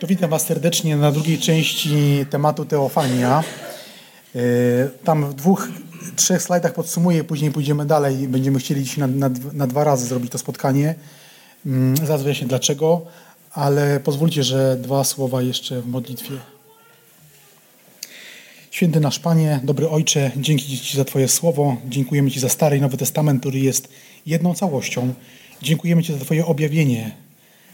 To 0.00 0.06
witam 0.06 0.30
Was 0.30 0.46
serdecznie 0.46 0.96
na 0.96 1.12
drugiej 1.12 1.38
części 1.38 2.26
tematu 2.30 2.64
Teofania. 2.64 3.44
E, 4.34 4.40
tam 5.04 5.30
w 5.30 5.34
dwóch, 5.34 5.68
trzech 6.16 6.42
slajdach 6.42 6.74
podsumuję, 6.74 7.24
później 7.24 7.50
pójdziemy 7.50 7.86
dalej 7.86 8.28
będziemy 8.28 8.58
chcieli 8.58 8.84
dzisiaj 8.84 8.98
na, 8.98 9.28
na, 9.28 9.34
na 9.52 9.66
dwa 9.66 9.84
razy 9.84 10.06
zrobić 10.06 10.32
to 10.32 10.38
spotkanie. 10.38 10.94
Mm, 11.66 11.96
zaraz 11.96 12.22
wyjaśnię 12.22 12.46
dlaczego, 12.46 13.06
ale 13.52 14.00
pozwólcie, 14.00 14.42
że 14.42 14.76
dwa 14.76 15.04
słowa 15.04 15.42
jeszcze 15.42 15.80
w 15.80 15.86
modlitwie. 15.86 16.34
Święty 18.70 19.00
nasz 19.00 19.18
Panie, 19.18 19.60
dobry 19.64 19.88
Ojcze, 19.88 20.30
dzięki 20.36 20.78
Ci 20.78 20.96
za 20.96 21.04
Twoje 21.04 21.28
słowo. 21.28 21.76
Dziękujemy 21.88 22.30
Ci 22.30 22.40
za 22.40 22.48
Stary 22.48 22.76
i 22.76 22.80
Nowy 22.80 22.96
Testament, 22.96 23.40
który 23.40 23.58
jest 23.58 23.88
jedną 24.26 24.54
całością. 24.54 25.14
Dziękujemy 25.62 26.02
Ci 26.02 26.12
za 26.12 26.18
Twoje 26.18 26.46
objawienie 26.46 27.29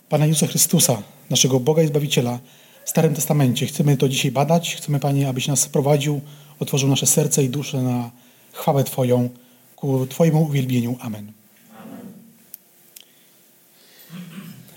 Pana 0.08 0.26
Jezusa 0.26 0.46
Chrystusa, 0.46 1.02
naszego 1.30 1.60
Boga 1.60 1.82
i 1.82 1.86
Zbawiciela 1.86 2.38
w 2.84 2.90
Starym 2.90 3.14
Testamencie. 3.14 3.66
Chcemy 3.66 3.96
to 3.96 4.08
dzisiaj 4.08 4.30
badać. 4.30 4.76
Chcemy, 4.76 5.00
Panie, 5.00 5.28
abyś 5.28 5.48
nas 5.48 5.68
prowadził, 5.68 6.20
otworzył 6.60 6.88
nasze 6.88 7.06
serce 7.06 7.44
i 7.44 7.48
duszę 7.48 7.82
na 7.82 8.10
chwałę 8.52 8.84
Twoją, 8.84 9.28
ku 9.76 10.06
Twojemu 10.06 10.42
uwielbieniu. 10.42 10.96
Amen. 11.00 11.32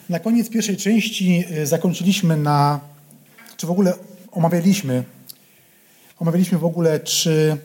Na 0.10 0.20
koniec 0.20 0.50
pierwszej 0.50 0.78
części 0.78 1.44
y, 1.52 1.68
zakończyliśmy 1.68 2.38
na, 2.38 2.80
czy 3.58 3.68
w 3.68 3.72
ogóle 3.72 3.94
omawialiśmy, 4.32 5.04
omawialiśmy 6.20 6.58
w 6.58 6.66
ogóle 6.66 7.00
trzy, 7.00 7.58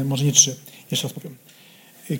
y, 0.00 0.04
może 0.04 0.24
nie 0.24 0.32
trzy, 0.32 0.56
jeszcze 0.90 1.08
raz 1.08 1.12
powiem, 1.12 1.36
y, 2.10 2.18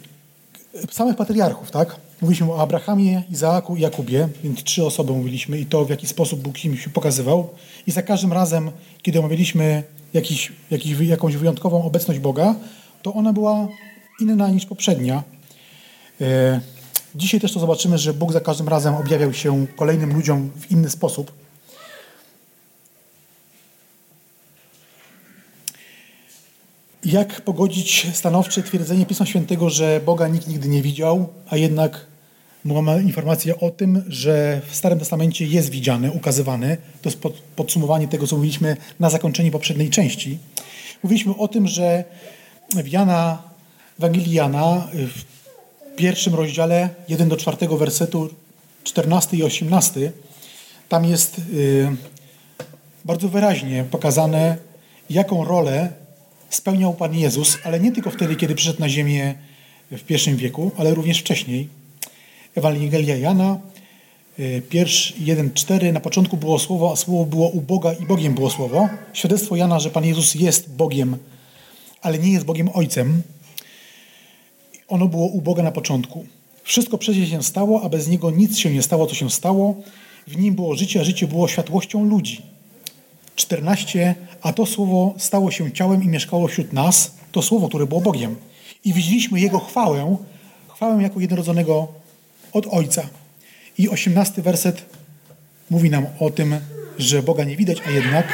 samych 0.91 1.17
patriarchów, 1.17 1.71
tak? 1.71 1.97
Mówiliśmy 2.21 2.53
o 2.53 2.63
Abrahamie, 2.63 3.23
Izaaku 3.31 3.77
i 3.77 3.81
Jakubie, 3.81 4.29
więc 4.45 4.63
trzy 4.63 4.85
osoby 4.85 5.13
mówiliśmy 5.13 5.59
i 5.59 5.67
to, 5.67 5.85
w 5.85 5.91
jaki 5.91 6.07
sposób 6.07 6.41
Bóg 6.41 6.65
im 6.65 6.77
się 6.77 6.91
pokazywał. 6.91 7.49
I 7.87 7.91
za 7.91 8.03
każdym 8.03 8.33
razem, 8.33 8.71
kiedy 9.03 9.19
omawialiśmy 9.19 9.83
jakiś, 10.15 10.53
jakiś, 10.71 10.99
jakąś 11.01 11.37
wyjątkową 11.37 11.85
obecność 11.85 12.21
Boga, 12.21 12.55
to 13.03 13.15
ona 13.15 13.33
była 13.33 13.69
inna 14.21 14.51
niż 14.51 14.67
poprzednia. 14.67 15.23
E, 16.21 16.61
dzisiaj 17.15 17.41
też 17.41 17.53
to 17.53 17.61
zobaczymy, 17.61 17.99
że 17.99 18.15
Bóg 18.15 18.33
za 18.33 18.41
każdym 18.41 18.69
razem 18.69 18.95
objawiał 18.95 19.33
się 19.33 19.67
kolejnym 19.77 20.15
ludziom 20.15 20.51
w 20.57 20.71
inny 20.71 20.91
sposób. 20.91 21.33
Jak 27.05 27.41
pogodzić 27.41 28.07
stanowcze 28.13 28.63
twierdzenie 28.63 29.07
Pisma 29.07 29.27
Świętego, 29.27 29.71
że 29.71 30.01
Boga 30.07 30.29
nikt 30.29 30.49
nigdy 30.49 30.69
nie 30.69 30.83
widział, 30.83 31.29
a 31.51 31.57
jednak 31.57 32.10
mamy 32.65 33.03
informację 33.03 33.61
o 33.61 33.71
tym, 33.71 34.05
że 34.09 34.61
w 34.67 34.77
Starym 34.77 34.99
Testamencie 34.99 35.47
jest 35.47 35.71
widziany, 35.71 36.13
ukazywany. 36.13 36.77
To 37.03 37.09
jest 37.09 37.23
podsumowanie 37.57 38.09
tego, 38.09 38.27
co 38.27 38.37
mówiliśmy 38.37 38.77
na 39.01 39.11
zakończeniu 39.11 39.51
poprzedniej 39.51 39.91
części. 39.91 40.39
Mówiliśmy 41.03 41.37
o 41.37 41.49
tym, 41.49 41.69
że 41.69 42.05
w 42.75 42.89
Jana, 42.89 43.43
Ewangelii 43.99 44.41
w 44.93 45.25
pierwszym 45.97 46.35
rozdziale 46.35 46.89
1 47.09 47.29
do 47.29 47.37
4 47.37 47.57
wersetu 47.79 48.29
14 48.85 49.37
i 49.37 49.43
18 49.43 50.13
tam 50.89 51.05
jest 51.05 51.39
y, 51.39 51.89
bardzo 53.05 53.29
wyraźnie 53.29 53.85
pokazane, 53.91 54.57
jaką 55.11 55.45
rolę 55.45 55.93
spełniał 56.51 56.95
Pan 56.95 57.15
Jezus, 57.15 57.59
ale 57.65 57.81
nie 57.81 57.93
tylko 57.93 58.11
wtedy, 58.11 58.37
kiedy 58.37 58.55
przyszedł 58.55 58.81
na 58.81 58.89
ziemię 58.89 59.35
w 59.91 60.03
pierwszym 60.03 60.37
wieku, 60.37 60.71
ale 60.77 60.95
również 60.95 61.19
wcześniej. 61.19 61.80
Ewangelia 62.55 63.17
Jana, 63.17 63.59
y, 64.39 64.63
pierwszy 64.69 65.15
1,4. 65.15 65.93
Na 65.93 66.01
początku 66.01 66.37
było 66.37 66.59
Słowo, 66.59 66.93
a 66.93 66.97
Słowo 66.97 67.25
było 67.25 67.49
u 67.49 67.61
Boga 67.61 67.93
i 67.93 68.07
Bogiem 68.07 68.35
było 68.35 68.51
Słowo. 68.51 68.89
Świadectwo 69.13 69.57
Jana, 69.57 69.81
że 69.81 69.91
Pan 69.91 70.05
Jezus 70.05 70.35
jest 70.35 70.75
Bogiem, 70.75 71.17
ale 72.03 72.19
nie 72.19 72.33
jest 72.33 72.45
Bogiem 72.45 72.71
Ojcem. 72.75 73.23
Ono 74.89 75.07
było 75.07 75.27
u 75.27 75.41
Boga 75.41 75.63
na 75.63 75.73
początku. 75.73 76.27
Wszystko 76.63 76.99
przecież 76.99 77.29
się 77.29 77.43
stało, 77.43 77.83
a 77.83 77.89
bez 77.89 78.09
Niego 78.09 78.31
nic 78.31 78.59
się 78.59 78.71
nie 78.71 78.83
stało, 78.83 79.07
co 79.07 79.15
się 79.15 79.31
stało. 79.31 79.75
W 80.27 80.37
Nim 80.37 80.55
było 80.55 80.75
życie, 80.77 81.01
a 81.01 81.05
życie 81.05 81.27
było 81.27 81.49
światłością 81.49 82.05
ludzi. 82.05 82.43
14. 83.37 84.15
A 84.43 84.53
to 84.53 84.67
Słowo 84.67 85.15
stało 85.19 85.51
się 85.51 85.73
ciałem 85.73 86.05
i 86.05 86.09
mieszkało 86.09 86.49
wśród 86.49 86.73
nas. 86.73 87.15
To 87.33 87.43
Słowo, 87.43 87.69
które 87.69 87.87
było 87.87 88.01
Bogiem. 88.01 88.37
I 88.85 88.93
widzieliśmy 88.93 89.41
Jego 89.41 89.59
chwałę, 89.59 90.17
chwałę 90.69 91.03
jako 91.03 91.21
jednorodzonego 91.21 92.00
od 92.53 92.67
Ojca. 92.71 93.09
I 93.79 93.89
18 93.89 94.43
werset 94.43 94.83
mówi 95.71 95.91
nam 95.91 96.07
o 96.19 96.31
tym, 96.31 96.55
że 96.99 97.23
Boga 97.23 97.45
nie 97.45 97.57
widać, 97.57 97.79
a 97.87 97.91
jednak 97.91 98.27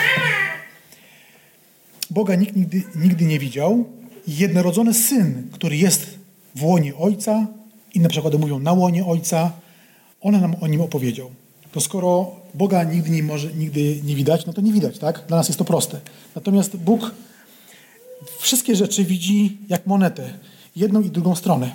Boga 2.10 2.34
nikt 2.34 2.56
nigdy, 2.56 2.82
nigdy 2.94 3.24
nie 3.24 3.38
widział. 3.38 3.84
Jednorodzony 4.28 4.94
Syn, 4.94 5.48
który 5.52 5.76
jest 5.76 6.06
w 6.54 6.64
łonie 6.64 6.96
Ojca, 6.96 7.46
inne 7.94 8.08
przykłady 8.08 8.38
mówią 8.38 8.58
na 8.58 8.72
łonie 8.72 9.06
Ojca, 9.06 9.52
on 10.20 10.40
nam 10.40 10.56
o 10.60 10.66
nim 10.66 10.80
opowiedział. 10.80 11.30
To 11.72 11.80
skoro 11.80 12.36
Boga 12.54 12.84
nigdy 12.84 13.10
nie, 13.10 13.22
może, 13.22 13.52
nigdy 13.52 14.00
nie 14.04 14.16
widać, 14.16 14.46
no 14.46 14.52
to 14.52 14.60
nie 14.60 14.72
widać, 14.72 14.98
tak? 14.98 15.24
Dla 15.28 15.36
nas 15.36 15.48
jest 15.48 15.58
to 15.58 15.64
proste. 15.64 16.00
Natomiast 16.34 16.76
Bóg 16.76 17.14
wszystkie 18.38 18.76
rzeczy 18.76 19.04
widzi 19.04 19.58
jak 19.68 19.86
monetę, 19.86 20.32
jedną 20.76 21.00
i 21.00 21.10
drugą 21.10 21.34
stronę. 21.34 21.72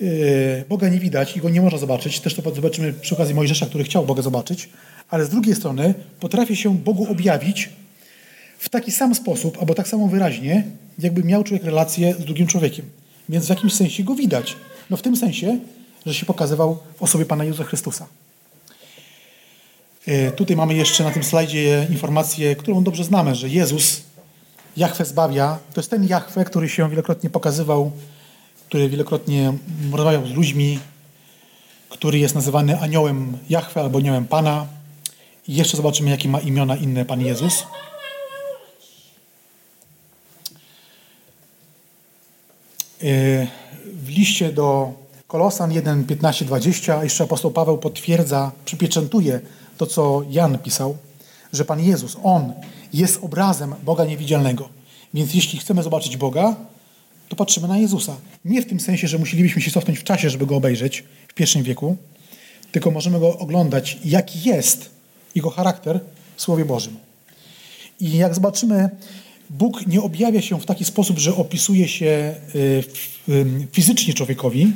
Yy, 0.00 0.64
Boga 0.68 0.88
nie 0.88 0.98
widać 0.98 1.36
i 1.36 1.40
go 1.40 1.50
nie 1.50 1.62
można 1.62 1.78
zobaczyć. 1.78 2.20
Też 2.20 2.34
to 2.34 2.54
zobaczymy 2.54 2.92
przy 2.92 3.14
okazji 3.14 3.34
Mojżesza, 3.34 3.66
który 3.66 3.84
chciał 3.84 4.06
Boga 4.06 4.22
zobaczyć. 4.22 4.68
Ale 5.10 5.24
z 5.24 5.28
drugiej 5.28 5.54
strony 5.54 5.94
potrafi 6.20 6.56
się 6.56 6.74
Bogu 6.74 7.06
objawić 7.10 7.68
w 8.58 8.68
taki 8.68 8.92
sam 8.92 9.14
sposób, 9.14 9.58
albo 9.60 9.74
tak 9.74 9.88
samo 9.88 10.08
wyraźnie, 10.08 10.64
jakby 10.98 11.24
miał 11.24 11.44
człowiek 11.44 11.64
relację 11.64 12.14
z 12.14 12.24
drugim 12.24 12.46
człowiekiem. 12.46 12.84
Więc 13.28 13.46
w 13.46 13.48
jakimś 13.48 13.72
sensie 13.72 14.04
go 14.04 14.14
widać. 14.14 14.56
No 14.90 14.96
w 14.96 15.02
tym 15.02 15.16
sensie, 15.16 15.58
że 16.06 16.14
się 16.14 16.26
pokazywał 16.26 16.78
w 16.96 17.02
osobie 17.02 17.24
Pana 17.24 17.44
Jezusa 17.44 17.64
Chrystusa. 17.64 18.06
Yy, 20.06 20.32
tutaj 20.36 20.56
mamy 20.56 20.74
jeszcze 20.74 21.04
na 21.04 21.10
tym 21.10 21.24
slajdzie 21.24 21.86
informację, 21.90 22.56
którą 22.56 22.84
dobrze 22.84 23.04
znamy, 23.04 23.34
że 23.34 23.48
Jezus, 23.48 24.02
Jachwę 24.76 25.04
zbawia. 25.04 25.58
To 25.74 25.80
jest 25.80 25.90
ten 25.90 26.08
Jachwę, 26.08 26.44
który 26.44 26.68
się 26.68 26.90
wielokrotnie 26.90 27.30
pokazywał 27.30 27.92
który 28.70 28.88
wielokrotnie 28.88 29.52
rozmawiał 29.92 30.26
z 30.26 30.30
ludźmi, 30.30 30.78
który 31.88 32.18
jest 32.18 32.34
nazywany 32.34 32.80
aniołem 32.80 33.38
Jahwe 33.48 33.80
albo 33.80 33.98
aniołem 33.98 34.24
Pana. 34.24 34.66
I 35.48 35.54
jeszcze 35.54 35.76
zobaczymy, 35.76 36.10
jakie 36.10 36.28
ma 36.28 36.40
imiona 36.40 36.76
inne 36.76 37.04
Pan 37.04 37.20
Jezus. 37.20 37.62
E, 43.02 43.46
w 43.84 44.08
liście 44.08 44.52
do 44.52 44.92
Kolosan 45.26 45.72
1, 45.72 46.04
15, 46.04 46.44
20 46.44 47.04
jeszcze 47.04 47.24
apostoł 47.24 47.50
Paweł 47.50 47.78
potwierdza, 47.78 48.52
przypieczętuje 48.64 49.40
to, 49.76 49.86
co 49.86 50.22
Jan 50.30 50.58
pisał, 50.58 50.96
że 51.52 51.64
Pan 51.64 51.80
Jezus, 51.80 52.16
On 52.22 52.52
jest 52.92 53.24
obrazem 53.24 53.74
Boga 53.82 54.04
niewidzialnego. 54.04 54.68
Więc 55.14 55.34
jeśli 55.34 55.58
chcemy 55.58 55.82
zobaczyć 55.82 56.16
Boga, 56.16 56.56
to 57.30 57.36
patrzymy 57.36 57.68
na 57.68 57.78
Jezusa. 57.78 58.16
Nie 58.44 58.62
w 58.62 58.66
tym 58.66 58.80
sensie, 58.80 59.08
że 59.08 59.18
musielibyśmy 59.18 59.62
się 59.62 59.70
cofnąć 59.70 59.98
w 59.98 60.04
czasie, 60.04 60.30
żeby 60.30 60.46
go 60.46 60.56
obejrzeć 60.56 61.04
w 61.28 61.34
pierwszym 61.34 61.62
wieku, 61.62 61.96
tylko 62.72 62.90
możemy 62.90 63.20
go 63.20 63.38
oglądać, 63.38 63.98
jaki 64.04 64.48
jest 64.48 64.90
jego 65.34 65.50
charakter 65.50 66.00
w 66.36 66.42
Słowie 66.42 66.64
Bożym. 66.64 66.96
I 68.00 68.16
jak 68.16 68.34
zobaczymy, 68.34 68.90
Bóg 69.50 69.86
nie 69.86 70.02
objawia 70.02 70.42
się 70.42 70.60
w 70.60 70.66
taki 70.66 70.84
sposób, 70.84 71.18
że 71.18 71.34
opisuje 71.36 71.88
się 71.88 72.34
y, 72.54 72.84
fizycznie 73.72 74.14
człowiekowi, 74.14 74.72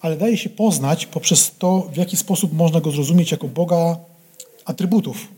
ale 0.00 0.16
daje 0.16 0.36
się 0.36 0.50
poznać 0.50 1.06
poprzez 1.06 1.52
to, 1.58 1.90
w 1.92 1.96
jaki 1.96 2.16
sposób 2.16 2.52
można 2.52 2.80
go 2.80 2.90
zrozumieć 2.90 3.30
jako 3.30 3.48
Boga 3.48 3.96
atrybutów, 4.64 5.28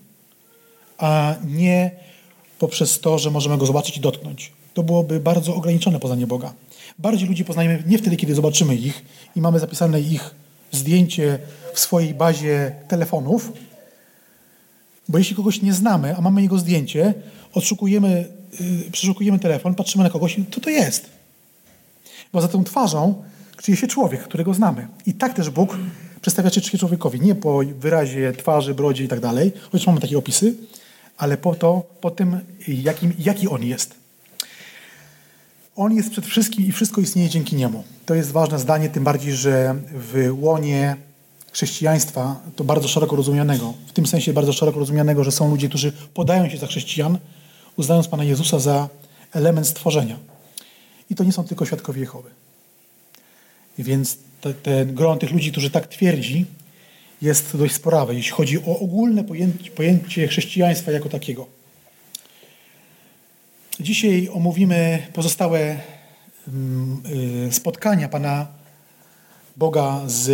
a 0.98 1.34
nie 1.44 1.90
poprzez 2.58 3.00
to, 3.00 3.18
że 3.18 3.30
możemy 3.30 3.58
go 3.58 3.66
zobaczyć 3.66 3.96
i 3.96 4.00
dotknąć 4.00 4.52
to 4.76 4.82
byłoby 4.82 5.20
bardzo 5.20 5.54
ograniczone 5.54 6.00
poznanie 6.00 6.26
Boga. 6.26 6.52
Bardziej 6.98 7.28
ludzi 7.28 7.44
poznajemy 7.44 7.82
nie 7.86 7.98
wtedy, 7.98 8.16
kiedy 8.16 8.34
zobaczymy 8.34 8.74
ich 8.74 9.04
i 9.36 9.40
mamy 9.40 9.58
zapisane 9.58 10.00
ich 10.00 10.34
zdjęcie 10.72 11.38
w 11.74 11.80
swojej 11.80 12.14
bazie 12.14 12.72
telefonów, 12.88 13.52
bo 15.08 15.18
jeśli 15.18 15.36
kogoś 15.36 15.62
nie 15.62 15.72
znamy, 15.72 16.16
a 16.16 16.20
mamy 16.20 16.42
jego 16.42 16.58
zdjęcie, 16.58 17.14
odszukujemy, 17.52 18.28
yy, 18.60 18.90
przeszukujemy 18.90 19.38
telefon, 19.38 19.74
patrzymy 19.74 20.04
na 20.04 20.10
kogoś, 20.10 20.36
to 20.50 20.60
to 20.60 20.70
jest. 20.70 21.10
Bo 22.32 22.40
za 22.40 22.48
tą 22.48 22.64
twarzą 22.64 23.22
kryje 23.56 23.76
się 23.76 23.86
człowiek, 23.86 24.22
którego 24.22 24.54
znamy. 24.54 24.88
I 25.06 25.14
tak 25.14 25.34
też 25.34 25.50
Bóg 25.50 25.78
przedstawia 26.20 26.50
się 26.50 26.78
człowiekowi. 26.78 27.20
Nie 27.20 27.34
po 27.34 27.60
wyrazie 27.78 28.32
twarzy, 28.32 28.74
brodzie 28.74 29.04
i 29.04 29.08
tak 29.08 29.20
dalej, 29.20 29.52
chociaż 29.72 29.86
mamy 29.86 30.00
takie 30.00 30.18
opisy, 30.18 30.54
ale 31.16 31.36
po 31.36 31.54
to, 31.54 31.82
po 32.00 32.10
tym, 32.10 32.40
jakim, 32.68 33.12
jaki 33.18 33.48
on 33.48 33.62
jest. 33.62 34.05
On 35.76 35.92
jest 35.94 36.10
przed 36.10 36.26
wszystkim 36.26 36.66
i 36.66 36.72
wszystko 36.72 37.00
istnieje 37.00 37.28
dzięki 37.28 37.56
Niemu. 37.56 37.84
To 38.06 38.14
jest 38.14 38.30
ważne 38.30 38.58
zdanie, 38.58 38.88
tym 38.88 39.04
bardziej, 39.04 39.32
że 39.32 39.74
w 39.92 40.28
łonie 40.40 40.96
chrześcijaństwa, 41.52 42.40
to 42.56 42.64
bardzo 42.64 42.88
szeroko 42.88 43.16
rozumianego. 43.16 43.74
W 43.86 43.92
tym 43.92 44.06
sensie 44.06 44.32
bardzo 44.32 44.52
szeroko 44.52 44.78
rozumianego, 44.78 45.24
że 45.24 45.32
są 45.32 45.50
ludzie, 45.50 45.68
którzy 45.68 45.92
podają 46.14 46.48
się 46.48 46.58
za 46.58 46.66
chrześcijan, 46.66 47.18
uznając 47.76 48.08
Pana 48.08 48.24
Jezusa 48.24 48.58
za 48.58 48.88
element 49.32 49.66
stworzenia. 49.66 50.16
I 51.10 51.14
to 51.14 51.24
nie 51.24 51.32
są 51.32 51.44
tylko 51.44 51.66
świadkowie 51.66 52.00
Jehowy. 52.00 52.30
Więc 53.78 54.18
te, 54.40 54.54
ten 54.54 54.94
gron 54.94 55.18
tych 55.18 55.30
ludzi, 55.30 55.52
którzy 55.52 55.70
tak 55.70 55.86
twierdzi, 55.86 56.46
jest 57.22 57.56
dość 57.56 57.74
sporawe, 57.74 58.14
jeśli 58.14 58.32
chodzi 58.32 58.58
o 58.58 58.78
ogólne 58.78 59.24
pojęcie, 59.24 59.70
pojęcie 59.70 60.28
chrześcijaństwa 60.28 60.92
jako 60.92 61.08
takiego. 61.08 61.55
Dzisiaj 63.80 64.28
omówimy 64.32 65.02
pozostałe 65.12 65.76
mm, 66.48 67.02
y, 67.48 67.52
spotkania 67.52 68.08
Pana 68.08 68.46
Boga 69.56 70.00
z, 70.06 70.24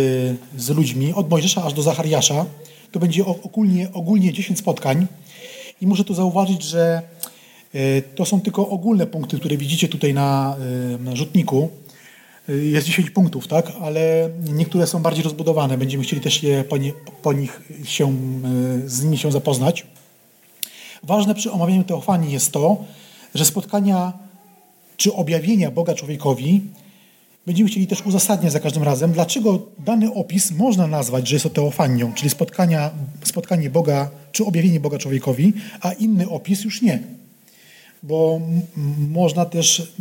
z 0.57 0.69
ludźmi, 0.69 1.13
od 1.13 1.29
Mojżesza 1.29 1.63
aż 1.63 1.73
do 1.73 1.81
Zachariasza. 1.81 2.45
To 2.91 2.99
będzie 2.99 3.25
ogólnie, 3.25 3.87
ogólnie 3.93 4.33
10 4.33 4.59
spotkań. 4.59 5.07
I 5.81 5.87
muszę 5.87 6.03
tu 6.03 6.13
zauważyć, 6.13 6.63
że 6.63 7.01
y, 7.75 8.03
to 8.15 8.25
są 8.25 8.41
tylko 8.41 8.69
ogólne 8.69 9.07
punkty, 9.07 9.39
które 9.39 9.57
widzicie 9.57 9.87
tutaj 9.87 10.13
na, 10.13 10.55
y, 10.95 11.03
na 11.03 11.15
rzutniku. 11.15 11.69
Jest 12.47 12.87
10 12.87 13.09
punktów, 13.09 13.47
tak? 13.47 13.71
ale 13.81 14.29
niektóre 14.53 14.87
są 14.87 15.01
bardziej 15.01 15.23
rozbudowane. 15.23 15.77
Będziemy 15.77 16.03
chcieli 16.03 16.21
też 16.21 16.43
je, 16.43 16.63
po, 16.63 16.77
nie, 16.77 16.93
po 17.21 17.33
nich 17.33 17.61
się, 17.83 18.15
z 18.85 19.03
nimi 19.03 19.17
się 19.17 19.31
zapoznać. 19.31 19.85
Ważne 21.03 21.35
przy 21.35 21.51
omawianiu 21.51 21.83
teofanii 21.83 22.31
jest 22.33 22.51
to, 22.51 22.77
że 23.35 23.45
spotkania 23.45 24.13
czy 24.97 25.13
objawienia 25.13 25.71
Boga 25.71 25.93
człowiekowi 25.93 26.61
będziemy 27.45 27.69
chcieli 27.69 27.87
też 27.87 28.01
uzasadniać 28.01 28.53
za 28.53 28.59
każdym 28.59 28.83
razem, 28.83 29.11
dlaczego 29.11 29.67
dany 29.79 30.13
opis 30.13 30.51
można 30.51 30.87
nazwać, 30.87 31.27
że 31.27 31.35
jest 31.35 31.43
to 31.43 31.49
teofanią, 31.49 32.13
czyli 32.13 32.29
spotkania, 32.29 32.91
spotkanie 33.23 33.69
Boga 33.69 34.09
czy 34.31 34.45
objawienie 34.45 34.79
Boga 34.79 34.97
człowiekowi, 34.97 35.53
a 35.81 35.93
inny 35.93 36.29
opis 36.29 36.63
już 36.63 36.81
nie. 36.81 36.99
Bo 38.03 38.41
można 39.09 39.45
też 39.45 39.93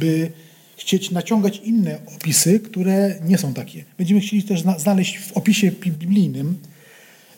by 0.00 0.32
chcieć 0.76 1.10
naciągać 1.10 1.60
inne 1.64 1.98
opisy, 2.16 2.60
które 2.60 3.14
nie 3.24 3.38
są 3.38 3.54
takie. 3.54 3.84
Będziemy 3.98 4.20
chcieli 4.20 4.42
też 4.42 4.62
znaleźć 4.78 5.18
w 5.18 5.32
opisie 5.32 5.70
biblijnym 5.70 6.58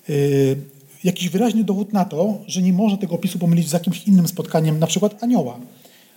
yy, 0.08 0.56
jakiś 1.04 1.28
wyraźny 1.28 1.64
dowód 1.64 1.93
na 1.93 2.04
to, 2.04 2.38
że 2.46 2.62
nie 2.62 2.72
można 2.72 2.99
tego 2.99 3.14
opisu 3.14 3.38
pomylić 3.38 3.69
z 3.69 3.72
jakimś 3.72 4.04
innym 4.04 4.28
spotkaniem, 4.28 4.78
na 4.78 4.87
przykład 4.87 5.22
anioła 5.22 5.58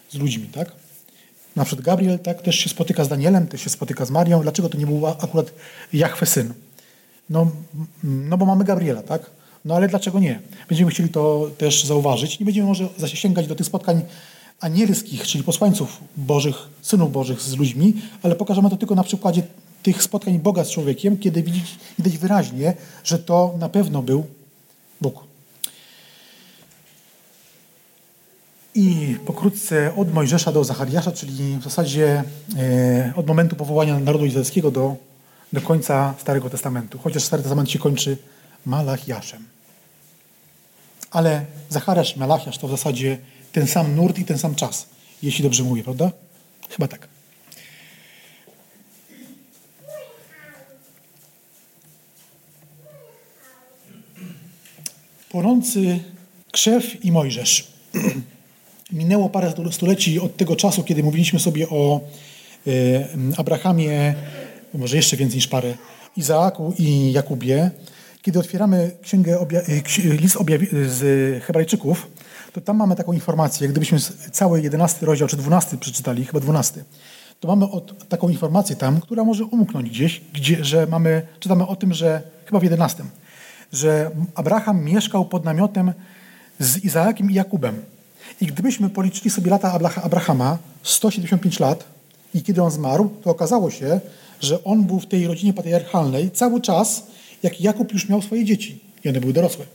z 0.10 0.16
ludźmi, 0.16 0.48
tak? 0.48 0.72
Na 1.56 1.66
przykład 1.66 1.86
Gabriel 1.86 2.20
tak, 2.20 2.42
też 2.42 2.56
się 2.56 2.70
spotyka 2.70 3.04
z 3.04 3.08
Danielem, 3.08 3.48
też 3.48 3.62
się 3.62 3.70
spotyka 3.70 4.06
z 4.06 4.12
Marią. 4.12 4.42
Dlaczego 4.42 4.70
to 4.70 4.78
nie 4.78 4.86
był 4.86 5.08
akurat 5.08 5.54
Jachwę 5.94 6.26
syn? 6.26 6.54
No, 7.30 7.52
no 8.04 8.38
bo 8.38 8.46
mamy 8.46 8.64
Gabriela, 8.64 9.04
tak? 9.04 9.32
No 9.66 9.76
ale 9.76 9.88
dlaczego 9.88 10.20
nie? 10.20 10.40
Będziemy 10.70 10.92
chcieli 10.92 11.10
to 11.10 11.52
też 11.58 11.84
zauważyć. 11.84 12.40
Nie 12.40 12.46
będziemy 12.46 12.68
może 12.68 12.88
zasięgać 12.98 13.48
do 13.48 13.56
tych 13.56 13.66
spotkań 13.66 14.02
anielskich, 14.60 15.28
czyli 15.28 15.44
posłańców 15.44 16.02
Bożych, 16.18 16.56
synów 16.82 17.12
Bożych 17.12 17.42
z 17.42 17.58
ludźmi, 17.58 17.94
ale 18.24 18.36
pokażemy 18.36 18.70
to 18.70 18.78
tylko 18.78 18.96
na 18.96 19.04
przykładzie 19.04 19.44
tych 19.84 20.04
spotkań 20.04 20.40
Boga 20.40 20.64
z 20.64 20.72
człowiekiem, 20.72 21.18
kiedy 21.18 21.44
widać 21.98 22.18
wyraźnie, 22.18 22.74
że 23.04 23.20
to 23.20 23.56
na 23.60 23.70
pewno 23.70 24.02
był 24.02 24.26
Bóg. 25.02 25.24
I 28.76 29.18
pokrótce 29.26 29.96
od 29.96 30.14
Mojżesza 30.14 30.52
do 30.52 30.64
Zachariasza, 30.64 31.12
czyli 31.12 31.58
w 31.58 31.64
zasadzie 31.64 32.24
e, 32.58 33.14
od 33.16 33.28
momentu 33.28 33.56
powołania 33.56 34.00
narodu 34.00 34.26
izraelskiego 34.26 34.72
do, 34.72 34.96
do 35.54 35.62
końca 35.62 36.14
Starego 36.18 36.50
Testamentu. 36.50 37.00
Chociaż 37.00 37.24
Stary 37.24 37.44
Testament 37.44 37.72
się 37.72 37.80
kończy 37.80 38.18
Malachiaszem. 38.66 39.46
Ale 41.12 41.46
Zachariasz 41.70 42.16
i 42.16 42.20
Malachiasz 42.20 42.58
to 42.58 42.68
w 42.68 42.72
zasadzie 42.72 43.18
ten 43.52 43.68
sam 43.68 43.96
nurt 43.96 44.20
i 44.20 44.26
ten 44.26 44.38
sam 44.38 44.56
czas, 44.56 44.88
jeśli 45.24 45.44
dobrze 45.44 45.64
mówię, 45.64 45.84
prawda? 45.84 46.12
Chyba 46.70 46.88
tak. 46.88 47.15
Płonący 55.36 56.00
krzew 56.52 57.06
i 57.06 57.12
Mojżesz. 57.12 57.68
Minęło 58.92 59.30
parę 59.30 59.54
stuleci 59.72 60.20
od 60.20 60.38
tego 60.38 60.56
czasu, 60.56 60.84
kiedy 60.84 61.04
mówiliśmy 61.04 61.40
sobie 61.40 61.70
o 61.70 62.02
Abrahamie, 63.38 64.16
może 64.74 64.96
jeszcze 64.96 65.18
więcej 65.18 65.36
niż 65.36 65.48
parę, 65.48 65.74
Izaaku 66.18 66.74
i 66.78 67.12
Jakubie. 67.12 67.72
Kiedy 68.22 68.40
otwieramy 68.40 68.92
księgę 69.02 69.40
obja 69.40 69.62
e, 69.62 69.64
list 69.98 70.38
z 70.88 71.44
Hebrajczyków, 71.44 72.08
to 72.54 72.62
tam 72.62 72.78
mamy 72.78 72.96
taką 72.96 73.14
informację, 73.14 73.68
gdybyśmy 73.68 74.00
cały 74.32 74.62
11 74.62 75.06
rozdział, 75.06 75.28
czy 75.28 75.38
12 75.38 75.78
przeczytali, 75.78 76.26
chyba 76.26 76.40
12, 76.40 76.84
to 77.40 77.48
mamy 77.48 77.72
od, 77.72 78.08
taką 78.08 78.30
informację 78.30 78.76
tam, 78.76 79.02
która 79.02 79.24
może 79.24 79.46
umknąć 79.46 79.90
gdzieś, 79.90 80.22
gdzie, 80.34 80.64
że 80.64 80.88
mamy, 80.88 81.28
czytamy 81.40 81.68
o 81.68 81.76
tym, 81.76 81.94
że 81.94 82.22
chyba 82.46 82.60
w 82.60 82.64
11, 82.64 83.04
że 83.76 84.12
Abraham 84.36 84.84
mieszkał 84.84 85.26
pod 85.26 85.46
namiotem 85.46 85.94
z 86.60 86.78
Izaakiem 86.78 87.32
i 87.32 87.34
Jakubem. 87.34 87.82
I 88.42 88.46
gdybyśmy 88.46 88.90
policzyli 88.90 89.30
sobie 89.30 89.52
lata 89.52 89.80
Abrahama, 90.04 90.58
175 90.84 91.60
lat, 91.60 91.84
i 92.34 92.44
kiedy 92.44 92.64
on 92.64 92.72
zmarł, 92.72 93.10
to 93.24 93.30
okazało 93.30 93.72
się, 93.72 94.00
że 94.42 94.64
on 94.64 94.84
był 94.84 95.00
w 95.00 95.06
tej 95.06 95.28
rodzinie 95.28 95.54
patriarchalnej 95.54 96.32
cały 96.32 96.62
czas, 96.62 97.08
jak 97.44 97.62
Jakub 97.62 97.94
już 97.94 98.10
miał 98.10 98.22
swoje 98.22 98.46
dzieci. 98.46 98.80
I 99.04 99.10
one 99.10 99.20
były 99.20 99.34
dorosłe. 99.34 99.66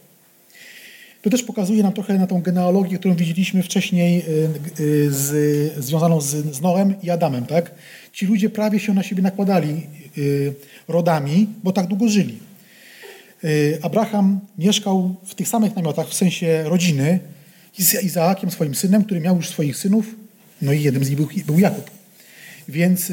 To 1.23 1.31
też 1.31 1.43
pokazuje 1.43 1.82
nam 1.82 1.93
trochę 1.93 2.19
na 2.19 2.26
tą 2.26 2.43
genealogię, 2.43 2.99
którą 2.99 3.14
widzieliśmy 3.14 3.62
wcześniej, 3.62 4.23
y, 4.29 4.82
y, 4.82 5.12
z, 5.12 5.85
związaną 5.85 6.20
z, 6.20 6.55
z 6.56 6.61
Noem 6.61 6.94
i 7.02 7.11
Adamem. 7.11 7.47
Tak? 7.47 7.70
Ci 8.12 8.26
ludzie 8.26 8.50
prawie 8.50 8.81
się 8.81 8.94
na 8.94 9.02
siebie 9.02 9.23
nakładali 9.23 9.87
y, 10.19 10.55
rodami, 10.88 11.49
bo 11.62 11.73
tak 11.73 11.87
długo 11.87 12.08
żyli. 12.08 12.38
Abraham 13.83 14.41
mieszkał 14.59 15.15
w 15.25 15.35
tych 15.35 15.49
samych 15.49 15.77
namiotach, 15.77 16.09
w 16.09 16.15
sensie 16.15 16.63
rodziny, 16.65 17.19
z 17.79 18.05
Izaakiem, 18.05 18.51
swoim 18.51 18.75
synem, 18.75 19.05
który 19.05 19.21
miał 19.21 19.37
już 19.37 19.49
swoich 19.49 19.77
synów, 19.77 20.07
no 20.63 20.73
i 20.73 20.83
jednym 20.83 21.05
z 21.05 21.11
nich 21.11 21.19
był, 21.19 21.29
był 21.47 21.59
Jakub. 21.59 21.91
Więc 22.69 23.13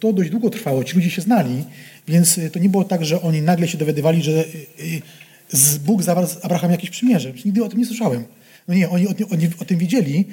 to 0.00 0.12
dość 0.12 0.30
długo 0.30 0.50
trwało, 0.50 0.84
ci 0.84 0.96
ludzie 0.96 1.10
się 1.10 1.22
znali, 1.22 1.64
więc 2.08 2.40
to 2.52 2.58
nie 2.58 2.68
było 2.68 2.84
tak, 2.84 3.04
że 3.04 3.22
oni 3.22 3.42
nagle 3.42 3.68
się 3.68 3.78
dowiadywali, 3.78 4.22
że 4.22 4.44
Bóg 5.84 6.02
zawarł 6.02 6.26
z 6.26 6.44
Abraham 6.44 6.70
jakieś 6.70 6.90
przymierze. 6.90 7.32
Nigdy 7.44 7.64
o 7.64 7.68
tym 7.68 7.78
nie 7.78 7.86
słyszałem. 7.86 8.24
No 8.68 8.74
nie, 8.74 8.90
oni, 8.90 9.06
oni 9.08 9.50
o 9.60 9.64
tym 9.64 9.78
wiedzieli, 9.78 10.24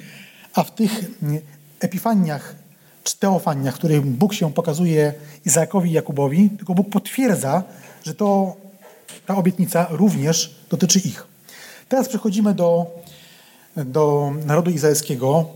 a 0.54 0.64
w 0.64 0.74
tych 0.74 1.04
mm, 1.22 1.40
epifaniach 1.80 2.56
czy 3.04 3.18
teofaniach, 3.18 3.74
w 3.74 3.78
których 3.78 4.06
Bóg 4.06 4.34
się 4.34 4.52
pokazuje 4.52 5.14
Izaakowi 5.46 5.90
i 5.90 5.92
Jakubowi, 5.92 6.50
tylko 6.50 6.74
Bóg 6.74 6.90
potwierdza, 6.90 7.62
że 8.04 8.14
to, 8.14 8.56
ta 9.26 9.36
obietnica 9.36 9.86
również 9.90 10.54
dotyczy 10.70 10.98
ich. 10.98 11.26
Teraz 11.88 12.08
przechodzimy 12.08 12.54
do, 12.54 12.86
do 13.76 14.32
narodu 14.46 14.70
izraelskiego. 14.70 15.46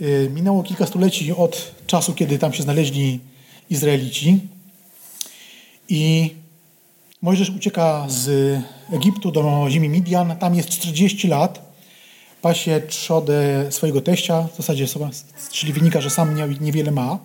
Y, 0.00 0.30
minęło 0.34 0.62
kilka 0.62 0.86
stuleci 0.86 1.32
od 1.32 1.74
czasu, 1.86 2.14
kiedy 2.14 2.38
tam 2.38 2.52
się 2.52 2.62
znaleźli 2.62 3.20
Izraelici. 3.70 4.40
I 5.88 6.34
Mojżesz 7.22 7.50
ucieka 7.50 8.06
z 8.08 8.56
Egiptu 8.92 9.30
do 9.32 9.66
ziemi 9.68 9.88
Midian. 9.88 10.36
Tam 10.36 10.54
jest 10.54 10.68
40 10.68 11.28
lat. 11.28 11.72
Pasie 12.42 12.80
trzodę 12.80 13.66
swojego 13.70 14.00
teścia. 14.00 14.48
W 14.52 14.56
zasadzie, 14.56 14.86
czyli 15.50 15.72
wynika, 15.72 16.00
że 16.00 16.10
sam 16.10 16.34
niewiele 16.60 16.90
ma. 16.90 17.18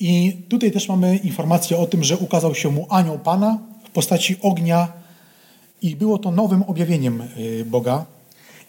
I 0.00 0.42
tutaj 0.48 0.72
też 0.72 0.88
mamy 0.88 1.16
informację 1.16 1.78
o 1.78 1.86
tym, 1.86 2.04
że 2.04 2.16
ukazał 2.16 2.54
się 2.54 2.70
mu 2.70 2.86
anioł 2.90 3.18
Pana 3.18 3.58
w 3.84 3.90
postaci 3.90 4.36
ognia 4.42 4.92
i 5.82 5.96
było 5.96 6.18
to 6.18 6.30
nowym 6.30 6.62
objawieniem 6.62 7.20
y, 7.20 7.64
Boga. 7.64 8.04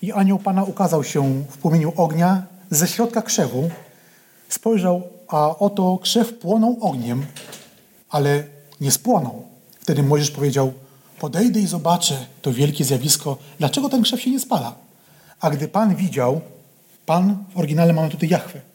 I 0.02 0.12
anioł 0.12 0.40
Pana 0.40 0.64
ukazał 0.64 1.04
się 1.04 1.44
w 1.50 1.58
płomieniu 1.58 1.94
ognia 1.96 2.44
ze 2.70 2.88
środka 2.88 3.22
krzewu. 3.22 3.70
Spojrzał, 4.50 5.02
a 5.28 5.58
oto 5.58 6.00
krzew 6.02 6.34
płonął 6.34 6.78
ogniem, 6.82 7.26
ale 8.10 8.44
nie 8.82 8.92
spłonął. 8.92 9.44
Wtedy 9.80 10.04
Mojżesz 10.04 10.32
powiedział, 10.32 10.74
podejdę 11.20 11.60
i 11.60 11.68
zobaczę 11.68 12.26
to 12.42 12.54
wielkie 12.54 12.86
zjawisko, 12.86 13.38
dlaczego 13.60 13.90
ten 13.90 14.02
krzew 14.02 14.22
się 14.22 14.32
nie 14.32 14.40
spala. 14.40 14.76
A 15.42 15.50
gdy 15.50 15.68
Pan 15.68 15.96
widział, 15.96 16.42
Pan 17.06 17.38
w 17.56 17.58
oryginale 17.58 17.94
mamy 17.94 18.10
tutaj 18.10 18.30
Jachwę. 18.30 18.69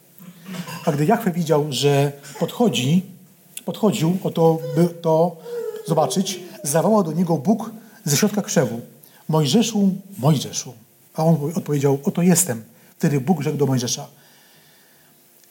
A 0.85 0.93
gdy 0.93 1.07
Jachwę 1.07 1.31
widział, 1.31 1.67
że 1.71 2.13
podchodzi, 2.39 3.03
podchodził 3.65 4.17
o 4.23 4.31
to, 4.31 4.59
by 4.77 4.89
to 4.89 5.37
zobaczyć, 5.87 6.41
zawołał 6.63 7.05
do 7.05 7.13
niego 7.13 7.37
Bóg 7.37 7.71
ze 8.05 8.17
środka 8.17 8.43
krzewu. 8.43 8.81
Mojżeszu, 9.29 9.95
Mojżeszu. 10.19 10.75
A 11.15 11.25
on 11.25 11.53
odpowiedział, 11.55 11.99
oto 12.05 12.23
jestem. 12.23 12.65
Wtedy 12.99 13.21
Bóg 13.21 13.43
rzekł 13.43 13.57
do 13.57 13.67
Mojżesza. 13.67 14.07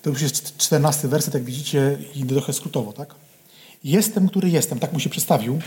To 0.01 0.09
już 0.09 0.21
jest 0.21 0.57
czternasty 0.57 1.07
werset, 1.07 1.33
jak 1.33 1.43
widzicie, 1.43 1.97
i 2.15 2.23
trochę 2.23 2.53
skrótowo, 2.53 2.93
tak? 2.93 3.15
Jestem, 3.83 4.29
który 4.29 4.49
jestem, 4.49 4.79
tak 4.79 4.93
mu 4.93 4.99
się 4.99 5.09
przedstawił 5.09 5.59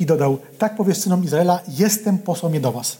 i 0.00 0.06
dodał, 0.06 0.38
tak 0.58 0.76
powiesz 0.76 0.98
synom 0.98 1.24
Izraela, 1.24 1.60
jestem 1.68 2.18
posłał 2.18 2.50
mnie 2.50 2.60
do 2.60 2.72
was. 2.72 2.96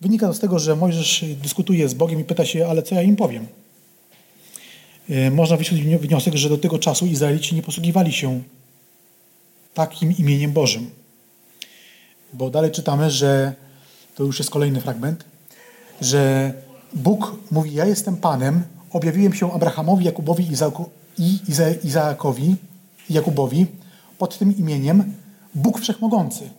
Wynika 0.00 0.26
to 0.26 0.34
z 0.34 0.38
tego, 0.38 0.58
że 0.58 0.76
Mojżesz 0.76 1.24
dyskutuje 1.42 1.88
z 1.88 1.94
Bogiem 1.94 2.20
i 2.20 2.24
pyta 2.24 2.44
się, 2.44 2.68
ale 2.68 2.82
co 2.82 2.94
ja 2.94 3.02
im 3.02 3.16
powiem? 3.16 3.46
E, 5.10 5.30
można 5.30 5.56
wyciągnąć 5.56 5.96
wniosek, 5.96 6.34
że 6.34 6.48
do 6.48 6.58
tego 6.58 6.78
czasu 6.78 7.06
Izraelici 7.06 7.54
nie 7.54 7.62
posługiwali 7.62 8.12
się 8.12 8.42
takim 9.74 10.16
imieniem 10.16 10.52
Bożym. 10.52 10.90
Bo 12.32 12.50
dalej 12.50 12.70
czytamy, 12.70 13.10
że 13.10 13.54
to 14.14 14.24
już 14.24 14.38
jest 14.38 14.50
kolejny 14.50 14.80
fragment, 14.80 15.24
że 16.00 16.52
Bóg 16.92 17.36
mówi: 17.50 17.74
Ja 17.74 17.86
jestem 17.86 18.16
Panem, 18.16 18.62
objawiłem 18.92 19.34
się 19.34 19.52
Abrahamowi, 19.52 20.04
Jakubowi 20.04 20.48
i 21.18 21.38
Izaakowi, 21.84 22.56
Jakubowi 23.10 23.66
pod 24.18 24.38
tym 24.38 24.56
imieniem 24.58 25.14
Bóg 25.54 25.80
Wszechmogący. 25.80 26.50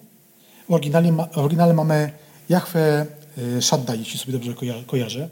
W 0.70 0.74
oryginale, 0.74 1.12
w 1.12 1.38
oryginale 1.38 1.74
mamy 1.74 2.12
Jahwe 2.50 3.06
y, 3.58 3.62
Shaddai, 3.62 4.00
jeśli 4.00 4.20
sobie 4.20 4.34
dobrze 4.34 4.54
kojarzę, 4.88 5.30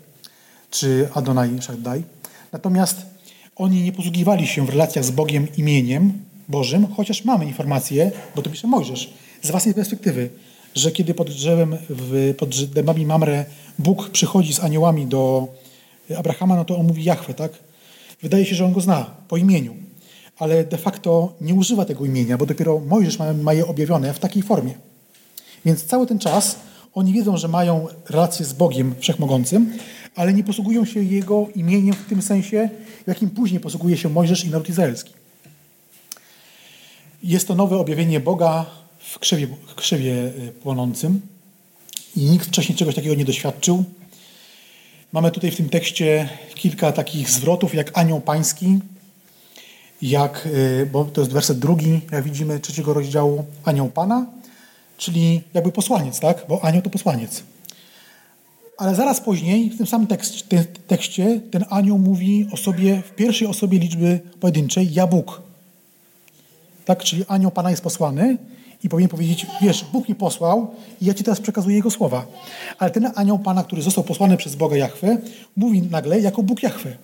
czy 0.71 1.09
Adonai 1.13 1.61
Shaddai. 1.61 2.03
Natomiast 2.51 3.05
oni 3.55 3.81
nie 3.81 3.91
posługiwali 3.91 4.47
się 4.47 4.65
w 4.65 4.69
relacjach 4.69 5.05
z 5.05 5.11
Bogiem 5.11 5.47
imieniem 5.57 6.13
Bożym, 6.49 6.87
chociaż 6.95 7.25
mamy 7.25 7.45
informację, 7.45 8.11
bo 8.35 8.41
to 8.41 8.49
pisze 8.49 8.67
Mojżesz, 8.67 9.13
z 9.41 9.51
własnej 9.51 9.73
perspektywy, 9.73 10.29
że 10.75 10.91
kiedy 10.91 11.13
pod 11.13 11.29
drzewem, 11.29 11.77
pod 12.37 12.65
dębami 12.65 13.05
Mamre 13.05 13.45
Bóg 13.79 14.09
przychodzi 14.09 14.53
z 14.53 14.59
aniołami 14.59 15.05
do 15.05 15.47
Abrahama, 16.17 16.55
no 16.55 16.65
to 16.65 16.77
on 16.77 16.87
mówi 16.87 17.03
Jahwe, 17.03 17.33
tak? 17.33 17.51
Wydaje 18.21 18.45
się, 18.45 18.55
że 18.55 18.65
on 18.65 18.73
go 18.73 18.81
zna 18.81 19.11
po 19.27 19.37
imieniu, 19.37 19.75
ale 20.37 20.63
de 20.63 20.77
facto 20.77 21.33
nie 21.41 21.53
używa 21.53 21.85
tego 21.85 22.05
imienia, 22.05 22.37
bo 22.37 22.45
dopiero 22.45 22.79
Mojżesz 22.79 23.19
ma, 23.19 23.33
ma 23.33 23.53
je 23.53 23.67
objawione 23.67 24.13
w 24.13 24.19
takiej 24.19 24.43
formie. 24.43 24.73
Więc 25.65 25.83
cały 25.83 26.07
ten 26.07 26.19
czas 26.19 26.55
oni 26.93 27.13
wiedzą, 27.13 27.37
że 27.37 27.47
mają 27.47 27.87
relację 28.09 28.45
z 28.45 28.53
Bogiem 28.53 28.95
Wszechmogącym, 28.99 29.73
ale 30.15 30.33
nie 30.33 30.43
posługują 30.43 30.85
się 30.85 31.03
Jego 31.03 31.47
imieniem 31.55 31.95
w 31.95 32.05
tym 32.05 32.21
sensie, 32.21 32.69
w 33.03 33.07
jakim 33.07 33.29
później 33.29 33.59
posługuje 33.59 33.97
się 33.97 34.09
Mojżesz 34.09 34.45
i 34.45 34.49
naród 34.49 34.69
izraelski. 34.69 35.13
Jest 37.23 37.47
to 37.47 37.55
nowe 37.55 37.77
objawienie 37.77 38.19
Boga 38.19 38.65
w 38.99 39.19
krzewie, 39.19 39.47
krzewie 39.75 40.13
y, 40.13 40.51
płonącym 40.63 41.21
i 42.15 42.19
nikt 42.19 42.47
wcześniej 42.47 42.77
czegoś 42.77 42.95
takiego 42.95 43.15
nie 43.15 43.25
doświadczył. 43.25 43.83
Mamy 45.11 45.31
tutaj 45.31 45.51
w 45.51 45.57
tym 45.57 45.69
tekście 45.69 46.29
kilka 46.55 46.91
takich 46.91 47.29
zwrotów, 47.29 47.75
jak 47.75 47.97
anioł 47.97 48.21
pański, 48.21 48.79
jak, 50.01 50.45
y, 50.45 50.89
bo 50.91 51.05
to 51.05 51.21
jest 51.21 51.33
werset 51.33 51.59
drugi, 51.59 52.01
jak 52.11 52.23
widzimy, 52.23 52.59
trzeciego 52.59 52.93
rozdziału, 52.93 53.45
anioł 53.63 53.89
Pana, 53.89 54.25
czyli 54.97 55.41
jakby 55.53 55.71
posłaniec, 55.71 56.19
tak? 56.19 56.45
Bo 56.49 56.63
anioł 56.63 56.81
to 56.81 56.89
posłaniec. 56.89 57.43
Ale 58.77 58.95
zaraz 58.95 59.21
później, 59.21 59.69
w 59.69 59.77
tym 59.77 59.87
samym 59.87 60.07
tekście, 60.07 60.65
tekście 60.87 61.41
ten 61.51 61.65
anioł 61.69 61.97
mówi 61.97 62.47
o 62.51 62.57
sobie 62.57 63.01
w 63.01 63.15
pierwszej 63.15 63.47
osobie 63.47 63.79
liczby 63.79 64.19
pojedynczej, 64.39 64.93
ja 64.93 65.07
Bóg. 65.07 65.41
Tak? 66.85 67.03
Czyli 67.03 67.25
anioł 67.27 67.51
Pana 67.51 67.69
jest 67.71 67.83
posłany 67.83 68.37
i 68.83 68.89
powinien 68.89 69.09
powiedzieć, 69.09 69.45
wiesz, 69.61 69.85
Bóg 69.93 70.07
mnie 70.07 70.15
posłał 70.15 70.75
i 71.01 71.05
ja 71.05 71.13
ci 71.13 71.23
teraz 71.23 71.39
przekazuję 71.41 71.75
Jego 71.75 71.91
słowa. 71.91 72.25
Ale 72.79 72.91
ten 72.91 73.11
anioł 73.15 73.39
Pana, 73.39 73.63
który 73.63 73.81
został 73.81 74.03
posłany 74.03 74.37
przez 74.37 74.55
Boga 74.55 74.77
Jahwe, 74.77 75.17
mówi 75.55 75.81
nagle 75.81 76.19
jako 76.19 76.43
Bóg 76.43 76.63
Jahwe. 76.63 76.97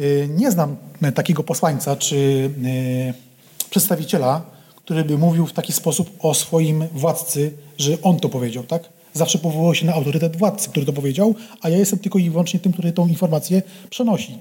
Y, 0.00 0.28
nie 0.36 0.50
znam 0.50 0.76
takiego 1.14 1.42
posłańca 1.42 1.96
czy 1.96 2.16
y, 2.16 3.14
przedstawiciela, 3.70 4.42
który 4.76 5.04
by 5.04 5.18
mówił 5.18 5.46
w 5.46 5.52
taki 5.52 5.72
sposób 5.72 6.10
o 6.18 6.34
swoim 6.34 6.88
władcy, 6.92 7.52
że 7.78 8.02
on 8.02 8.20
to 8.20 8.28
powiedział, 8.28 8.64
tak? 8.64 8.82
Zawsze 9.14 9.38
powoływał 9.38 9.74
się 9.74 9.86
na 9.86 9.94
autorytet 9.94 10.36
władcy, 10.36 10.70
który 10.70 10.86
to 10.86 10.92
powiedział, 10.92 11.34
a 11.60 11.68
ja 11.68 11.76
jestem 11.76 11.98
tylko 11.98 12.18
i 12.18 12.30
wyłącznie 12.30 12.60
tym, 12.60 12.72
który 12.72 12.92
tą 12.92 13.08
informację 13.08 13.62
przenosi. 13.90 14.38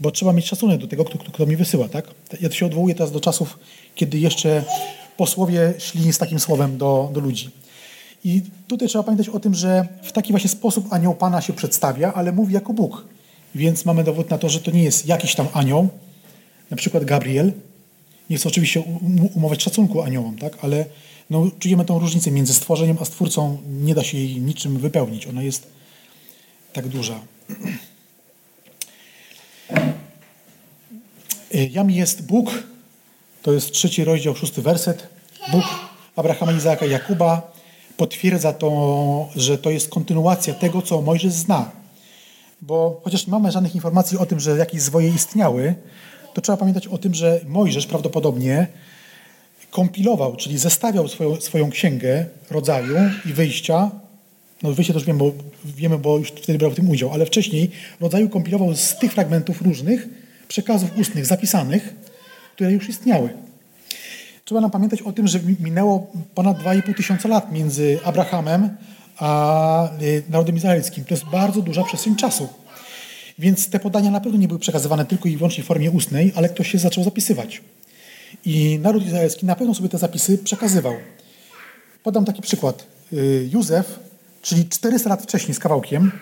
Bo 0.00 0.10
trzeba 0.10 0.32
mieć 0.32 0.46
szacunek 0.46 0.80
do 0.80 0.86
tego, 0.86 1.04
kto, 1.04 1.18
kto 1.18 1.46
mi 1.46 1.56
wysyła, 1.56 1.88
tak? 1.88 2.10
Ja 2.40 2.50
się 2.50 2.66
odwołuję 2.66 2.94
teraz 2.94 3.12
do 3.12 3.20
czasów, 3.20 3.58
kiedy 3.94 4.18
jeszcze 4.18 4.64
posłowie 5.16 5.74
szli 5.78 6.12
z 6.12 6.18
takim 6.18 6.40
słowem 6.40 6.78
do, 6.78 7.10
do 7.14 7.20
ludzi. 7.20 7.50
I 8.24 8.42
tutaj 8.68 8.88
trzeba 8.88 9.04
pamiętać 9.04 9.28
o 9.28 9.40
tym, 9.40 9.54
że 9.54 9.88
w 10.02 10.12
taki 10.12 10.32
właśnie 10.32 10.50
sposób 10.50 10.92
anioł 10.92 11.14
Pana 11.14 11.40
się 11.40 11.52
przedstawia, 11.52 12.12
ale 12.12 12.32
mówi 12.32 12.54
jako 12.54 12.72
Bóg. 12.72 13.04
Więc 13.54 13.84
mamy 13.84 14.04
dowód 14.04 14.30
na 14.30 14.38
to, 14.38 14.48
że 14.48 14.60
to 14.60 14.70
nie 14.70 14.82
jest 14.82 15.06
jakiś 15.06 15.34
tam 15.34 15.46
anioł, 15.52 15.88
na 16.70 16.76
przykład 16.76 17.04
Gabriel. 17.04 17.52
Nie 18.30 18.36
chcę 18.36 18.48
oczywiście 18.48 18.82
umować 19.34 19.62
szacunku 19.62 20.02
aniołom, 20.02 20.38
tak? 20.38 20.58
ale 20.62 20.84
no, 21.30 21.50
czujemy 21.58 21.84
tą 21.84 21.98
różnicę 21.98 22.30
między 22.30 22.54
stworzeniem 22.54 22.96
a 23.00 23.04
stwórcą. 23.04 23.58
Nie 23.66 23.94
da 23.94 24.04
się 24.04 24.18
jej 24.18 24.40
niczym 24.40 24.78
wypełnić. 24.78 25.26
Ona 25.26 25.42
jest 25.42 25.66
tak 26.72 26.88
duża. 26.88 27.20
Jam 31.70 31.90
jest 31.90 32.26
Bóg, 32.26 32.62
to 33.42 33.52
jest 33.52 33.72
trzeci 33.72 34.04
rozdział, 34.04 34.36
szósty 34.36 34.62
werset. 34.62 35.08
Bóg 35.52 35.64
Abrahama, 36.16 36.52
Izaaka, 36.52 36.86
Jakuba 36.86 37.52
potwierdza 37.96 38.52
to, 38.52 39.28
że 39.36 39.58
to 39.58 39.70
jest 39.70 39.88
kontynuacja 39.88 40.54
tego, 40.54 40.82
co 40.82 41.02
Mojżesz 41.02 41.32
zna. 41.32 41.70
Bo 42.62 43.00
chociaż 43.04 43.26
nie 43.26 43.30
mamy 43.30 43.52
żadnych 43.52 43.74
informacji 43.74 44.18
o 44.18 44.26
tym, 44.26 44.40
że 44.40 44.56
jakieś 44.56 44.82
zwoje 44.82 45.08
istniały, 45.08 45.74
to 46.34 46.40
trzeba 46.40 46.56
pamiętać 46.56 46.86
o 46.86 46.98
tym, 46.98 47.14
że 47.14 47.40
Mojżesz 47.46 47.86
prawdopodobnie 47.86 48.66
kompilował, 49.74 50.36
czyli 50.36 50.58
zestawiał 50.58 51.08
swoją, 51.08 51.40
swoją 51.40 51.70
księgę 51.70 52.26
rodzaju 52.50 52.96
i 53.26 53.32
wyjścia. 53.32 53.90
No 54.62 54.72
wyjście 54.72 54.94
też 54.94 55.04
wiemy 55.04 55.18
bo, 55.18 55.32
wiemy, 55.64 55.98
bo 55.98 56.18
już 56.18 56.28
wtedy 56.28 56.58
brał 56.58 56.70
w 56.70 56.74
tym 56.74 56.90
udział, 56.90 57.10
ale 57.12 57.26
wcześniej 57.26 57.70
rodzaju 58.00 58.28
kompilował 58.28 58.76
z 58.76 58.98
tych 58.98 59.12
fragmentów 59.12 59.62
różnych 59.62 60.08
przekazów 60.48 60.98
ustnych, 60.98 61.26
zapisanych, 61.26 61.94
które 62.54 62.72
już 62.72 62.88
istniały. 62.88 63.28
Trzeba 64.44 64.60
nam 64.60 64.70
pamiętać 64.70 65.02
o 65.02 65.12
tym, 65.12 65.28
że 65.28 65.40
minęło 65.60 66.12
ponad 66.34 66.58
2,5 66.58 66.96
tysiąca 66.96 67.28
lat 67.28 67.52
między 67.52 67.98
Abrahamem 68.04 68.76
a 69.18 69.88
y, 70.02 70.22
narodem 70.30 70.56
izraelskim. 70.56 71.04
To 71.04 71.14
jest 71.14 71.24
bardzo 71.24 71.62
duża 71.62 71.84
przestrzeń 71.84 72.16
czasu. 72.16 72.48
Więc 73.38 73.68
te 73.68 73.80
podania 73.80 74.10
na 74.10 74.20
pewno 74.20 74.38
nie 74.38 74.48
były 74.48 74.60
przekazywane 74.60 75.06
tylko 75.06 75.28
i 75.28 75.36
wyłącznie 75.36 75.64
w 75.64 75.66
formie 75.66 75.90
ustnej, 75.90 76.32
ale 76.36 76.48
ktoś 76.48 76.70
się 76.70 76.78
zaczął 76.78 77.04
zapisywać. 77.04 77.60
I 78.46 78.78
naród 78.78 79.06
izraelski 79.06 79.46
na 79.46 79.56
pewno 79.56 79.74
sobie 79.74 79.88
te 79.88 79.98
zapisy 79.98 80.38
przekazywał. 80.38 80.94
Podam 82.02 82.24
taki 82.24 82.42
przykład. 82.42 82.86
Y, 83.12 83.48
Józef, 83.52 83.98
czyli 84.42 84.68
400 84.68 85.10
lat 85.10 85.22
wcześniej 85.22 85.54
z 85.54 85.58
kawałkiem, 85.58 86.12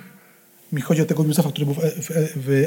mi 0.72 0.80
chodzi 0.80 1.02
o 1.02 1.04
tego 1.04 1.24
Józefa, 1.24 1.50
który 1.50 1.66
był 1.66 1.74
w, 1.74 1.78
w, 1.78 2.08
w, 2.08 2.32
w 2.36 2.62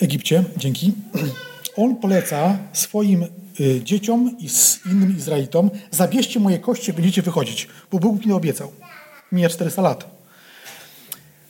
Egipcie, 0.00 0.44
dzięki, 0.56 0.92
on 1.76 1.96
poleca 1.96 2.58
swoim 2.72 3.26
y, 3.60 3.80
dzieciom 3.84 4.36
i 4.38 4.48
innym 4.90 5.16
Izraelitom, 5.16 5.70
zabierzcie 5.90 6.40
moje 6.40 6.58
kości, 6.58 6.92
będziecie 6.92 7.22
wychodzić, 7.22 7.68
bo 7.92 7.98
Bóg 7.98 8.26
mi 8.26 8.32
obiecał. 8.32 8.72
Mija 9.32 9.48
400 9.48 9.82
lat. 9.82 10.18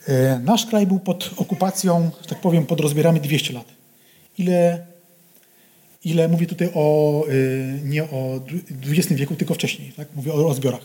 Y, 0.08 0.40
nasz 0.44 0.66
kraj 0.66 0.86
był 0.86 0.98
pod 0.98 1.30
okupacją, 1.36 2.10
że 2.22 2.28
tak 2.28 2.40
powiem, 2.40 2.66
pod 2.66 2.80
rozbierami 2.80 3.20
200 3.20 3.52
lat. 3.52 3.66
Ile, 4.38 4.86
ile 6.04 6.28
mówię 6.28 6.46
tutaj 6.46 6.70
o, 6.74 7.24
y, 7.28 7.80
nie 7.84 8.04
o 8.04 8.40
XX 8.86 9.12
wieku, 9.12 9.34
tylko 9.36 9.54
wcześniej, 9.54 9.92
tak? 9.92 10.08
mówię 10.14 10.32
o 10.32 10.42
rozbiorach. 10.42 10.80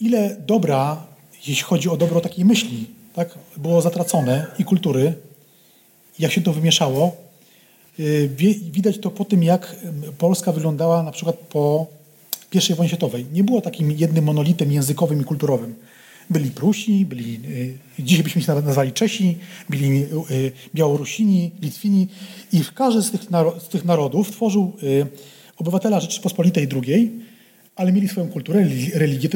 Ile 0.00 0.36
dobra, 0.46 1.06
jeśli 1.46 1.62
chodzi 1.62 1.88
o 1.88 1.96
dobro 1.96 2.20
takiej 2.20 2.44
myśli, 2.44 2.86
tak, 3.14 3.38
było 3.56 3.82
zatracone 3.82 4.46
i 4.58 4.64
kultury, 4.64 5.14
jak 6.18 6.32
się 6.32 6.40
to 6.40 6.52
wymieszało. 6.52 7.16
Y, 8.00 8.30
widać 8.70 8.98
to 8.98 9.10
po 9.10 9.24
tym, 9.24 9.42
jak 9.42 9.76
Polska 10.18 10.52
wyglądała 10.52 11.02
na 11.02 11.12
przykład 11.12 11.36
po 11.36 11.86
I 12.52 12.74
wojnie 12.74 12.88
światowej. 12.88 13.26
Nie 13.32 13.44
było 13.44 13.60
takim 13.60 13.90
jednym 13.90 14.24
monolitem 14.24 14.72
językowym 14.72 15.20
i 15.20 15.24
kulturowym. 15.24 15.74
Byli 16.30 16.50
Prusi, 16.50 17.06
byli, 17.06 17.40
y, 17.98 18.02
dzisiaj 18.02 18.24
byśmy 18.24 18.42
się 18.42 18.54
nazwali 18.54 18.92
Czesi, 18.92 19.38
byli 19.70 20.02
y, 20.30 20.52
Białorusini, 20.74 21.50
Litwini 21.62 22.08
i 22.52 22.62
każdy 22.74 23.02
z 23.02 23.10
tych, 23.70 23.84
narodów 23.84 24.30
tworzył 24.30 24.72
obywatela 25.56 26.00
Rzeczypospolitej 26.00 26.68
II, 26.72 27.20
ale 27.76 27.92
mieli 27.92 28.08
swoją 28.08 28.28
kulturę, 28.28 28.66
religię 28.94 29.28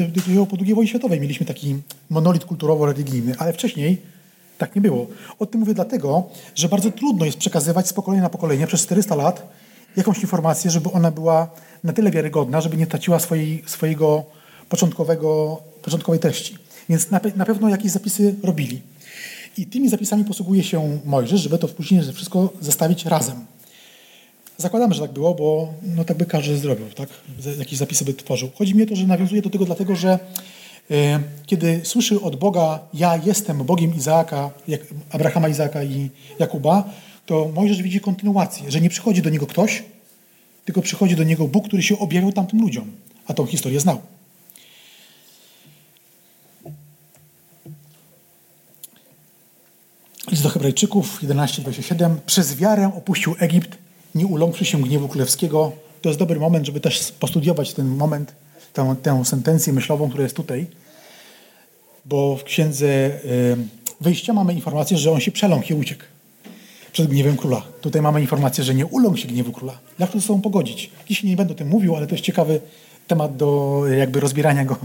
po 0.49 0.57
II 0.61 0.73
wojnie 0.73 0.89
światowej. 0.89 1.21
Mieliśmy 1.21 1.45
taki 1.45 1.75
monolit 2.09 2.45
kulturowo-religijny, 2.45 3.35
ale 3.37 3.53
wcześniej 3.53 3.97
tak 4.57 4.75
nie 4.75 4.81
było. 4.81 5.07
O 5.39 5.45
tym 5.45 5.59
mówię 5.59 5.73
dlatego, 5.73 6.29
że 6.55 6.69
bardzo 6.69 6.91
trudno 6.91 7.25
jest 7.25 7.37
przekazywać 7.37 7.87
z 7.87 7.93
pokolenia 7.93 8.23
na 8.23 8.29
pokolenie 8.29 8.67
przez 8.67 8.81
400 8.81 9.15
lat 9.15 9.51
jakąś 9.95 10.21
informację, 10.21 10.71
żeby 10.71 10.91
ona 10.91 11.11
była 11.11 11.49
na 11.83 11.93
tyle 11.93 12.11
wiarygodna, 12.11 12.61
żeby 12.61 12.77
nie 12.77 12.87
traciła 12.87 13.19
swojej, 13.19 13.63
swojego 13.65 14.23
początkowego, 14.69 15.61
początkowej 15.81 16.19
treści. 16.19 16.57
Więc 16.91 17.11
na, 17.11 17.19
na 17.35 17.45
pewno 17.45 17.69
jakieś 17.69 17.91
zapisy 17.91 18.35
robili. 18.43 18.81
I 19.57 19.65
tymi 19.65 19.89
zapisami 19.89 20.25
posługuje 20.25 20.63
się 20.63 20.99
Mojżesz, 21.05 21.41
żeby 21.41 21.57
to 21.57 21.67
później 21.67 22.01
wszystko 22.13 22.53
zestawić 22.61 23.05
razem. 23.05 23.45
Zakładamy, 24.57 24.93
że 24.93 25.01
tak 25.01 25.11
było, 25.11 25.33
bo 25.33 25.73
no, 25.95 26.03
tak 26.03 26.17
by 26.17 26.25
każdy 26.25 26.57
zrobił, 26.57 26.85
tak? 26.95 27.09
Jakieś 27.59 27.79
zapisy 27.79 28.05
by 28.05 28.13
tworzył. 28.13 28.49
Chodzi 28.55 28.75
mi 28.75 28.83
o 28.83 28.85
to, 28.85 28.95
że 28.95 29.07
nawiązuje 29.07 29.41
do 29.41 29.49
tego 29.49 29.65
dlatego, 29.65 29.95
że 29.95 30.19
e, 30.91 31.19
kiedy 31.45 31.81
słyszy 31.83 32.21
od 32.21 32.35
Boga, 32.35 32.79
ja 32.93 33.19
jestem 33.25 33.57
Bogiem 33.57 33.95
Izaaka, 33.95 34.49
jak, 34.67 34.81
Abrahama, 35.11 35.49
Izaaka 35.49 35.83
i 35.83 36.09
Jakuba, 36.39 36.89
to 37.25 37.51
Mojżesz 37.55 37.81
widzi 37.81 37.99
kontynuację, 37.99 38.71
że 38.71 38.81
nie 38.81 38.89
przychodzi 38.89 39.21
do 39.21 39.29
niego 39.29 39.47
ktoś, 39.47 39.83
tylko 40.65 40.81
przychodzi 40.81 41.15
do 41.15 41.23
niego 41.23 41.47
Bóg, 41.47 41.67
który 41.67 41.83
się 41.83 41.99
objawił 41.99 42.31
tamtym 42.31 42.61
ludziom, 42.61 42.91
a 43.27 43.33
tą 43.33 43.45
historię 43.45 43.79
znał. 43.79 44.01
List 50.31 50.43
do 50.43 50.49
Hebrajczyków 50.49 51.23
11:27. 51.23 52.15
Przez 52.25 52.55
wiarę 52.55 52.91
opuścił 52.97 53.35
Egipt, 53.39 53.77
nie 54.15 54.25
uląkszy 54.25 54.65
się 54.65 54.81
gniewu 54.81 55.07
królewskiego. 55.07 55.71
To 56.01 56.09
jest 56.09 56.19
dobry 56.19 56.39
moment, 56.39 56.65
żeby 56.65 56.79
też 56.79 57.11
postudiować 57.11 57.73
ten 57.73 57.87
moment, 57.87 58.35
tę, 58.73 58.95
tę 59.03 59.25
sentencję 59.25 59.73
myślową, 59.73 60.09
która 60.09 60.23
jest 60.23 60.35
tutaj. 60.35 60.67
Bo 62.05 62.37
w 62.37 62.43
księdze 62.43 62.87
y, 62.87 63.57
wyjścia 64.01 64.33
mamy 64.33 64.53
informację, 64.53 64.97
że 64.97 65.11
on 65.11 65.19
się 65.19 65.31
przeląkł 65.31 65.73
i 65.73 65.75
uciekł 65.75 66.03
przed 66.91 67.07
gniewem 67.07 67.37
króla. 67.37 67.61
Tutaj 67.81 68.01
mamy 68.01 68.21
informację, 68.21 68.63
że 68.63 68.73
nie 68.73 68.85
uląkł 68.85 69.17
się 69.17 69.27
gniewu 69.27 69.51
króla. 69.51 69.79
Jak 69.99 70.11
to 70.11 70.19
ze 70.19 70.27
sobą 70.27 70.41
pogodzić? 70.41 70.91
Dzisiaj 71.07 71.29
nie 71.29 71.35
będę 71.35 71.53
o 71.53 71.57
tym 71.57 71.67
mówił, 71.67 71.95
ale 71.95 72.07
to 72.07 72.15
jest 72.15 72.25
ciekawy 72.25 72.61
temat 73.07 73.37
do 73.37 73.81
jakby 73.97 74.19
rozbierania 74.19 74.65
go 74.65 74.77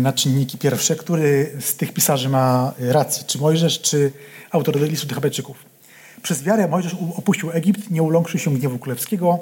na 0.00 0.12
czynniki 0.12 0.58
pierwsze. 0.58 0.96
Który 0.96 1.56
z 1.60 1.74
tych 1.76 1.92
pisarzy 1.92 2.28
ma 2.28 2.74
rację? 2.78 3.24
Czy 3.26 3.38
Mojżesz, 3.38 3.80
czy 3.80 4.12
autor 4.50 4.80
listu 4.80 5.06
tych 5.06 5.14
Hebrajczyków? 5.14 5.64
Przez 6.22 6.42
wiarę 6.42 6.68
Mojżesz 6.68 6.96
opuścił 7.16 7.50
Egipt, 7.50 7.90
nie 7.90 8.02
uląkszy 8.02 8.38
się 8.38 8.54
gniewu 8.54 8.78
królewskiego. 8.78 9.38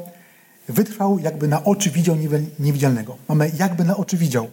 Wytrwał, 0.68 1.18
jakby 1.18 1.48
na 1.48 1.64
oczy 1.64 1.90
widział 1.90 2.16
niewidzialnego. 2.58 3.16
Mamy 3.28 3.50
jakby 3.58 3.84
na 3.84 3.96
oczy 3.96 4.16
widział. 4.16 4.50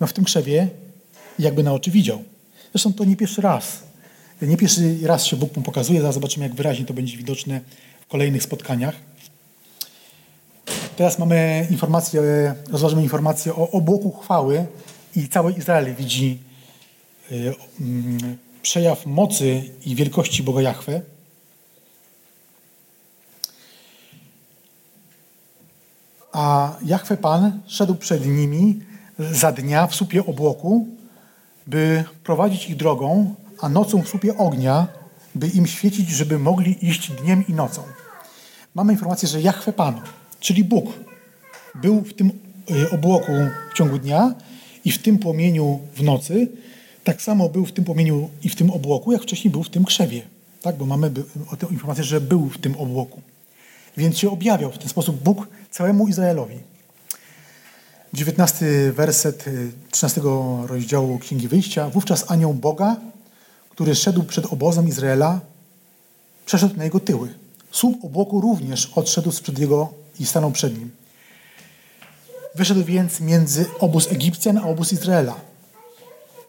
No 0.00 0.06
w 0.06 0.12
tym 0.12 0.24
krzewie 0.24 0.68
jakby 1.38 1.62
na 1.62 1.72
oczy 1.72 1.90
widział. 1.90 2.24
Zresztą 2.72 2.92
to 2.92 3.04
nie 3.04 3.16
pierwszy 3.16 3.40
raz. 3.40 3.82
Nie 4.42 4.56
pierwszy 4.56 4.98
raz 5.02 5.24
się 5.24 5.36
Bóg 5.36 5.56
mu 5.56 5.62
pokazuje, 5.62 6.00
zaraz 6.00 6.14
zobaczymy, 6.14 6.46
jak 6.46 6.54
wyraźnie 6.54 6.84
to 6.86 6.94
będzie 6.94 7.16
widoczne 7.16 7.60
w 8.00 8.06
kolejnych 8.06 8.42
spotkaniach. 8.42 8.94
Teraz 11.00 11.18
mamy 11.18 11.66
informację, 11.70 12.22
rozważymy 12.70 13.02
informację 13.02 13.54
o 13.54 13.70
obłoku 13.70 14.12
chwały 14.12 14.66
i 15.16 15.28
cały 15.28 15.52
Izrael 15.52 15.94
widzi 15.94 16.38
e, 17.30 17.34
mm, 17.80 18.38
przejaw 18.62 19.06
mocy 19.06 19.62
i 19.84 19.94
wielkości 19.94 20.42
Boga 20.42 20.62
Jahwe. 20.62 21.00
A 26.32 26.76
Jahwe 26.84 27.16
Pan 27.16 27.60
szedł 27.66 27.94
przed 27.94 28.26
nimi 28.26 28.80
za 29.18 29.52
dnia 29.52 29.86
w 29.86 29.94
słupie 29.94 30.26
obłoku, 30.26 30.86
by 31.66 32.04
prowadzić 32.24 32.68
ich 32.68 32.76
drogą, 32.76 33.34
a 33.60 33.68
nocą 33.68 34.02
w 34.02 34.08
słupie 34.08 34.36
ognia, 34.36 34.86
by 35.34 35.48
im 35.48 35.66
świecić, 35.66 36.10
żeby 36.10 36.38
mogli 36.38 36.88
iść 36.88 37.10
dniem 37.10 37.46
i 37.46 37.52
nocą. 37.52 37.82
Mamy 38.74 38.92
informację, 38.92 39.28
że 39.28 39.40
Jahwe 39.40 39.72
Pan, 39.72 40.00
czyli 40.40 40.64
Bóg, 40.64 40.92
był 41.74 42.00
w 42.00 42.14
tym 42.14 42.30
e, 42.70 42.90
obłoku 42.90 43.32
w 43.72 43.76
ciągu 43.76 43.98
dnia 43.98 44.34
i 44.84 44.92
w 44.92 44.98
tym 44.98 45.18
płomieniu 45.18 45.80
w 45.94 46.02
nocy, 46.02 46.48
tak 47.04 47.22
samo 47.22 47.48
był 47.48 47.66
w 47.66 47.72
tym 47.72 47.84
płomieniu 47.84 48.30
i 48.42 48.48
w 48.48 48.56
tym 48.56 48.70
obłoku, 48.70 49.12
jak 49.12 49.22
wcześniej 49.22 49.50
był 49.50 49.62
w 49.62 49.70
tym 49.70 49.84
krzewie. 49.84 50.22
Tak, 50.62 50.76
bo 50.76 50.86
mamy 50.86 51.10
informację, 51.70 52.04
że 52.04 52.20
był 52.20 52.48
w 52.48 52.58
tym 52.58 52.76
obłoku. 52.76 53.20
Więc 53.96 54.18
się 54.18 54.30
objawiał 54.30 54.72
w 54.72 54.78
ten 54.78 54.88
sposób 54.88 55.22
Bóg 55.22 55.48
całemu 55.70 56.08
Izraelowi. 56.08 56.58
19 58.14 58.92
werset 58.92 59.44
13 59.90 60.20
y, 60.20 60.24
rozdziału 60.66 61.18
Księgi 61.18 61.48
Wyjścia. 61.48 61.90
Wówczas 61.90 62.30
anioł 62.30 62.54
Boga, 62.54 62.96
który 63.70 63.94
szedł 63.94 64.22
przed 64.22 64.46
obozem 64.46 64.88
Izraela, 64.88 65.40
przeszedł 66.46 66.76
na 66.76 66.84
jego 66.84 67.00
tyły. 67.00 67.34
Słup 67.70 68.04
obłoku 68.04 68.40
również 68.40 68.92
odszedł 68.94 69.32
sprzed 69.32 69.58
jego 69.58 69.99
i 70.20 70.26
stanął 70.26 70.50
przed 70.50 70.78
nim. 70.78 70.90
Wyszedł 72.54 72.84
więc 72.84 73.20
między 73.20 73.66
obóz 73.78 74.12
Egipcjan 74.12 74.58
a 74.58 74.62
obóz 74.62 74.92
Izraela. 74.92 75.34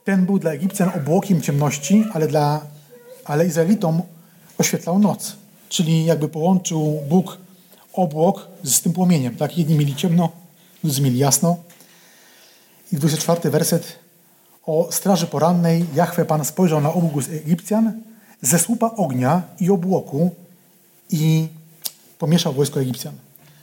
Ten 0.04 0.26
był 0.26 0.40
dla 0.40 0.52
Egipcjan 0.52 0.92
obłokiem 0.96 1.42
ciemności, 1.42 2.06
ale, 2.14 2.28
dla, 2.28 2.66
ale 3.26 3.46
Izraelitom 3.46 4.02
oświetlał 4.58 5.00
noc. 5.00 5.36
Czyli 5.70 6.06
jakby 6.06 6.28
połączył 6.28 7.02
Bóg 7.10 7.38
obłok 7.94 8.48
z 8.64 8.82
tym 8.82 8.94
płomieniem. 8.94 9.36
Tak? 9.36 9.58
Jedni 9.58 9.76
mieli 9.76 9.96
ciemno, 9.96 10.30
drudzy 10.84 11.02
mieli 11.02 11.18
jasno. 11.18 11.58
I 12.92 12.96
24 12.96 13.50
werset 13.50 14.00
o 14.66 14.88
straży 14.92 15.28
porannej 15.28 15.86
Jahwe 15.96 16.26
Pan 16.26 16.46
spojrzał 16.46 16.82
na 16.82 16.94
obłóg 16.94 17.24
z 17.24 17.30
Egipcjan 17.30 18.02
ze 18.42 18.60
słupa 18.60 18.92
ognia 18.98 19.42
i 19.60 19.70
obłoku 19.70 20.36
i 21.10 21.48
pomieszał 22.20 22.54
wojsko 22.54 22.82
Egipcjan. 22.82 23.14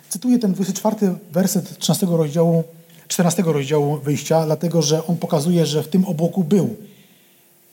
Cytuję 0.08 0.38
ten 0.38 0.52
24 0.52 0.96
werset 1.32 1.78
13 1.78 2.06
rozdziału, 2.06 2.64
14 3.08 3.42
rozdziału 3.42 3.98
wyjścia, 3.98 4.46
dlatego 4.46 4.82
że 4.82 5.06
on 5.06 5.16
pokazuje, 5.16 5.66
że 5.66 5.82
w 5.82 5.88
tym 5.88 6.04
obłoku 6.04 6.44
był. 6.44 6.76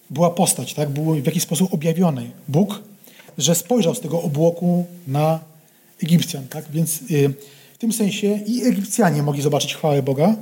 Była 0.10 0.30
postać, 0.30 0.74
tak? 0.74 0.90
Był 0.90 1.14
w 1.16 1.26
jakiś 1.26 1.44
sposób 1.44 1.74
objawiony 1.74 2.32
Bóg, 2.48 2.84
że 3.38 3.56
spojrzał 3.56 3.96
z 3.96 4.00
tego 4.00 4.22
obłoku 4.22 4.86
na 5.08 5.40
Egipcjan. 6.04 6.48
Tak? 6.48 6.66
Więc 6.72 7.02
y, 7.12 7.34
w 7.74 7.78
tym 7.78 7.94
sensie 7.94 8.40
i 8.48 8.64
Egipcjanie 8.64 9.24
mogli 9.24 9.42
zobaczyć 9.42 9.76
chwałę 9.76 10.04
Boga, 10.04 10.36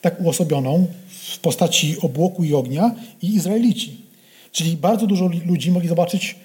tak 0.00 0.20
uosobioną 0.20 0.86
w 1.08 1.38
postaci 1.38 1.96
obłoku 2.00 2.44
i 2.44 2.54
ognia, 2.54 2.94
i 3.22 3.34
Izraelici. 3.34 4.00
Czyli 4.52 4.76
bardzo 4.76 5.06
dużo 5.06 5.30
ludzi 5.46 5.70
mogli 5.70 5.88
zobaczyć, 5.88 6.36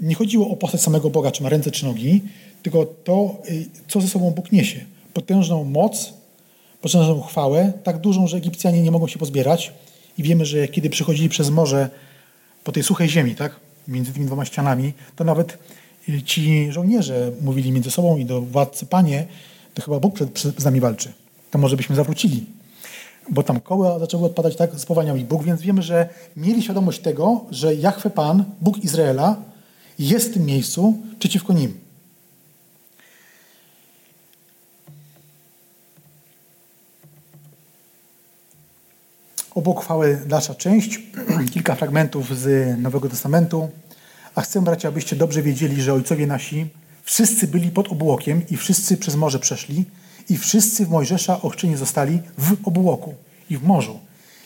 nie 0.00 0.14
chodziło 0.14 0.48
o 0.48 0.56
postać 0.56 0.80
samego 0.80 1.10
Boga, 1.10 1.30
czy 1.30 1.42
ma 1.42 1.48
ręce, 1.48 1.70
czy 1.70 1.84
nogi, 1.84 2.22
tylko 2.62 2.86
to, 3.04 3.36
y, 3.50 3.66
co 3.88 4.00
ze 4.00 4.08
sobą 4.08 4.30
Bóg 4.30 4.52
niesie. 4.52 4.84
Potężną 5.14 5.64
moc, 5.64 6.12
potężną 6.80 7.20
chwałę, 7.20 7.72
tak 7.84 7.98
dużą, 7.98 8.26
że 8.26 8.36
Egipcjanie 8.36 8.82
nie 8.82 8.90
mogą 8.90 9.08
się 9.08 9.18
pozbierać. 9.18 9.72
I 10.18 10.22
wiemy, 10.22 10.46
że 10.46 10.68
kiedy 10.68 10.90
przychodzili 10.90 11.28
przez 11.28 11.50
morze 11.50 11.90
po 12.64 12.72
tej 12.72 12.82
suchej 12.82 13.08
ziemi, 13.08 13.34
tak, 13.34 13.56
między 13.88 14.12
tymi 14.12 14.26
dwoma 14.26 14.44
ścianami, 14.44 14.92
to 15.16 15.24
nawet 15.24 15.58
ci 16.24 16.72
żołnierze 16.72 17.32
mówili 17.40 17.72
między 17.72 17.90
sobą 17.90 18.16
i 18.16 18.24
do 18.24 18.40
władcy, 18.40 18.86
panie, 18.86 19.26
to 19.74 19.82
chyba 19.82 20.00
Bóg 20.00 20.14
przed, 20.14 20.30
przed, 20.30 20.60
z 20.60 20.64
nami 20.64 20.80
walczy. 20.80 21.12
To 21.50 21.58
może 21.58 21.76
byśmy 21.76 21.96
zawrócili. 21.96 22.44
Bo 23.30 23.42
tam 23.42 23.60
koła 23.60 23.98
zaczęły 23.98 24.26
odpadać, 24.26 24.56
tak, 24.56 24.80
spowalniał 24.80 25.16
ich 25.16 25.26
Bóg, 25.26 25.44
więc 25.44 25.62
wiemy, 25.62 25.82
że 25.82 26.08
mieli 26.36 26.62
świadomość 26.62 26.98
tego, 27.00 27.44
że 27.50 27.74
Jahwe 27.74 28.10
Pan, 28.10 28.44
Bóg 28.60 28.78
Izraela, 28.84 29.36
jest 29.98 30.30
w 30.30 30.32
tym 30.34 30.44
miejscu 30.46 31.02
przeciwko 31.18 31.52
nim. 31.52 31.80
Obok 39.54 39.82
chwały 39.82 40.22
dalsza 40.26 40.54
część, 40.54 41.02
kilka 41.54 41.74
fragmentów 41.74 42.38
z 42.38 42.78
Nowego 42.78 43.08
Testamentu. 43.08 43.68
A 44.34 44.40
chcę, 44.40 44.62
bracia, 44.62 44.88
abyście 44.88 45.16
dobrze 45.16 45.42
wiedzieli, 45.42 45.82
że 45.82 45.92
ojcowie 45.92 46.26
nasi 46.26 46.66
wszyscy 47.02 47.46
byli 47.46 47.70
pod 47.70 47.88
obłokiem 47.88 48.42
i 48.50 48.56
wszyscy 48.56 48.96
przez 48.96 49.16
morze 49.16 49.38
przeszli 49.38 49.84
i 50.28 50.36
wszyscy 50.36 50.86
w 50.86 50.90
Mojżesza 50.90 51.42
ochrzczeni 51.42 51.76
zostali 51.76 52.22
w 52.38 52.56
obłoku 52.64 53.14
i 53.50 53.56
w 53.56 53.62
morzu. 53.62 53.98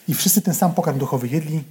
I 0.08 0.14
wszyscy 0.14 0.42
ten 0.42 0.54
sam 0.54 0.74
pokarm 0.74 0.98
duchowy 0.98 1.28
jedli 1.28 1.64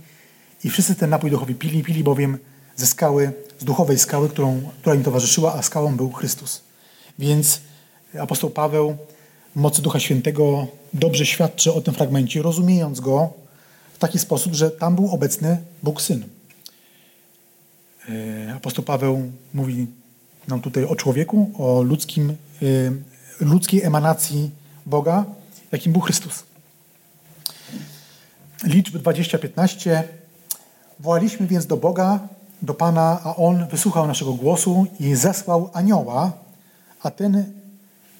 i 0.63 0.69
wszyscy 0.69 0.95
ten 0.95 1.09
napój 1.09 1.31
duchowy 1.31 1.55
pili, 1.55 1.83
pili 1.83 2.03
bowiem 2.03 2.37
ze 2.75 2.87
skały, 2.87 3.33
z 3.61 3.63
duchowej 3.63 3.99
skały, 3.99 4.29
którą, 4.29 4.61
która 4.81 4.95
im 4.95 5.03
towarzyszyła, 5.03 5.53
a 5.53 5.61
skałą 5.61 5.95
był 5.95 6.11
Chrystus. 6.11 6.61
Więc 7.19 7.61
apostoł 8.19 8.49
Paweł 8.49 8.97
w 9.55 9.59
mocy 9.59 9.81
Ducha 9.81 9.99
Świętego 9.99 10.67
dobrze 10.93 11.25
świadczy 11.25 11.73
o 11.73 11.81
tym 11.81 11.93
fragmencie, 11.93 12.41
rozumiejąc 12.41 12.99
go 12.99 13.33
w 13.93 13.97
taki 13.97 14.19
sposób, 14.19 14.53
że 14.53 14.71
tam 14.71 14.95
był 14.95 15.11
obecny 15.11 15.57
Bóg 15.83 16.01
Syn. 16.01 16.23
E, 18.09 18.53
apostoł 18.55 18.85
Paweł 18.85 19.31
mówi 19.53 19.87
nam 20.47 20.61
tutaj 20.61 20.85
o 20.85 20.95
człowieku, 20.95 21.51
o 21.57 21.81
ludzkim, 21.81 22.29
e, 22.29 22.35
ludzkiej 23.39 23.83
emanacji 23.83 24.49
Boga, 24.85 25.25
jakim 25.71 25.91
był 25.91 26.01
Chrystus. 26.01 26.43
Liczby 28.63 28.99
20-15. 28.99 30.03
Wołaliśmy 30.99 31.47
więc 31.47 31.65
do 31.65 31.77
Boga, 31.77 32.19
do 32.61 32.73
Pana, 32.73 33.19
a 33.23 33.35
On 33.35 33.67
wysłuchał 33.67 34.07
naszego 34.07 34.33
głosu 34.33 34.85
i 34.99 35.15
zesłał 35.15 35.69
anioła, 35.73 36.31
a 37.03 37.11
ten 37.11 37.43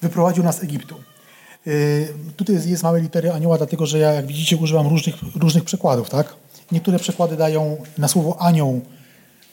wyprowadził 0.02 0.44
nas 0.44 0.56
z 0.56 0.62
Egiptu. 0.62 0.94
E, 1.66 1.70
tutaj 2.36 2.56
jest 2.66 2.82
małe 2.82 3.00
litery 3.00 3.32
anioła, 3.32 3.58
dlatego 3.58 3.86
że 3.86 3.98
ja, 3.98 4.12
jak 4.12 4.26
widzicie, 4.26 4.56
używam 4.56 4.86
różnych, 4.88 5.14
różnych 5.36 5.64
przekładów, 5.64 6.10
tak? 6.10 6.34
Niektóre 6.72 6.98
przekłady 6.98 7.36
dają 7.36 7.76
na 7.98 8.08
słowo 8.08 8.40
anioł, 8.40 8.80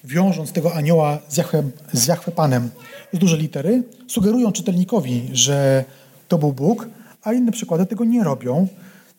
wiążąc 0.04 0.52
tego 0.52 0.73
anioła 0.73 1.17
z 1.30 1.38
Jahwe, 1.38 1.63
z 1.93 2.08
Jahwe 2.08 2.32
Panem 2.32 2.69
z 3.13 3.19
duże 3.19 3.38
litery, 3.38 3.84
sugerują 4.08 4.52
czytelnikowi, 4.52 5.30
że 5.34 5.86
to 6.28 6.38
był 6.38 6.54
Bóg, 6.54 6.88
a 7.23 7.34
inne 7.34 7.52
przykłady 7.52 7.86
tego 7.86 8.06
nie 8.06 8.23
robią. 8.23 8.67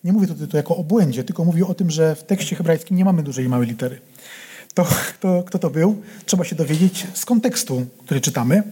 Nie 0.04 0.12
mówię 0.12 0.26
tutaj 0.26 0.48
to 0.48 0.56
jako 0.56 0.76
o 0.76 0.84
błędzie, 0.84 1.24
tylko 1.24 1.44
mówię 1.44 1.66
o 1.66 1.74
tym, 1.74 1.90
że 1.90 2.14
w 2.14 2.22
tekście 2.22 2.56
hebrajskim 2.56 2.96
nie 2.96 3.04
mamy 3.04 3.22
dużej 3.22 3.44
i 3.44 3.48
małej 3.48 3.68
litery. 3.68 4.00
To, 4.74 4.86
to, 5.20 5.42
kto 5.42 5.58
to 5.58 5.70
był, 5.70 6.02
trzeba 6.26 6.44
się 6.44 6.56
dowiedzieć 6.56 7.06
z 7.14 7.24
kontekstu, 7.24 7.86
który 8.04 8.20
czytamy. 8.20 8.62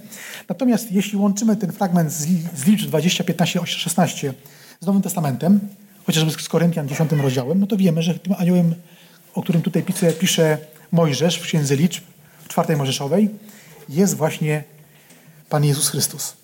Natomiast 0.48 0.92
jeśli 0.92 1.18
łączymy 1.18 1.56
ten 1.56 1.72
fragment 1.72 2.12
z, 2.12 2.26
z 2.56 2.66
liczb 2.66 2.88
20, 2.88 3.24
15, 3.24 3.60
16 3.66 4.34
z 4.80 4.86
Nowym 4.86 5.02
Testamentem, 5.02 5.60
chociażby 6.06 6.30
z 6.30 6.48
Koryntian 6.48 6.88
10 6.88 7.12
rozdziałem, 7.12 7.60
no 7.60 7.66
to 7.66 7.76
wiemy, 7.76 8.02
że 8.02 8.14
tym 8.14 8.34
aniołem, 8.38 8.74
o 9.34 9.42
którym 9.42 9.62
tutaj 9.62 9.82
pisze, 9.82 10.12
pisze 10.12 10.58
Mojżesz 10.92 11.38
w 11.38 11.42
Księdze 11.42 11.76
Liczb, 11.76 12.04
w 12.44 12.48
czwartej 12.48 12.76
Mojżeszowej, 12.76 13.28
jest 13.88 14.16
właśnie 14.16 14.64
Pan 15.48 15.64
Jezus 15.64 15.88
Chrystus. 15.88 16.36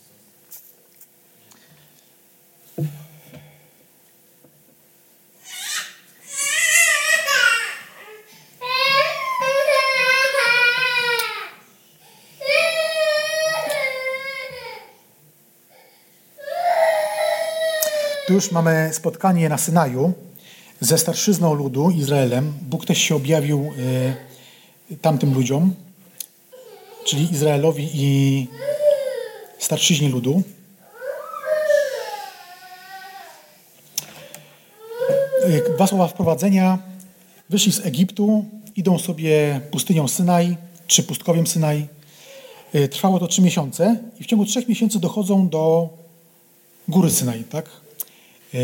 Już 18.35 18.51
mamy 18.51 18.91
spotkanie 18.93 19.49
na 19.49 19.59
Synaju 19.59 20.13
ze 20.81 20.99
starszyzną 20.99 21.55
ludu, 21.55 21.91
Izraelem. 21.91 22.53
Bóg 22.63 22.87
też 22.87 22.99
się 22.99 23.17
objawił 23.17 23.73
y, 24.91 24.97
tamtym 24.97 25.35
ludziom, 25.35 25.75
czyli 27.05 27.33
Izraelowi 27.33 27.91
i 27.95 28.49
starszyźni 29.59 30.09
ludu. 30.09 30.43
Y, 35.49 35.75
dwa 35.75 35.87
słowa 35.87 36.09
wprowadzenia. 36.09 36.79
Wyszli 37.51 37.73
z 37.73 37.87
Egiptu, 37.87 38.45
idą 38.77 38.99
sobie 38.99 39.61
pustynią 39.71 40.09
Synaj, 40.09 40.57
czy 40.87 41.03
pustkowiem 41.03 41.47
Synaj. 41.47 41.87
Y, 42.75 42.89
trwało 42.89 43.19
to 43.19 43.27
trzy 43.27 43.43
miesiące 43.43 43.97
i 44.21 44.25
w 44.25 44.27
ciągu 44.27 44.45
trzech 44.45 44.69
miesięcy 44.69 45.01
dochodzą 45.01 45.49
do 45.49 45.89
góry 46.89 47.11
Synaj, 47.11 47.45
tak? 47.45 47.84
E, 48.55 48.59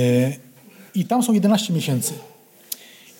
I 0.95 1.05
tam 1.05 1.23
są 1.23 1.33
11 1.33 1.73
miesięcy. 1.73 2.13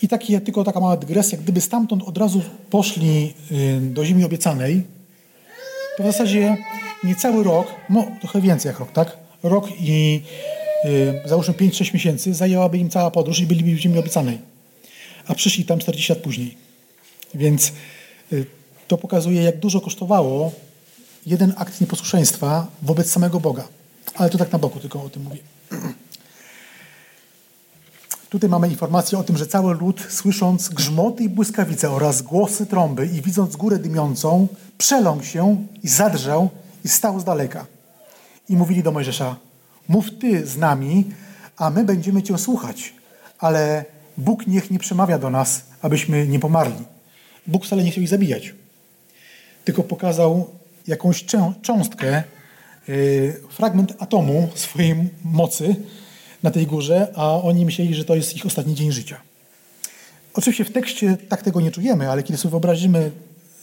I 0.03 0.09
taki, 0.09 0.41
tylko 0.41 0.65
taka 0.65 0.81
mała 0.81 0.97
dygresja, 0.97 1.39
gdyby 1.39 1.61
stamtąd 1.61 2.03
od 2.03 2.19
razu 2.19 2.43
poszli 2.71 3.35
y, 3.53 3.81
do 3.81 4.05
ziemi 4.05 4.25
obiecanej, 4.25 4.83
to 5.97 6.03
w 6.03 6.07
zasadzie 6.07 6.57
niecały 7.05 7.45
rok, 7.45 7.67
no 7.91 8.07
trochę 8.21 8.41
więcej 8.41 8.69
jak 8.69 8.79
rok, 8.79 8.93
tak? 8.93 9.17
Rok 9.43 9.69
i 9.81 10.23
y, 10.85 11.29
załóżmy 11.29 11.55
5-6 11.55 11.95
miesięcy 11.95 12.35
zajęłaby 12.35 12.79
im 12.79 12.91
cała 12.91 13.11
podróż 13.11 13.41
i 13.41 13.47
byliby 13.47 13.75
w 13.75 13.79
ziemi 13.79 13.99
obiecanej. 13.99 14.39
A 15.27 15.35
przyszli 15.35 15.65
tam 15.65 15.79
40 15.79 16.13
lat 16.13 16.23
później. 16.23 16.57
Więc 17.35 17.73
to 18.89 18.99
pokazuje, 18.99 19.43
jak 19.43 19.59
dużo 19.59 19.81
kosztowało 19.81 20.53
jeden 21.27 21.53
akt 21.57 21.81
nieposłuszeństwa 21.81 22.67
wobec 22.83 23.11
samego 23.11 23.41
Boga. 23.41 23.69
Ale 24.15 24.31
to 24.31 24.39
tak 24.39 24.53
na 24.53 24.59
boku 24.59 24.81
tylko 24.81 25.03
o 25.03 25.09
tym 25.09 25.23
mówię. 25.23 25.39
Tutaj 28.31 28.51
mamy 28.51 28.69
informację 28.69 29.19
o 29.19 29.25
tym, 29.25 29.37
że 29.37 29.47
cały 29.47 29.75
lud, 29.75 30.07
słysząc 30.09 30.69
grzmoty 30.69 31.25
i 31.25 31.29
błyskawice 31.29 31.91
oraz 31.91 32.23
głosy 32.23 32.67
trąby 32.67 33.07
i 33.07 33.23
widząc 33.23 33.57
górę 33.57 33.79
dymiącą, 33.79 34.49
przeląkł 34.79 35.25
się 35.25 35.67
i 35.83 35.89
zadrżał 35.89 36.49
i 36.85 36.89
stał 36.89 37.21
z 37.21 37.25
daleka. 37.25 37.67
I 38.49 38.57
mówili 38.57 38.83
do 38.83 38.93
Mojżesza, 38.93 39.37
mów 39.89 40.07
Ty 40.21 40.47
z 40.47 40.57
nami, 40.57 41.05
a 41.57 41.71
my 41.71 41.85
będziemy 41.85 42.23
Cię 42.23 42.39
słuchać, 42.39 42.95
ale 43.39 43.85
Bóg 44.19 44.47
niech 44.47 44.71
nie 44.71 44.79
przemawia 44.79 45.19
do 45.19 45.31
nas, 45.31 45.65
abyśmy 45.83 46.27
nie 46.27 46.39
pomarli. 46.39 46.85
Bóg 47.47 47.67
wcale 47.67 47.85
nie 47.85 47.91
chciał 47.91 48.03
ich 48.03 48.09
zabijać, 48.09 48.55
tylko 49.65 49.83
pokazał 49.83 50.51
jakąś 50.87 51.25
cząstkę, 51.63 52.23
yy, 52.89 53.41
fragment 53.51 53.95
atomu 53.99 54.49
swojej 54.55 54.95
mocy, 55.25 55.77
na 56.43 56.51
tej 56.51 56.67
górze, 56.67 57.09
a 57.15 57.43
oni 57.43 57.65
myśleli, 57.65 57.95
że 57.95 58.05
to 58.05 58.15
jest 58.15 58.37
ich 58.37 58.47
ostatni 58.47 58.75
dzień 58.75 58.93
życia. 58.93 59.21
Oczywiście 60.35 60.65
w 60.65 60.73
tekście 60.73 61.17
tak 61.29 61.43
tego 61.43 61.61
nie 61.61 61.71
czujemy, 61.71 62.11
ale 62.11 62.23
kiedy 62.23 62.39
sobie 62.39 62.51
wyobrazimy, 62.51 63.11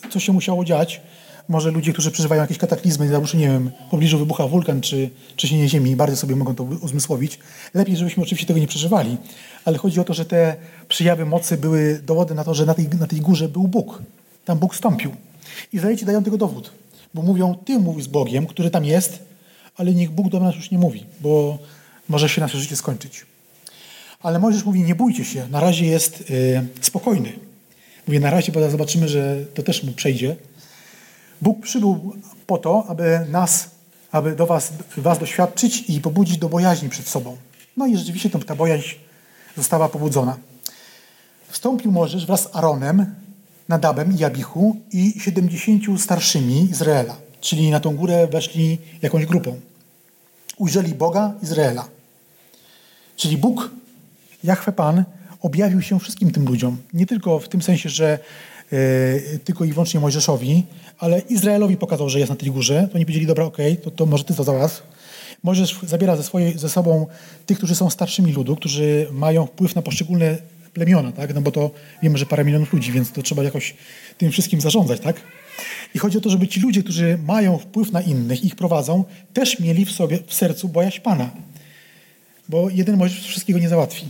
co 0.10 0.20
się 0.20 0.34
musiało 0.34 0.66
dziać, 0.66 1.02
może 1.50 1.72
ludzie, 1.72 1.94
którzy 1.94 2.12
przeżywają 2.12 2.42
jakieś 2.42 2.58
kataklizmy, 2.58 3.08
załóżmy, 3.08 3.40
nie 3.40 3.48
wiem, 3.48 3.72
w 3.88 3.90
pobliżu 3.92 4.20
wybucha 4.20 4.48
wulkan 4.48 4.82
czy 4.82 5.10
trzęsienie 5.36 5.70
ziemi, 5.70 5.96
bardzo 5.96 6.18
sobie 6.18 6.36
mogą 6.36 6.56
to 6.56 6.64
uzmysłowić. 6.64 7.40
Lepiej, 7.74 7.98
żebyśmy 7.98 8.24
oczywiście 8.24 8.48
tego 8.48 8.60
nie 8.60 8.68
przeżywali, 8.68 9.18
ale 9.66 9.78
chodzi 9.78 10.00
o 10.00 10.04
to, 10.04 10.14
że 10.14 10.26
te 10.26 10.56
przejawy 10.88 11.26
mocy 11.26 11.58
były 11.58 12.02
dowodem 12.06 12.38
na 12.38 12.44
to, 12.44 12.54
że 12.54 12.66
na 12.66 12.74
tej, 12.74 12.88
na 12.88 13.08
tej 13.08 13.22
górze 13.22 13.50
był 13.50 13.68
Bóg. 13.68 14.02
Tam 14.46 14.60
Bóg 14.60 14.76
stąpił. 14.76 15.12
Izraelici 15.74 16.06
dają 16.06 16.24
tego 16.24 16.38
dowód, 16.38 16.72
bo 17.14 17.22
mówią, 17.22 17.56
ty 17.66 17.80
mówisz 17.80 18.04
z 18.04 18.08
Bogiem, 18.08 18.48
który 18.48 18.70
tam 18.70 18.86
jest, 18.86 19.20
ale 19.76 19.94
niech 19.94 20.12
Bóg 20.12 20.30
do 20.30 20.40
nas 20.40 20.56
już 20.56 20.72
nie 20.72 20.78
mówi, 20.78 21.06
bo 21.22 21.58
może 22.10 22.30
się 22.30 22.42
nasze 22.42 22.58
życie 22.58 22.76
skończyć. 22.76 23.26
Ale 24.20 24.40
Mojżesz 24.40 24.66
mówi, 24.66 24.84
nie 24.84 24.96
bójcie 24.96 25.26
się, 25.26 25.48
na 25.48 25.60
razie 25.60 25.86
jest 25.86 26.22
y, 26.22 26.68
spokojny. 26.82 27.34
Mówię 28.08 28.20
na 28.20 28.30
razie, 28.30 28.52
bo 28.52 28.70
zobaczymy, 28.70 29.08
że 29.10 29.46
to 29.54 29.64
też 29.64 29.84
mu 29.84 29.92
przejdzie. 29.92 30.36
Bóg 31.42 31.62
przybył 31.62 32.16
po 32.48 32.58
to, 32.58 32.86
aby 32.88 33.26
nas, 33.30 33.70
aby 34.12 34.36
do 34.36 34.46
was, 34.46 34.74
was 34.98 35.20
doświadczyć 35.20 35.84
i 35.90 36.02
pobudzić 36.02 36.38
do 36.38 36.50
bojaźni 36.50 36.90
przed 36.90 37.08
sobą. 37.08 37.38
No 37.78 37.88
i 37.88 37.98
rzeczywiście 37.98 38.30
ta 38.30 38.56
bojaźń 38.56 38.96
została 39.58 39.90
pobudzona. 39.90 40.38
Wstąpił 41.48 41.92
Mojżesz 41.92 42.26
wraz 42.26 42.42
z 42.42 42.56
Aaronem, 42.56 43.16
Nadabem 43.70 44.18
i 44.20 44.24
Abichu 44.24 44.76
i 44.92 45.20
siedemdziesięciu 45.20 45.98
starszymi 45.98 46.70
Izraela. 46.72 47.16
Czyli 47.42 47.72
na 47.72 47.80
tą 47.80 47.96
górę 47.96 48.28
weszli 48.28 48.78
jakąś 49.02 49.26
grupą. 49.26 49.60
Ujrzeli 50.58 50.96
Boga 50.96 51.34
Izraela. 51.44 51.97
Czyli 53.18 53.38
Bóg, 53.38 53.72
Jahwe 54.44 54.72
Pan, 54.72 55.04
objawił 55.42 55.82
się 55.82 56.00
wszystkim 56.00 56.32
tym 56.32 56.46
ludziom. 56.46 56.78
Nie 56.94 57.06
tylko 57.06 57.40
w 57.40 57.50
tym 57.50 57.62
sensie, 57.62 57.90
że 57.90 58.20
e, 58.72 59.40
tylko 59.40 59.66
i 59.66 59.74
wyłącznie 59.74 60.00
Mojżeszowi, 60.00 60.64
ale 61.00 61.20
Izraelowi 61.20 61.78
pokazał, 61.78 62.10
że 62.10 62.20
jest 62.20 62.30
na 62.30 62.36
tej 62.36 62.52
górze. 62.52 62.88
To 62.88 62.96
oni 62.96 63.06
powiedzieli, 63.06 63.26
dobra, 63.26 63.46
okej, 63.46 63.72
okay, 63.72 63.84
to, 63.84 63.92
to 63.92 64.06
może 64.06 64.24
ty 64.24 64.34
to 64.34 64.44
załatw. 64.44 64.84
Mojżesz 65.44 65.80
zabiera 65.84 66.16
ze, 66.16 66.24
swojej, 66.24 66.58
ze 66.58 66.70
sobą 66.70 67.08
tych, 67.46 67.58
którzy 67.58 67.76
są 67.76 67.90
starszymi 67.90 68.34
ludu, 68.34 68.56
którzy 68.56 69.08
mają 69.12 69.46
wpływ 69.46 69.76
na 69.76 69.82
poszczególne 69.82 70.38
plemiona, 70.74 71.12
tak? 71.12 71.36
No 71.36 71.42
bo 71.42 71.52
to 71.52 71.72
wiemy, 72.04 72.18
że 72.18 72.26
parę 72.26 72.46
milionów 72.46 72.74
ludzi, 72.74 72.92
więc 72.92 73.12
to 73.12 73.22
trzeba 73.22 73.44
jakoś 73.44 73.76
tym 74.18 74.32
wszystkim 74.32 74.62
zarządzać, 74.62 75.02
tak? 75.02 75.22
I 75.96 76.00
chodzi 76.00 76.18
o 76.18 76.22
to, 76.22 76.30
żeby 76.30 76.48
ci 76.48 76.60
ludzie, 76.60 76.84
którzy 76.84 77.20
mają 77.26 77.58
wpływ 77.58 77.92
na 77.92 78.02
innych, 78.02 78.46
ich 78.46 78.56
prowadzą, 78.56 79.04
też 79.34 79.60
mieli 79.60 79.86
w 79.86 79.92
sobie, 79.92 80.20
w 80.28 80.34
sercu 80.34 80.70
bojaźń 80.70 81.02
Pana 81.02 81.30
bo 82.50 82.70
jeden 82.70 82.98
może 82.98 83.22
wszystkiego 83.22 83.60
nie 83.60 83.70
załatwi. 83.70 84.10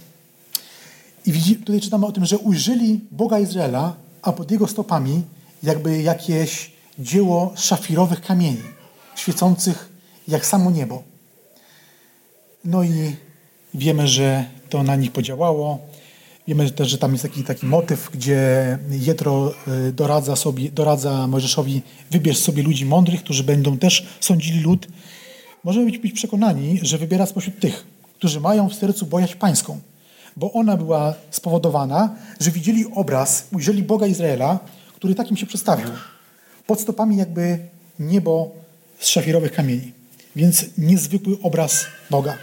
I 1.26 1.56
tutaj 1.56 1.82
czytamy 1.82 2.06
o 2.06 2.12
tym, 2.12 2.26
że 2.26 2.38
ujrzeli 2.38 3.02
Boga 3.12 3.40
Izraela, 3.40 3.96
a 4.22 4.32
pod 4.32 4.52
jego 4.52 4.68
stopami 4.68 5.24
jakby 5.64 6.02
jakieś 6.02 6.72
dzieło 7.00 7.54
szafirowych 7.56 8.22
kamieni, 8.22 8.64
świecących 9.16 9.90
jak 10.28 10.46
samo 10.46 10.72
niebo. 10.72 11.04
No 12.66 12.84
i 12.84 13.16
wiemy, 13.74 14.08
że 14.08 14.46
to 14.70 14.84
na 14.84 14.96
nich 14.96 15.12
podziałało. 15.12 15.80
Wiemy 16.48 16.72
też, 16.72 16.90
że 16.90 16.98
tam 16.98 17.12
jest 17.12 17.24
taki, 17.24 17.44
taki 17.44 17.66
motyw, 17.66 18.10
gdzie 18.14 18.78
Jetro 18.90 19.54
y, 19.88 19.92
doradza, 19.92 20.36
sobie, 20.36 20.72
doradza 20.72 21.28
Mojżeszowi, 21.28 21.82
wybierz 22.12 22.38
sobie 22.38 22.64
ludzi 22.64 22.86
mądrych, 22.86 23.24
którzy 23.24 23.44
będą 23.44 23.78
też 23.78 24.08
sądzili 24.20 24.60
lud. 24.60 24.88
Możemy 25.64 25.92
być 26.00 26.14
przekonani, 26.14 26.80
że 26.82 26.98
wybiera 26.98 27.26
spośród 27.26 27.60
tych, 27.60 27.86
którzy 28.18 28.40
mają 28.40 28.70
w 28.70 28.76
sercu 28.76 29.06
bojaźń 29.06 29.36
pańską, 29.36 29.80
bo 30.38 30.54
ona 30.54 30.78
była 30.78 31.14
spowodowana, 31.32 32.16
że 32.40 32.52
widzieli 32.52 32.86
obraz, 32.96 33.48
ujrzeli 33.54 33.84
Boga 33.84 34.08
Izraela, 34.08 34.60
który 34.96 35.16
takim 35.16 35.38
się 35.38 35.46
przedstawił. 35.46 35.88
Pod 36.68 36.82
stopami 36.82 37.18
jakby 37.18 37.60
niebo 38.00 38.52
z 39.00 39.08
szafirowych 39.08 39.52
kamieni. 39.52 39.92
Więc 40.36 40.66
niezwykły 40.78 41.38
obraz 41.42 41.86
Boga. 42.10 42.38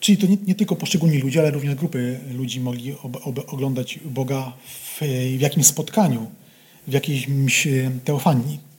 Czyli 0.00 0.18
to 0.18 0.26
nie, 0.26 0.36
nie, 0.46 0.54
tylko 0.54 0.76
poszczególni 0.76 1.18
ludzie, 1.18 1.40
ale 1.40 1.50
również 1.50 1.74
grupy 1.74 2.20
ludzi 2.34 2.60
mogli 2.60 2.92
ob, 3.02 3.26
ob, 3.26 3.52
oglądać 3.52 3.98
Boga 4.04 4.52
w, 4.66 5.00
w 5.38 5.40
jakimś 5.40 5.66
spotkaniu, 5.66 6.30
w 6.86 6.92
jakiejś 6.92 7.28
teofanii. 8.04 8.71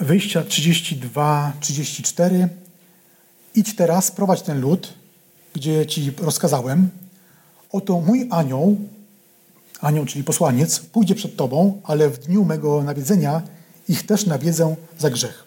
Wyjścia 0.00 0.42
32, 0.42 1.52
34. 1.60 2.48
Idź 3.54 3.76
teraz, 3.76 4.10
prowadź 4.10 4.42
ten 4.42 4.60
lud, 4.60 4.92
gdzie 5.52 5.86
ci 5.86 6.12
rozkazałem. 6.18 6.88
Oto 7.72 8.00
mój 8.00 8.28
anioł, 8.30 8.76
anioł, 9.80 10.04
czyli 10.04 10.24
posłaniec, 10.24 10.78
pójdzie 10.78 11.14
przed 11.14 11.36
tobą, 11.36 11.80
ale 11.84 12.10
w 12.10 12.18
dniu 12.18 12.44
mego 12.44 12.82
nawiedzenia 12.82 13.42
ich 13.88 14.06
też 14.06 14.26
nawiedzę 14.26 14.76
za 14.98 15.10
grzech. 15.10 15.44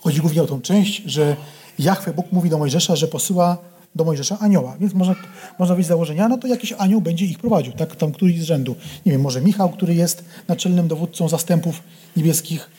Chodzi 0.00 0.20
głównie 0.20 0.42
o 0.42 0.46
tą 0.46 0.60
część, 0.60 1.02
że 1.06 1.36
Jachwę 1.78 2.12
Bóg 2.12 2.32
mówi 2.32 2.50
do 2.50 2.58
Mojżesza, 2.58 2.96
że 2.96 3.08
posyła 3.08 3.58
do 3.94 4.04
Mojżesza 4.04 4.38
anioła. 4.38 4.76
Więc 4.80 4.94
można, 4.94 5.14
można 5.58 5.74
wyjść 5.74 5.86
z 5.86 5.88
założenia, 5.88 6.28
no 6.28 6.38
to 6.38 6.46
jakiś 6.46 6.74
anioł 6.78 7.00
będzie 7.00 7.24
ich 7.26 7.38
prowadził, 7.38 7.72
tak, 7.72 7.96
tam 7.96 8.12
któryś 8.12 8.40
z 8.40 8.44
rzędu. 8.44 8.76
Nie 9.06 9.12
wiem, 9.12 9.20
może 9.20 9.40
Michał, 9.40 9.70
który 9.70 9.94
jest 9.94 10.24
naczelnym 10.48 10.88
dowódcą 10.88 11.28
zastępów 11.28 11.82
niebieskich. 12.16 12.70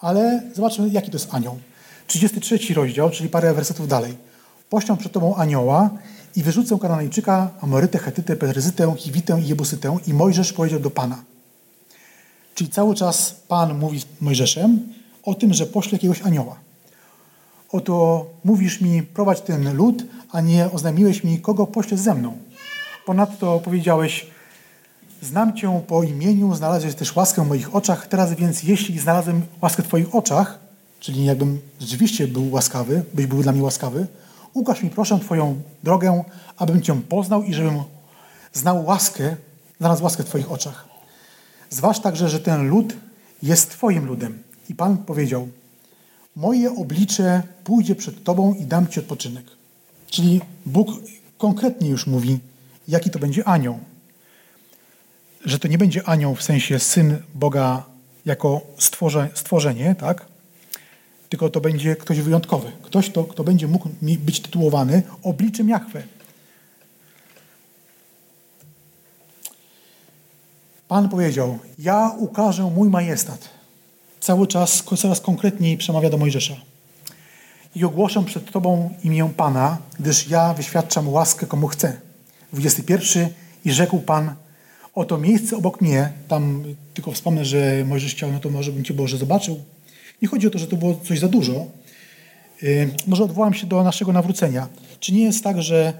Ale 0.00 0.42
zobaczmy, 0.54 0.88
jaki 0.88 1.10
to 1.10 1.16
jest 1.16 1.34
anioł. 1.34 1.58
33 2.06 2.74
rozdział, 2.74 3.10
czyli 3.10 3.28
parę 3.28 3.54
wersetów 3.54 3.88
dalej. 3.88 4.16
Poślę 4.70 4.96
przed 4.96 5.12
tobą 5.12 5.34
anioła 5.34 5.90
i 6.36 6.42
wyrzucę 6.42 6.78
Kananejczyka, 6.78 7.50
Amorytę, 7.60 7.98
Hetytę, 7.98 8.36
Petryzytę, 8.36 8.94
Hiwitę 8.96 9.40
i 9.40 9.48
Jebusytę 9.48 9.96
i 10.06 10.14
Mojżesz 10.14 10.52
powiedział 10.52 10.80
do 10.80 10.90
Pana. 10.90 11.22
Czyli 12.54 12.70
cały 12.70 12.94
czas 12.94 13.34
Pan 13.48 13.78
mówi 13.78 14.00
z 14.00 14.06
Mojżeszem 14.20 14.92
o 15.22 15.34
tym, 15.34 15.54
że 15.54 15.66
pośle 15.66 15.92
jakiegoś 15.92 16.22
anioła. 16.22 16.56
Oto 17.70 18.26
mówisz 18.44 18.80
mi, 18.80 19.02
prowadź 19.02 19.40
ten 19.40 19.76
lud, 19.76 20.04
a 20.32 20.40
nie 20.40 20.70
oznajmiłeś 20.70 21.24
mi, 21.24 21.40
kogo 21.40 21.66
poślesz 21.66 22.00
ze 22.00 22.14
mną. 22.14 22.36
Ponadto 23.06 23.60
powiedziałeś, 23.64 24.26
znam 25.22 25.56
Cię 25.56 25.82
po 25.86 26.02
imieniu, 26.02 26.54
znalazłeś 26.54 26.94
też 26.94 27.16
łaskę 27.16 27.44
w 27.44 27.48
moich 27.48 27.74
oczach, 27.74 28.06
teraz 28.06 28.34
więc 28.34 28.62
jeśli 28.62 28.98
znalazłem 28.98 29.42
łaskę 29.62 29.82
w 29.82 29.86
Twoich 29.86 30.14
oczach, 30.14 30.58
czyli 31.00 31.24
jakbym 31.24 31.60
rzeczywiście 31.80 32.28
był 32.28 32.50
łaskawy, 32.50 33.04
byś 33.14 33.26
był 33.26 33.42
dla 33.42 33.52
mnie 33.52 33.62
łaskawy, 33.62 34.06
ukaż 34.54 34.82
mi 34.82 34.90
proszę 34.90 35.18
Twoją 35.18 35.60
drogę, 35.82 36.24
abym 36.56 36.82
Cię 36.82 37.02
poznał 37.08 37.42
i 37.42 37.54
żebym 37.54 37.82
znał 38.52 38.84
łaskę, 38.84 39.36
znalazł 39.78 40.04
łaskę 40.04 40.22
w 40.22 40.26
Twoich 40.26 40.52
oczach. 40.52 40.88
Zważ 41.70 42.00
także, 42.00 42.28
że 42.28 42.40
ten 42.40 42.68
lud 42.68 42.96
jest 43.42 43.70
Twoim 43.70 44.06
ludem. 44.06 44.42
I 44.68 44.74
Pan 44.74 44.96
powiedział, 44.96 45.48
moje 46.36 46.76
oblicze 46.76 47.42
pójdzie 47.64 47.94
przed 47.94 48.24
Tobą 48.24 48.54
i 48.54 48.64
dam 48.64 48.88
Ci 48.88 49.00
odpoczynek. 49.00 49.44
Czyli 50.06 50.40
Bóg 50.66 50.88
konkretnie 51.38 51.88
już 51.88 52.06
mówi, 52.06 52.38
jaki 52.88 53.10
to 53.10 53.18
będzie 53.18 53.48
anioł. 53.48 53.78
Że 55.44 55.58
to 55.58 55.68
nie 55.68 55.78
będzie 55.78 56.08
anioł 56.08 56.34
w 56.34 56.42
sensie 56.42 56.78
syn 56.78 57.18
Boga 57.34 57.84
jako 58.24 58.60
stworze, 58.78 59.28
stworzenie, 59.34 59.94
tak? 59.94 60.26
Tylko 61.28 61.50
to 61.50 61.60
będzie 61.60 61.96
ktoś 61.96 62.20
wyjątkowy. 62.20 62.72
Ktoś, 62.82 63.10
to, 63.10 63.24
kto 63.24 63.44
będzie 63.44 63.68
mógł 63.68 63.88
być 64.02 64.40
tytułowany 64.40 65.02
obliczem 65.22 65.68
Jachwę. 65.68 66.02
Pan 70.88 71.08
powiedział, 71.08 71.58
ja 71.78 72.14
ukażę 72.18 72.62
mój 72.62 72.88
majestat. 72.88 73.48
Cały 74.20 74.46
czas, 74.46 74.84
coraz 74.98 75.20
konkretniej 75.20 75.76
przemawia 75.76 76.10
do 76.10 76.18
Mojżesza. 76.18 76.54
I 77.74 77.84
ogłoszę 77.84 78.24
przed 78.24 78.50
Tobą 78.50 78.94
imię 79.04 79.30
Pana, 79.36 79.78
gdyż 80.00 80.28
ja 80.28 80.54
wyświadczam 80.54 81.08
łaskę 81.08 81.46
komu 81.46 81.68
chcę. 81.68 82.00
21. 82.52 83.28
I 83.64 83.72
rzekł 83.72 83.98
Pan, 84.00 84.34
oto 84.98 85.18
miejsce 85.18 85.56
obok 85.56 85.80
mnie, 85.80 86.12
tam 86.28 86.64
tylko 86.94 87.12
wspomnę, 87.12 87.44
że 87.44 87.84
Mojżesz 87.88 88.14
chciał, 88.14 88.32
no 88.32 88.40
to 88.40 88.50
może 88.50 88.72
bym 88.72 88.84
Cię 88.84 88.94
Boże 88.94 89.16
zobaczył. 89.16 89.60
Nie 90.22 90.28
chodzi 90.28 90.46
o 90.46 90.50
to, 90.50 90.58
że 90.58 90.66
to 90.66 90.76
było 90.76 91.00
coś 91.04 91.18
za 91.18 91.28
dużo. 91.28 91.66
Yy, 92.62 92.90
może 93.06 93.24
odwołam 93.24 93.54
się 93.54 93.66
do 93.66 93.82
naszego 93.82 94.12
nawrócenia. 94.12 94.68
Czy 95.00 95.12
nie 95.12 95.22
jest 95.22 95.44
tak, 95.44 95.62
że 95.62 95.92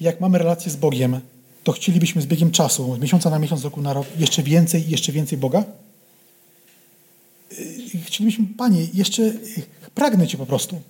jak 0.00 0.20
mamy 0.20 0.38
relację 0.38 0.72
z 0.72 0.76
Bogiem, 0.76 1.20
to 1.64 1.72
chcielibyśmy 1.72 2.22
z 2.22 2.26
biegiem 2.26 2.50
czasu, 2.50 2.96
z 2.96 2.98
miesiąca 2.98 3.30
na 3.30 3.38
miesiąc, 3.38 3.64
roku 3.64 3.82
na 3.82 3.92
rok, 3.92 4.06
jeszcze 4.18 4.42
więcej 4.42 4.88
i 4.88 4.90
jeszcze 4.90 5.12
więcej 5.12 5.38
Boga? 5.38 5.64
Yy, 7.94 8.00
chcielibyśmy, 8.04 8.46
Panie, 8.56 8.86
jeszcze 8.94 9.32
pragnę 9.94 10.26
Cię 10.26 10.38
po 10.38 10.46
prostu. 10.46 10.80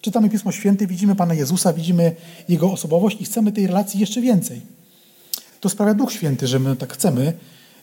Czytamy 0.00 0.28
Pismo 0.30 0.52
Święte, 0.52 0.86
widzimy 0.86 1.16
Pana 1.16 1.34
Jezusa, 1.34 1.72
widzimy 1.72 2.16
Jego 2.48 2.72
osobowość 2.72 3.20
i 3.20 3.24
chcemy 3.24 3.52
tej 3.52 3.66
relacji 3.66 4.00
jeszcze 4.00 4.20
więcej. 4.20 4.79
To 5.60 5.68
sprawia 5.68 5.94
Duch 5.94 6.12
Święty, 6.12 6.46
że 6.46 6.58
my 6.58 6.76
tak 6.76 6.92
chcemy, 6.92 7.32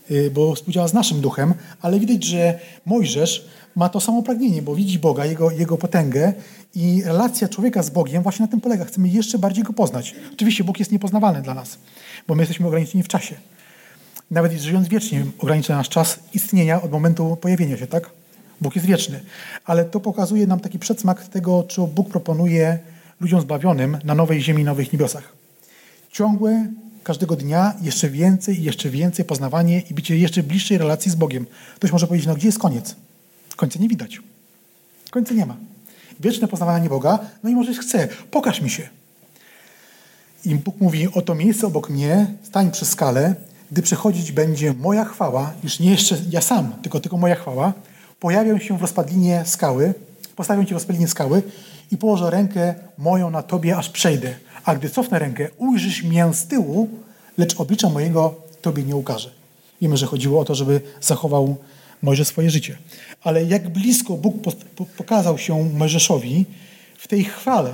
yy, 0.09 0.31
bo 0.31 0.55
współdziała 0.55 0.87
z 0.87 0.93
naszym 0.93 1.21
duchem, 1.21 1.53
ale 1.81 1.99
widać, 1.99 2.23
że 2.23 2.59
Mojżesz 2.85 3.47
ma 3.75 3.89
to 3.89 3.99
samo 3.99 4.23
pragnienie, 4.23 4.61
bo 4.61 4.75
widzi 4.75 4.99
Boga, 4.99 5.25
Jego, 5.25 5.51
Jego 5.51 5.77
potęgę 5.77 6.33
i 6.75 7.03
relacja 7.05 7.47
człowieka 7.47 7.83
z 7.83 7.89
Bogiem 7.89 8.23
właśnie 8.23 8.45
na 8.45 8.51
tym 8.51 8.61
polega. 8.61 8.85
Chcemy 8.85 9.07
jeszcze 9.07 9.39
bardziej 9.39 9.63
Go 9.63 9.73
poznać. 9.73 10.15
Oczywiście 10.33 10.63
Bóg 10.63 10.79
jest 10.79 10.91
niepoznawalny 10.91 11.41
dla 11.41 11.53
nas, 11.53 11.77
bo 12.27 12.35
my 12.35 12.41
jesteśmy 12.41 12.67
ograniczeni 12.67 13.03
w 13.03 13.07
czasie. 13.07 13.35
Nawet 14.31 14.51
żyjąc 14.51 14.87
wiecznie 14.87 15.25
ogranicza 15.39 15.75
nasz 15.75 15.89
czas 15.89 16.19
istnienia 16.33 16.81
od 16.81 16.91
momentu 16.91 17.37
pojawienia 17.41 17.77
się, 17.77 17.87
tak? 17.87 18.09
Bóg 18.61 18.75
jest 18.75 18.87
wieczny. 18.87 19.19
Ale 19.65 19.85
to 19.85 19.99
pokazuje 19.99 20.47
nam 20.47 20.59
taki 20.59 20.79
przedsmak 20.79 21.27
tego, 21.27 21.63
co 21.63 21.87
Bóg 21.87 22.09
proponuje 22.09 22.79
ludziom 23.21 23.41
zbawionym 23.41 23.97
na 24.03 24.15
nowej 24.15 24.41
ziemi, 24.41 24.63
nowych 24.63 24.93
niebiosach. 24.93 25.33
Ciągłe, 26.11 26.67
każdego 27.07 27.35
dnia 27.35 27.73
jeszcze 27.81 28.09
więcej 28.09 28.59
i 28.59 28.63
jeszcze 28.63 28.89
więcej 28.89 29.25
poznawanie 29.25 29.79
i 29.79 29.93
bycie 29.93 30.17
jeszcze 30.17 30.43
bliższej 30.43 30.77
relacji 30.77 31.11
z 31.11 31.15
Bogiem. 31.15 31.45
Ktoś 31.75 31.91
może 31.91 32.07
powiedzieć, 32.07 32.27
no 32.27 32.35
gdzie 32.35 32.47
jest 32.47 32.59
koniec? 32.59 32.95
Końca 33.55 33.79
nie 33.79 33.87
widać. 33.87 34.19
Końca 35.11 35.33
nie 35.33 35.45
ma. 35.45 35.55
Wieczne 36.19 36.47
poznawanie 36.47 36.89
Boga, 36.89 37.19
no 37.43 37.49
i 37.49 37.55
może 37.55 37.73
chce, 37.73 38.07
pokaż 38.31 38.61
mi 38.61 38.69
się. 38.69 38.89
I 40.45 40.55
Bóg 40.55 40.75
mówi, 40.81 41.07
oto 41.13 41.35
miejsce 41.35 41.67
obok 41.67 41.89
mnie, 41.89 42.27
stań 42.43 42.71
przy 42.71 42.85
skale, 42.85 43.35
gdy 43.71 43.81
przechodzić 43.81 44.31
będzie 44.31 44.73
moja 44.73 45.05
chwała, 45.05 45.53
już 45.63 45.79
nie 45.79 45.91
jeszcze 45.91 46.17
ja 46.29 46.41
sam, 46.41 46.73
tylko, 46.81 46.99
tylko 46.99 47.17
moja 47.17 47.35
chwała, 47.35 47.73
pojawię 48.19 48.59
się 48.59 48.77
w 48.77 48.81
rozpadlinie 48.81 49.43
skały, 49.45 49.93
postawię 50.35 50.65
cię 50.65 50.69
w 50.69 50.77
rozpadlinie 50.77 51.07
skały 51.07 51.41
i 51.91 51.97
położę 51.97 52.29
rękę 52.29 52.75
moją 52.97 53.29
na 53.29 53.43
tobie, 53.43 53.77
aż 53.77 53.89
przejdę. 53.89 54.46
A 54.67 54.75
gdy 54.75 54.89
cofnę 54.89 55.19
rękę, 55.19 55.47
ujrzysz 55.57 56.03
mnie 56.03 56.25
z 56.33 56.47
tyłu, 56.47 56.89
lecz 57.37 57.59
oblicza 57.59 57.89
mojego 57.89 58.35
tobie 58.61 58.83
nie 58.83 58.95
ukaże. 58.95 59.29
Wiemy, 59.81 59.97
że 59.97 60.05
chodziło 60.05 60.39
o 60.39 60.45
to, 60.45 60.55
żeby 60.55 60.81
zachował 61.01 61.55
Mojżesz 62.01 62.27
swoje 62.27 62.49
życie. 62.49 62.77
Ale 63.21 63.43
jak 63.43 63.69
blisko 63.69 64.13
Bóg 64.17 64.35
pokazał 64.97 65.37
się 65.37 65.63
Mojżeszowi 65.73 66.45
w 66.97 67.07
tej 67.07 67.23
chwale, 67.23 67.73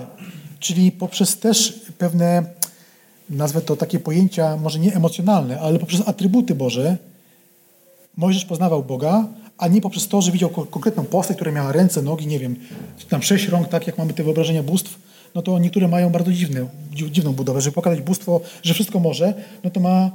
czyli 0.59 0.91
poprzez 0.91 1.39
też 1.39 1.81
pewne, 1.97 2.43
nazwę 3.29 3.61
to 3.61 3.75
takie 3.75 3.99
pojęcia, 3.99 4.57
może 4.57 4.79
nie 4.79 4.95
emocjonalne, 4.95 5.59
ale 5.59 5.79
poprzez 5.79 6.07
atrybuty 6.07 6.55
Boże, 6.55 6.97
Mojżesz 8.17 8.45
poznawał 8.45 8.83
Boga, 8.83 9.27
a 9.57 9.67
nie 9.67 9.81
poprzez 9.81 10.07
to, 10.07 10.21
że 10.21 10.31
widział 10.31 10.49
konkretną 10.49 11.03
postać, 11.03 11.37
która 11.37 11.51
miała 11.51 11.71
ręce, 11.71 12.01
nogi, 12.01 12.27
nie 12.27 12.39
wiem, 12.39 12.55
tam 13.09 13.23
sześć 13.23 13.47
rąk, 13.47 13.67
tak 13.67 13.87
jak 13.87 13.97
mamy 13.97 14.13
te 14.13 14.23
wyobrażenia 14.23 14.63
bóstw, 14.63 14.99
no 15.35 15.41
to 15.41 15.59
niektóre 15.59 15.87
mają 15.87 16.09
bardzo 16.09 16.31
dziwne, 16.31 16.67
dziwną 16.91 17.33
budowę. 17.33 17.61
Żeby 17.61 17.75
pokazać 17.75 18.01
bóstwo, 18.01 18.41
że 18.63 18.73
wszystko 18.73 18.99
może, 18.99 19.33
no 19.63 19.69
to 19.69 19.79
ma 19.79 20.11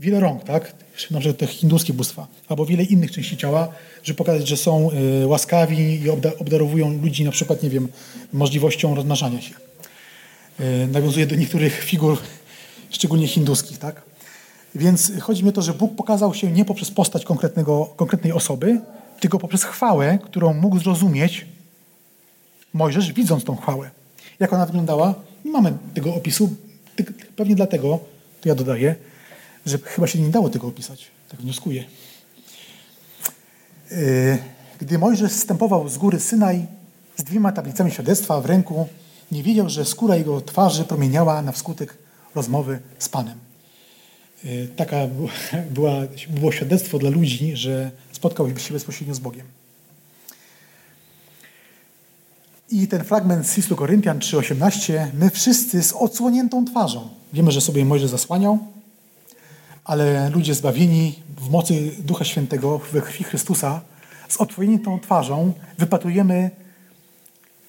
wiele 0.00 0.20
rąk, 0.20 0.44
tak? 0.44 0.74
Na 1.10 1.20
przykład 1.20 1.38
te 1.38 1.46
hinduskie 1.46 1.92
bóstwa, 1.92 2.26
albo 2.48 2.66
wiele 2.66 2.82
innych 2.82 3.10
części 3.10 3.36
ciała, 3.36 3.68
żeby 4.02 4.16
pokazać, 4.16 4.48
że 4.48 4.56
są 4.56 4.90
y, 5.22 5.26
łaskawi 5.26 6.02
i 6.02 6.10
obdarowują 6.10 7.02
ludzi 7.02 7.24
na 7.24 7.30
przykład, 7.30 7.62
nie 7.62 7.70
wiem, 7.70 7.88
możliwością 8.32 8.94
rozmnażania 8.94 9.40
się. 9.40 9.54
Y, 10.60 10.86
nawiązuje 10.86 11.26
do 11.26 11.36
niektórych 11.36 11.84
figur, 11.84 12.18
szczególnie 12.90 13.28
hinduskich, 13.28 13.78
tak? 13.78 14.02
Więc 14.74 15.12
chodzi 15.20 15.42
mi 15.42 15.48
o 15.48 15.52
to, 15.52 15.62
że 15.62 15.74
Bóg 15.74 15.96
pokazał 15.96 16.34
się 16.34 16.50
nie 16.50 16.64
poprzez 16.64 16.90
postać 16.90 17.24
konkretnego, 17.24 17.86
konkretnej 17.96 18.32
osoby, 18.32 18.80
tylko 19.20 19.38
poprzez 19.38 19.64
chwałę, 19.64 20.18
którą 20.24 20.54
mógł 20.54 20.78
zrozumieć 20.78 21.46
Mojżesz, 22.72 23.12
widząc 23.12 23.44
tą 23.44 23.56
chwałę. 23.56 23.90
Jak 24.40 24.52
ona 24.52 24.66
wyglądała? 24.66 25.14
Nie 25.44 25.50
mamy 25.50 25.72
tego 25.94 26.14
opisu. 26.14 26.56
Pewnie 27.36 27.54
dlatego, 27.54 27.98
to 28.40 28.48
ja 28.48 28.54
dodaję, 28.54 28.94
że 29.66 29.78
chyba 29.78 30.06
się 30.06 30.18
nie 30.18 30.28
dało 30.28 30.50
tego 30.50 30.66
opisać. 30.66 31.10
Tak 31.28 31.40
wnioskuję. 31.40 31.84
Yy, 33.90 34.38
gdy 34.80 34.98
Mojżesz 34.98 35.32
stępował 35.32 35.88
z 35.88 35.98
góry 35.98 36.20
Synaj 36.20 36.66
z 37.16 37.24
dwiema 37.24 37.52
tablicami 37.52 37.90
świadectwa 37.90 38.40
w 38.40 38.46
ręku, 38.46 38.88
nie 39.32 39.42
wiedział, 39.42 39.68
że 39.68 39.84
skóra 39.84 40.16
jego 40.16 40.40
twarzy 40.40 40.84
promieniała 40.84 41.42
na 41.42 41.52
wskutek 41.52 41.98
rozmowy 42.34 42.78
z 42.98 43.08
Panem. 43.08 43.38
Yy, 44.44 44.68
taka 44.76 44.96
była, 45.76 45.92
było 46.28 46.52
świadectwo 46.52 46.98
dla 46.98 47.10
ludzi, 47.10 47.56
że 47.56 47.90
spotkał 48.12 48.58
się 48.58 48.74
bezpośrednio 48.74 49.14
z 49.14 49.18
Bogiem. 49.18 49.55
I 52.70 52.88
ten 52.88 53.04
fragment 53.04 53.46
z 53.46 53.56
listu 53.56 53.76
Koryntian 53.76 54.18
3,18 54.18 55.06
my 55.14 55.30
wszyscy 55.30 55.82
z 55.82 55.92
odsłoniętą 55.92 56.64
twarzą. 56.64 57.08
Wiemy, 57.32 57.50
że 57.50 57.60
sobie 57.60 57.84
Mojżesz 57.84 58.10
zasłaniał, 58.10 58.58
ale 59.84 60.30
ludzie 60.30 60.54
zbawieni 60.54 61.22
w 61.38 61.50
mocy 61.50 61.90
Ducha 61.98 62.24
Świętego, 62.24 62.80
we 62.92 63.02
krwi 63.02 63.24
Chrystusa, 63.24 63.80
z 64.28 64.36
otwojętą 64.36 65.00
twarzą 65.00 65.52
wypatrujemy, 65.78 66.50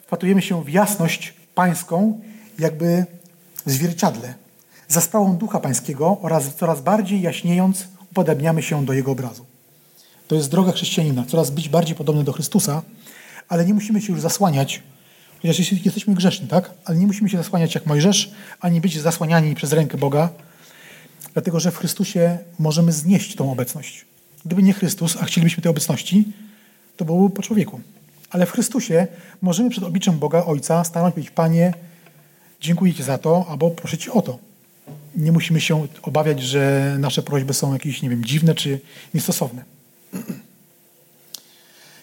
wpatrujemy 0.05 0.41
się 0.41 0.63
w 0.63 0.69
jasność 0.69 1.33
pańską, 1.55 2.21
jakby 2.59 3.05
w 3.65 3.71
zwierciadle. 3.71 4.33
Za 4.87 5.01
sprawą 5.01 5.37
Ducha 5.37 5.59
Pańskiego 5.59 6.17
oraz 6.21 6.55
coraz 6.55 6.81
bardziej 6.81 7.21
jaśniejąc 7.21 7.87
upodabniamy 8.11 8.63
się 8.63 8.85
do 8.85 8.93
Jego 8.93 9.11
obrazu. 9.11 9.45
To 10.27 10.35
jest 10.35 10.49
droga 10.49 10.71
chrześcijanina, 10.71 11.25
coraz 11.27 11.49
być 11.49 11.69
bardziej 11.69 11.95
podobny 11.95 12.23
do 12.23 12.33
Chrystusa, 12.33 12.81
ale 13.49 13.65
nie 13.65 13.73
musimy 13.73 14.01
się 14.01 14.13
już 14.13 14.21
zasłaniać, 14.21 14.83
chociaż 15.41 15.71
jesteśmy 15.71 16.15
grzeszni, 16.15 16.47
tak? 16.47 16.71
Ale 16.85 16.97
nie 16.97 17.07
musimy 17.07 17.29
się 17.29 17.37
zasłaniać 17.37 17.75
jak 17.75 17.85
Mojżesz, 17.85 18.31
ani 18.59 18.81
być 18.81 18.99
zasłaniani 18.99 19.55
przez 19.55 19.73
rękę 19.73 19.97
Boga, 19.97 20.29
dlatego 21.33 21.59
że 21.59 21.71
w 21.71 21.77
Chrystusie 21.77 22.37
możemy 22.59 22.91
znieść 22.91 23.35
tą 23.35 23.51
obecność. 23.51 24.05
Gdyby 24.45 24.63
nie 24.63 24.73
Chrystus, 24.73 25.17
a 25.21 25.25
chcielibyśmy 25.25 25.63
tej 25.63 25.69
obecności, 25.69 26.25
to 26.97 27.05
byłoby 27.05 27.35
po 27.35 27.41
człowieku. 27.41 27.81
Ale 28.29 28.45
w 28.45 28.51
Chrystusie 28.51 29.07
możemy 29.41 29.69
przed 29.69 29.83
obliczem 29.83 30.19
Boga 30.19 30.45
Ojca 30.45 30.83
stanąć 30.83 31.11
i 31.11 31.13
powiedzieć, 31.13 31.31
Panie, 31.31 31.73
dziękuję 32.61 32.93
Ci 32.93 33.03
za 33.03 33.17
to, 33.17 33.45
albo 33.49 33.69
proszę 33.69 33.97
Ci 33.97 34.09
o 34.09 34.21
to. 34.21 34.39
Nie 35.15 35.31
musimy 35.31 35.61
się 35.61 35.87
obawiać, 36.01 36.41
że 36.41 36.95
nasze 36.99 37.23
prośby 37.23 37.53
są 37.53 37.73
jakieś, 37.73 38.01
nie 38.01 38.09
wiem, 38.09 38.25
dziwne 38.25 38.55
czy 38.55 38.79
niestosowne. 39.13 39.63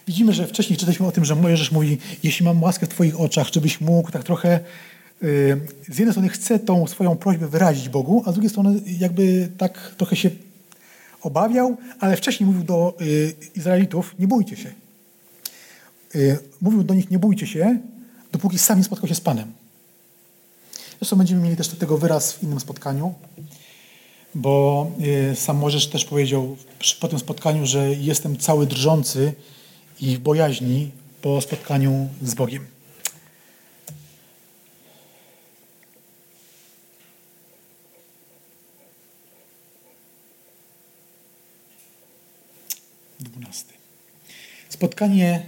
Widzimy, 0.07 0.33
że 0.33 0.47
wcześniej 0.47 0.79
czytaliśmy 0.79 1.07
o 1.07 1.13
tym, 1.13 1.25
że 1.25 1.35
Mojżesz 1.35 1.73
mówi, 1.73 1.99
jeśli 2.23 2.45
mam 2.45 2.63
łaskę 2.63 2.87
w 2.87 2.89
Twoich 2.89 3.21
oczach, 3.21 3.51
czy 3.51 3.61
byś 3.61 3.81
mógł 3.81 4.11
tak 4.11 4.25
trochę 4.25 4.61
y, 5.23 5.61
z 5.89 5.99
jednej 5.99 6.13
strony 6.13 6.29
chce 6.29 6.59
tą 6.59 6.87
swoją 6.87 7.17
prośbę 7.17 7.49
wyrazić 7.49 7.89
Bogu, 7.89 8.23
a 8.27 8.31
z 8.31 8.35
drugiej 8.35 8.51
strony 8.51 8.81
jakby 8.99 9.49
tak 9.59 9.95
trochę 9.97 10.17
się 10.17 10.31
obawiał, 11.23 11.77
ale 12.01 12.17
wcześniej 12.17 12.47
mówił 12.47 12.65
do 12.65 12.97
y, 13.01 13.35
Izraelitów, 13.57 14.15
nie 14.19 14.29
bójcie 14.29 14.57
się. 14.57 14.73
Y, 16.15 16.39
mówił 16.61 16.85
do 16.85 16.95
nich, 16.95 17.11
nie 17.11 17.19
bójcie 17.19 17.47
się, 17.47 17.79
dopóki 18.33 18.59
sam 18.59 18.79
nie 18.79 18.85
spotkał 18.85 19.09
się 19.09 19.15
z 19.15 19.21
Panem. 19.21 19.53
Zresztą 20.99 21.17
będziemy 21.17 21.43
mieli 21.43 21.57
też 21.57 21.69
tego 21.69 21.99
wyraz 21.99 22.33
w 22.33 22.43
innym 22.43 22.61
spotkaniu, 22.61 23.15
bo 24.35 24.91
sam 25.35 25.57
Możesz 25.57 25.87
też 25.87 26.05
powiedział 26.05 26.57
po 27.01 27.09
tym 27.09 27.19
spotkaniu, 27.19 27.67
że 27.67 27.95
jestem 27.95 28.37
cały 28.37 28.67
drżący 28.67 29.33
i 30.05 30.17
w 30.17 30.19
bojaźni 30.19 30.91
po 31.23 31.41
spotkaniu 31.41 32.09
z 32.23 32.35
Bogiem. 32.35 32.67
Dwunasty. 43.21 43.75
Spotkanie 44.69 45.43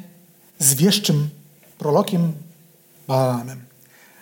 z 0.58 0.74
wieszczym 0.74 1.28
prorokiem 1.78 2.32
Balaamem. 3.08 3.64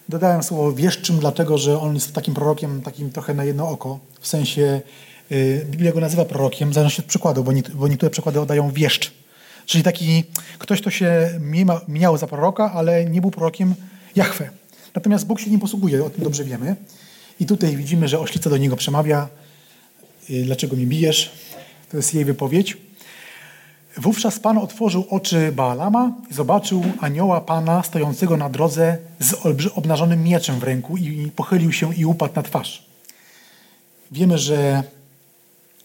Dodałem 0.09 0.43
słowo 0.43 0.73
wieszczym, 0.73 1.19
dlatego 1.19 1.59
że 1.59 1.81
on 1.81 1.95
jest 1.95 2.13
takim 2.13 2.35
prorokiem, 2.35 2.83
takim 2.83 3.11
trochę 3.11 3.35
na 3.35 3.45
jedno 3.45 3.69
oko. 3.69 3.99
W 4.21 4.27
sensie 4.27 4.81
y, 5.33 5.67
Biblia 5.71 5.93
go 5.93 6.01
nazywa 6.01 6.25
prorokiem, 6.25 6.71
w 6.71 6.75
zależności 6.75 7.03
od 7.03 7.09
przykładu, 7.09 7.45
bo, 7.45 7.53
nie, 7.53 7.63
bo 7.75 7.89
niektóre 7.89 8.11
przykłady 8.11 8.41
oddają 8.41 8.71
wieszcz. 8.71 9.24
Czyli 9.67 9.85
taki 9.85 10.25
ktoś, 10.59 10.81
kto 10.81 10.91
się 10.91 11.41
miał 11.89 12.19
za 12.19 12.27
proroka, 12.27 12.73
ale 12.73 13.05
nie 13.05 13.21
był 13.21 13.31
prorokiem 13.31 13.75
Jahwe. 14.17 14.51
Natomiast 14.95 15.27
Bóg 15.27 15.41
się 15.41 15.51
nim 15.51 15.61
posługuje, 15.61 16.05
o 16.05 16.11
tym 16.11 16.25
dobrze 16.25 16.45
wiemy. 16.45 16.77
I 17.41 17.47
tutaj 17.47 17.77
widzimy, 17.77 18.09
że 18.09 18.21
oślica 18.21 18.51
do 18.51 18.57
niego 18.57 18.77
przemawia. 18.77 19.29
Y, 20.31 20.43
dlaczego 20.45 20.77
mi 20.77 20.87
bijesz? 20.87 21.33
To 21.91 21.97
jest 21.97 22.15
jej 22.15 22.25
wypowiedź. 22.25 22.77
Wówczas 23.97 24.39
Pan 24.39 24.59
otworzył 24.59 25.07
oczy 25.11 25.53
Baalama 25.53 26.13
i 26.31 26.35
zobaczył 26.35 26.85
anioła 27.01 27.41
Pana 27.41 27.83
stojącego 27.83 28.37
na 28.37 28.51
drodze 28.51 28.99
z 29.21 29.35
obnażonym 29.75 30.23
mieczem 30.23 30.61
w 30.61 30.63
ręku 30.63 30.97
i 30.97 31.31
pochylił 31.37 31.73
się 31.73 31.95
i 31.95 32.05
upadł 32.05 32.35
na 32.35 32.43
twarz. 32.43 32.87
Wiemy, 34.13 34.39
że 34.39 34.83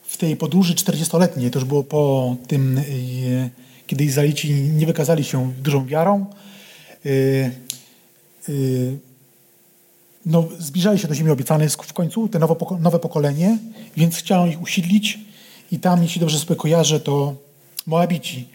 w 0.03 0.17
tej 0.17 0.35
podróży 0.35 0.73
40-letniej, 0.73 1.51
to 1.51 1.59
już 1.59 1.67
było 1.67 1.83
po 1.83 2.35
tym 2.47 2.77
y, 2.77 3.49
kiedy 3.89 4.03
Izraelici 4.03 4.53
nie 4.53 4.85
wykazali 4.85 5.23
się 5.23 5.53
dużą 5.63 5.85
wiarą, 5.85 6.25
y, 7.05 7.51
y, 8.49 8.97
no, 10.25 10.47
zbliżali 10.59 10.99
się 10.99 11.07
do 11.07 11.15
ziemi 11.15 11.31
obiecanej 11.31 11.69
w 11.69 11.93
końcu, 11.93 12.27
te 12.27 12.39
nowe 12.79 12.99
pokolenie, 12.99 13.57
więc 13.97 14.15
chciano 14.15 14.47
ich 14.47 14.61
usiedlić 14.61 15.19
i 15.71 15.79
tam, 15.79 16.03
jeśli 16.03 16.19
dobrze 16.19 16.39
sobie 16.39 16.55
kojarzę, 16.55 16.99
to 16.99 17.35
Moabici 17.87 18.47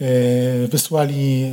y, 0.00 0.68
wysłali 0.68 1.50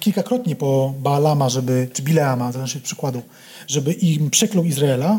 kilkakrotnie 0.00 0.56
po 0.56 0.94
Baalama, 0.98 1.48
żeby, 1.48 1.88
czy 1.92 2.02
Bileama, 2.02 2.52
zależy 2.52 2.78
od 2.78 2.84
przykładu, 2.84 3.22
żeby 3.66 3.92
im 3.92 4.30
przeklął 4.30 4.64
Izraela, 4.64 5.18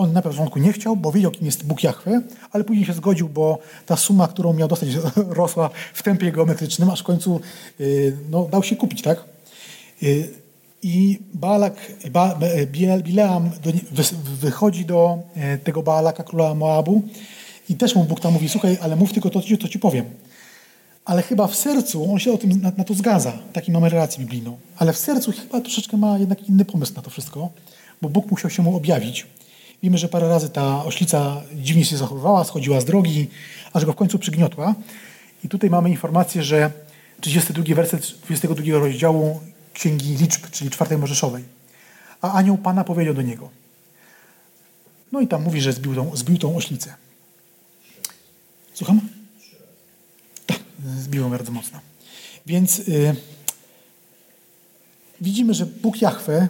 on 0.00 0.12
na 0.12 0.22
początku 0.22 0.58
nie 0.58 0.72
chciał, 0.72 0.96
bo 0.96 1.12
wiedział, 1.12 1.30
kim 1.30 1.46
jest 1.46 1.66
Bóg 1.66 1.82
Jahwe, 1.82 2.22
ale 2.52 2.64
później 2.64 2.86
się 2.86 2.92
zgodził, 2.92 3.28
bo 3.28 3.58
ta 3.86 3.96
suma, 3.96 4.28
którą 4.28 4.52
miał 4.52 4.68
dostać, 4.68 4.88
rosła 5.40 5.70
w 5.94 6.02
tempie 6.02 6.32
geometrycznym, 6.32 6.90
aż 6.90 7.00
w 7.00 7.04
końcu 7.04 7.40
y, 7.80 8.16
no, 8.30 8.48
dał 8.50 8.62
się 8.62 8.76
kupić, 8.76 9.02
tak? 9.02 9.24
Y, 10.02 10.28
I 10.82 11.18
Baalak, 11.34 11.74
ba, 12.10 12.38
Bileam 13.02 13.50
wychodzi 14.40 14.84
do 14.84 15.18
e, 15.36 15.58
tego 15.58 15.82
Baalaka, 15.82 16.22
króla 16.22 16.54
Moabu 16.54 17.02
i 17.68 17.74
też 17.74 17.94
mu 17.94 18.04
Bóg 18.04 18.20
tam 18.20 18.32
mówi, 18.32 18.48
słuchaj, 18.48 18.78
ale 18.82 18.96
mów 18.96 19.12
tylko 19.12 19.30
to, 19.30 19.40
to 19.60 19.68
ci 19.68 19.78
powiem. 19.78 20.04
Ale 21.04 21.22
chyba 21.22 21.46
w 21.46 21.56
sercu, 21.56 22.12
on 22.12 22.18
się 22.18 22.32
o 22.32 22.38
tym 22.38 22.60
na, 22.60 22.72
na 22.76 22.84
to 22.84 22.94
zgadza, 22.94 23.32
taki 23.52 23.72
mamy 23.72 23.88
relację 23.88 24.20
biblijną, 24.20 24.58
ale 24.76 24.92
w 24.92 24.98
sercu 24.98 25.32
chyba 25.32 25.60
troszeczkę 25.60 25.96
ma 25.96 26.18
jednak 26.18 26.48
inny 26.48 26.64
pomysł 26.64 26.94
na 26.96 27.02
to 27.02 27.10
wszystko, 27.10 27.50
bo 28.02 28.08
Bóg 28.08 28.30
musiał 28.30 28.50
się 28.50 28.62
mu 28.62 28.76
objawić. 28.76 29.26
Wiemy, 29.82 29.98
że 29.98 30.08
parę 30.08 30.28
razy 30.28 30.50
ta 30.50 30.84
oślica 30.84 31.42
dziwnie 31.54 31.84
się 31.84 31.96
zachowywała, 31.96 32.44
schodziła 32.44 32.80
z 32.80 32.84
drogi, 32.84 33.28
aż 33.72 33.84
go 33.84 33.92
w 33.92 33.96
końcu 33.96 34.18
przygniotła. 34.18 34.74
I 35.44 35.48
tutaj 35.48 35.70
mamy 35.70 35.90
informację, 35.90 36.42
że 36.42 36.70
32 37.20 37.74
werset 37.74 38.14
22 38.24 38.78
rozdziału 38.78 39.40
Księgi 39.72 40.16
Liczb, 40.16 40.50
czyli 40.50 40.70
czwartej 40.70 40.98
Możeszowej. 40.98 41.44
A 42.22 42.32
anioł 42.32 42.58
Pana 42.58 42.84
powiedział 42.84 43.14
do 43.14 43.22
niego. 43.22 43.50
No 45.12 45.20
i 45.20 45.28
tam 45.28 45.42
mówi, 45.42 45.60
że 45.60 45.72
zbił 45.72 45.94
tą, 45.94 46.16
zbił 46.16 46.38
tą 46.38 46.56
oślicę. 46.56 46.94
Słucham? 48.74 49.00
Tak, 50.46 50.58
zbił 50.98 51.22
ją 51.22 51.30
bardzo 51.30 51.52
mocno. 51.52 51.80
Więc 52.46 52.78
yy, 52.78 53.16
widzimy, 55.20 55.54
że 55.54 55.66
Bóg 55.66 56.02
Jahwe 56.02 56.48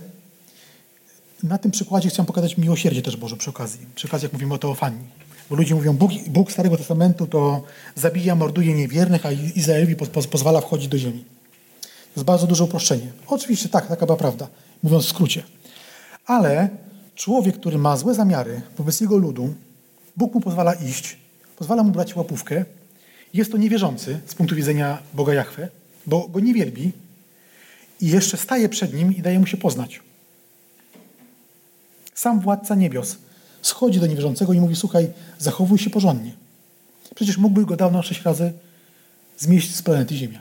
na 1.42 1.58
tym 1.58 1.70
przykładzie 1.70 2.08
chcę 2.08 2.24
pokazać 2.24 2.56
miłosierdzie 2.56 3.02
też 3.02 3.16
Boże 3.16 3.36
przy 3.36 3.50
okazji. 3.50 3.86
Przy 3.94 4.08
okazji, 4.08 4.24
jak 4.26 4.32
mówimy 4.32 4.54
o 4.54 4.58
teofanii. 4.58 5.04
Bo 5.50 5.56
ludzie 5.56 5.74
mówią, 5.74 5.96
Bóg, 5.96 6.12
Bóg 6.26 6.52
Starego 6.52 6.76
Testamentu 6.76 7.26
to 7.26 7.62
zabija, 7.94 8.34
morduje 8.34 8.74
niewiernych, 8.74 9.26
a 9.26 9.30
Izraelowi 9.32 9.96
po, 9.96 10.06
po, 10.06 10.22
pozwala 10.22 10.60
wchodzić 10.60 10.88
do 10.88 10.98
ziemi. 10.98 11.24
To 11.80 12.20
jest 12.20 12.24
bardzo 12.24 12.46
duże 12.46 12.64
uproszczenie. 12.64 13.12
Oczywiście 13.26 13.68
tak, 13.68 13.86
taka 13.86 14.06
była 14.06 14.18
prawda, 14.18 14.48
mówiąc 14.82 15.04
w 15.04 15.08
skrócie. 15.08 15.42
Ale 16.26 16.68
człowiek, 17.14 17.56
który 17.56 17.78
ma 17.78 17.96
złe 17.96 18.14
zamiary 18.14 18.62
wobec 18.78 19.00
jego 19.00 19.16
ludu, 19.16 19.54
Bóg 20.16 20.34
mu 20.34 20.40
pozwala 20.40 20.72
iść, 20.74 21.16
pozwala 21.56 21.82
mu 21.82 21.90
brać 21.90 22.16
łapówkę. 22.16 22.64
Jest 23.34 23.52
to 23.52 23.58
niewierzący 23.58 24.20
z 24.26 24.34
punktu 24.34 24.56
widzenia 24.56 24.98
Boga 25.14 25.34
Jachwę, 25.34 25.68
bo 26.06 26.28
go 26.28 26.40
nie 26.40 26.54
wielbi 26.54 26.92
i 28.00 28.08
jeszcze 28.08 28.36
staje 28.36 28.68
przed 28.68 28.94
nim 28.94 29.16
i 29.16 29.22
daje 29.22 29.40
mu 29.40 29.46
się 29.46 29.56
poznać. 29.56 30.00
Sam 32.20 32.40
władca 32.40 32.74
niebios 32.74 33.16
schodzi 33.62 34.00
do 34.00 34.06
niewierzącego 34.06 34.52
i 34.52 34.60
mówi: 34.60 34.76
Słuchaj, 34.76 35.08
zachowuj 35.38 35.78
się 35.78 35.90
porządnie. 35.90 36.32
Przecież 37.14 37.38
mógłby 37.38 37.66
go 37.66 37.76
dawno 37.76 38.02
sześć 38.02 38.22
razy 38.22 38.52
zmieść 39.38 39.74
z 39.74 39.82
planety 39.82 40.16
Ziemia. 40.16 40.40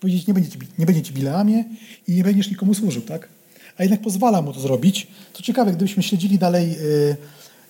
Powiedzieć: 0.00 0.26
Nie 0.26 0.34
będzie 0.34 0.50
ci, 0.50 0.58
nie 0.78 0.86
będzie 0.86 1.02
ci 1.02 1.12
Bileamie 1.12 1.64
i 2.08 2.14
nie 2.14 2.24
będziesz 2.24 2.50
nikomu 2.50 2.74
służył, 2.74 3.02
tak? 3.02 3.28
A 3.78 3.82
jednak 3.82 4.00
pozwala 4.00 4.42
mu 4.42 4.52
to 4.52 4.60
zrobić. 4.60 5.06
To 5.32 5.42
ciekawe, 5.42 5.72
gdybyśmy 5.72 6.02
śledzili 6.02 6.38
dalej 6.38 6.76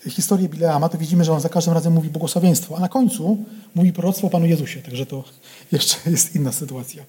y, 0.06 0.10
historię 0.10 0.48
Bileama, 0.48 0.88
to 0.88 0.98
widzimy, 0.98 1.24
że 1.24 1.32
on 1.32 1.40
za 1.40 1.48
każdym 1.48 1.74
razem 1.74 1.92
mówi 1.92 2.08
błogosławieństwo, 2.08 2.76
a 2.76 2.80
na 2.80 2.88
końcu 2.88 3.44
mówi 3.74 3.92
proroctwo 3.92 4.26
o 4.26 4.30
Panu 4.30 4.46
Jezusie. 4.46 4.82
Także 4.82 5.06
to 5.06 5.24
jeszcze 5.72 6.10
jest 6.10 6.34
inna 6.36 6.52
sytuacja. 6.52 7.02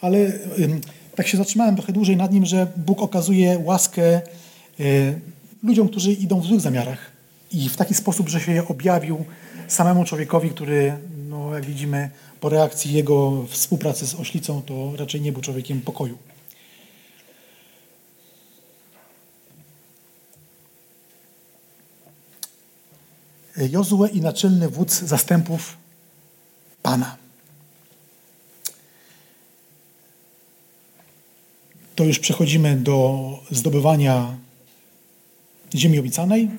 Ale 0.00 0.18
y, 0.18 0.80
tak 1.14 1.28
się 1.28 1.38
zatrzymałem 1.38 1.76
trochę 1.76 1.92
dłużej 1.92 2.16
nad 2.16 2.32
nim, 2.32 2.46
że 2.46 2.66
Bóg 2.76 3.02
okazuje 3.02 3.58
łaskę 3.64 4.20
Y, 4.80 5.20
ludziom, 5.62 5.88
którzy 5.88 6.12
idą 6.12 6.40
w 6.40 6.46
złych 6.46 6.60
zamiarach 6.60 7.12
i 7.52 7.68
w 7.68 7.76
taki 7.76 7.94
sposób, 7.94 8.28
że 8.28 8.40
się 8.40 8.52
je 8.52 8.68
objawił 8.68 9.24
samemu 9.68 10.04
człowiekowi, 10.04 10.50
który, 10.50 10.98
no, 11.28 11.54
jak 11.54 11.66
widzimy, 11.66 12.10
po 12.40 12.48
reakcji 12.48 12.92
jego 12.92 13.46
współpracy 13.46 14.06
z 14.06 14.14
oślicą, 14.14 14.62
to 14.62 14.92
raczej 14.96 15.20
nie 15.20 15.32
był 15.32 15.42
człowiekiem 15.42 15.80
pokoju. 15.80 16.18
Jozue 23.56 24.06
i 24.12 24.20
naczelny 24.20 24.68
wódz 24.68 25.02
zastępów 25.02 25.76
Pana. 26.82 27.16
To 31.94 32.04
już 32.04 32.18
przechodzimy 32.18 32.76
do 32.76 33.28
zdobywania 33.50 34.36
ziemi 35.74 35.98
obiecanej. 35.98 36.50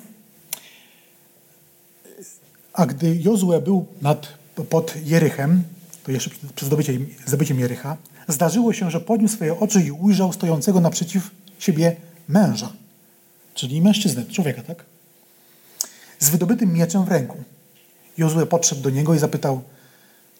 A 2.73 2.85
gdy 2.85 3.15
Jozue 3.15 3.61
był 3.61 3.85
nad, 4.01 4.27
pod 4.69 4.93
Jerychem, 5.05 5.63
to 6.03 6.11
jeszcze 6.11 6.29
przed 6.55 6.67
zdobyciem, 6.67 7.07
zdobyciem 7.25 7.59
Jerycha, 7.59 7.97
zdarzyło 8.27 8.73
się, 8.73 8.91
że 8.91 8.99
podniósł 8.99 9.35
swoje 9.35 9.59
oczy 9.59 9.81
i 9.81 9.91
ujrzał 9.91 10.33
stojącego 10.33 10.81
naprzeciw 10.81 11.31
siebie 11.59 11.95
męża, 12.27 12.73
czyli 13.53 13.81
mężczyznę, 13.81 14.25
człowieka, 14.25 14.63
tak? 14.63 14.85
Z 16.19 16.29
wydobytym 16.29 16.73
mieczem 16.73 17.05
w 17.05 17.07
ręku. 17.07 17.37
Jozue 18.17 18.45
podszedł 18.45 18.81
do 18.81 18.89
niego 18.89 19.15
i 19.15 19.19
zapytał, 19.19 19.61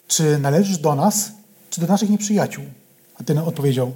czy 0.07 0.39
należysz 0.39 0.77
do 0.77 0.95
nas, 0.95 1.31
czy 1.69 1.81
do 1.81 1.87
naszych 1.87 2.09
nieprzyjaciół? 2.09 2.63
A 3.19 3.23
ten 3.23 3.37
odpowiedział, 3.37 3.95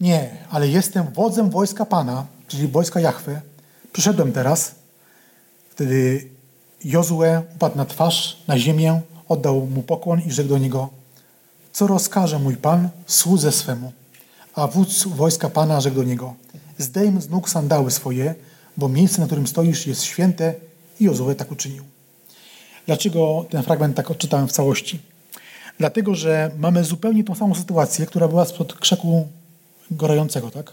nie, 0.00 0.30
ale 0.50 0.68
jestem 0.68 1.12
wodzem 1.12 1.50
wojska 1.50 1.86
Pana, 1.86 2.26
czyli 2.48 2.68
wojska 2.68 3.00
Jahwe. 3.00 3.40
Przyszedłem 3.92 4.32
teraz. 4.32 4.74
Wtedy 5.70 6.28
Jozue 6.84 7.42
upadł 7.54 7.76
na 7.76 7.84
twarz, 7.84 8.36
na 8.48 8.58
ziemię, 8.58 9.00
oddał 9.28 9.66
mu 9.66 9.82
pokłon 9.82 10.20
i 10.20 10.30
rzekł 10.30 10.48
do 10.48 10.58
niego, 10.58 10.88
co 11.72 11.86
rozkaże 11.86 12.38
mój 12.38 12.56
Pan 12.56 12.88
słudze 13.06 13.52
swemu? 13.52 13.92
A 14.54 14.66
wódz 14.66 15.06
wojska 15.06 15.50
Pana 15.50 15.80
rzekł 15.80 15.96
do 15.96 16.04
niego, 16.04 16.34
zdejm 16.78 17.20
z 17.20 17.28
nóg 17.28 17.50
sandały 17.50 17.90
swoje, 17.90 18.34
bo 18.76 18.88
miejsce, 18.88 19.20
na 19.20 19.26
którym 19.26 19.46
stoisz 19.46 19.86
jest 19.86 20.02
święte 20.02 20.54
i 21.00 21.04
Jozue 21.04 21.34
tak 21.34 21.52
uczynił. 21.52 21.84
Dlaczego 22.86 23.46
ten 23.50 23.62
fragment 23.62 23.96
tak 23.96 24.10
odczytałem 24.10 24.48
w 24.48 24.52
całości? 24.52 25.00
Dlatego, 25.78 26.14
że 26.14 26.50
mamy 26.58 26.84
zupełnie 26.84 27.24
tą 27.24 27.34
samą 27.34 27.54
sytuację, 27.54 28.06
która 28.06 28.28
była 28.28 28.44
spod 28.44 28.74
krzaku 28.74 29.28
gorającego, 29.90 30.50
tak? 30.50 30.72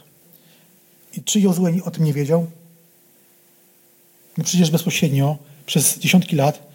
I 1.13 1.23
czy 1.23 1.39
Jozue 1.39 1.81
o 1.85 1.91
tym 1.91 2.03
nie 2.03 2.13
wiedział? 2.13 2.47
No 4.37 4.43
przecież 4.43 4.71
bezpośrednio 4.71 5.37
przez 5.65 5.99
dziesiątki 5.99 6.35
lat 6.35 6.67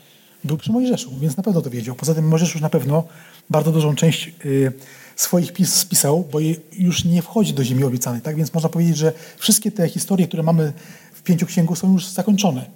był 0.44 0.56
przy 0.56 0.72
Mojżeszu, 0.72 1.12
więc 1.20 1.36
na 1.36 1.42
pewno 1.42 1.62
to 1.62 1.70
wiedział. 1.70 1.94
Poza 1.94 2.14
tym 2.14 2.28
Mojżesz 2.28 2.52
już 2.54 2.62
na 2.62 2.70
pewno 2.70 3.04
bardzo 3.50 3.72
dużą 3.72 3.94
część 3.94 4.32
y, 4.44 4.72
swoich 5.16 5.52
pis 5.52 5.74
spisał, 5.74 6.28
bo 6.32 6.38
już 6.72 7.04
nie 7.04 7.22
wchodzi 7.22 7.54
do 7.54 7.64
ziemi 7.64 7.84
obiecanej, 7.84 8.20
tak? 8.20 8.36
Więc 8.36 8.54
można 8.54 8.68
powiedzieć, 8.68 8.96
że 8.96 9.12
wszystkie 9.36 9.70
te 9.72 9.88
historie, 9.88 10.28
które 10.28 10.42
mamy 10.42 10.72
w 11.12 11.22
pięciu 11.22 11.46
księgu 11.46 11.76
są 11.76 11.92
już 11.92 12.06
zakończone. 12.06 12.66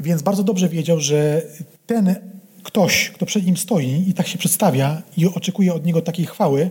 Więc 0.00 0.22
bardzo 0.22 0.42
dobrze 0.42 0.68
wiedział, 0.68 1.00
że 1.00 1.42
ten 1.86 2.14
ktoś, 2.62 3.10
kto 3.10 3.26
przed 3.26 3.46
nim 3.46 3.56
stoi 3.56 4.04
i 4.08 4.14
tak 4.14 4.26
się 4.26 4.38
przedstawia 4.38 5.02
i 5.16 5.26
oczekuje 5.26 5.74
od 5.74 5.86
niego 5.86 6.02
takiej 6.02 6.26
chwały, 6.26 6.70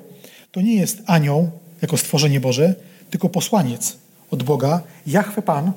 to 0.51 0.61
nie 0.61 0.75
jest 0.75 1.01
anioł 1.05 1.51
jako 1.81 1.97
stworzenie 1.97 2.39
Boże, 2.39 2.75
tylko 3.09 3.29
posłaniec 3.29 3.97
od 4.31 4.43
Boga, 4.43 4.81
Jahwe 5.07 5.41
Pan, 5.41 5.71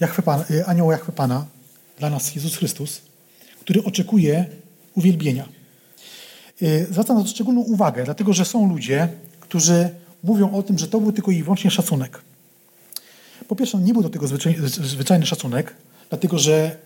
Jahwe 0.00 0.22
Pan, 0.22 0.44
y, 0.50 0.66
anioł 0.66 0.90
Jahwe 0.90 1.12
Pana, 1.12 1.46
dla 1.98 2.10
nas 2.10 2.34
Jezus 2.34 2.56
Chrystus, 2.56 3.00
który 3.60 3.84
oczekuje 3.84 4.46
uwielbienia. 4.94 5.48
Y, 6.62 6.86
zwracam 6.90 7.16
na 7.16 7.22
to 7.22 7.28
szczególną 7.28 7.60
uwagę, 7.60 8.04
dlatego 8.04 8.32
że 8.32 8.44
są 8.44 8.68
ludzie, 8.68 9.08
którzy 9.40 9.90
mówią 10.24 10.52
o 10.52 10.62
tym, 10.62 10.78
że 10.78 10.88
to 10.88 11.00
był 11.00 11.12
tylko 11.12 11.30
i 11.30 11.42
wyłącznie 11.42 11.70
szacunek. 11.70 12.20
Po 13.48 13.56
pierwsze, 13.56 13.78
nie 13.78 13.92
był 13.92 14.02
to 14.02 14.08
tylko 14.08 14.26
zwyczajny 14.82 15.26
szacunek, 15.26 15.74
dlatego 16.08 16.38
że 16.38 16.76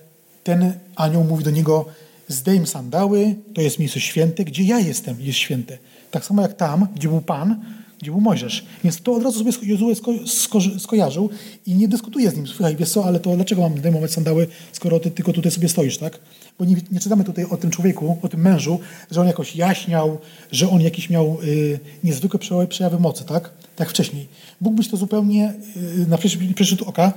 ten 0.44 0.72
anioł 0.96 1.24
mówi 1.24 1.44
do 1.44 1.50
niego: 1.50 1.86
Zdejm 2.28 2.66
sandały, 2.66 3.34
to 3.54 3.60
jest 3.60 3.78
miejsce 3.78 4.00
święte, 4.00 4.44
gdzie 4.44 4.62
ja 4.62 4.78
jestem, 4.78 5.20
jest 5.20 5.38
święte. 5.38 5.78
Tak 6.10 6.24
samo 6.24 6.42
jak 6.42 6.56
tam, 6.56 6.86
gdzie 6.94 7.08
był 7.08 7.20
Pan, 7.20 7.64
gdzie 8.03 8.11
był 8.11 8.20
Mojżesz. 8.20 8.64
Więc 8.84 9.03
to 9.03 9.12
od 9.14 9.22
razu 9.22 9.53
sobie 9.53 9.68
Jozue 9.68 9.94
sko 9.94 10.12
sko 10.26 10.59
skojarzył 10.78 11.30
i 11.66 11.74
nie 11.74 11.88
dyskutuje 11.88 12.30
z 12.30 12.36
nim. 12.36 12.46
Słuchaj, 12.46 12.76
wiesz 12.76 12.90
co, 12.90 13.05
ale 13.05 13.20
to 13.20 13.36
dlaczego 13.36 13.62
mam 13.62 13.78
zdejmować 13.78 14.12
sandały, 14.12 14.46
skoro 14.72 15.00
ty 15.00 15.11
tylko 15.11 15.32
tutaj 15.32 15.53
sobie 15.53 15.68
stoisz, 15.68 15.98
tak? 15.98 16.18
Bo 16.59 16.64
nie, 16.64 16.76
nie 16.92 17.00
czytamy 17.00 17.24
tutaj 17.24 17.44
o 17.44 17.57
tym 17.57 17.70
człowieku, 17.70 18.18
o 18.22 18.28
tym 18.28 18.40
mężu, 18.40 18.80
że 19.11 19.20
on 19.20 19.26
jakoś 19.26 19.57
jaśniał, 19.57 20.18
że 20.53 20.70
on 20.70 20.80
jakiś 20.80 21.11
miał 21.11 21.38
y, 21.44 21.80
niezwykłe 22.05 22.40
przejawy 22.68 22.98
mocy, 22.98 23.24
tak? 23.24 23.50
Tak 23.76 23.90
wcześniej. 23.90 24.28
Mógł 24.61 24.76
być 24.76 24.88
to 24.88 24.96
zupełnie 24.96 25.55
y, 25.76 26.07
na 26.09 26.18
rzut 26.61 26.82
oka 26.82 27.12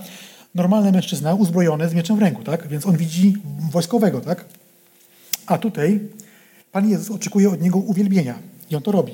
normalny 0.56 0.92
mężczyzna 0.92 1.34
uzbrojony 1.34 1.90
z 1.90 1.94
mieczem 1.94 2.18
w 2.18 2.20
ręku, 2.20 2.44
tak? 2.44 2.68
Więc 2.68 2.86
on 2.86 2.98
widzi 2.98 3.38
wojskowego, 3.72 4.22
tak? 4.22 4.46
A 5.46 5.58
tutaj 5.58 6.00
Pan 6.72 6.90
Jezus 6.90 7.12
oczekuje 7.16 7.50
od 7.50 7.62
niego 7.62 7.80
uwielbienia 7.80 8.40
i 8.70 8.76
on 8.76 8.82
to 8.82 8.92
robi. 8.92 9.14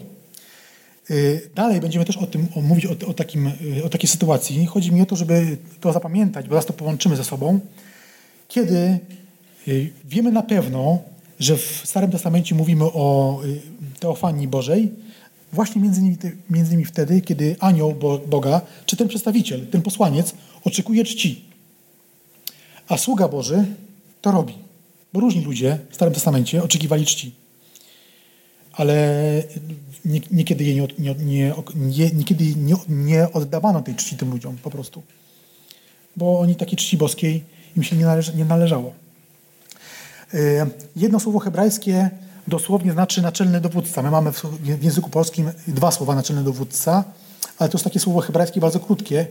Y, 1.11 1.49
dalej 1.55 1.81
będziemy 1.81 2.05
też 2.05 2.17
o 2.17 2.27
tym 2.27 2.47
o, 2.55 2.61
mówić, 2.61 2.85
o, 2.85 3.07
o, 3.07 3.13
takim, 3.13 3.47
y, 3.77 3.83
o 3.85 3.89
takiej 3.89 4.09
sytuacji. 4.09 4.65
Chodzi 4.65 4.91
mi 4.91 5.01
o 5.01 5.05
to, 5.05 5.15
żeby 5.15 5.57
to 5.81 5.93
zapamiętać, 5.93 6.45
bo 6.47 6.51
zaraz 6.51 6.65
to 6.65 6.73
połączymy 6.73 7.15
ze 7.15 7.23
sobą. 7.23 7.59
Kiedy 8.47 8.99
y, 9.67 9.91
wiemy 10.05 10.31
na 10.31 10.43
pewno, 10.43 10.99
że 11.39 11.57
w 11.57 11.81
Starym 11.85 12.11
Testamencie 12.11 12.55
mówimy 12.55 12.83
o 12.83 13.39
teofanii 13.99 14.47
Bożej, 14.47 14.91
właśnie 15.53 15.81
między 15.81 16.01
innymi, 16.01 16.17
między 16.49 16.71
innymi 16.71 16.85
wtedy, 16.85 17.21
kiedy 17.21 17.55
anioł 17.59 17.95
Boga, 18.27 18.61
czy 18.85 18.97
ten 18.97 19.07
przedstawiciel, 19.07 19.67
ten 19.67 19.81
posłaniec 19.81 20.33
oczekuje 20.63 21.03
czci. 21.03 21.45
A 22.87 22.97
sługa 22.97 23.27
Boży 23.27 23.65
to 24.21 24.31
robi. 24.31 24.53
Bo 25.13 25.19
różni 25.19 25.43
ludzie 25.43 25.77
w 25.89 25.95
Starym 25.95 26.13
Testamencie 26.13 26.63
oczekiwali 26.63 27.05
czci. 27.05 27.31
Ale 28.73 29.43
niekiedy, 30.05 30.75
nie, 30.75 30.87
nie, 30.99 31.53
nie, 31.75 32.11
niekiedy 32.11 32.55
nie, 32.55 32.75
nie 32.89 33.31
oddawano 33.33 33.81
tej 33.81 33.95
czci 33.95 34.17
tym 34.17 34.31
ludziom 34.31 34.57
po 34.57 34.69
prostu. 34.69 35.03
Bo 36.15 36.39
oni 36.39 36.55
takiej 36.55 36.77
czci 36.77 36.97
boskiej 36.97 37.43
im 37.77 37.83
się 37.83 37.95
nie, 37.95 38.05
należy, 38.05 38.35
nie 38.35 38.45
należało. 38.45 38.93
E, 40.33 40.67
jedno 40.95 41.19
słowo 41.19 41.39
hebrajskie 41.39 42.09
dosłownie 42.47 42.91
znaczy 42.91 43.21
naczelny 43.21 43.61
dowódca. 43.61 44.01
My 44.01 44.11
mamy 44.11 44.31
w 44.31 44.83
języku 44.83 45.09
polskim 45.09 45.51
dwa 45.67 45.91
słowa 45.91 46.15
naczelny 46.15 46.43
dowódca, 46.43 47.03
ale 47.57 47.69
to 47.69 47.77
jest 47.77 47.83
takie 47.83 47.99
słowo 47.99 48.21
hebrajskie 48.21 48.59
bardzo 48.59 48.79
krótkie, 48.79 49.27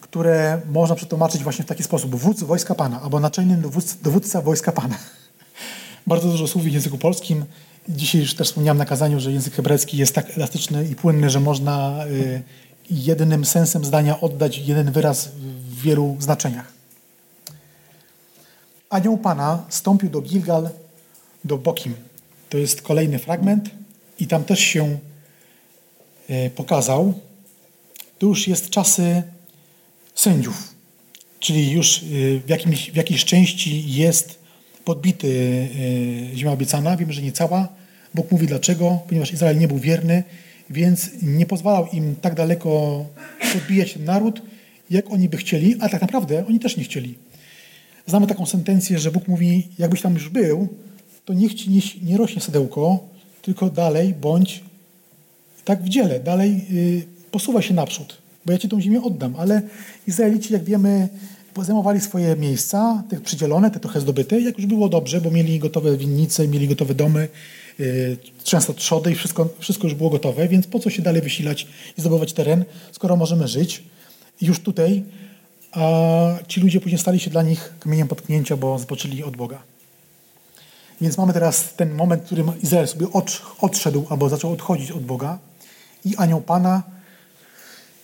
które 0.00 0.60
można 0.70 0.94
przetłumaczyć 0.94 1.42
właśnie 1.42 1.64
w 1.64 1.68
taki 1.68 1.82
sposób. 1.82 2.16
Wódz 2.16 2.42
wojska 2.42 2.74
Pana, 2.74 3.02
albo 3.02 3.20
naczelny 3.20 3.56
dowódca, 3.56 3.96
dowódca 4.02 4.40
wojska 4.40 4.72
Pana. 4.72 4.98
Bardzo 6.06 6.28
dużo 6.28 6.46
słów 6.46 6.64
w 6.64 6.72
języku 6.72 6.98
polskim. 6.98 7.44
Dzisiaj 7.88 8.20
już 8.20 8.34
też 8.34 8.48
wspomniałem 8.48 8.78
na 8.78 8.84
kazaniu, 8.84 9.20
że 9.20 9.32
język 9.32 9.54
hebrajski 9.54 9.96
jest 9.96 10.14
tak 10.14 10.36
elastyczny 10.36 10.88
i 10.88 10.94
płynny, 10.96 11.30
że 11.30 11.40
można 11.40 12.04
y, 12.06 12.42
jedynym 12.90 13.44
sensem 13.44 13.84
zdania 13.84 14.20
oddać 14.20 14.58
jeden 14.58 14.92
wyraz 14.92 15.28
w 15.28 15.82
wielu 15.82 16.16
znaczeniach. 16.20 16.72
Anioł 18.90 19.18
Pana 19.18 19.64
stąpił 19.68 20.10
do 20.10 20.20
Gilgal, 20.20 20.70
do 21.44 21.58
Bokim. 21.58 21.94
To 22.50 22.58
jest 22.58 22.82
kolejny 22.82 23.18
fragment 23.18 23.70
i 24.18 24.26
tam 24.26 24.44
też 24.44 24.60
się 24.60 24.98
y, 26.30 26.50
pokazał. 26.56 27.14
To 28.18 28.26
już 28.26 28.48
jest 28.48 28.70
czasy 28.70 29.22
sędziów, 30.14 30.74
czyli 31.40 31.70
już 31.70 32.02
y, 32.02 32.40
w, 32.46 32.48
jakimś, 32.48 32.90
w 32.90 32.96
jakiejś 32.96 33.24
części 33.24 33.92
jest 33.92 34.41
podbity 34.84 35.28
y, 35.28 36.36
ziemia 36.36 36.52
obiecana. 36.52 36.96
Wiemy, 36.96 37.12
że 37.12 37.22
nie 37.22 37.32
cała. 37.32 37.68
Bóg 38.14 38.30
mówi 38.30 38.46
dlaczego, 38.46 38.98
ponieważ 39.08 39.32
Izrael 39.32 39.58
nie 39.58 39.68
był 39.68 39.78
wierny, 39.78 40.22
więc 40.70 41.10
nie 41.22 41.46
pozwalał 41.46 41.86
im 41.92 42.16
tak 42.16 42.34
daleko 42.34 43.04
podbijać 43.52 43.92
ten 43.92 44.04
naród, 44.04 44.42
jak 44.90 45.10
oni 45.10 45.28
by 45.28 45.36
chcieli, 45.36 45.76
a 45.80 45.88
tak 45.88 46.00
naprawdę 46.00 46.46
oni 46.46 46.60
też 46.60 46.76
nie 46.76 46.84
chcieli. 46.84 47.14
Znamy 48.06 48.26
taką 48.26 48.46
sentencję, 48.46 48.98
że 48.98 49.10
Bóg 49.10 49.28
mówi, 49.28 49.68
jakbyś 49.78 50.02
tam 50.02 50.14
już 50.14 50.28
był, 50.28 50.68
to 51.24 51.34
niech 51.34 51.54
ci 51.54 51.70
nie, 51.70 51.80
nie 52.02 52.16
rośnie 52.16 52.40
sadełko, 52.40 53.08
tylko 53.42 53.70
dalej 53.70 54.14
bądź 54.14 54.60
tak 55.64 55.82
w 55.82 55.88
dziele, 55.88 56.20
dalej 56.20 56.66
y, 56.70 57.02
posuwa 57.30 57.62
się 57.62 57.74
naprzód 57.74 58.22
bo 58.46 58.52
ja 58.52 58.58
ci 58.58 58.68
tą 58.68 58.80
ziemię 58.80 59.02
oddam. 59.02 59.34
Ale 59.38 59.62
Izraelici, 60.06 60.52
jak 60.52 60.64
wiemy, 60.64 61.08
zajmowali 61.60 62.00
swoje 62.00 62.36
miejsca, 62.36 63.02
te 63.08 63.20
przydzielone, 63.20 63.70
te 63.70 63.80
trochę 63.80 64.00
zdobyte, 64.00 64.40
jak 64.40 64.58
już 64.58 64.66
było 64.66 64.88
dobrze, 64.88 65.20
bo 65.20 65.30
mieli 65.30 65.58
gotowe 65.58 65.96
winnice, 65.96 66.48
mieli 66.48 66.68
gotowe 66.68 66.94
domy, 66.94 67.28
yy, 67.78 68.16
często 68.44 68.74
trzody 68.74 69.12
i 69.12 69.14
wszystko, 69.14 69.48
wszystko 69.58 69.86
już 69.86 69.94
było 69.94 70.10
gotowe, 70.10 70.48
więc 70.48 70.66
po 70.66 70.78
co 70.78 70.90
się 70.90 71.02
dalej 71.02 71.22
wysilać 71.22 71.66
i 71.98 72.00
zdobywać 72.00 72.32
teren, 72.32 72.64
skoro 72.92 73.16
możemy 73.16 73.48
żyć 73.48 73.82
już 74.40 74.60
tutaj, 74.60 75.02
a 75.72 75.80
ci 76.48 76.60
ludzie 76.60 76.80
później 76.80 76.98
stali 76.98 77.20
się 77.20 77.30
dla 77.30 77.42
nich 77.42 77.74
kamieniem 77.80 78.08
potknięcia, 78.08 78.56
bo 78.56 78.78
zboczyli 78.78 79.24
od 79.24 79.36
Boga. 79.36 79.62
Więc 81.00 81.18
mamy 81.18 81.32
teraz 81.32 81.74
ten 81.74 81.94
moment, 81.94 82.22
w 82.22 82.26
którym 82.26 82.52
Izrael 82.62 82.88
sobie 82.88 83.06
odszedł 83.60 84.06
albo 84.10 84.28
zaczął 84.28 84.52
odchodzić 84.52 84.90
od 84.90 85.02
Boga 85.02 85.38
i 86.04 86.16
anioł 86.16 86.40
Pana 86.40 86.82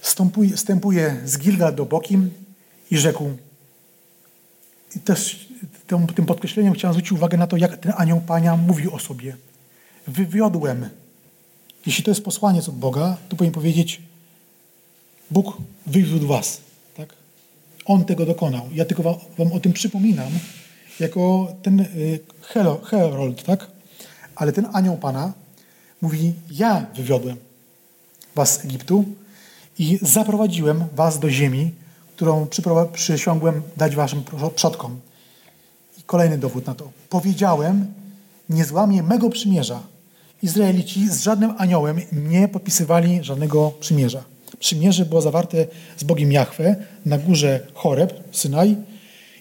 Wstępuje, 0.00 1.16
z 1.24 1.38
Gilgal 1.38 1.74
do 1.74 1.86
Bokim 1.86 2.30
i 2.90 2.98
rzekł. 2.98 3.36
I 4.96 5.00
też 5.00 5.48
tym, 5.86 6.06
tym 6.06 6.26
podkreśleniem 6.26 6.74
chciałem 6.74 6.92
zwrócić 6.92 7.12
uwagę 7.12 7.38
na 7.38 7.46
to, 7.46 7.56
jak 7.56 7.76
ten 7.76 7.92
anioł 7.96 8.20
Pania 8.20 8.56
mówił 8.56 8.94
o 8.94 8.98
sobie. 8.98 9.36
Wywiodłem 10.06 10.88
Jeśli 11.86 12.04
to 12.04 12.10
jest 12.10 12.24
posłaniec 12.24 12.68
od 12.68 12.74
Boga, 12.74 13.16
to 13.28 13.36
powinien 13.36 13.54
powiedzieć, 13.54 14.02
Bóg 15.30 15.56
wywiódł 15.86 16.26
was. 16.26 16.60
Tak? 16.96 17.14
On 17.84 18.04
tego 18.04 18.26
dokonał. 18.26 18.68
Ja 18.72 18.84
tylko 18.84 19.20
wam 19.38 19.52
o 19.52 19.60
tym 19.60 19.72
przypominam, 19.72 20.32
jako 21.00 21.52
ten 21.62 21.80
y, 21.80 22.20
herold, 22.90 23.42
tak? 23.42 23.70
Ale 24.36 24.52
ten 24.52 24.68
anioł 24.72 24.96
Pana 24.96 25.32
mówi, 26.00 26.32
ja 26.50 26.86
wywiodłem 26.94 27.36
was 28.34 28.60
z 28.60 28.64
Egiptu 28.64 29.04
i 29.78 29.98
zaprowadziłem 30.02 30.84
was 30.94 31.18
do 31.18 31.30
ziemi, 31.30 31.70
którą 32.18 32.46
przysiągłem 32.92 33.62
dać 33.76 33.96
waszym 33.96 34.22
przodkom. 34.54 35.00
I 35.98 36.02
kolejny 36.02 36.38
dowód 36.38 36.66
na 36.66 36.74
to. 36.74 36.90
Powiedziałem, 37.08 37.86
nie 38.50 38.64
złamię 38.64 39.02
mego 39.02 39.30
przymierza. 39.30 39.80
Izraelici 40.42 41.08
z 41.08 41.22
żadnym 41.22 41.54
aniołem 41.58 42.00
nie 42.12 42.48
podpisywali 42.48 43.24
żadnego 43.24 43.72
przymierza. 43.80 44.24
Przymierze 44.58 45.04
było 45.04 45.20
zawarte 45.20 45.66
z 45.96 46.04
Bogiem 46.04 46.32
Jahwe 46.32 46.76
na 47.06 47.18
górze 47.18 47.60
Choreb, 47.74 48.14
Synaj, 48.32 48.76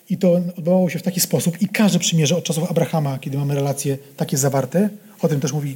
i 0.09 0.17
to 0.17 0.31
odbywało 0.31 0.89
się 0.89 0.99
w 0.99 1.03
taki 1.03 1.19
sposób. 1.19 1.61
I 1.61 1.67
każde 1.67 1.99
przymierze 1.99 2.37
od 2.37 2.43
czasów 2.43 2.71
Abrahama, 2.71 3.19
kiedy 3.19 3.37
mamy 3.37 3.55
relacje 3.55 3.97
takie 4.17 4.37
zawarte, 4.37 4.89
o 5.21 5.27
tym 5.27 5.39
też 5.39 5.53
mówi 5.53 5.75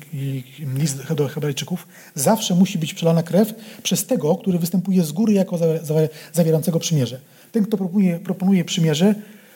list 0.76 1.14
do 1.14 1.28
Hebrajczyków, 1.28 1.88
zawsze 2.16 2.56
musi 2.56 2.78
być 2.78 2.94
przelana 2.94 3.24
krew 3.24 3.54
przez 3.84 4.06
tego, 4.06 4.36
który 4.36 4.60
występuje 4.60 5.04
z 5.04 5.12
góry 5.12 5.34
jako 5.34 5.60
zawierającego 6.34 6.80
przymierze. 6.80 7.20
Ten, 7.52 7.66
kto 7.66 7.78
proponuje, 7.78 8.20
proponuje 8.20 8.66
przymierze, 8.66 9.16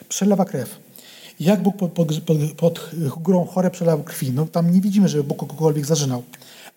przelewa 0.10 0.46
krew. 0.46 0.80
Jak 1.40 1.62
Bóg 1.62 1.78
pod, 1.78 1.92
pod, 1.92 2.08
pod, 2.58 2.92
górą 3.18 3.46
chore 3.46 3.72
przelał 3.72 4.04
krwi? 4.04 4.32
No 4.32 4.46
tam 4.46 4.72
nie 4.72 4.82
widzimy, 4.82 5.10
żeby 5.10 5.24
Bóg 5.24 5.38
kogokolwiek 5.38 5.86
zażynał. 5.86 6.24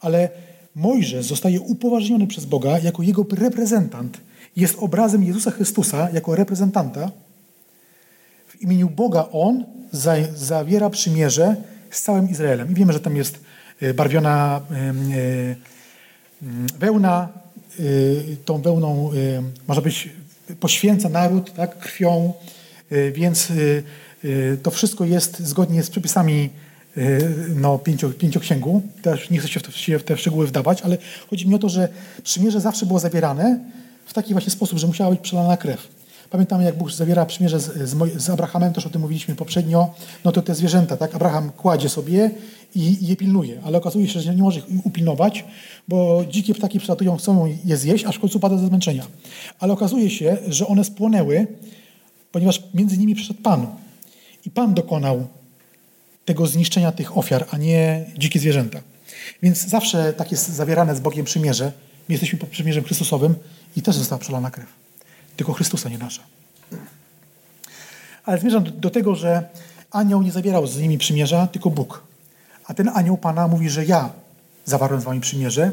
Ale 0.00 0.28
Mojżesz 0.74 1.26
zostaje 1.26 1.60
upoważniony 1.60 2.26
przez 2.26 2.44
Boga 2.44 2.78
jako 2.78 3.02
jego 3.02 3.26
reprezentant. 3.30 4.20
Jest 4.56 4.74
obrazem 4.78 5.24
Jezusa 5.24 5.50
Chrystusa 5.50 6.10
jako 6.10 6.36
reprezentanta. 6.36 7.10
W 8.48 8.62
imieniu 8.62 8.90
Boga 8.90 9.28
on 9.32 9.64
za, 9.92 10.14
zawiera 10.34 10.90
przymierze 10.90 11.56
z 11.90 12.02
całym 12.02 12.30
Izraelem. 12.30 12.70
I 12.70 12.74
wiemy, 12.74 12.92
że 12.92 13.00
tam 13.00 13.16
jest 13.16 13.40
e, 13.80 13.94
barwiona 13.94 14.60
e, 14.70 14.74
e, 14.74 14.92
wełna. 16.78 17.28
Tą 18.44 18.62
wełną 18.62 19.10
może 19.68 19.82
być 19.82 20.08
poświęca 20.60 21.08
naród 21.08 21.54
tak, 21.54 21.78
krwią, 21.78 22.32
więc 23.12 23.52
to 24.62 24.70
wszystko 24.70 25.04
jest 25.04 25.38
zgodnie 25.40 25.82
z 25.82 25.90
przepisami 25.90 26.50
no, 27.56 27.78
pięcio, 27.78 28.10
pięcioksięgu. 28.10 28.82
Też 29.02 29.30
nie 29.30 29.38
chcę 29.38 29.48
się 29.48 29.60
w, 29.60 29.62
te, 29.62 29.98
w 29.98 30.04
te 30.04 30.16
szczegóły 30.16 30.46
wdawać, 30.46 30.82
ale 30.82 30.98
chodzi 31.30 31.48
mi 31.48 31.54
o 31.54 31.58
to, 31.58 31.68
że 31.68 31.88
przymierze 32.22 32.60
zawsze 32.60 32.86
było 32.86 32.98
zawierane 32.98 33.58
w 34.06 34.12
taki 34.12 34.32
właśnie 34.32 34.50
sposób, 34.50 34.78
że 34.78 34.86
musiała 34.86 35.10
być 35.10 35.20
przelana 35.20 35.56
krew. 35.56 35.97
Pamiętamy, 36.30 36.64
jak 36.64 36.76
Bóg 36.78 36.92
zawiera 36.92 37.26
przymierze 37.26 37.60
z, 37.60 37.96
z, 38.16 38.30
Abrahamem, 38.30 38.72
też 38.72 38.86
o 38.86 38.90
tym 38.90 39.00
mówiliśmy 39.00 39.34
poprzednio, 39.34 39.94
no 40.24 40.32
to 40.32 40.42
te 40.42 40.54
zwierzęta, 40.54 40.96
tak? 40.96 41.14
Abraham 41.14 41.50
kładzie 41.50 41.88
sobie 41.88 42.30
i, 42.74 43.04
i 43.04 43.06
je 43.06 43.16
pilnuje, 43.16 43.60
ale 43.64 43.78
okazuje 43.78 44.08
się, 44.08 44.20
że 44.20 44.34
nie 44.34 44.42
może 44.42 44.60
ich 44.60 44.86
upilnować, 44.86 45.44
bo 45.88 46.24
dzikie 46.30 46.54
ptaki 46.54 46.78
przylatują, 46.78 47.16
chcą 47.16 47.54
je 47.64 47.76
zjeść, 47.76 48.04
aż 48.04 48.16
w 48.16 48.20
końcu 48.20 48.40
pada 48.40 48.58
ze 48.58 48.66
zmęczenia. 48.66 49.06
Ale 49.58 49.72
okazuje 49.72 50.10
się, 50.10 50.36
że 50.48 50.66
one 50.66 50.84
spłonęły, 50.84 51.46
ponieważ 52.32 52.62
między 52.74 52.98
nimi 52.98 53.14
przyszedł 53.14 53.42
Pan. 53.42 53.66
I 54.46 54.50
Pan 54.50 54.74
dokonał 54.74 55.26
tego 56.24 56.46
zniszczenia 56.46 56.92
tych 56.92 57.18
ofiar, 57.18 57.46
a 57.50 57.56
nie 57.56 58.06
dzikie 58.18 58.40
zwierzęta. 58.40 58.80
Więc 59.42 59.68
zawsze 59.68 60.12
tak 60.12 60.30
jest 60.30 60.48
zawierane 60.48 60.96
z 60.96 61.00
Bogiem 61.00 61.24
przymierze. 61.24 61.72
My 62.08 62.12
jesteśmy 62.12 62.38
pod 62.38 62.48
przymierzem 62.48 62.84
Chrystusowym 62.84 63.34
i 63.76 63.82
też 63.82 63.96
została 63.96 64.18
przelana 64.18 64.50
krew. 64.50 64.87
Tylko 65.38 65.52
Chrystusa, 65.52 65.88
nie 65.88 65.98
nasza. 65.98 66.22
Ale 68.24 68.38
zmierzam 68.38 68.64
do, 68.80 68.90
tego, 68.90 69.14
że 69.14 69.48
anioł 69.90 70.22
nie 70.22 70.32
zawierał 70.32 70.66
z 70.66 70.78
nimi 70.78 70.98
przymierza, 70.98 71.46
tylko 71.46 71.70
Bóg. 71.70 72.02
A 72.64 72.74
ten 72.74 72.90
anioł 72.94 73.16
Pana 73.16 73.48
mówi, 73.48 73.70
że 73.70 73.84
ja 73.84 74.10
zawarłem 74.64 75.00
z 75.00 75.04
wami 75.04 75.20
przymierze. 75.20 75.72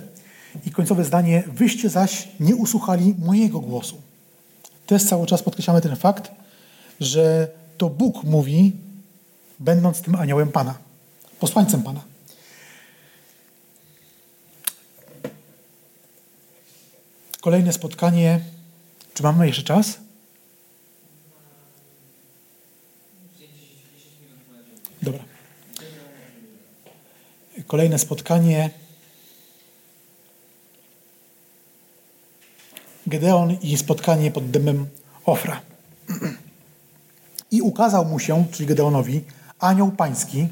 I 0.66 0.72
końcowe 0.72 1.04
zdanie, 1.04 1.44
wyście 1.48 1.90
zaś 1.90 2.28
nie 2.40 2.56
usłuchali 2.56 3.16
mojego 3.20 3.60
głosu. 3.60 4.02
Też 4.86 5.04
cały 5.04 5.28
czas 5.28 5.44
podkreślamy 5.44 5.82
ten 5.82 5.96
fakt, 5.96 6.32
że 7.00 7.48
to 7.78 7.90
Bóg 7.90 8.24
mówi, 8.24 8.74
będąc 9.60 10.02
tym 10.02 10.16
aniołem 10.16 10.52
Pana, 10.52 10.78
posłańcem 11.40 11.84
Pana. 11.84 12.02
Kolejne 17.42 17.74
spotkanie. 17.74 18.55
Czy 19.16 19.24
mamy 19.24 19.48
jeszcze 19.48 19.64
czas? 19.64 19.98
Dobra. 25.02 25.24
Kolejne 27.68 28.00
spotkanie. 28.00 28.70
Gedeon 33.08 33.58
i 33.62 33.78
spotkanie 33.78 34.32
pod 34.32 34.52
dymem 34.52 34.88
Ofra. 35.26 35.62
I 37.52 37.62
ukazał 37.62 38.06
mu 38.06 38.20
się, 38.20 38.46
czyli 38.52 38.68
Gedeonowi, 38.68 39.22
anioł 39.60 39.92
pański 39.92 40.48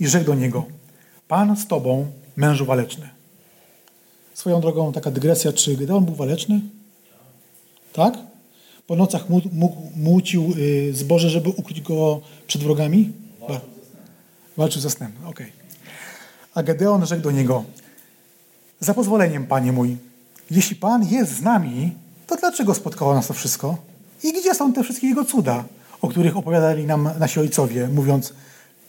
i 0.00 0.08
rzekł 0.08 0.26
do 0.26 0.34
niego, 0.34 0.66
Pan 1.28 1.56
z 1.56 1.66
tobą, 1.66 2.12
mężu 2.36 2.66
waleczny. 2.66 3.08
Swoją 4.34 4.60
drogą 4.60 4.92
taka 4.92 5.10
dygresja, 5.10 5.52
czy 5.52 5.76
Gedeon 5.76 6.04
był 6.04 6.14
waleczny? 6.14 6.60
Tak? 7.98 8.14
Po 8.86 8.96
nocach 8.96 9.24
mucił 9.96 10.54
y, 10.56 10.94
zboże, 10.94 11.30
żeby 11.30 11.48
ukryć 11.48 11.80
go 11.80 12.20
przed 12.46 12.62
wrogami? 12.62 13.12
Walczył 14.56 14.82
ze 14.82 14.90
snem. 14.90 15.12
Walczył 15.12 15.30
okej. 15.30 15.46
Okay. 15.46 15.92
A 16.54 16.62
Gedeon 16.62 17.06
rzekł 17.06 17.22
do 17.22 17.30
niego, 17.30 17.64
za 18.80 18.94
pozwoleniem, 18.94 19.46
panie 19.46 19.72
mój, 19.72 19.96
jeśli 20.50 20.76
pan 20.76 21.08
jest 21.08 21.36
z 21.36 21.42
nami, 21.42 21.92
to 22.26 22.36
dlaczego 22.36 22.74
spotkało 22.74 23.14
nas 23.14 23.26
to 23.26 23.34
wszystko? 23.34 23.76
I 24.22 24.32
gdzie 24.32 24.54
są 24.54 24.72
te 24.72 24.84
wszystkie 24.84 25.06
jego 25.06 25.24
cuda? 25.24 25.64
o 26.02 26.08
których 26.08 26.36
opowiadali 26.36 26.86
nam 26.86 27.10
nasi 27.18 27.40
ojcowie, 27.40 27.88
mówiąc, 27.88 28.32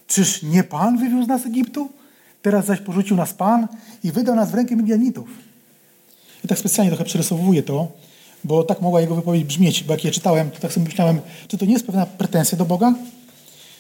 czyż 0.08 0.44
nie 0.44 0.64
Pan 0.64 0.98
wywiózł 0.98 1.28
nas 1.28 1.42
z 1.42 1.46
Egiptu? 1.46 1.90
Teraz 2.42 2.66
zaś 2.66 2.80
porzucił 2.80 3.18
nas 3.18 3.34
Pan 3.34 3.68
i 4.04 4.12
wydał 4.12 4.36
nas 4.36 4.52
w 4.52 4.54
rękę 4.54 4.76
Midianitów. 4.76 5.28
I 6.46 6.48
tak 6.48 6.60
specjalnie 6.60 6.92
trochę 6.92 7.06
przerysowuję 7.06 7.64
to, 7.64 7.92
bo 8.44 8.64
tak 8.64 8.82
mogła 8.82 9.02
jego 9.02 9.16
wypowiedź 9.16 9.44
brzmieć, 9.44 9.84
bo 9.84 9.94
jak 9.94 10.06
je 10.06 10.12
czytałem, 10.12 10.52
to 10.52 10.60
tak 10.60 10.74
sobie 10.74 10.86
myślałem, 10.86 11.20
czy 11.48 11.58
to 11.58 11.66
nie 11.66 11.74
jest 11.74 11.86
pewna 11.86 12.06
pretensja 12.06 12.58
do 12.58 12.66
Boga? 12.66 12.94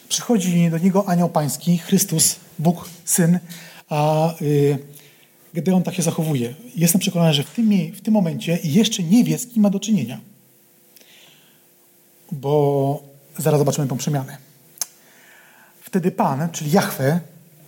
Przychodzi 0.10 0.70
do 0.70 0.78
niego 0.78 1.10
anioł 1.10 1.30
pański, 1.30 1.78
Chrystus, 1.78 2.36
Bóg, 2.60 2.90
Syn, 3.06 3.40
a 3.90 4.34
yy, 4.42 4.78
Gedeon 5.54 5.84
tak 5.84 5.96
się 5.96 6.04
zachowuje. 6.04 6.54
Jestem 6.76 7.02
przekonany, 7.02 7.34
że 7.34 7.44
w 7.44 7.52
tym, 7.52 7.72
w 7.94 8.02
tym 8.02 8.14
momencie 8.14 8.60
jeszcze 8.64 9.04
nie 9.04 9.24
wie, 9.24 9.38
z 9.38 9.48
kim 9.48 9.64
ma 9.64 9.70
do 9.70 9.80
czynienia. 9.80 10.20
Bo 12.32 13.10
Zaraz 13.40 13.60
zobaczymy 13.60 13.88
tą 13.88 13.98
przemianę. 13.98 14.38
Wtedy 15.82 16.12
Pan, 16.12 16.50
czyli 16.52 16.72
Jahwe, 16.72 17.20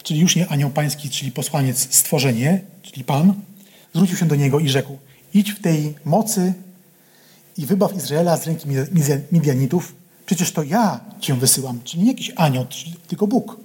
czyli 0.03 0.19
już 0.19 0.35
nie 0.35 0.47
anioł 0.47 0.69
pański, 0.69 1.09
czyli 1.09 1.31
posłaniec, 1.31 1.95
stworzenie, 1.95 2.61
czyli 2.81 3.03
Pan, 3.03 3.33
zwrócił 3.93 4.17
się 4.17 4.25
do 4.25 4.35
niego 4.35 4.59
i 4.59 4.69
rzekł: 4.69 4.97
Idź 5.33 5.51
w 5.51 5.61
tej 5.61 5.95
mocy 6.05 6.53
i 7.57 7.65
wybaw 7.65 7.95
Izraela 7.95 8.37
z 8.37 8.47
ręki 8.47 8.67
Midianitów. 9.31 9.95
Przecież 10.25 10.51
to 10.51 10.63
ja 10.63 10.99
cię 11.19 11.33
wysyłam, 11.33 11.79
czyli 11.83 12.03
nie 12.03 12.11
jakiś 12.11 12.31
anioł, 12.35 12.65
tylko 13.07 13.27
Bóg. 13.27 13.57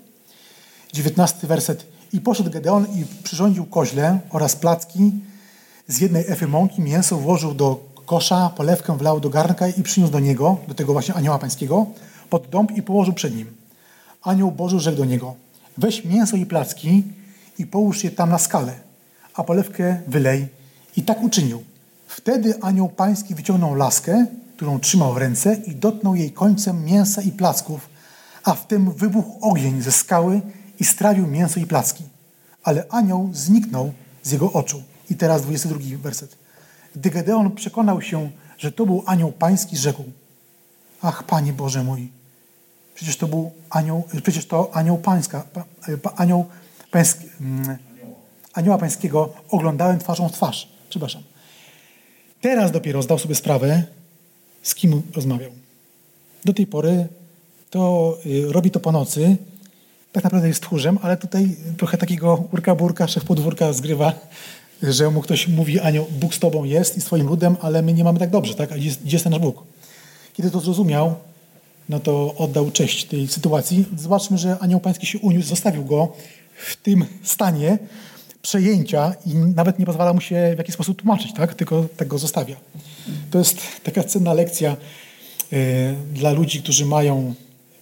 Dziewiętnasty 0.93 1.47
werset. 1.47 1.87
I 2.13 2.21
poszedł 2.21 2.51
Gedeon 2.51 2.87
i 2.95 3.05
przyrządził 3.23 3.67
koźle 3.67 4.19
oraz 4.31 4.57
placki 4.57 5.13
z 5.89 6.01
jednej 6.01 6.25
efy 6.29 6.47
mąki, 6.47 6.83
mięso 6.83 7.17
włożył 7.17 7.55
do 7.55 7.89
kosza, 8.07 8.51
polewkę 8.57 8.99
wlał 8.99 9.21
do 9.21 9.31
garnka 9.31 9.69
i 9.69 9.83
przyniósł 9.83 10.13
do 10.13 10.21
niego, 10.21 10.57
do 10.69 10.75
tego 10.75 10.93
właśnie 10.93 11.15
anioła 11.15 11.39
pańskiego, 11.39 11.87
pod 12.31 12.49
dąb 12.49 12.71
i 12.71 12.83
położył 12.83 13.15
przed 13.15 13.37
nim. 13.37 13.57
Anioł 14.23 14.53
Boży 14.53 14.81
rzekł 14.81 14.99
do 14.99 15.05
niego, 15.05 15.35
weź 15.79 16.05
mięso 16.05 16.37
i 16.37 16.47
placki 16.47 17.03
i 17.59 17.67
połóż 17.67 18.05
je 18.05 18.11
tam 18.11 18.31
na 18.31 18.39
skalę, 18.39 18.75
a 19.35 19.45
polewkę 19.45 20.01
wylej. 20.07 20.49
I 20.97 21.03
tak 21.03 21.23
uczynił. 21.23 21.65
Wtedy 22.07 22.63
anioł 22.63 22.89
pański 22.89 23.35
wyciągnął 23.35 23.75
laskę, 23.75 24.27
którą 24.57 24.81
trzymał 24.81 25.15
w 25.15 25.17
ręce 25.17 25.55
i 25.55 25.75
dotknął 25.75 26.15
jej 26.15 26.33
końcem 26.33 26.85
mięsa 26.85 27.23
i 27.23 27.33
placków, 27.33 27.89
a 28.45 28.55
w 28.55 28.67
tym 28.67 28.93
wybuchł 28.93 29.39
ogień 29.41 29.83
ze 29.83 29.93
skały 29.93 30.41
i 30.81 30.85
strawił 30.85 31.27
mięso 31.27 31.61
i 31.61 31.67
placki. 31.67 32.05
Ale 32.63 32.85
anioł 32.89 33.31
zniknął 33.33 33.93
z 34.23 34.31
jego 34.31 34.53
oczu. 34.53 34.83
I 35.11 35.15
teraz 35.15 35.43
22 35.43 35.79
werset. 36.03 36.37
Gdy 36.97 37.11
Gedeon 37.11 37.51
przekonał 37.51 38.03
się, 38.03 38.31
że 38.59 38.73
to 38.73 38.87
był 38.87 39.03
anioł 39.07 39.33
pański, 39.33 39.77
rzekł: 39.77 40.05
Ach, 41.03 41.23
Panie 41.23 41.53
Boże 41.53 41.85
mój, 41.85 42.11
przecież 42.95 43.17
to 43.17 43.29
był 43.29 43.53
anioł, 43.71 44.05
przecież 44.23 44.47
to 44.47 44.71
anioł 44.73 44.99
pańska, 44.99 45.45
anioł 46.17 46.47
pański, 46.91 47.29
mm, 47.41 47.77
anioła 48.53 48.79
pańskiego 48.79 49.35
oglądałem 49.51 49.99
twarzą 49.99 50.29
w 50.29 50.33
twarz. 50.33 50.69
Przepraszam. 50.89 51.23
Teraz 52.47 52.73
dopiero 52.73 53.03
zdał 53.03 53.19
sobie 53.19 53.35
sprawę, 53.35 53.83
z 54.63 54.75
kim 54.75 55.03
rozmawiał. 55.15 55.51
Do 56.45 56.53
tej 56.53 56.67
pory 56.67 57.07
to 57.71 58.19
y, 58.27 58.53
robi 58.53 58.71
to 58.71 58.81
po 58.81 58.93
nocy. 58.93 59.37
Tak 60.13 60.25
naprawdę 60.25 60.49
jest 60.49 60.63
tchórzem, 60.63 60.99
ale 61.03 61.17
tutaj 61.17 61.57
trochę 61.77 61.99
takiego 61.99 62.45
urka-burka, 62.53 63.09
szef 63.09 63.25
podwórka 63.25 63.73
zgrywa, 63.73 64.13
że 64.83 65.11
mu 65.11 65.21
ktoś 65.21 65.49
mówi, 65.49 65.81
Anioł, 65.81 66.07
Bóg 66.21 66.35
z 66.35 66.39
tobą 66.39 66.65
jest 66.65 66.97
i 66.97 67.01
z 67.01 67.05
twoim 67.05 67.27
ludem, 67.27 67.57
ale 67.61 67.83
my 67.83 67.93
nie 67.93 68.05
mamy 68.05 68.19
tak 68.19 68.31
dobrze, 68.31 68.55
tak? 68.55 68.73
A 68.73 68.75
gdzie, 68.75 68.91
gdzie 69.05 69.17
jest 69.17 69.25
ten 69.25 69.33
nasz 69.33 69.43
Bóg? 69.43 69.63
Kiedy 70.33 70.51
to 70.51 70.61
zrozumiał, 70.61 71.15
no 71.89 72.01
to 72.01 72.35
oddał 72.35 72.71
cześć 72.71 73.05
tej 73.05 73.29
sytuacji. 73.29 73.85
Zobaczmy, 73.97 74.39
że 74.39 74.59
anioł 74.59 74.81
pański 74.81 75.07
się 75.07 75.19
uniósł, 75.19 75.49
zostawił 75.49 75.85
go 75.85 76.13
w 76.57 76.77
tym 76.77 77.05
stanie 77.23 77.79
przejęcia 78.43 79.15
i 79.27 79.35
nawet 79.35 79.79
nie 79.79 79.87
pozwala 79.87 80.13
mu 80.13 80.21
się 80.21 80.53
w 80.55 80.59
jakiś 80.59 80.75
sposób 80.75 80.99
tłumaczyć, 80.99 81.33
tak? 81.33 81.55
tylko 81.55 81.87
tak 81.97 82.09
go 82.09 82.19
zostawia. 82.19 82.57
To 83.31 83.39
jest 83.39 83.61
taka 83.83 84.05
cenna 84.05 84.35
lekcja 84.35 84.77
y, 85.53 85.95
dla 86.13 86.33
ludzi, 86.33 86.63
którzy 86.63 86.87
mają 86.87 87.35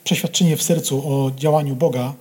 przeświadczenie 0.04 0.56
w 0.56 0.62
sercu 0.62 1.08
o 1.08 1.30
działaniu 1.30 1.76
Boga. 1.76 2.14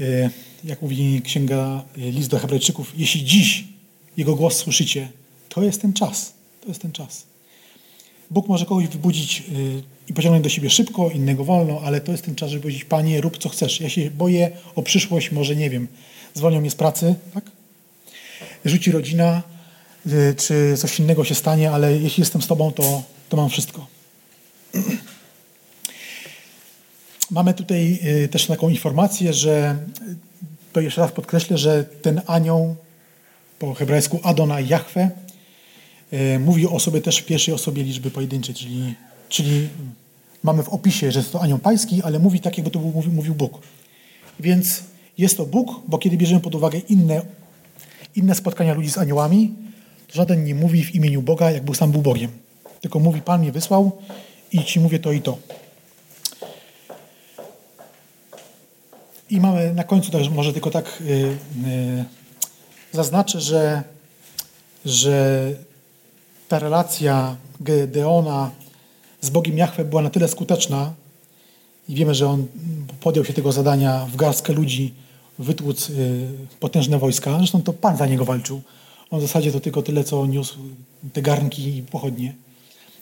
Y, 0.00 0.30
jak 0.64 0.82
mówi 0.82 1.22
księga 1.24 1.82
y, 1.98 2.00
List 2.00 2.30
do 2.30 2.38
Hebrajczyków, 2.38 2.92
jeśli 2.96 3.24
dziś 3.24 3.64
Jego 4.16 4.36
głos 4.36 4.56
słyszycie, 4.56 5.08
to 5.48 5.62
jest 5.62 5.82
ten 5.82 5.92
czas. 5.92 6.32
To 6.60 6.68
jest 6.68 6.82
ten 6.82 6.92
czas. 6.92 7.26
Bóg 8.30 8.48
może 8.48 8.66
kogoś 8.66 8.86
wybudzić 8.86 9.42
i 10.08 10.12
pociągnąć 10.12 10.44
do 10.44 10.50
siebie 10.50 10.70
szybko, 10.70 11.10
innego 11.10 11.44
wolno, 11.44 11.80
ale 11.84 12.00
to 12.00 12.12
jest 12.12 12.24
ten 12.24 12.34
czas, 12.34 12.50
żeby 12.50 12.62
powiedzieć, 12.62 12.84
Panie, 12.84 13.20
rób 13.20 13.38
co 13.38 13.48
chcesz. 13.48 13.80
Ja 13.80 13.88
się 13.88 14.10
boję 14.10 14.50
o 14.74 14.82
przyszłość, 14.82 15.32
może 15.32 15.56
nie 15.56 15.70
wiem, 15.70 15.88
zwolnią 16.34 16.60
mnie 16.60 16.70
z 16.70 16.74
pracy, 16.74 17.14
tak? 17.34 17.44
Rzuci 18.64 18.92
rodzina, 18.92 19.42
y, 20.06 20.34
czy 20.38 20.76
coś 20.76 20.98
innego 20.98 21.24
się 21.24 21.34
stanie, 21.34 21.70
ale 21.70 21.98
jeśli 21.98 22.20
jestem 22.20 22.42
z 22.42 22.46
Tobą, 22.46 22.72
to, 22.72 23.02
to 23.28 23.36
mam 23.36 23.50
wszystko. 23.50 23.86
Mamy 27.30 27.54
tutaj 27.54 27.98
y, 28.24 28.28
też 28.28 28.46
taką 28.46 28.68
informację, 28.68 29.32
że 29.32 29.76
to 30.72 30.80
jeszcze 30.80 31.00
raz 31.00 31.12
podkreślę, 31.12 31.58
że 31.58 31.84
ten 31.84 32.20
anioł 32.26 32.76
po 33.58 33.74
hebrajsku 33.74 34.20
Adona 34.22 34.60
Jahwe 34.60 35.10
y, 36.12 36.38
mówi 36.38 36.66
o 36.66 36.80
sobie 36.80 37.00
też 37.00 37.18
w 37.18 37.26
pierwszej 37.26 37.54
osobie 37.54 37.82
liczby 37.82 38.10
pojedynczej, 38.10 38.54
czyli, 38.54 38.94
czyli 39.28 39.68
mamy 40.42 40.62
w 40.62 40.68
opisie, 40.68 41.12
że 41.12 41.18
jest 41.18 41.32
to 41.32 41.42
anioł 41.42 41.58
pański, 41.58 42.02
ale 42.02 42.18
mówi 42.18 42.40
tak, 42.40 42.58
jakby 42.58 42.70
to 42.70 42.78
mówił 43.12 43.34
Bóg. 43.34 43.58
Więc 44.40 44.82
jest 45.20 45.36
to 45.36 45.46
Bóg, 45.46 45.70
bo 45.88 45.98
kiedy 45.98 46.16
bierzemy 46.16 46.40
pod 46.40 46.54
uwagę 46.54 46.78
inne, 46.78 47.22
inne 48.16 48.34
spotkania 48.34 48.74
ludzi 48.74 48.90
z 48.90 48.98
aniołami, 48.98 49.54
to 50.06 50.14
żaden 50.14 50.44
nie 50.44 50.54
mówi 50.54 50.84
w 50.84 50.94
imieniu 50.94 51.22
Boga, 51.22 51.50
jakby 51.50 51.74
sam 51.74 51.92
był 51.92 52.02
Bogiem. 52.02 52.30
Tylko 52.80 52.98
mówi, 52.98 53.22
Pan 53.22 53.40
mnie 53.40 53.52
wysłał 53.52 53.92
i 54.52 54.64
ci 54.64 54.80
mówię 54.80 54.98
to 54.98 55.12
i 55.12 55.20
to. 55.20 55.38
I 59.30 59.40
mamy 59.40 59.74
na 59.74 59.84
końcu 59.84 60.10
też 60.10 60.28
może 60.28 60.52
tylko 60.52 60.70
tak 60.70 61.02
yy, 61.04 61.16
yy, 61.16 62.04
zaznaczę, 62.92 63.40
że, 63.40 63.82
że 64.84 65.46
ta 66.48 66.58
relacja 66.58 67.36
Gedeona 67.60 68.50
z 69.20 69.30
Bogiem 69.30 69.58
Jahwe 69.58 69.84
była 69.84 70.02
na 70.02 70.10
tyle 70.10 70.28
skuteczna 70.28 70.92
i 71.88 71.94
wiemy, 71.94 72.14
że 72.14 72.28
on 72.28 72.46
podjął 73.00 73.24
się 73.24 73.32
tego 73.32 73.52
zadania 73.52 74.06
w 74.12 74.16
garstkę 74.16 74.52
ludzi 74.52 74.94
wytłuc 75.40 75.90
y, 75.90 76.28
potężne 76.60 76.98
wojska. 76.98 77.38
Zresztą 77.38 77.62
to 77.62 77.72
Pan 77.72 77.96
za 77.96 78.06
niego 78.06 78.24
walczył. 78.24 78.60
On 79.10 79.18
w 79.18 79.22
zasadzie 79.22 79.52
to 79.52 79.60
tylko 79.60 79.82
tyle, 79.82 80.04
co 80.04 80.26
niósł 80.26 80.58
te 81.12 81.22
garnki 81.22 81.76
i 81.76 81.82
pochodnie. 81.82 82.34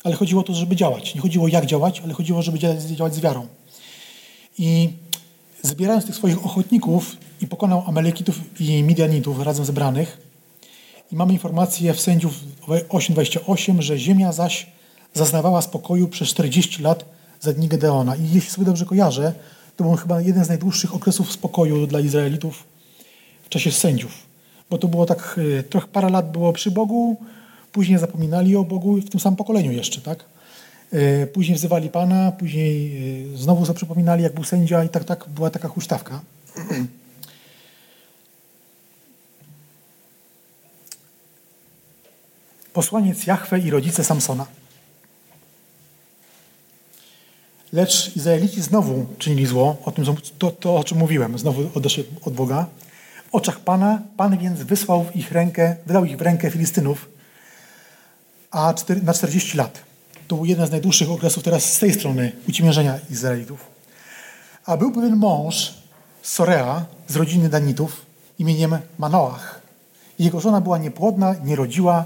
Ale 0.05 0.14
chodziło 0.14 0.41
o 0.41 0.45
to, 0.45 0.55
żeby 0.55 0.76
działać. 0.76 1.14
Nie 1.14 1.20
chodziło 1.20 1.49
jak 1.49 1.66
działać, 1.66 2.01
ale 2.01 2.14
chodziło, 2.14 2.43
żeby 2.43 2.59
działać 2.97 3.14
z 3.14 3.20
wiarą. 3.20 3.47
I 4.59 4.89
zbierając 5.62 6.07
tych 6.07 6.14
swoich 6.14 6.47
ochotników 6.47 7.16
i 7.41 7.47
pokonał 7.47 7.82
Amalekitów 7.86 8.61
i 8.61 8.82
Midianitów 8.82 9.41
razem 9.41 9.64
zebranych. 9.64 10.18
I 11.12 11.16
mamy 11.16 11.32
informację 11.32 11.95
w 11.95 12.01
sędziów 12.01 12.34
8.28, 12.66 13.80
że 13.80 13.99
ziemia 13.99 14.32
zaś 14.32 14.66
zaznawała 15.14 15.62
spokoju 15.62 16.09
przez 16.09 16.28
40 16.28 16.82
lat 16.82 17.05
za 17.41 17.53
dni 17.53 17.68
Gedeona. 17.68 18.16
I 18.16 18.22
jeśli 18.32 18.51
sobie 18.51 18.66
dobrze 18.66 18.84
kojarzę, 18.84 19.34
to 19.79 19.85
był 19.85 19.97
chyba 19.97 20.20
jeden 20.20 20.45
z 20.45 20.49
najdłuższych 20.49 20.95
okresów 20.95 21.33
spokoju 21.33 21.87
dla 21.87 22.01
Izraelitów 22.01 22.64
w 23.43 23.49
czasie 23.49 23.72
sędziów. 23.72 24.12
Bo 24.70 24.79
to 24.79 24.89
było 24.89 25.07
tak, 25.07 25.41
e, 25.59 25.62
trochę 25.62 25.87
parę 25.87 26.11
lat 26.11 26.33
było 26.33 26.53
przy 26.53 26.70
Bogu, 26.70 27.16
później 27.72 27.99
zapominali 27.99 28.57
o 28.57 28.64
Bogu 28.64 28.97
w 28.97 29.11
tym 29.11 29.20
samym 29.20 29.37
pokoleniu 29.37 29.72
jeszcze, 29.72 30.01
tak? 30.01 30.24
E, 30.93 31.26
później 31.26 31.57
wzywali 31.57 31.89
Pana, 31.89 32.33
później 32.33 32.97
e, 33.35 33.37
znowu 33.37 33.66
sobie 33.66 33.76
przypominali, 33.76 34.22
jak 34.22 34.35
był 34.35 34.45
sędzia 34.45 34.85
i 34.85 34.89
tak, 34.89 35.05
tak 35.05 35.29
była 35.29 35.51
taka 35.51 35.68
huśtawka. 35.68 36.20
Posłaniec 42.72 43.26
Jahwe 43.26 43.59
i 43.59 43.70
rodzice 43.70 44.05
Samsona. 44.05 44.47
Lecz 47.73 48.16
Izraelici 48.16 48.62
znowu 48.62 49.07
czynili 49.19 49.47
zło, 49.47 49.77
o 49.85 49.91
tym, 49.91 50.05
to, 50.39 50.51
to 50.51 50.77
o 50.77 50.85
czym 50.85 50.99
mówiłem, 50.99 51.39
znowu 51.39 51.71
odeszli 51.75 52.05
od 52.25 52.35
Boga. 52.35 52.66
W 53.31 53.35
oczach 53.35 53.61
Pana, 53.61 54.03
Pan 54.16 54.39
więc 54.39 54.62
wysłał 54.62 55.05
w 55.05 55.16
ich 55.16 55.33
rękę, 55.33 55.77
wydał 55.87 56.05
ich 56.05 56.16
w 56.16 56.23
rękę 56.23 56.51
Filistynów 56.51 57.09
a 58.51 58.75
na 59.03 59.14
40 59.14 59.57
lat. 59.57 59.79
To 60.29 60.37
był 60.37 60.45
jeden 60.45 60.66
z 60.66 60.71
najdłuższych 60.71 61.11
okresów 61.11 61.43
teraz 61.43 61.73
z 61.73 61.79
tej 61.79 61.93
strony 61.93 62.33
uciemiężenia 62.49 62.99
Izraelitów. 63.11 63.66
A 64.64 64.77
był 64.77 64.93
pewien 64.93 65.16
mąż 65.16 65.75
Sorea, 66.23 66.85
z 67.09 67.16
rodziny 67.16 67.49
Danitów, 67.49 68.07
imieniem 68.39 68.79
Manoach. 68.99 69.61
Jego 70.19 70.41
żona 70.41 70.61
była 70.61 70.79
niepłodna, 70.79 71.35
nie 71.45 71.57
rodziła. 71.57 72.05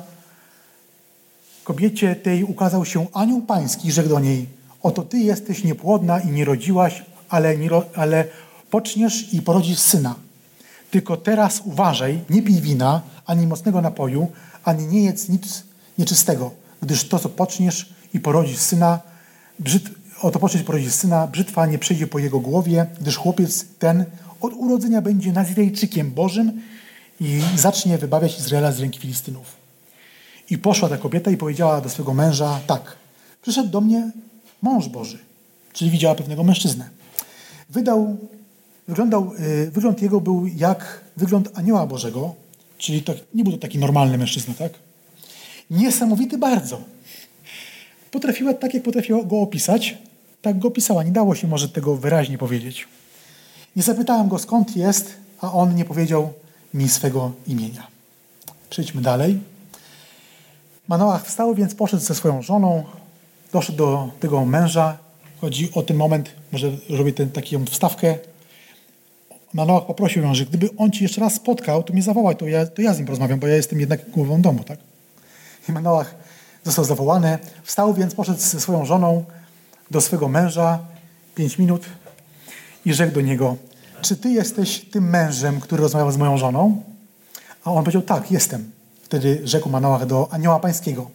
Kobiecie 1.65 2.17
tej 2.17 2.45
ukazał 2.45 2.85
się 2.85 3.07
anioł 3.13 3.43
pański 3.43 3.93
rzekł 3.93 4.09
do 4.09 4.21
niej– 4.21 4.47
Oto 4.83 5.03
ty 5.03 5.19
jesteś 5.19 5.65
niepłodna 5.65 6.21
i 6.21 6.27
nie 6.27 6.45
rodziłaś, 6.45 7.05
ale, 7.29 7.57
nie, 7.57 7.71
ale 7.95 8.25
poczniesz 8.71 9.35
i 9.35 9.43
porodzisz 9.43 9.79
syna. 9.79 10.15
Tylko 10.91 11.17
teraz 11.17 11.63
uważaj, 11.65 12.21
nie 12.31 12.43
pij 12.43 12.61
wina, 12.61 13.01
ani 13.27 13.47
mocnego 13.47 13.81
napoju, 13.81 14.29
ani 14.65 14.87
nie 14.87 15.03
jedz 15.05 15.29
nic 15.29 15.65
nieczystego, 15.99 16.51
gdyż 16.83 17.09
to, 17.09 17.19
co 17.19 17.29
poczniesz 17.29 17.95
i 18.15 18.21
porodzisz 18.21 18.59
syna, 18.59 19.01
brzyd, 19.59 19.83
oto 20.23 20.39
poczniesz 20.39 20.63
i 20.63 20.67
porodzisz 20.67 20.93
syna, 20.93 21.27
brzytwa 21.27 21.67
nie 21.67 21.79
przejdzie 21.79 22.07
po 22.07 22.19
jego 22.19 22.41
głowie, 22.41 22.87
gdyż 23.01 23.17
chłopiec 23.17 23.65
ten 23.79 24.05
od 24.41 24.53
urodzenia 24.53 25.03
będzie 25.03 25.33
Nazirejczykiem 25.33 26.11
Bożym 26.11 26.61
i 27.21 27.41
zacznie 27.57 27.99
wybawiać 27.99 28.39
Izraela 28.39 28.73
z 28.73 28.81
ręki 28.81 29.01
Filistynów. 29.01 29.57
I 30.51 30.59
poszła 30.59 30.89
ta 30.89 30.99
kobieta 30.99 31.31
i 31.31 31.37
powiedziała 31.37 31.81
do 31.81 31.89
swego 31.89 32.15
męża 32.15 32.61
tak, 32.67 32.97
przyszedł 33.43 33.69
do 33.69 33.81
mnie 33.81 34.11
mąż 34.63 34.89
Boży, 34.89 35.19
czyli 35.73 35.91
widziała 35.91 36.15
pewnego 36.15 36.45
mężczyznę. 36.45 36.89
Wydał, 37.71 38.17
wyglądał, 38.89 39.33
y, 39.39 39.71
wygląd 39.71 40.03
jego 40.03 40.21
był 40.21 40.47
jak 40.47 41.05
wygląd 41.17 41.49
anioła 41.55 41.87
Bożego, 41.87 42.35
czyli 42.79 43.03
to, 43.03 43.15
nie 43.35 43.45
był 43.45 43.53
to 43.53 43.59
taki 43.59 43.79
normalny 43.79 44.19
mężczyzna, 44.19 44.55
tak? 44.55 44.73
Niesamowity 45.71 46.39
bardzo. 46.39 46.81
Potrafiła, 48.11 48.55
tak 48.55 48.75
jak 48.75 48.83
potrafiła 48.83 49.25
go 49.25 49.41
opisać, 49.41 49.99
tak 50.43 50.59
go 50.59 50.69
opisała. 50.69 51.03
Nie 51.03 51.13
dało 51.13 51.35
się 51.35 51.47
może 51.47 51.69
tego 51.69 51.97
wyraźnie 51.97 52.39
powiedzieć. 52.39 52.89
Nie 53.77 53.83
zapytałem 53.83 54.29
go 54.29 54.39
skąd 54.39 54.77
jest, 54.77 55.15
a 55.41 55.53
on 55.53 55.75
nie 55.75 55.85
powiedział 55.85 56.33
mi 56.75 56.89
swego 56.89 57.33
imienia. 57.47 57.87
Przejdźmy 58.71 59.03
dalej. 59.03 59.39
Manoach 60.89 61.27
wstał, 61.27 61.55
więc 61.55 61.75
poszedł 61.75 62.03
ze 62.03 62.15
swoją 62.15 62.43
żoną, 62.43 62.85
doszedł 63.53 63.79
do 63.79 64.09
tego 64.21 64.45
męża. 64.45 64.99
Chodzi 65.41 65.71
o 65.75 65.83
ten 65.83 65.97
moment, 65.97 66.31
może 66.53 66.71
robię 66.91 67.13
ten, 67.13 67.31
taką 67.31 67.65
wstawkę. 67.67 68.19
Manoach 69.55 69.87
poprosił 69.87 70.23
ją, 70.23 70.35
że 70.35 70.47
gdyby 70.47 70.69
on 70.77 70.91
ci 70.91 71.03
jeszcze 71.03 71.21
raz 71.21 71.35
spotkał, 71.35 71.83
to 71.83 71.93
mnie 71.93 72.03
zawołaj, 72.03 72.37
to 72.37 72.47
ja, 72.47 72.67
to 72.67 72.83
ja 72.83 72.95
z 72.95 72.99
nim 72.99 73.07
porozmawiam, 73.07 73.41
bo 73.41 73.47
ja 73.47 73.57
jestem 73.57 73.81
jednak 73.81 74.11
głową 74.11 74.43
domu, 74.43 74.65
tak? 74.65 74.79
I 75.69 75.73
Manoach 75.73 76.15
został 76.65 76.85
zawołany. 76.85 77.39
Wstał 77.63 77.95
więc, 77.95 78.15
poszedł 78.15 78.41
ze 78.41 78.61
swoją 78.61 78.85
żoną 78.85 79.25
do 79.91 80.01
swego 80.01 80.29
męża, 80.29 80.79
pięć 81.35 81.59
minut 81.59 81.87
i 82.87 82.95
rzekł 82.95 83.15
do 83.15 83.21
niego, 83.21 83.57
czy 84.03 84.17
ty 84.17 84.31
jesteś 84.31 84.81
tym 84.91 85.11
mężem, 85.11 85.61
który 85.61 85.83
rozmawiał 85.83 86.13
z 86.13 86.17
moją 86.17 86.39
żoną? 86.39 86.83
A 87.65 87.73
on 87.73 87.85
powiedział, 87.85 88.03
tak, 88.03 88.31
jestem. 88.31 88.71
Wtedy 89.03 89.41
rzekł 89.45 89.69
Manoach 89.69 90.07
do 90.07 90.33
anioła 90.33 90.61
pańskiego, 90.61 91.11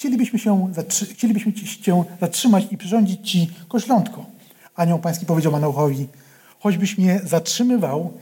Chcielibyśmy, 0.00 0.38
się, 0.38 0.72
chcielibyśmy 1.12 1.52
cię 1.52 2.04
zatrzymać 2.20 2.64
i 2.70 2.76
przyrządzić 2.78 3.30
ci 3.30 3.50
koślątko. 3.68 4.26
Anioł 4.76 4.98
pański 4.98 5.26
powiedział 5.26 5.52
Manochowi, 5.52 6.08
choćbyś 6.60 6.98
mnie 6.98 7.20
zatrzymywał, 7.24 8.12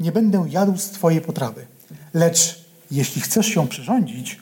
nie 0.00 0.12
będę 0.12 0.46
jadł 0.50 0.76
z 0.76 0.90
twojej 0.90 1.20
potrawy. 1.20 1.66
Lecz 2.14 2.64
jeśli 2.90 3.20
chcesz 3.20 3.46
się 3.46 3.68
przyrządzić, 3.68 4.38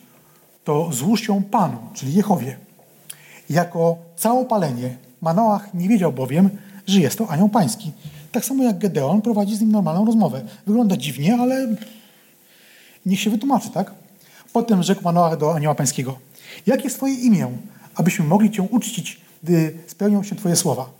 to 0.65 0.93
złóż 0.93 1.29
ją 1.29 1.43
Panu, 1.43 1.79
czyli 1.95 2.15
Jehowie. 2.15 2.57
Jako 3.51 3.97
całopalenie 4.17 4.97
Manoach 5.21 5.75
nie 5.75 5.89
wiedział 5.89 6.13
bowiem, 6.13 6.51
że 6.87 7.01
jest 7.01 7.19
to 7.19 7.29
anioł 7.29 7.49
pański. 7.49 7.93
Tak 8.33 8.45
samo 8.45 8.65
jak 8.65 8.79
Gedeon 8.79 9.23
prowadzi 9.23 9.57
z 9.57 9.61
nim 9.61 9.73
normalną 9.73 10.07
rozmowę. 10.07 10.43
Wygląda 10.67 10.97
dziwnie, 10.97 11.37
ale 11.37 11.77
niech 13.07 13.21
się 13.21 13.31
wytłumaczy, 13.31 13.71
tak? 13.71 13.95
Potem 14.53 14.83
rzekł 14.83 15.03
Manoach 15.05 15.39
do 15.39 15.55
anioła 15.55 15.75
pańskiego. 15.75 16.19
Jakie 16.67 16.85
jest 16.85 16.97
twoje 16.97 17.15
imię, 17.15 17.59
abyśmy 17.95 18.25
mogli 18.25 18.51
cię 18.51 18.63
uczcić, 18.63 19.21
gdy 19.43 19.79
spełnią 19.87 20.23
się 20.23 20.37
twoje 20.37 20.57
słowa? 20.57 20.91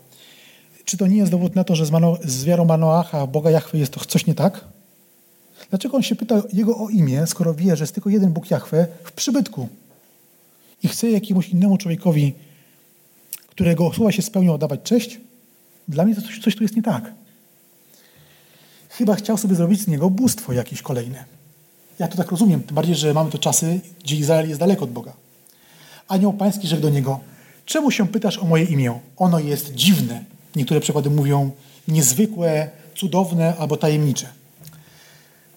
Czy 0.85 0.97
to 0.97 1.07
nie 1.07 1.17
jest 1.17 1.31
dowód 1.31 1.55
na 1.55 1.63
to, 1.63 1.75
że 1.75 1.85
z, 1.85 1.91
Mano, 1.91 2.17
z 2.23 2.45
wiarą 2.45 2.65
Manoacha, 2.65 3.27
Boga 3.27 3.51
Jahwe, 3.51 3.77
jest 3.77 3.91
to 3.93 4.05
coś 4.05 4.25
nie 4.25 4.35
tak? 4.35 4.65
Dlaczego 5.69 5.97
on 5.97 6.03
się 6.03 6.15
pyta 6.15 6.41
jego 6.53 6.77
o 6.77 6.89
imię, 6.89 7.27
skoro 7.27 7.53
wie, 7.53 7.75
że 7.75 7.83
jest 7.83 7.93
tylko 7.93 8.09
jeden 8.09 8.31
Bóg 8.31 8.51
Jahwe 8.51 8.87
w 9.03 9.11
przybytku 9.11 9.69
i 10.83 10.87
chce 10.87 11.11
jakiemuś 11.11 11.49
innemu 11.49 11.77
człowiekowi, 11.77 12.33
którego 13.47 13.93
słowa 13.93 14.11
się 14.11 14.21
spełnią, 14.21 14.53
oddawać 14.53 14.79
cześć? 14.83 15.19
Dla 15.87 16.05
mnie 16.05 16.15
to 16.15 16.21
coś, 16.21 16.39
coś 16.39 16.55
tu 16.55 16.63
jest 16.63 16.75
nie 16.75 16.83
tak. 16.83 17.13
Chyba 18.89 19.15
chciał 19.15 19.37
sobie 19.37 19.55
zrobić 19.55 19.81
z 19.81 19.87
niego 19.87 20.09
bóstwo 20.09 20.53
jakieś 20.53 20.81
kolejne. 20.81 21.25
Ja 21.99 22.07
to 22.07 22.17
tak 22.17 22.31
rozumiem, 22.31 22.63
tym 22.63 22.75
bardziej, 22.75 22.95
że 22.95 23.13
mamy 23.13 23.31
to 23.31 23.37
czasy, 23.37 23.79
gdzie 24.03 24.15
Izrael 24.15 24.47
jest 24.47 24.59
daleko 24.59 24.83
od 24.83 24.91
Boga. 24.91 25.13
Anioł 26.07 26.33
pański 26.33 26.67
rzekł 26.67 26.81
do 26.81 26.89
niego, 26.89 27.19
czemu 27.65 27.91
się 27.91 28.07
pytasz 28.07 28.37
o 28.37 28.45
moje 28.45 28.63
imię? 28.63 28.99
Ono 29.17 29.39
jest 29.39 29.73
dziwne. 29.73 30.23
Niektóre 30.55 30.79
przykłady 30.79 31.09
mówią 31.09 31.51
niezwykłe, 31.87 32.69
cudowne 32.95 33.53
albo 33.59 33.77
tajemnicze. 33.77 34.27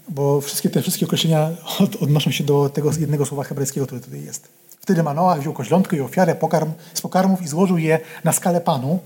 Bo 0.08 0.40
wszystkie 0.40 0.70
te 0.70 0.82
wszystkie 0.82 1.06
określenia 1.06 1.50
od, 1.84 1.96
odnoszą 2.02 2.30
się 2.30 2.44
do 2.44 2.68
tego 2.68 2.90
jednego 3.00 3.26
słowa 3.26 3.44
hebrajskiego, 3.44 3.86
które 3.86 4.00
tutaj 4.00 4.24
jest. 4.24 4.48
Wtedy 4.80 5.02
Manoach 5.02 5.40
wziął 5.40 5.52
koźlątkę 5.52 5.96
i 5.96 6.00
ofiarę 6.00 6.34
pokarm, 6.34 6.72
z 6.94 7.00
pokarmów 7.00 7.42
i 7.42 7.48
złożył 7.48 7.78
je 7.78 8.00
na 8.24 8.32
skalę 8.32 8.60
Panu, 8.60 8.98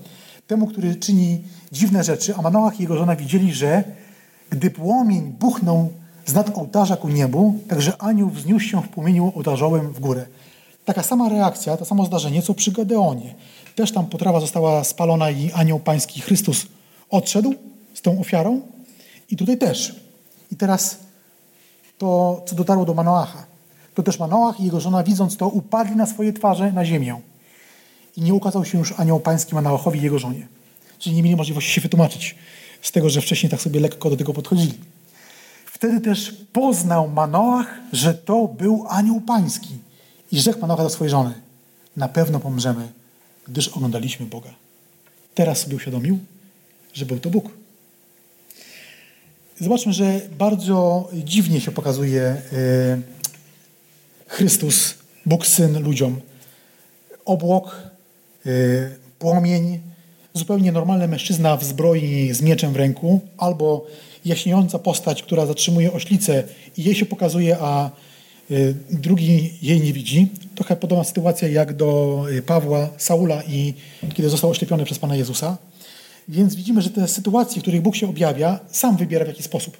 temu, 0.47 0.67
który 0.67 0.95
czyni 0.95 1.41
dziwne 1.71 2.03
rzeczy, 2.03 2.35
a 2.35 2.41
Manoach 2.41 2.79
i 2.79 2.81
jego 2.81 2.97
żona 2.97 3.15
widzieli, 3.15 3.53
że 3.53 3.83
gdy 4.49 4.71
płomień 4.71 5.21
buchnął 5.39 5.89
z 6.25 6.33
nad 6.33 6.57
ołtarza 6.57 6.97
ku 6.97 7.09
niebu, 7.09 7.59
także 7.67 8.01
anioł 8.01 8.29
wzniósł 8.29 8.65
się 8.65 8.81
w 8.81 8.89
płomieniu 8.89 9.31
ołtarzowym 9.35 9.93
w 9.93 9.99
górę. 9.99 10.25
Taka 10.85 11.03
sama 11.03 11.29
reakcja, 11.29 11.77
to 11.77 11.85
samo 11.85 12.05
zdarzenie, 12.05 12.41
co 12.41 12.53
przy 12.53 12.71
Gedeonie. 12.71 13.35
Też 13.75 13.91
tam 13.91 14.05
potrawa 14.05 14.39
została 14.39 14.83
spalona 14.83 15.31
i 15.31 15.51
anioł 15.51 15.79
pański 15.79 16.21
Chrystus 16.21 16.65
odszedł 17.09 17.53
z 17.93 18.01
tą 18.01 18.19
ofiarą. 18.19 18.61
I 19.29 19.37
tutaj 19.37 19.57
też. 19.57 19.95
I 20.51 20.55
teraz 20.55 20.97
to, 21.97 22.41
co 22.45 22.55
dotarło 22.55 22.85
do 22.85 22.93
Manoacha. 22.93 23.45
To 23.95 24.03
też 24.03 24.19
Manoach 24.19 24.59
i 24.59 24.65
jego 24.65 24.79
żona, 24.79 25.03
widząc 25.03 25.37
to, 25.37 25.47
upadli 25.47 25.95
na 25.95 26.05
swoje 26.05 26.33
twarze 26.33 26.71
na 26.71 26.85
ziemię. 26.85 27.21
I 28.17 28.21
nie 28.21 28.33
ukazał 28.33 28.65
się 28.65 28.77
już 28.77 28.93
anioł 28.97 29.19
pański 29.19 29.55
Manoachowi 29.55 29.99
i 29.99 30.03
jego 30.03 30.19
żonie. 30.19 30.47
Czyli 30.99 31.15
nie 31.15 31.23
mieli 31.23 31.35
możliwości 31.35 31.71
się 31.71 31.81
wytłumaczyć 31.81 32.35
z 32.81 32.91
tego, 32.91 33.09
że 33.09 33.21
wcześniej 33.21 33.49
tak 33.49 33.61
sobie 33.61 33.79
lekko 33.79 34.09
do 34.09 34.17
tego 34.17 34.33
podchodzili. 34.33 34.73
Wtedy 35.65 36.01
też 36.01 36.35
poznał 36.53 37.09
Manoach, 37.09 37.79
że 37.93 38.13
to 38.13 38.47
był 38.47 38.85
anioł 38.89 39.21
pański. 39.21 39.82
I 40.33 40.39
rzekł 40.39 40.59
Manoach 40.59 40.79
do 40.79 40.89
swojej 40.89 41.11
żony, 41.11 41.33
na 41.97 42.07
pewno 42.07 42.39
pomrzemy, 42.39 42.87
gdyż 43.47 43.67
oglądaliśmy 43.67 44.25
Boga. 44.25 44.49
Teraz 45.35 45.59
sobie 45.59 45.75
uświadomił, 45.75 46.19
że 46.93 47.05
był 47.05 47.19
to 47.19 47.29
Bóg. 47.29 47.49
Zobaczmy, 49.59 49.93
że 49.93 50.21
bardzo 50.37 51.09
dziwnie 51.13 51.61
się 51.61 51.71
pokazuje 51.71 52.21
e, 52.21 52.41
Chrystus, 54.27 54.95
Bóg 55.25 55.47
Syn 55.47 55.83
ludziom. 55.83 56.21
Obłok, 57.25 57.77
e, 58.45 58.49
płomień, 59.19 59.79
zupełnie 60.33 60.71
normalny 60.71 61.07
mężczyzna 61.07 61.57
w 61.57 61.63
zbroi 61.63 62.33
z 62.33 62.41
mieczem 62.41 62.73
w 62.73 62.75
ręku, 62.75 63.19
albo 63.37 63.85
jaśniejąca 64.25 64.79
postać, 64.79 65.23
która 65.23 65.45
zatrzymuje 65.45 65.93
oślicę 65.93 66.43
i 66.77 66.83
jej 66.83 66.95
się 66.95 67.05
pokazuje, 67.05 67.57
a 67.59 67.91
drugi 68.89 69.53
jej 69.61 69.81
nie 69.81 69.93
widzi. 69.93 70.27
Trochę 70.55 70.75
podobna 70.75 71.03
sytuacja 71.03 71.47
jak 71.47 71.73
do 71.73 72.19
y, 72.29 72.41
Pawła, 72.41 72.89
Saula 72.97 73.43
i 73.43 73.73
kiedy 74.13 74.29
został 74.29 74.49
oślepiony 74.49 74.85
przez 74.85 74.99
Pana 74.99 75.15
Jezusa. 75.15 75.57
Więc 76.27 76.55
widzimy, 76.55 76.81
że 76.81 76.89
te 76.89 77.07
sytuacje, 77.07 77.59
w 77.59 77.61
których 77.61 77.81
Bóg 77.81 77.95
się 77.95 78.09
objawia, 78.09 78.59
sam 78.71 78.97
wybiera 78.97 79.25
w 79.25 79.27
jaki 79.27 79.43
sposób. 79.43 79.77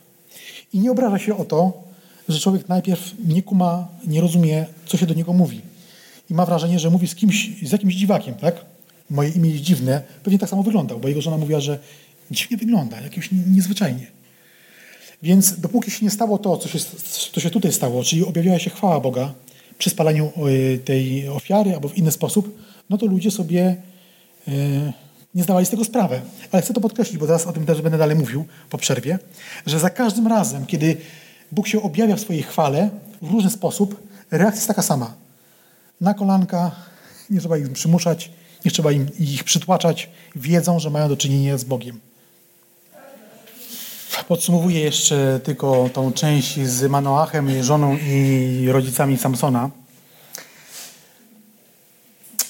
I 0.74 0.80
nie 0.80 0.92
obraża 0.92 1.20
się 1.20 1.38
o 1.38 1.46
to, 1.46 1.84
że 2.30 2.40
człowiek 2.40 2.70
najpierw 2.70 3.12
nie 3.26 3.44
kuma, 3.44 3.88
nie 4.08 4.22
rozumie, 4.22 4.66
co 4.86 4.98
się 4.98 5.06
do 5.06 5.14
niego 5.14 5.34
mówi. 5.34 5.62
I 6.30 6.34
ma 6.34 6.46
wrażenie, 6.46 6.80
że 6.80 6.90
mówi 6.90 7.08
z 7.08 7.16
kimś, 7.16 7.50
z 7.64 7.72
jakimś 7.72 7.96
dziwakiem, 7.96 8.36
tak? 8.36 8.56
Moje 9.10 9.30
imię 9.30 9.50
jest 9.50 9.64
dziwne. 9.64 10.02
Pewnie 10.24 10.40
tak 10.40 10.50
samo 10.50 10.64
wyglądał, 10.64 11.00
bo 11.00 11.08
jego 11.08 11.22
żona 11.22 11.38
mówiła, 11.38 11.60
że 11.60 11.80
dziwnie 12.32 12.58
wygląda, 12.58 13.02
jakimś 13.02 13.30
niezwyczajnie. 13.48 14.08
Więc 15.24 15.60
dopóki 15.60 15.92
się 15.92 16.06
nie 16.06 16.12
stało 16.12 16.38
to, 16.38 16.58
co 16.58 16.70
się, 16.70 16.80
co 17.34 17.40
się 17.40 17.50
tutaj 17.50 17.74
stało, 17.74 18.04
czyli 18.04 18.26
objawiała 18.26 18.60
się 18.60 18.70
chwała 18.70 19.00
Boga 19.00 19.34
przy 19.78 19.90
spalaniu 19.90 20.26
e, 20.26 20.78
tej 20.78 21.30
ofiary 21.30 21.74
albo 21.74 21.90
w 21.90 21.98
inny 21.98 22.12
sposób, 22.12 22.60
no 22.90 22.98
to 22.98 23.06
ludzie 23.06 23.32
sobie 23.32 23.76
e, 24.48 24.52
nie 25.36 25.44
zdawali 25.44 25.66
z 25.66 25.70
tego 25.70 25.84
sprawę. 25.84 26.22
Ale 26.52 26.62
chcę 26.62 26.74
to 26.74 26.82
podkreślić, 26.82 27.18
bo 27.18 27.26
teraz 27.26 27.48
o 27.48 27.54
tym 27.54 27.66
też 27.66 27.82
będę 27.82 27.98
dalej 27.98 28.16
mówił 28.16 28.46
po 28.70 28.78
przerwie, 28.78 29.20
że 29.66 29.80
za 29.80 29.90
każdym 29.90 30.28
razem, 30.28 30.66
kiedy 30.66 30.98
Bóg 31.52 31.68
się 31.68 31.82
objawia 31.82 32.16
w 32.16 32.20
swojej 32.20 32.44
chwale 32.44 32.90
w 33.22 33.32
różny 33.32 33.50
sposób, 33.50 34.08
reakcja 34.32 34.58
jest 34.58 34.68
taka 34.68 34.82
sama. 34.82 35.14
Na 36.02 36.14
kolanka, 36.14 36.72
nie 37.30 37.40
trzeba 37.40 37.58
ich 37.58 37.72
przymuszać, 37.72 38.32
nie 38.66 38.72
trzeba 38.72 38.92
im 38.92 39.08
ich 39.20 39.44
przytłaczać, 39.44 40.10
wiedzą, 40.36 40.80
że 40.80 40.90
mają 40.90 41.10
do 41.10 41.18
czynienia 41.18 41.58
z 41.58 41.64
Bogiem. 41.64 42.00
Podsumowuję 44.28 44.80
jeszcze 44.80 45.40
tylko 45.44 45.90
tą 45.94 46.12
część 46.12 46.60
z 46.60 46.84
Manoachem, 46.84 47.64
żoną 47.64 47.98
i 47.98 48.68
rodzicami 48.72 49.18
Samsona. 49.18 49.70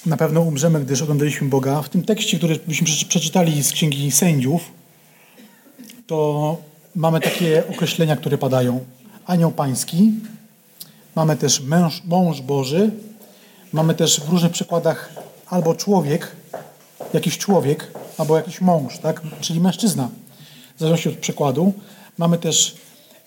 Na 0.05 0.17
pewno 0.17 0.41
umrzemy, 0.41 0.79
gdyż 0.79 1.01
oglądaliśmy 1.01 1.49
Boga. 1.49 1.81
W 1.81 1.89
tym 1.89 2.03
tekście, 2.03 2.37
który 2.37 2.59
byśmy 2.67 2.87
przeczytali 3.09 3.63
z 3.63 3.71
Księgi 3.71 4.11
Sędziów, 4.11 4.61
to 6.07 6.57
mamy 6.95 7.19
takie 7.19 7.63
określenia, 7.69 8.15
które 8.15 8.37
padają. 8.37 8.85
Anioł 9.25 9.51
pański, 9.51 10.11
mamy 11.15 11.35
też 11.35 11.61
męż, 11.61 12.01
mąż 12.05 12.41
Boży, 12.41 12.91
mamy 13.73 13.93
też 13.93 14.21
w 14.21 14.29
różnych 14.29 14.51
przykładach 14.51 15.13
albo 15.49 15.75
człowiek, 15.75 16.35
jakiś 17.13 17.37
człowiek, 17.37 17.91
albo 18.17 18.37
jakiś 18.37 18.61
mąż, 18.61 18.99
tak? 18.99 19.21
czyli 19.41 19.59
mężczyzna 19.59 20.09
w 20.75 20.79
zależności 20.79 21.09
od 21.09 21.15
przekładu. 21.15 21.73
Mamy 22.17 22.37
też 22.37 22.75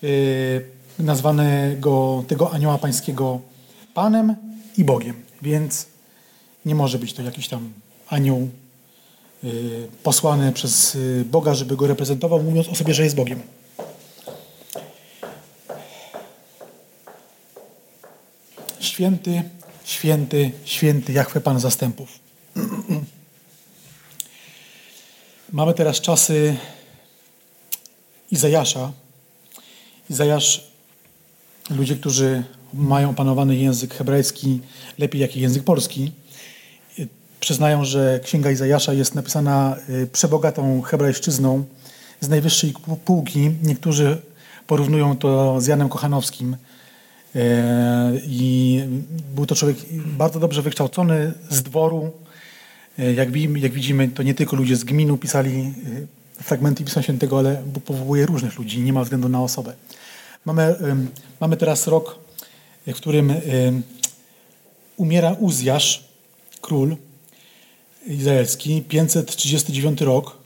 yy, 0.01 0.65
nazwanego 0.99 2.23
tego 2.27 2.51
anioła 2.51 2.77
pańskiego 2.77 3.41
Panem 3.93 4.35
i 4.77 4.83
Bogiem, 4.83 5.15
więc 5.41 5.85
nie 6.65 6.75
może 6.75 6.99
być 6.99 7.13
to 7.13 7.21
jakiś 7.21 7.47
tam 7.47 7.73
anioł 8.09 8.49
yy, 9.43 9.87
posłany 10.03 10.51
przez 10.51 10.93
yy, 10.93 11.25
Boga, 11.25 11.53
żeby 11.53 11.75
go 11.75 11.87
reprezentował, 11.87 12.43
mówiąc 12.43 12.67
o 12.67 12.75
sobie, 12.75 12.93
że 12.93 13.03
jest 13.03 13.15
Bogiem. 13.15 13.41
Święty, 18.79 19.43
święty, 19.83 20.51
święty 20.65 21.13
Jachwę 21.13 21.41
Pan 21.41 21.59
zastępów. 21.59 22.19
Mamy 25.51 25.73
teraz 25.73 26.01
czasy 26.01 26.57
Izajasza. 28.31 28.91
Izajasz, 30.09 30.71
ludzie, 31.69 31.95
którzy 31.95 32.43
mają 32.73 33.09
opanowany 33.09 33.55
język 33.55 33.93
hebrajski 33.93 34.61
lepiej 34.97 35.21
jak 35.21 35.35
język 35.35 35.63
polski, 35.63 36.11
przyznają, 37.39 37.85
że 37.85 38.19
Księga 38.23 38.51
Izajasza 38.51 38.93
jest 38.93 39.15
napisana 39.15 39.75
y, 39.89 40.07
przebogatą 40.07 40.81
hebrajszczyzną 40.81 41.63
z 42.19 42.29
najwyższej 42.29 42.73
półki. 43.05 43.51
Niektórzy 43.63 44.17
porównują 44.67 45.17
to 45.17 45.61
z 45.61 45.67
Janem 45.67 45.89
Kochanowskim. 45.89 46.53
Y, 47.35 47.39
I 48.25 48.81
był 49.35 49.45
to 49.45 49.55
człowiek 49.55 49.77
bardzo 50.05 50.39
dobrze 50.39 50.61
wykształcony 50.61 51.33
z 51.49 51.63
dworu. 51.63 52.11
Y, 52.99 53.13
jak 53.13 53.71
widzimy, 53.71 54.07
to 54.07 54.23
nie 54.23 54.33
tylko 54.33 54.55
ludzie 54.55 54.75
z 54.75 54.83
gminu 54.83 55.17
pisali 55.17 55.73
fragmenty 56.41 56.83
Pisma 56.83 57.01
Świętego, 57.01 57.39
ale 57.39 57.63
powołuje 57.85 58.25
różnych 58.25 58.57
ludzi, 58.57 58.79
nie 58.79 58.93
ma 58.93 59.03
względu 59.03 59.29
na 59.29 59.41
osobę. 59.41 59.73
Mamy, 60.45 60.75
mamy 61.39 61.57
teraz 61.57 61.87
rok, 61.87 62.19
w 62.87 62.95
którym 62.95 63.33
umiera 64.97 65.31
Uzjasz, 65.39 66.03
król 66.61 66.95
izraelski, 68.07 68.81
539 68.81 70.01
rok. 70.01 70.37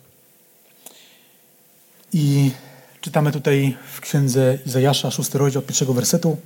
I 2.14 2.52
Czytamy 3.02 3.32
tutaj 3.32 3.78
w 3.94 4.02
księdze 4.02 4.58
Izajasza, 4.66 5.12
szósty 5.12 5.38
rozdział 5.38 5.60
od 5.60 5.66
pierwszego 5.66 5.94
wersetu. 5.94 6.38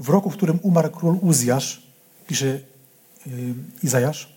W 0.00 0.08
roku, 0.08 0.30
w 0.30 0.36
którym 0.36 0.58
umarł 0.62 0.90
król 0.90 1.18
Uzjasz, 1.22 1.82
pisze 2.26 2.58
Izajasz, 3.82 4.32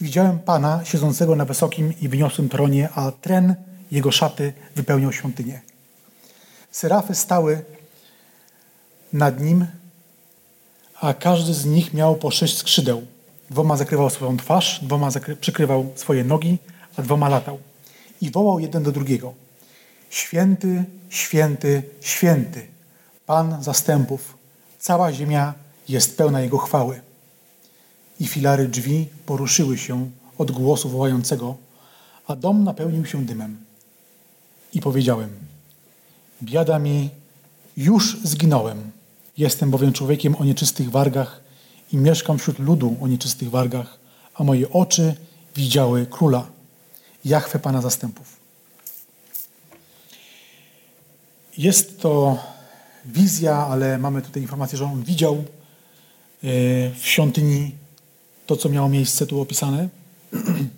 widziałem 0.00 0.38
Pana 0.38 0.84
siedzącego 0.84 1.36
na 1.36 1.44
wysokim 1.44 1.92
i 2.00 2.08
wyniosłym 2.08 2.48
tronie, 2.48 2.88
a 2.94 3.12
tren 3.12 3.54
jego 3.90 4.12
szaty 4.12 4.52
wypełniał 4.76 5.12
świątynię. 5.12 5.60
Serafy 6.70 7.14
stały 7.14 7.64
nad 9.12 9.40
nim, 9.40 9.66
a 11.00 11.14
każdy 11.14 11.54
z 11.54 11.64
nich 11.64 11.94
miał 11.94 12.16
po 12.16 12.30
sześć 12.30 12.58
skrzydeł. 12.58 13.06
Dwoma 13.50 13.76
zakrywał 13.76 14.10
swoją 14.10 14.36
twarz, 14.36 14.80
dwoma 14.82 15.10
przykrywał 15.40 15.92
swoje 15.94 16.24
nogi, 16.24 16.58
a 16.96 17.02
dwoma 17.02 17.28
latał. 17.28 17.58
I 18.20 18.30
wołał 18.30 18.60
jeden 18.60 18.82
do 18.82 18.92
drugiego. 18.92 19.34
Święty, 20.10 20.84
święty, 21.08 21.82
święty, 22.00 22.66
Pan 23.26 23.62
zastępów, 23.62 24.38
cała 24.78 25.12
ziemia 25.12 25.54
jest 25.88 26.16
pełna 26.18 26.40
Jego 26.40 26.58
chwały. 26.58 27.00
I 28.20 28.26
filary 28.26 28.68
drzwi 28.68 29.08
poruszyły 29.26 29.78
się 29.78 30.10
od 30.38 30.50
głosu 30.50 30.88
wołającego, 30.88 31.56
a 32.26 32.36
dom 32.36 32.64
napełnił 32.64 33.06
się 33.06 33.24
dymem. 33.24 33.65
I 34.76 34.80
powiedziałem, 34.80 35.30
biada 36.42 36.78
mi, 36.78 37.10
już 37.76 38.16
zginąłem. 38.24 38.90
Jestem 39.38 39.70
bowiem 39.70 39.92
człowiekiem 39.92 40.36
o 40.36 40.44
nieczystych 40.44 40.90
wargach 40.90 41.40
i 41.92 41.96
mieszkam 41.96 42.38
wśród 42.38 42.58
ludu 42.58 42.96
o 43.00 43.08
nieczystych 43.08 43.50
wargach, 43.50 43.98
a 44.34 44.44
moje 44.44 44.70
oczy 44.70 45.14
widziały 45.54 46.06
króla, 46.06 46.46
Jachwę 47.24 47.58
Pana 47.58 47.82
zastępów. 47.82 48.36
Jest 51.58 52.00
to 52.00 52.38
wizja, 53.04 53.56
ale 53.56 53.98
mamy 53.98 54.22
tutaj 54.22 54.42
informację, 54.42 54.78
że 54.78 54.84
on 54.84 55.02
widział 55.02 55.34
e, 55.34 55.44
w 56.90 57.00
świątyni 57.00 57.74
to, 58.46 58.56
co 58.56 58.68
miało 58.68 58.88
miejsce 58.88 59.26
tu 59.26 59.40
opisane. 59.40 59.88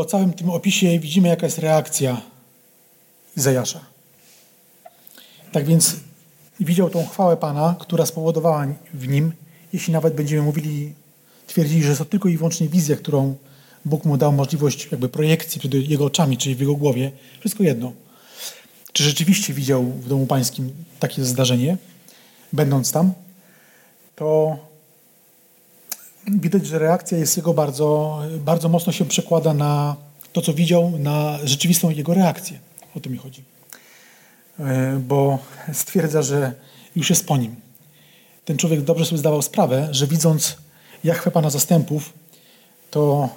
Po 0.00 0.04
całym 0.04 0.32
tym 0.32 0.50
opisie 0.50 0.98
widzimy, 0.98 1.28
jaka 1.28 1.46
jest 1.46 1.58
reakcja 1.58 2.20
Izajasza. 3.36 3.80
Tak 5.52 5.66
więc 5.66 5.96
widział 6.60 6.90
tą 6.90 7.06
chwałę 7.06 7.36
Pana, 7.36 7.76
która 7.80 8.06
spowodowała 8.06 8.66
w 8.94 9.08
nim, 9.08 9.32
jeśli 9.72 9.92
nawet 9.92 10.14
będziemy 10.14 10.42
mówili, 10.42 10.94
twierdzili, 11.46 11.82
że 11.82 11.96
to 11.96 12.04
tylko 12.04 12.28
i 12.28 12.36
wyłącznie 12.36 12.68
wizja, 12.68 12.96
którą 12.96 13.36
Bóg 13.84 14.04
mu 14.04 14.16
dał 14.16 14.32
możliwość 14.32 14.88
jakby 14.90 15.08
projekcji 15.08 15.60
przed 15.60 15.74
jego 15.74 16.04
oczami, 16.04 16.38
czyli 16.38 16.54
w 16.54 16.60
jego 16.60 16.74
głowie, 16.74 17.12
wszystko 17.40 17.62
jedno. 17.62 17.92
Czy 18.92 19.04
rzeczywiście 19.04 19.54
widział 19.54 19.84
w 19.84 20.08
domu 20.08 20.26
pańskim 20.26 20.72
takie 20.98 21.24
zdarzenie, 21.24 21.76
będąc 22.52 22.92
tam, 22.92 23.12
to 24.16 24.58
widać, 26.26 26.66
że 26.66 26.78
reakcja 26.78 27.18
jest 27.18 27.36
jego 27.36 27.54
bardzo, 27.54 28.18
bardzo 28.38 28.68
mocno 28.68 28.92
się 28.92 29.04
przekłada 29.04 29.54
na 29.54 29.96
to, 30.32 30.42
co 30.42 30.54
widział, 30.54 30.98
na 30.98 31.38
rzeczywistą 31.44 31.90
jego 31.90 32.14
reakcję. 32.14 32.58
O 32.96 33.00
to 33.00 33.10
mi 33.10 33.18
chodzi. 33.18 33.44
E, 34.58 35.00
bo 35.08 35.38
stwierdza, 35.72 36.22
że 36.22 36.54
już 36.96 37.10
jest 37.10 37.26
po 37.26 37.36
nim. 37.36 37.56
Ten 38.44 38.56
człowiek 38.56 38.80
dobrze 38.80 39.04
sobie 39.04 39.18
zdawał 39.18 39.42
sprawę, 39.42 39.88
że 39.90 40.06
widząc 40.06 40.56
Jachwę 41.04 41.30
Pana 41.30 41.50
zastępów, 41.50 42.12
to 42.90 43.28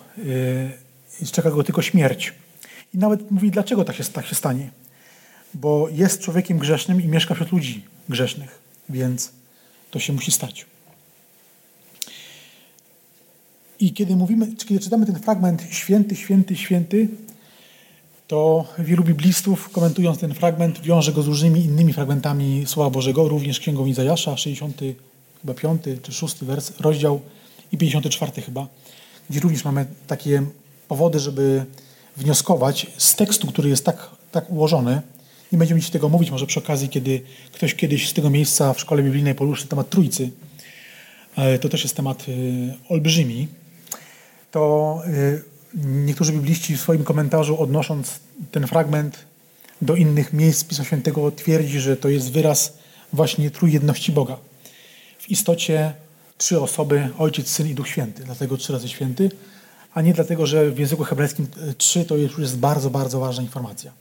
yy, 1.21 1.27
czeka 1.31 1.51
go 1.51 1.63
tylko 1.63 1.81
śmierć. 1.81 2.33
I 2.93 2.97
nawet 2.97 3.31
mówi, 3.31 3.51
dlaczego 3.51 3.85
tak 3.85 3.95
się, 3.95 4.03
tak 4.03 4.25
się 4.25 4.35
stanie. 4.35 4.69
Bo 5.53 5.89
jest 5.89 6.21
człowiekiem 6.21 6.57
grzesznym 6.57 7.01
i 7.01 7.07
mieszka 7.07 7.33
wśród 7.33 7.51
ludzi 7.51 7.85
grzesznych, 8.09 8.59
więc 8.89 9.31
to 9.91 9.99
się 9.99 10.13
musi 10.13 10.31
stać. 10.31 10.65
I 13.83 13.93
kiedy 13.93 14.15
mówimy, 14.15 14.47
kiedy 14.67 14.79
czytamy 14.79 15.05
ten 15.05 15.19
fragment 15.19 15.63
święty, 15.71 16.15
święty, 16.15 16.55
święty, 16.55 17.07
to 18.27 18.65
wielu 18.79 19.03
biblistów, 19.03 19.69
komentując 19.69 20.19
ten 20.19 20.33
fragment, 20.33 20.81
wiąże 20.81 21.13
go 21.13 21.23
z 21.23 21.27
różnymi 21.27 21.59
innymi 21.59 21.93
fragmentami 21.93 22.63
Słowa 22.65 22.89
Bożego, 22.89 23.27
również 23.27 23.59
Księgą 23.59 23.85
Izajasza, 23.85 24.37
60, 24.37 24.81
chyba 25.41 25.53
5 25.53 25.81
czy 26.03 26.11
6 26.11 26.35
wers, 26.43 26.79
rozdział 26.79 27.21
i 27.71 27.77
54 27.77 28.41
chyba, 28.41 28.67
gdzie 29.29 29.39
również 29.39 29.65
mamy 29.65 29.85
takie 30.07 30.43
powody, 30.87 31.19
żeby 31.19 31.65
wnioskować 32.17 32.87
z 32.97 33.15
tekstu, 33.15 33.47
który 33.47 33.69
jest 33.69 33.85
tak, 33.85 34.09
tak 34.31 34.49
ułożony. 34.49 35.01
Nie 35.51 35.57
będziemy 35.57 35.81
ci 35.81 35.91
tego 35.91 36.09
mówić, 36.09 36.31
może 36.31 36.45
przy 36.45 36.59
okazji, 36.59 36.89
kiedy 36.89 37.21
ktoś 37.53 37.75
kiedyś 37.75 38.09
z 38.09 38.13
tego 38.13 38.29
miejsca 38.29 38.73
w 38.73 38.79
szkole 38.79 39.03
biblijnej 39.03 39.35
poruszy 39.35 39.67
temat 39.67 39.89
Trójcy, 39.89 40.29
to 41.61 41.69
też 41.69 41.83
jest 41.83 41.95
temat 41.95 42.29
y, 42.29 42.73
olbrzymi, 42.89 43.47
to 44.53 45.01
y, 45.07 45.41
niektórzy 45.85 46.31
bibliści 46.31 46.77
w 46.77 46.81
swoim 46.81 47.03
komentarzu 47.03 47.61
odnosząc 47.61 48.19
ten 48.51 48.67
fragment 48.67 49.17
do 49.81 49.95
innych 49.95 50.33
miejsc 50.33 50.63
Pisma 50.63 50.85
Świętego 50.85 51.31
twierdzi, 51.31 51.79
że 51.79 51.97
to 51.97 52.09
jest 52.09 52.31
wyraz 52.31 52.77
właśnie 53.13 53.51
trójjedności 53.51 54.11
Boga. 54.11 54.37
W 55.19 55.29
istocie 55.29 55.93
trzy 56.37 56.61
osoby, 56.61 57.09
Ojciec, 57.17 57.47
Syn 57.47 57.67
i 57.67 57.73
Duch 57.73 57.87
Święty, 57.87 58.23
dlatego 58.23 58.57
trzy 58.57 58.73
razy 58.73 58.89
święty, 58.89 59.31
a 59.93 60.01
nie 60.01 60.13
dlatego, 60.13 60.45
że 60.45 60.71
w 60.71 60.79
języku 60.79 61.03
hebrajskim 61.03 61.47
trzy 61.77 62.05
to 62.05 62.17
już 62.17 62.39
jest 62.39 62.57
bardzo, 62.57 62.89
bardzo 62.89 63.19
ważna 63.19 63.43
informacja. 63.43 63.91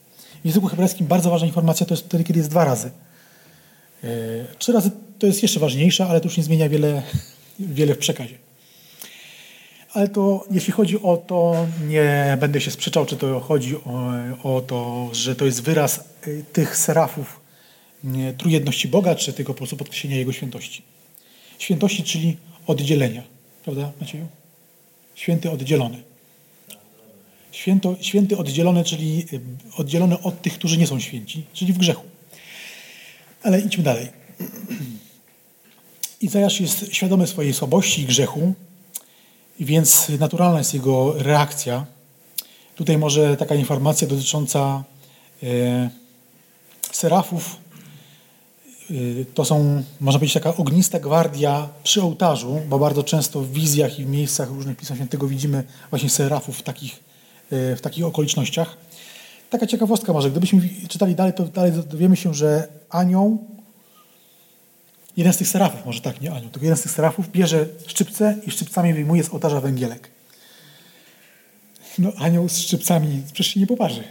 W 0.42 0.44
języku 0.44 0.66
hebrajskim 0.66 1.06
bardzo 1.06 1.30
ważna 1.30 1.46
informacja 1.46 1.86
to 1.86 1.94
jest 1.94 2.04
wtedy, 2.04 2.24
kiedy 2.24 2.38
jest 2.38 2.50
dwa 2.50 2.64
razy. 2.64 2.90
E, 4.04 4.08
trzy 4.58 4.72
razy 4.72 4.90
to 5.18 5.26
jest 5.26 5.42
jeszcze 5.42 5.60
ważniejsza, 5.60 6.08
ale 6.08 6.20
to 6.20 6.26
już 6.26 6.36
nie 6.36 6.42
zmienia 6.42 6.68
wiele, 6.68 7.02
wiele 7.58 7.94
w 7.94 7.98
przekazie. 7.98 8.51
Ale 9.92 10.08
to, 10.08 10.44
jeśli 10.50 10.72
chodzi 10.72 11.02
o 11.02 11.16
to, 11.16 11.66
nie 11.88 12.36
będę 12.40 12.60
się 12.60 12.70
sprzeczał, 12.70 13.06
czy 13.06 13.16
to 13.16 13.40
chodzi 13.40 13.76
o, 13.76 14.12
o 14.42 14.60
to, 14.60 15.08
że 15.12 15.36
to 15.36 15.44
jest 15.44 15.62
wyraz 15.62 16.04
y, 16.26 16.44
tych 16.52 16.76
serafów 16.76 17.40
nie, 18.04 18.32
trójjedności 18.32 18.88
Boga, 18.88 19.14
czy 19.14 19.32
tylko 19.32 19.54
po 19.54 19.58
prostu 19.58 19.76
podkreślenia 19.76 20.16
Jego 20.16 20.32
świętości. 20.32 20.82
Świętości, 21.58 22.02
czyli 22.02 22.36
oddzielenia. 22.66 23.22
Prawda, 23.64 23.92
Macieju? 24.00 24.26
Święty 25.14 25.50
oddzielony. 25.50 26.02
Święto, 27.52 27.96
święty 28.00 28.36
oddzielony, 28.36 28.84
czyli 28.84 29.26
y, 29.32 29.40
oddzielony 29.76 30.20
od 30.20 30.42
tych, 30.42 30.54
którzy 30.54 30.78
nie 30.78 30.86
są 30.86 31.00
święci, 31.00 31.44
czyli 31.52 31.72
w 31.72 31.78
grzechu. 31.78 32.04
Ale 33.42 33.60
idźmy 33.60 33.84
dalej. 33.84 34.08
Izajasz 36.20 36.60
jest 36.60 36.94
świadomy 36.94 37.26
swojej 37.26 37.54
słabości 37.54 38.02
i 38.02 38.04
grzechu, 38.04 38.54
i 39.62 39.64
więc 39.64 40.08
naturalna 40.08 40.58
jest 40.58 40.74
jego 40.74 41.14
reakcja. 41.18 41.86
Tutaj 42.76 42.98
może 42.98 43.36
taka 43.36 43.54
informacja 43.54 44.08
dotycząca 44.08 44.84
e, 45.42 45.90
serafów. 46.92 47.56
E, 48.90 48.94
to 49.34 49.44
są, 49.44 49.82
można 50.00 50.18
powiedzieć, 50.18 50.34
taka 50.34 50.56
ognista 50.56 51.00
gwardia 51.00 51.68
przy 51.82 52.02
ołtarzu, 52.02 52.60
bo 52.68 52.78
bardzo 52.78 53.02
często 53.02 53.40
w 53.40 53.52
wizjach 53.52 53.98
i 53.98 54.04
w 54.04 54.08
miejscach 54.08 54.48
różnych 54.48 54.76
Pisma 54.76 54.96
Świętego 54.96 55.26
widzimy 55.26 55.64
właśnie 55.90 56.10
serafów 56.10 56.58
w 56.58 56.62
takich, 56.62 57.00
e, 57.50 57.76
w 57.76 57.80
takich 57.80 58.04
okolicznościach. 58.04 58.76
Taka 59.50 59.66
ciekawostka 59.66 60.12
może, 60.12 60.30
gdybyśmy 60.30 60.68
czytali 60.88 61.14
dalej, 61.14 61.32
to 61.32 61.44
dalej 61.44 61.72
dowiemy 61.72 62.16
się, 62.16 62.34
że 62.34 62.68
anioł 62.90 63.44
Jeden 65.16 65.32
z 65.32 65.36
tych 65.36 65.48
serafów, 65.48 65.86
może 65.86 66.00
tak, 66.00 66.20
nie 66.20 66.32
anioł, 66.32 66.50
tylko 66.50 66.64
jeden 66.64 66.76
z 66.76 66.82
tych 66.82 66.92
serafów 66.92 67.30
bierze 67.30 67.66
szczypce 67.86 68.36
i 68.46 68.50
szczypcami 68.50 68.94
wyjmuje 68.94 69.24
z 69.24 69.30
ołtarza 69.30 69.60
węgielek. 69.60 70.10
No 71.98 72.12
anioł 72.18 72.48
z 72.48 72.58
szczypcami 72.58 73.22
przecież 73.26 73.54
się 73.54 73.60
nie 73.60 73.66
poparzy. 73.66 74.04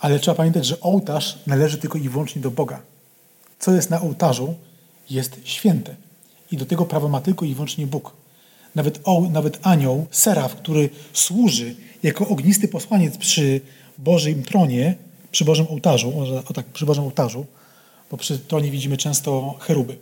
Ale 0.00 0.18
trzeba 0.18 0.34
pamiętać, 0.34 0.66
że 0.66 0.80
ołtarz 0.80 1.38
należy 1.46 1.78
tylko 1.78 1.98
i 1.98 2.08
wyłącznie 2.08 2.42
do 2.42 2.50
Boga. 2.50 2.82
Co 3.58 3.72
jest 3.72 3.90
na 3.90 4.00
ołtarzu, 4.00 4.54
jest 5.10 5.40
święte. 5.44 5.94
I 6.50 6.56
do 6.56 6.66
tego 6.66 6.86
prawo 6.86 7.08
ma 7.08 7.20
tylko 7.20 7.44
i 7.44 7.54
wyłącznie 7.54 7.86
Bóg. 7.86 8.12
Nawet, 8.74 9.00
o, 9.04 9.20
nawet 9.20 9.58
anioł, 9.62 10.06
seraf, 10.10 10.54
który 10.54 10.90
służy 11.12 11.76
jako 12.02 12.28
ognisty 12.28 12.68
posłaniec 12.68 13.16
przy 13.16 13.60
Bożym 13.98 14.42
tronie, 14.42 14.94
przy 15.30 15.44
Bożym 15.44 15.66
ołtarzu, 15.68 16.12
o 16.48 16.52
tak, 16.52 16.66
przy 16.66 16.86
Bożym 16.86 17.04
ołtarzu, 17.04 17.46
bo 18.14 18.18
przy 18.18 18.38
tronie 18.38 18.70
widzimy 18.70 18.96
często 18.96 19.54
cheruby. 19.60 19.96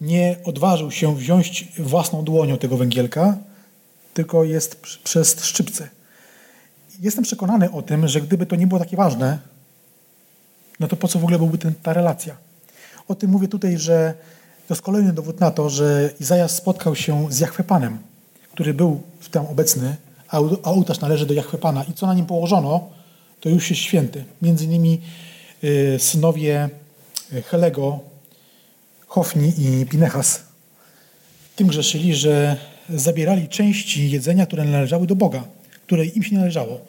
Nie 0.00 0.36
odważył 0.44 0.90
się 0.90 1.16
wziąć 1.16 1.68
własną 1.78 2.22
dłonią 2.22 2.58
tego 2.58 2.76
węgielka, 2.76 3.38
tylko 4.14 4.44
jest 4.44 4.80
przez 5.04 5.44
szczypce. 5.44 5.88
Jestem 7.00 7.24
przekonany 7.24 7.70
o 7.70 7.82
tym, 7.82 8.08
że 8.08 8.20
gdyby 8.20 8.46
to 8.46 8.56
nie 8.56 8.66
było 8.66 8.80
takie 8.80 8.96
ważne, 8.96 9.38
no 10.80 10.88
to 10.88 10.96
po 10.96 11.08
co 11.08 11.18
w 11.18 11.22
ogóle 11.22 11.38
byłby 11.38 11.58
ten, 11.58 11.74
ta 11.82 11.92
relacja? 11.92 12.36
O 13.08 13.14
tym 13.14 13.30
mówię 13.30 13.48
tutaj, 13.48 13.78
że 13.78 14.14
to 14.68 14.74
jest 14.74 14.82
kolejny 14.82 15.12
dowód 15.12 15.40
na 15.40 15.50
to, 15.50 15.70
że 15.70 16.10
Izajasz 16.20 16.50
spotkał 16.50 16.96
się 16.96 17.26
z 17.32 17.38
Jachwepanem, 17.38 17.98
który 18.52 18.74
był 18.74 19.00
w 19.20 19.28
tam 19.28 19.46
obecny, 19.46 19.96
a 20.28 20.40
ołtarz 20.62 21.00
należy 21.00 21.26
do 21.26 21.34
Jachwepana. 21.34 21.84
I 21.84 21.92
co 21.92 22.06
na 22.06 22.14
nim 22.14 22.26
położono, 22.26 22.88
to 23.40 23.48
już 23.48 23.70
jest 23.70 23.82
święty. 23.82 24.24
Między 24.42 24.64
innymi 24.64 25.00
y, 25.64 25.96
synowie 25.98 26.70
Helego, 27.50 28.00
Hofni 29.06 29.52
i 29.58 29.86
Pinechas 29.86 30.50
tym 31.60 31.68
grzeszyli, 31.68 32.14
że 32.14 32.56
zabierali 32.88 33.48
części 33.48 34.10
jedzenia, 34.10 34.46
które 34.46 34.64
należały 34.64 35.06
do 35.06 35.16
Boga, 35.16 35.44
które 35.86 36.06
im 36.06 36.22
się 36.22 36.30
nie 36.30 36.38
należało. 36.38 36.80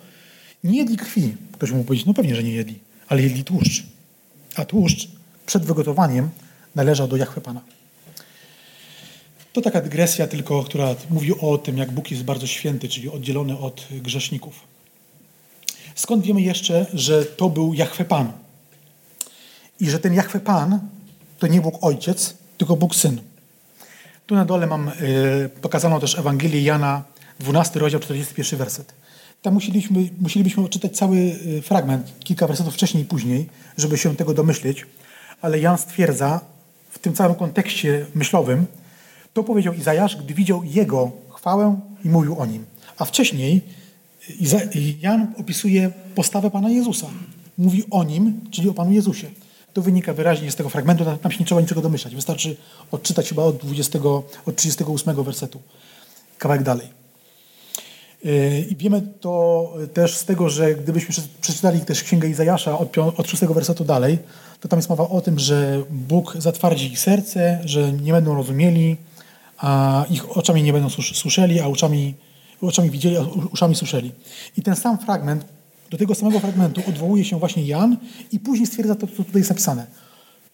Nie 0.63 0.77
jedli 0.77 0.97
krwi. 0.97 1.35
Ktoś 1.51 1.71
mógł 1.71 1.83
powiedzieć, 1.83 2.07
no 2.07 2.13
pewnie, 2.13 2.35
że 2.35 2.43
nie 2.43 2.51
jedli, 2.51 2.79
ale 3.07 3.21
jedli 3.21 3.43
tłuszcz. 3.43 3.83
A 4.55 4.65
tłuszcz 4.65 5.07
przed 5.45 5.65
wygotowaniem 5.65 6.29
należał 6.75 7.07
do 7.07 7.17
Jachwę 7.17 7.41
Pana. 7.41 7.61
To 9.53 9.61
taka 9.61 9.81
dygresja 9.81 10.27
tylko, 10.27 10.63
która 10.63 10.95
mówi 11.09 11.33
o 11.39 11.57
tym, 11.57 11.77
jak 11.77 11.91
Bóg 11.91 12.11
jest 12.11 12.23
bardzo 12.23 12.47
święty, 12.47 12.89
czyli 12.89 13.09
oddzielony 13.09 13.57
od 13.57 13.87
grzeszników. 13.91 14.59
Skąd 15.95 16.25
wiemy 16.25 16.41
jeszcze, 16.41 16.85
że 16.93 17.25
to 17.25 17.49
był 17.49 17.73
Jachwę 17.73 18.05
Pan? 18.05 18.31
I 19.82 19.89
że 19.89 19.99
ten 19.99 20.13
Jachwę 20.13 20.39
Pan 20.39 20.79
to 21.39 21.47
nie 21.47 21.61
Bóg 21.61 21.75
Ojciec, 21.82 22.34
tylko 22.57 22.75
Bóg 22.75 22.95
Syn. 22.95 23.21
Tu 24.25 24.36
na 24.36 24.45
dole 24.45 24.67
mam 24.67 24.88
y, 24.88 25.49
pokazaną 25.61 25.99
też 25.99 26.19
Ewangelię 26.19 26.61
Jana, 26.61 27.03
12 27.39 27.79
rozdział, 27.79 27.99
41 27.99 28.59
werset. 28.59 28.93
Tam 29.41 29.53
musieliśmy, 29.53 30.09
musielibyśmy 30.21 30.63
odczytać 30.63 30.97
cały 30.97 31.17
y, 31.17 31.61
fragment, 31.61 32.13
kilka 32.19 32.47
wersetów 32.47 32.73
wcześniej 32.73 33.03
i 33.03 33.05
później, 33.05 33.49
żeby 33.77 33.97
się 33.97 34.15
tego 34.15 34.34
domyśleć, 34.34 34.86
ale 35.41 35.59
Jan 35.59 35.77
stwierdza 35.77 36.41
w 36.89 36.99
tym 36.99 37.13
całym 37.13 37.36
kontekście 37.36 38.05
myślowym, 38.15 38.65
to 39.34 39.43
powiedział 39.43 39.73
Izajasz, 39.73 40.15
gdy 40.15 40.34
widział 40.34 40.63
jego 40.63 41.11
chwałę 41.29 41.79
i 42.05 42.09
mówił 42.09 42.39
o 42.39 42.45
nim. 42.45 42.65
A 42.97 43.05
wcześniej 43.05 43.61
Jan 45.01 45.34
opisuje 45.38 45.91
postawę 46.15 46.51
Pana 46.51 46.69
Jezusa. 46.69 47.07
Mówi 47.57 47.84
o 47.91 48.03
nim, 48.03 48.41
czyli 48.51 48.69
o 48.69 48.73
Panu 48.73 48.91
Jezusie. 48.91 49.27
To 49.74 49.82
wynika 49.82 50.13
wyraźnie 50.13 50.51
z 50.51 50.55
tego 50.55 50.69
fragmentu, 50.69 51.05
tam 51.22 51.32
się 51.32 51.39
nie 51.39 51.45
trzeba 51.45 51.61
niczego 51.61 51.82
domyślać. 51.82 52.15
Wystarczy 52.15 52.55
odczytać 52.91 53.30
chyba 53.30 53.43
od, 53.43 53.57
20, 53.57 53.99
od 54.45 54.55
38 54.55 55.24
wersetu. 55.24 55.61
Kawałek 56.38 56.63
dalej. 56.63 56.88
Yy, 58.24 58.61
I 58.69 58.76
wiemy 58.76 59.01
to 59.19 59.74
też 59.93 60.17
z 60.17 60.26
tego, 60.26 60.49
że 60.49 60.76
gdybyśmy 60.76 61.15
przeczytali 61.41 61.80
też 61.80 62.03
Księgę 62.03 62.30
Izajasza 62.30 62.80
od, 62.80 62.97
od 62.97 63.28
6 63.28 63.43
wersetu 63.43 63.86
dalej, 63.86 64.17
to 64.59 64.67
tam 64.67 64.80
jest 64.80 64.89
mowa 64.89 65.09
o 65.09 65.22
tym, 65.22 65.39
że 65.39 65.84
Bóg 65.89 66.36
zatwardzi 66.39 66.91
ich 66.91 66.99
serce, 66.99 67.61
że 67.65 67.93
nie 67.93 68.11
będą 68.11 68.36
rozumieli, 68.36 68.97
a 69.57 70.05
ich 70.09 70.38
oczami 70.38 70.63
nie 70.63 70.74
będą 70.74 70.89
słyszeli, 70.89 71.59
a 71.59 71.67
oczami, 71.67 72.13
oczami 72.61 72.89
widzieli, 72.89 73.17
a 73.17 73.22
uszami 73.53 73.76
słyszeli. 73.76 74.11
I 74.57 74.61
ten 74.61 74.76
sam 74.76 74.97
fragment, 74.97 75.45
do 75.91 75.97
tego 75.97 76.15
samego 76.15 76.39
fragmentu 76.39 76.81
odwołuje 76.89 77.25
się 77.25 77.39
właśnie 77.39 77.65
Jan 77.65 77.97
i 78.31 78.39
później 78.39 78.67
stwierdza 78.67 78.95
to, 78.95 79.07
co 79.07 79.23
tutaj 79.23 79.39
jest 79.39 79.49
napisane. 79.49 79.85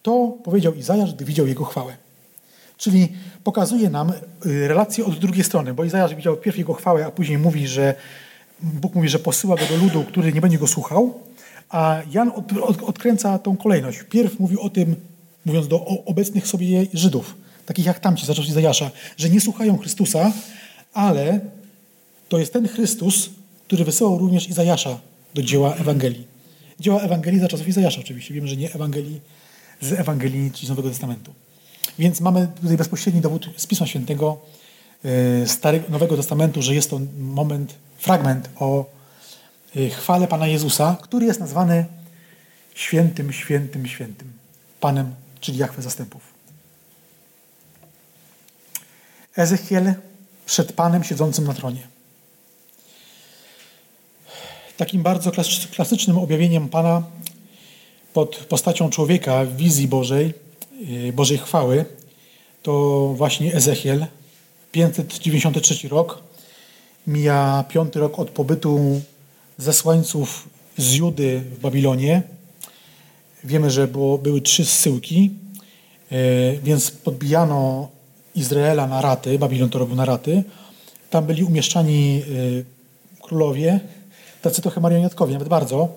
To 0.01 0.37
powiedział 0.43 0.73
Izajasz, 0.73 1.13
gdy 1.13 1.25
widział 1.25 1.47
jego 1.47 1.65
chwałę. 1.65 1.93
Czyli 2.77 3.07
pokazuje 3.43 3.89
nam 3.89 4.09
y, 4.45 4.67
relację 4.67 5.05
od 5.05 5.19
drugiej 5.19 5.43
strony, 5.43 5.73
bo 5.73 5.85
Izajasz 5.85 6.15
widział 6.15 6.37
pierw 6.37 6.57
jego 6.57 6.73
chwałę, 6.73 7.05
a 7.05 7.11
później 7.11 7.37
mówi, 7.37 7.67
że 7.67 7.95
Bóg 8.61 8.95
mówi, 8.95 9.09
że 9.09 9.19
posyła 9.19 9.55
go 9.55 9.65
do 9.65 9.77
ludu, 9.77 10.03
który 10.03 10.33
nie 10.33 10.41
będzie 10.41 10.57
go 10.57 10.67
słuchał, 10.67 11.19
a 11.69 12.01
Jan 12.11 12.31
od, 12.35 12.51
od, 12.53 12.83
odkręca 12.83 13.39
tą 13.39 13.57
kolejność. 13.57 14.03
Pierw 14.09 14.39
mówi 14.39 14.57
o 14.57 14.69
tym, 14.69 14.95
mówiąc 15.45 15.67
do 15.67 15.85
obecnych 15.85 16.47
sobie 16.47 16.85
Żydów, 16.93 17.35
takich 17.65 17.85
jak 17.85 17.99
tamci, 17.99 18.25
zaczął 18.25 18.45
Izajasza, 18.45 18.91
że 19.17 19.29
nie 19.29 19.41
słuchają 19.41 19.77
Chrystusa, 19.77 20.31
ale 20.93 21.39
to 22.29 22.39
jest 22.39 22.53
ten 22.53 22.67
Chrystus, 22.67 23.29
który 23.67 23.85
wysyłał 23.85 24.17
również 24.17 24.49
Izajasza 24.49 24.99
do 25.37 25.43
dzieła 25.43 25.75
Ewangelii. 25.75 26.27
Dzieła 26.79 27.01
Ewangelii 27.01 27.39
za 27.39 27.47
czasów 27.47 27.67
Izajasza 27.67 28.01
oczywiście. 28.01 28.33
Wiemy, 28.33 28.47
że 28.47 28.57
nie 28.57 28.73
Ewangelii 28.73 29.21
z 29.81 29.93
Ewangelii, 29.93 30.51
czyli 30.51 30.67
z 30.67 30.69
Nowego 30.69 30.89
Testamentu. 30.89 31.33
Więc 31.99 32.21
mamy 32.21 32.47
tutaj 32.61 32.77
bezpośredni 32.77 33.21
dowód 33.21 33.49
z 33.57 33.67
Pisma 33.67 33.87
Świętego, 33.87 34.37
e, 35.05 35.47
Starego, 35.47 35.85
Nowego 35.89 36.17
Testamentu, 36.17 36.61
że 36.61 36.75
jest 36.75 36.89
to 36.89 36.99
moment, 37.19 37.75
fragment 37.97 38.49
o 38.59 38.85
e, 39.75 39.89
chwale 39.89 40.27
Pana 40.27 40.47
Jezusa, 40.47 40.97
który 41.01 41.25
jest 41.25 41.39
nazwany 41.39 41.85
świętym, 42.75 43.33
świętym, 43.33 43.87
świętym 43.87 44.33
Panem, 44.79 45.15
czyli 45.39 45.57
Jachwę 45.57 45.81
zastępów. 45.81 46.21
Ezechiel 49.35 49.93
przed 50.45 50.73
Panem 50.73 51.03
siedzącym 51.03 51.45
na 51.45 51.53
tronie. 51.53 51.96
Takim 54.77 55.03
bardzo 55.03 55.31
klasycznym 55.75 56.17
objawieniem 56.17 56.69
Pana 56.69 57.03
pod 58.13 58.35
postacią 58.35 58.89
człowieka 58.89 59.45
w 59.45 59.55
wizji 59.55 59.87
Bożej, 59.87 60.33
y, 61.07 61.13
Bożej 61.13 61.37
chwały, 61.37 61.85
to 62.63 63.13
właśnie 63.15 63.53
Ezechiel, 63.53 64.05
593 64.71 65.87
rok, 65.87 66.23
mija 67.07 67.63
piąty 67.69 67.99
rok 67.99 68.19
od 68.19 68.29
pobytu 68.29 69.01
zesłańców 69.57 70.49
z 70.77 70.93
Judy 70.93 71.39
w 71.39 71.59
Babilonie. 71.59 72.21
Wiemy, 73.43 73.71
że 73.71 73.87
było, 73.87 74.17
były 74.17 74.41
trzy 74.41 74.65
zsyłki, 74.65 75.31
y, 76.11 76.59
więc 76.63 76.91
podbijano 76.91 77.89
Izraela 78.35 78.87
na 78.87 79.01
raty, 79.01 79.39
Babilon 79.39 79.69
to 79.69 79.79
robił 79.79 79.95
na 79.95 80.05
raty. 80.05 80.43
Tam 81.09 81.25
byli 81.25 81.43
umieszczani 81.43 82.21
y, 82.29 82.65
królowie, 83.21 83.79
tacy 84.49 84.61
trochę 84.61 84.81
marionetkowie, 84.81 85.33
nawet 85.33 85.47
bardzo. 85.47 85.89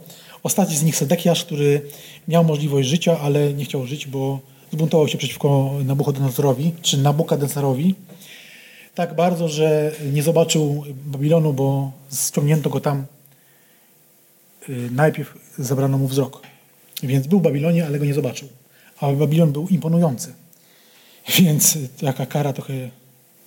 Ostatni 0.42 0.76
z 0.76 0.82
nich 0.82 0.96
Sedekiasz, 0.96 1.44
który 1.44 1.82
miał 2.28 2.44
możliwość 2.44 2.88
życia, 2.88 3.20
ale 3.20 3.54
nie 3.54 3.64
chciał 3.64 3.86
żyć, 3.86 4.06
bo 4.06 4.40
zbuntował 4.72 5.08
się 5.08 5.18
przeciwko 5.18 5.70
Nabuchodonozorowi, 5.84 6.72
czy 6.82 6.98
Nabukadnezarowi. 6.98 7.94
Tak 8.94 9.14
bardzo, 9.14 9.48
że 9.48 9.92
nie 10.12 10.22
zobaczył 10.22 10.84
Babilonu, 11.06 11.52
bo 11.52 11.92
ściągnięto 12.28 12.70
go 12.70 12.80
tam. 12.80 13.06
Y, 14.68 14.88
najpierw 14.90 15.34
zabrano 15.58 15.98
mu 15.98 16.06
wzrok. 16.08 16.42
Więc 17.02 17.26
był 17.26 17.38
w 17.38 17.42
Babilonie, 17.42 17.86
ale 17.86 17.98
go 17.98 18.04
nie 18.04 18.14
zobaczył. 18.14 18.48
A 19.00 19.12
Babilon 19.12 19.52
był 19.52 19.68
imponujący. 19.68 20.34
Więc 21.38 21.78
taka 22.00 22.26
kara 22.26 22.52
trochę 22.52 22.90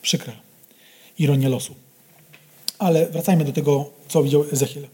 przykra. 0.02 0.34
Ironia 1.20 1.50
losu. 1.50 1.76
Ale 2.80 3.06
wracajmy 3.06 3.46
do 3.46 3.52
tego, 3.52 3.90
co 4.08 4.24
widział 4.24 4.46
Ezechiel. 4.52 4.88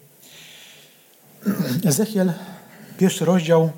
Ezechiel, 1.86 2.34
pierwszy 2.98 3.26
rozdział. 3.26 3.72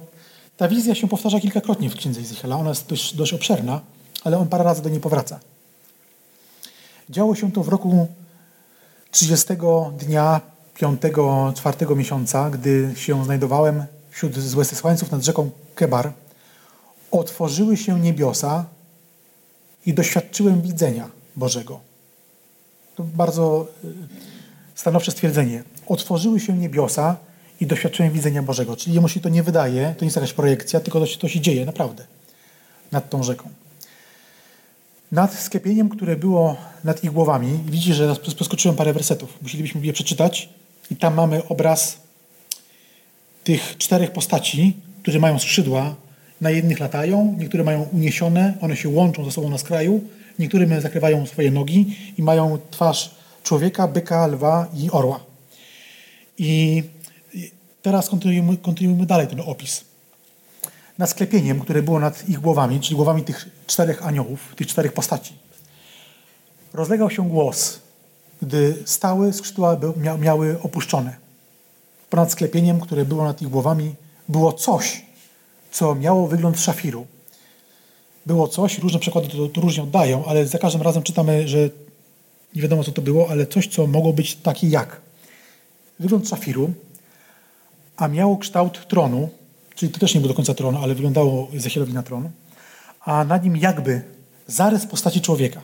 Ta 0.58 0.68
wizja 0.68 0.96
się 0.96 1.08
powtarza 1.08 1.40
kilkakrotnie 1.40 1.90
w 1.90 1.96
księdze 1.96 2.22
Ezechiela. 2.22 2.56
Ona 2.56 2.70
jest 2.70 2.88
dość, 2.88 3.16
dość 3.16 3.34
obszerna, 3.34 3.82
ale 4.24 4.38
on 4.38 4.48
parę 4.48 4.64
razy 4.64 4.82
do 4.82 4.90
niej 4.90 5.00
powraca. 5.00 5.40
Działo 7.10 7.36
się 7.36 7.52
to 7.52 7.64
w 7.64 7.68
roku 7.68 8.08
30 9.12 9.48
dnia 10.00 10.42
5 10.76 11.02
czwartego 11.56 11.96
miesiąca, 11.96 12.50
gdy 12.50 12.94
się 12.96 13.26
znajdowałem 13.26 13.86
wśród 14.10 14.40
złesłańców 14.40 15.12
nad 15.12 15.24
rzeką 15.24 15.50
Kebar. 15.76 16.14
Otworzyły 17.12 17.78
się 17.78 18.00
niebiosa 18.00 18.66
i 19.86 19.94
doświadczyłem 19.94 20.62
widzenia 20.62 21.10
Bożego. 21.36 21.80
To 22.96 23.04
bardzo 23.04 23.68
y, 23.84 23.94
stanowcze 24.76 25.12
stwierdzenie. 25.12 25.64
Otworzyły 25.88 26.40
się 26.40 26.58
niebiosa 26.58 27.16
i 27.62 27.66
doświadczyłem 27.66 28.12
widzenia 28.12 28.44
Bożego. 28.44 28.76
Czyli 28.76 28.96
jemu 28.96 29.10
się 29.10 29.20
to 29.20 29.30
nie 29.30 29.44
wydaje, 29.44 29.96
to 29.98 30.06
nie 30.06 30.08
jest 30.08 30.16
jakaś 30.16 30.34
projekcja, 30.34 30.80
tylko 30.80 31.00
to 31.00 31.06
się, 31.06 31.18
to 31.18 31.28
się 31.28 31.40
dzieje 31.40 31.66
naprawdę 31.66 32.06
nad 32.92 33.10
tą 33.10 33.24
rzeką. 33.24 33.50
Nad 35.12 35.34
sklepieniem, 35.34 35.90
które 35.90 36.16
było 36.16 36.56
nad 36.84 37.04
ich 37.04 37.12
głowami, 37.12 37.60
widzicie, 37.66 37.94
że 37.94 38.16
poskoczyłem 38.16 38.78
parę 38.78 38.94
wersetów. 38.94 39.38
Musielibyśmy 39.42 39.86
je 39.86 39.94
przeczytać 39.94 40.50
i 40.92 40.96
tam 40.96 41.14
mamy 41.14 41.48
obraz 41.48 41.98
tych 43.44 43.78
czterech 43.78 44.12
postaci, 44.12 44.78
które 45.02 45.20
mają 45.20 45.40
skrzydła, 45.40 45.96
na 46.42 46.50
jednych 46.50 46.80
latają, 46.80 47.36
niektóre 47.40 47.64
mają 47.64 47.82
uniesione, 47.82 48.54
one 48.62 48.76
się 48.76 48.90
łączą 48.90 49.26
ze 49.26 49.32
sobą 49.32 49.50
na 49.50 49.58
skraju, 49.58 50.02
niektórym 50.40 50.82
zakrywają 50.82 51.26
swoje 51.26 51.52
nogi 51.52 51.96
i 52.18 52.24
mają 52.24 52.58
twarz 52.72 53.16
człowieka, 53.44 53.88
byka, 53.88 54.28
lwa 54.28 54.68
i 54.78 54.90
orła. 54.92 55.20
I 56.38 56.84
teraz 57.82 58.10
kontynuujemy, 58.10 59.06
dalej 59.06 59.28
ten 59.28 59.40
opis. 59.40 59.84
Nad 60.98 61.10
sklepieniem, 61.10 61.60
które 61.60 61.82
było 61.82 62.00
nad 62.00 62.30
ich 62.30 62.40
głowami, 62.40 62.80
czyli 62.80 62.96
głowami 62.96 63.24
tych 63.24 63.50
czterech 63.68 64.08
aniołów, 64.08 64.54
tych 64.56 64.68
czterech 64.68 64.94
postaci, 64.94 65.34
rozlegał 66.74 67.10
się 67.10 67.30
głos, 67.30 67.80
gdy 68.42 68.78
stały 68.86 69.34
skrzydła 69.34 69.78
miały 70.20 70.62
opuszczone. 70.62 71.16
Ponad 72.10 72.32
sklepieniem, 72.32 72.80
które 72.80 73.06
było 73.06 73.24
nad 73.24 73.42
ich 73.42 73.48
głowami, 73.48 73.96
było 74.30 74.54
coś, 74.54 75.06
co 75.72 75.96
miało 75.96 76.28
wygląd 76.28 76.60
szafiru. 76.60 77.08
Było 78.26 78.48
coś, 78.48 78.80
różne 78.80 79.00
przykłady 79.00 79.28
to, 79.28 79.48
to 79.48 79.62
różnie 79.62 79.84
oddają, 79.84 80.26
ale 80.26 80.48
za 80.48 80.58
każdym 80.58 80.82
razem 80.82 81.04
czytamy, 81.04 81.48
że 81.48 81.70
nie 82.56 82.62
wiadomo 82.62 82.84
co 82.84 82.92
to 82.92 83.02
było, 83.02 83.30
ale 83.30 83.48
coś, 83.48 83.68
co 83.68 83.88
mogło 83.88 84.14
być 84.14 84.36
takie 84.36 84.68
jak. 84.68 85.02
Wygląd 86.00 86.30
szafiru, 86.30 86.74
a 88.02 88.08
miało 88.08 88.38
kształt 88.38 88.88
tronu, 88.88 89.30
czyli 89.76 89.92
to 89.92 90.00
też 90.00 90.16
nie 90.16 90.22
był 90.22 90.30
do 90.30 90.36
końca 90.36 90.54
tron, 90.54 90.78
ale 90.78 90.96
wyglądało 90.96 91.48
Ezechielowi 91.56 91.94
na 91.94 92.04
tron, 92.04 92.30
a 93.06 93.24
na 93.24 93.38
nim 93.38 93.58
jakby 93.58 94.02
zarys 94.48 94.86
postaci 94.86 95.22
człowieka. 95.22 95.62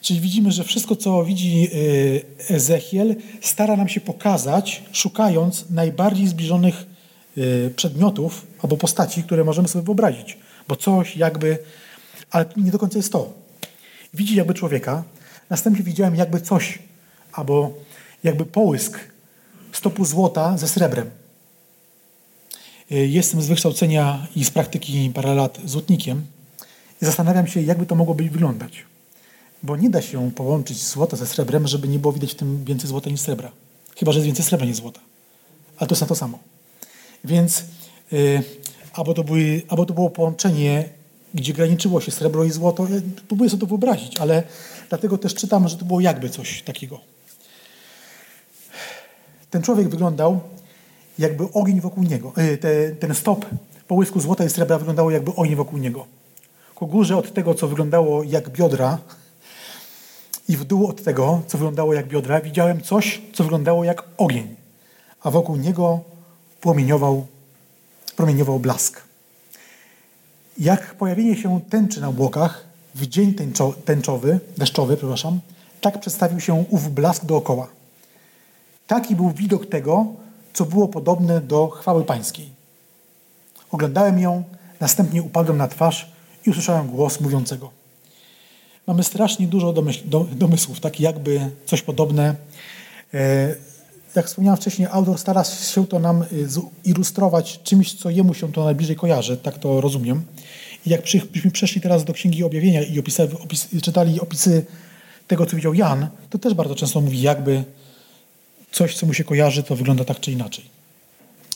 Czyli 0.00 0.20
widzimy, 0.20 0.52
że 0.52 0.64
wszystko, 0.64 0.96
co 0.96 1.24
widzi 1.24 1.68
y, 1.74 2.24
Ezechiel, 2.48 3.16
stara 3.40 3.76
nam 3.76 3.88
się 3.88 4.00
pokazać, 4.00 4.82
szukając 4.92 5.70
najbardziej 5.70 6.26
zbliżonych 6.26 6.86
y, 7.38 7.72
przedmiotów 7.76 8.46
albo 8.62 8.76
postaci, 8.76 9.22
które 9.22 9.44
możemy 9.44 9.68
sobie 9.68 9.84
wyobrazić. 9.84 10.38
Bo 10.68 10.76
coś 10.76 11.16
jakby, 11.16 11.58
ale 12.30 12.46
nie 12.56 12.70
do 12.70 12.78
końca 12.78 12.98
jest 12.98 13.12
to. 13.12 13.32
Widzi 14.14 14.34
jakby 14.34 14.54
człowieka, 14.54 15.04
następnie 15.50 15.84
widziałem 15.84 16.14
jakby 16.14 16.40
coś, 16.40 16.78
albo 17.32 17.72
jakby 18.24 18.46
połysk 18.46 19.00
stopu 19.72 20.04
złota 20.04 20.58
ze 20.58 20.68
srebrem. 20.68 21.10
Y, 22.92 23.06
jestem 23.06 23.42
z 23.42 23.46
wykształcenia 23.46 24.26
i 24.36 24.44
z 24.44 24.50
praktyki 24.50 25.10
parę 25.14 25.34
lat 25.34 25.58
złotnikiem 25.64 26.26
i 27.02 27.04
zastanawiam 27.04 27.46
się, 27.46 27.62
jakby 27.62 27.86
to 27.86 27.94
mogło 27.94 28.14
być 28.14 28.28
wyglądać. 28.30 28.84
Bo 29.62 29.76
nie 29.76 29.90
da 29.90 30.02
się 30.02 30.30
połączyć 30.30 30.82
złota 30.82 31.16
ze 31.16 31.26
srebrem, 31.26 31.68
żeby 31.68 31.88
nie 31.88 31.98
było 31.98 32.12
widać 32.12 32.32
w 32.32 32.34
tym 32.34 32.64
więcej 32.64 32.88
złota 32.88 33.10
niż 33.10 33.20
srebra. 33.20 33.50
Chyba, 33.96 34.12
że 34.12 34.18
jest 34.18 34.26
więcej 34.26 34.44
srebra 34.44 34.66
niż 34.66 34.76
złota. 34.76 35.00
Ale 35.76 35.88
to 35.88 35.92
jest 35.92 36.00
na 36.00 36.06
to 36.06 36.14
samo. 36.14 36.38
Więc 37.24 37.64
yy, 38.12 38.42
albo, 38.92 39.14
to 39.14 39.24
były, 39.24 39.62
albo 39.68 39.86
to 39.86 39.94
było 39.94 40.10
połączenie, 40.10 40.88
gdzie 41.34 41.52
graniczyło 41.52 42.00
się 42.00 42.12
srebro 42.12 42.44
i 42.44 42.50
złoto. 42.50 42.86
Ja 42.88 43.00
próbuję 43.28 43.50
sobie 43.50 43.60
to 43.60 43.66
wyobrazić, 43.66 44.16
ale 44.16 44.42
dlatego 44.88 45.18
też 45.18 45.34
czytam, 45.34 45.68
że 45.68 45.76
to 45.76 45.84
było 45.84 46.00
jakby 46.00 46.30
coś 46.30 46.62
takiego. 46.62 47.00
Ten 49.50 49.62
człowiek 49.62 49.88
wyglądał 49.88 50.40
jakby 51.20 51.52
ogień 51.52 51.80
wokół 51.80 52.02
niego. 52.02 52.32
Yy, 52.36 52.58
te, 52.58 52.90
ten 52.90 53.14
stop 53.14 53.46
połysku 53.88 54.20
złota 54.20 54.44
i 54.44 54.50
srebra 54.50 54.78
wyglądało 54.78 55.10
jakby 55.10 55.34
ogień 55.34 55.56
wokół 55.56 55.78
niego. 55.78 56.06
Ku 56.74 56.86
górze 56.86 57.16
od 57.16 57.34
tego, 57.34 57.54
co 57.54 57.68
wyglądało 57.68 58.22
jak 58.22 58.50
biodra, 58.50 58.98
i 60.48 60.56
w 60.56 60.64
dół 60.64 60.86
od 60.86 61.02
tego, 61.02 61.42
co 61.46 61.58
wyglądało 61.58 61.94
jak 61.94 62.08
biodra, 62.08 62.40
widziałem 62.40 62.80
coś, 62.80 63.22
co 63.32 63.44
wyglądało 63.44 63.84
jak 63.84 64.02
ogień, 64.16 64.54
a 65.22 65.30
wokół 65.30 65.56
niego 65.56 66.00
płomieniował, 66.60 67.26
promieniował 68.16 68.58
blask. 68.58 69.02
Jak 70.58 70.94
pojawienie 70.94 71.36
się 71.36 71.60
tęczy 71.70 72.00
na 72.00 72.08
obłokach 72.08 72.64
w 72.94 73.06
dzień 73.06 73.34
tęczo, 73.34 73.74
tęczowy, 73.84 74.40
deszczowy, 74.58 74.96
przepraszam, 74.96 75.40
tak 75.80 76.00
przedstawił 76.00 76.40
się 76.40 76.64
ów 76.70 76.94
blask 76.94 77.24
dookoła. 77.24 77.68
Taki 78.86 79.16
był 79.16 79.30
widok 79.30 79.66
tego, 79.66 80.06
co 80.60 80.66
było 80.66 80.88
podobne 80.88 81.40
do 81.40 81.68
chwały 81.68 82.04
pańskiej. 82.04 82.48
Oglądałem 83.70 84.20
ją, 84.20 84.44
następnie 84.80 85.22
upadłem 85.22 85.56
na 85.56 85.68
twarz 85.68 86.12
i 86.46 86.50
usłyszałem 86.50 86.88
głos 86.88 87.20
mówiącego– 87.20 87.70
mamy 88.90 89.04
strasznie 89.04 89.46
dużo 89.46 89.72
domyśl, 89.72 90.00
domysłów, 90.32 90.80
tak 90.80 91.00
jakby 91.00 91.50
coś 91.66 91.82
podobne. 91.82 92.34
E, 93.14 93.54
jak 94.14 94.26
wspomniałem 94.26 94.56
wcześniej, 94.56 94.88
autor 94.90 95.18
stara 95.18 95.44
się 95.44 95.86
to 95.86 95.98
nam 95.98 96.22
e, 96.22 96.26
ilustrować 96.84 97.60
czymś, 97.62 97.94
co 97.94 98.10
jemu 98.10 98.34
się 98.34 98.52
to 98.52 98.64
najbliżej 98.64 98.96
kojarzy, 98.96 99.36
tak 99.36 99.58
to 99.58 99.80
rozumiem. 99.80 100.22
I 100.86 100.90
jak 100.90 101.02
byśmy 101.32 101.50
przeszli 101.50 101.80
teraz 101.80 102.04
do 102.04 102.12
Księgi 102.12 102.44
Objawienia 102.44 102.82
i 102.82 102.98
opis, 102.98 103.18
czytali 103.82 104.20
opisy 104.20 104.66
tego, 105.28 105.46
co 105.46 105.56
widział 105.56 105.74
Jan, 105.74 106.08
to 106.30 106.38
też 106.38 106.54
bardzo 106.54 106.74
często 106.74 107.00
mówi, 107.00 107.22
jakby 107.22 107.64
coś, 108.72 108.94
co 108.94 109.06
mu 109.06 109.14
się 109.14 109.24
kojarzy, 109.24 109.62
to 109.62 109.76
wygląda 109.76 110.04
tak 110.04 110.20
czy 110.20 110.32
inaczej. 110.32 110.64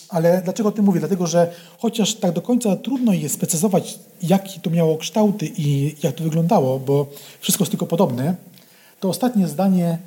Ale 0.08 0.42
dlaczego 0.44 0.68
o 0.68 0.72
tym 0.72 0.84
mówię? 0.84 1.00
Dlatego, 1.00 1.26
że 1.26 1.52
chociaż 1.78 2.14
tak 2.14 2.32
do 2.32 2.42
końca 2.42 2.76
trudno 2.76 3.12
jest 3.12 3.34
sprecyzować, 3.34 3.98
jaki 4.22 4.60
to 4.60 4.70
miało 4.70 4.96
kształty 4.96 5.50
i 5.56 5.96
jak 6.02 6.14
to 6.14 6.24
wyglądało, 6.24 6.78
bo 6.78 7.06
wszystko 7.40 7.64
jest 7.64 7.70
tylko 7.70 7.86
podobne, 7.86 8.34
to 9.00 9.08
ostatnie 9.08 9.48
zdanie 9.48 9.98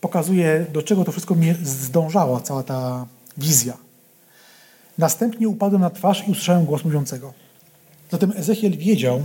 pokazuje, 0.00 0.66
do 0.72 0.82
czego 0.82 1.04
to 1.04 1.12
wszystko 1.12 1.34
mnie 1.34 1.56
zdążała, 1.62 2.40
cała 2.40 2.62
ta 2.62 3.06
wizja. 3.38 3.76
Następnie 4.98 5.48
upadłem 5.48 5.82
na 5.82 5.90
twarz 5.90 6.28
i 6.28 6.30
usłyszałem 6.30 6.64
głos 6.64 6.84
mówiącego. 6.84 7.32
Zatem 8.10 8.32
Ezechiel 8.36 8.76
wiedział, 8.76 9.22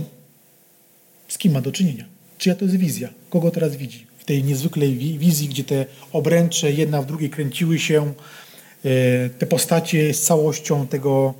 z 1.28 1.38
kim 1.38 1.52
ma 1.52 1.60
do 1.60 1.72
czynienia. 1.72 2.04
Czyja 2.38 2.54
to 2.54 2.64
jest 2.64 2.76
wizja? 2.76 3.08
Kogo 3.30 3.50
teraz 3.50 3.76
widzi? 3.76 4.09
Tej 4.30 4.44
niezwykłej 4.44 5.18
wizji, 5.18 5.48
gdzie 5.48 5.64
te 5.64 5.86
obręcze 6.12 6.72
jedna 6.72 7.02
w 7.02 7.06
drugiej 7.06 7.30
kręciły 7.30 7.78
się, 7.78 8.12
E, 8.84 9.30
te 9.30 9.46
postacie 9.46 10.14
z 10.14 10.22
całością 10.22 10.86
tego, 10.86 11.34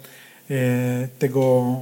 e, 0.51 1.09
tego 1.19 1.77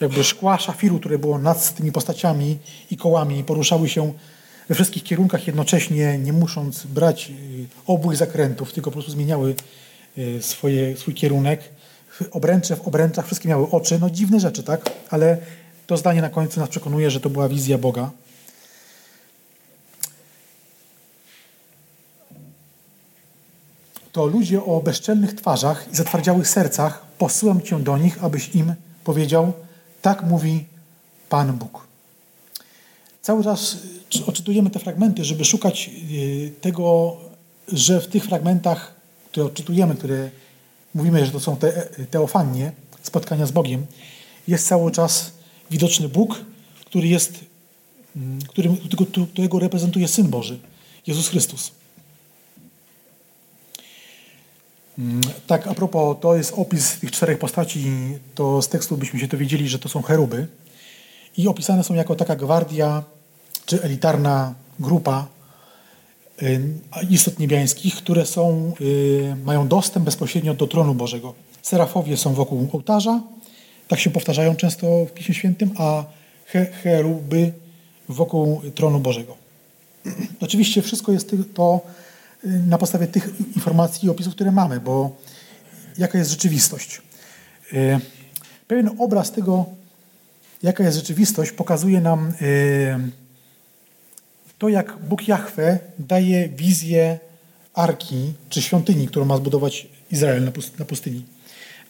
jakby 0.00 0.24
szkła 0.24 0.58
szafiru, 0.58 0.98
które 0.98 1.18
było 1.18 1.38
nad 1.38 1.74
tymi 1.74 1.92
postaciami 1.92 2.58
i 2.90 2.96
kołami, 2.96 3.44
poruszały 3.44 3.88
się 3.88 4.12
we 4.68 4.74
wszystkich 4.74 5.02
kierunkach 5.02 5.46
jednocześnie, 5.46 6.18
nie 6.18 6.32
musząc 6.32 6.86
brać 6.86 7.30
e, 7.30 7.32
obu 7.86 8.14
zakrętów, 8.14 8.72
tylko 8.72 8.90
po 8.90 8.94
prostu 8.94 9.12
zmieniały 9.12 9.54
swoje, 10.40 10.96
swój 10.96 11.14
kierunek. 11.14 11.60
Obręcze 12.30 12.76
w 12.76 12.88
obręczach, 12.88 13.26
wszystkie 13.26 13.48
miały 13.48 13.70
oczy. 13.70 13.98
No 13.98 14.10
dziwne 14.10 14.40
rzeczy, 14.40 14.62
tak? 14.62 14.90
Ale 15.10 15.38
to 15.86 15.96
zdanie 15.96 16.20
na 16.20 16.28
końcu 16.28 16.60
nas 16.60 16.68
przekonuje, 16.68 17.10
że 17.10 17.20
to 17.20 17.30
była 17.30 17.48
wizja 17.48 17.78
Boga. 17.78 18.10
To 24.20 24.26
ludzie 24.26 24.64
o 24.64 24.80
bezczelnych 24.80 25.34
twarzach 25.34 25.88
i 25.92 25.96
zatwardziałych 25.96 26.48
sercach, 26.48 27.06
posyłam 27.18 27.62
Cię 27.62 27.80
do 27.80 27.98
nich, 27.98 28.24
abyś 28.24 28.54
im 28.54 28.74
powiedział, 29.04 29.52
tak 30.02 30.22
mówi 30.22 30.64
Pan 31.28 31.52
Bóg. 31.52 31.86
Cały 33.22 33.44
czas 33.44 33.76
odczytujemy 34.26 34.70
te 34.70 34.78
fragmenty, 34.78 35.24
żeby 35.24 35.44
szukać 35.44 35.90
y, 36.10 36.52
tego, 36.60 37.16
że 37.72 38.00
w 38.00 38.06
tych 38.06 38.24
fragmentach, 38.24 38.94
które 39.30 39.46
odczytujemy, 39.46 39.94
które 39.94 40.30
mówimy, 40.94 41.26
że 41.26 41.32
to 41.32 41.40
są 41.40 41.56
te, 41.56 41.72
teofanie, 42.10 42.72
spotkania 43.02 43.46
z 43.46 43.52
Bogiem, 43.52 43.86
jest 44.48 44.68
cały 44.68 44.90
czas 44.90 45.32
widoczny 45.70 46.08
Bóg, 46.08 46.44
który 46.86 47.08
jest, 47.08 47.32
mm, 48.16 48.38
który, 48.48 48.70
którego 49.32 49.58
reprezentuje 49.58 50.08
Syn 50.08 50.28
Boży, 50.28 50.58
Jezus 51.06 51.28
Chrystus. 51.28 51.79
Tak, 55.46 55.66
a 55.66 55.74
propos, 55.74 56.16
to 56.20 56.36
jest 56.36 56.52
opis 56.56 56.98
tych 56.98 57.10
czterech 57.10 57.38
postaci, 57.38 57.92
to 58.34 58.62
z 58.62 58.68
tekstu 58.68 58.96
byśmy 58.96 59.20
się 59.20 59.26
dowiedzieli, 59.26 59.68
że 59.68 59.78
to 59.78 59.88
są 59.88 60.02
cheruby 60.02 60.46
i 61.36 61.48
opisane 61.48 61.84
są 61.84 61.94
jako 61.94 62.16
taka 62.16 62.36
gwardia 62.36 63.02
czy 63.66 63.82
elitarna 63.82 64.54
grupa 64.80 65.26
y, 66.42 66.60
istot 67.10 67.38
niebiańskich, 67.38 67.94
które 67.94 68.26
są, 68.26 68.72
y, 68.80 69.36
mają 69.44 69.68
dostęp 69.68 70.04
bezpośrednio 70.04 70.54
do 70.54 70.66
tronu 70.66 70.94
Bożego. 70.94 71.34
Serafowie 71.62 72.16
są 72.16 72.34
wokół 72.34 72.68
ołtarza, 72.72 73.20
tak 73.88 74.00
się 74.00 74.10
powtarzają 74.10 74.56
często 74.56 74.86
w 75.06 75.12
Piśmie 75.12 75.34
Świętym, 75.34 75.70
a 75.78 76.04
cheruby 76.82 77.52
wokół 78.08 78.62
tronu 78.74 79.00
Bożego. 79.00 79.36
Oczywiście 80.40 80.82
wszystko 80.82 81.12
jest 81.12 81.34
to 81.54 81.80
na 82.44 82.78
podstawie 82.78 83.06
tych 83.06 83.40
informacji 83.56 84.06
i 84.06 84.10
opisów, 84.10 84.34
które 84.34 84.52
mamy, 84.52 84.80
bo 84.80 85.16
jaka 85.98 86.18
jest 86.18 86.30
rzeczywistość. 86.30 87.02
E, 87.72 88.00
pewien 88.68 88.90
obraz 88.98 89.32
tego, 89.32 89.66
jaka 90.62 90.84
jest 90.84 90.96
rzeczywistość, 90.96 91.52
pokazuje 91.52 92.00
nam 92.00 92.28
e, 92.28 92.32
to, 94.58 94.68
jak 94.68 94.98
Bóg 95.08 95.28
Jahwe 95.28 95.78
daje 95.98 96.48
wizję 96.48 97.18
arki 97.74 98.32
czy 98.48 98.62
świątyni, 98.62 99.08
którą 99.08 99.24
ma 99.24 99.36
zbudować 99.36 99.86
Izrael 100.10 100.44
na 100.78 100.84
pustyni, 100.84 101.24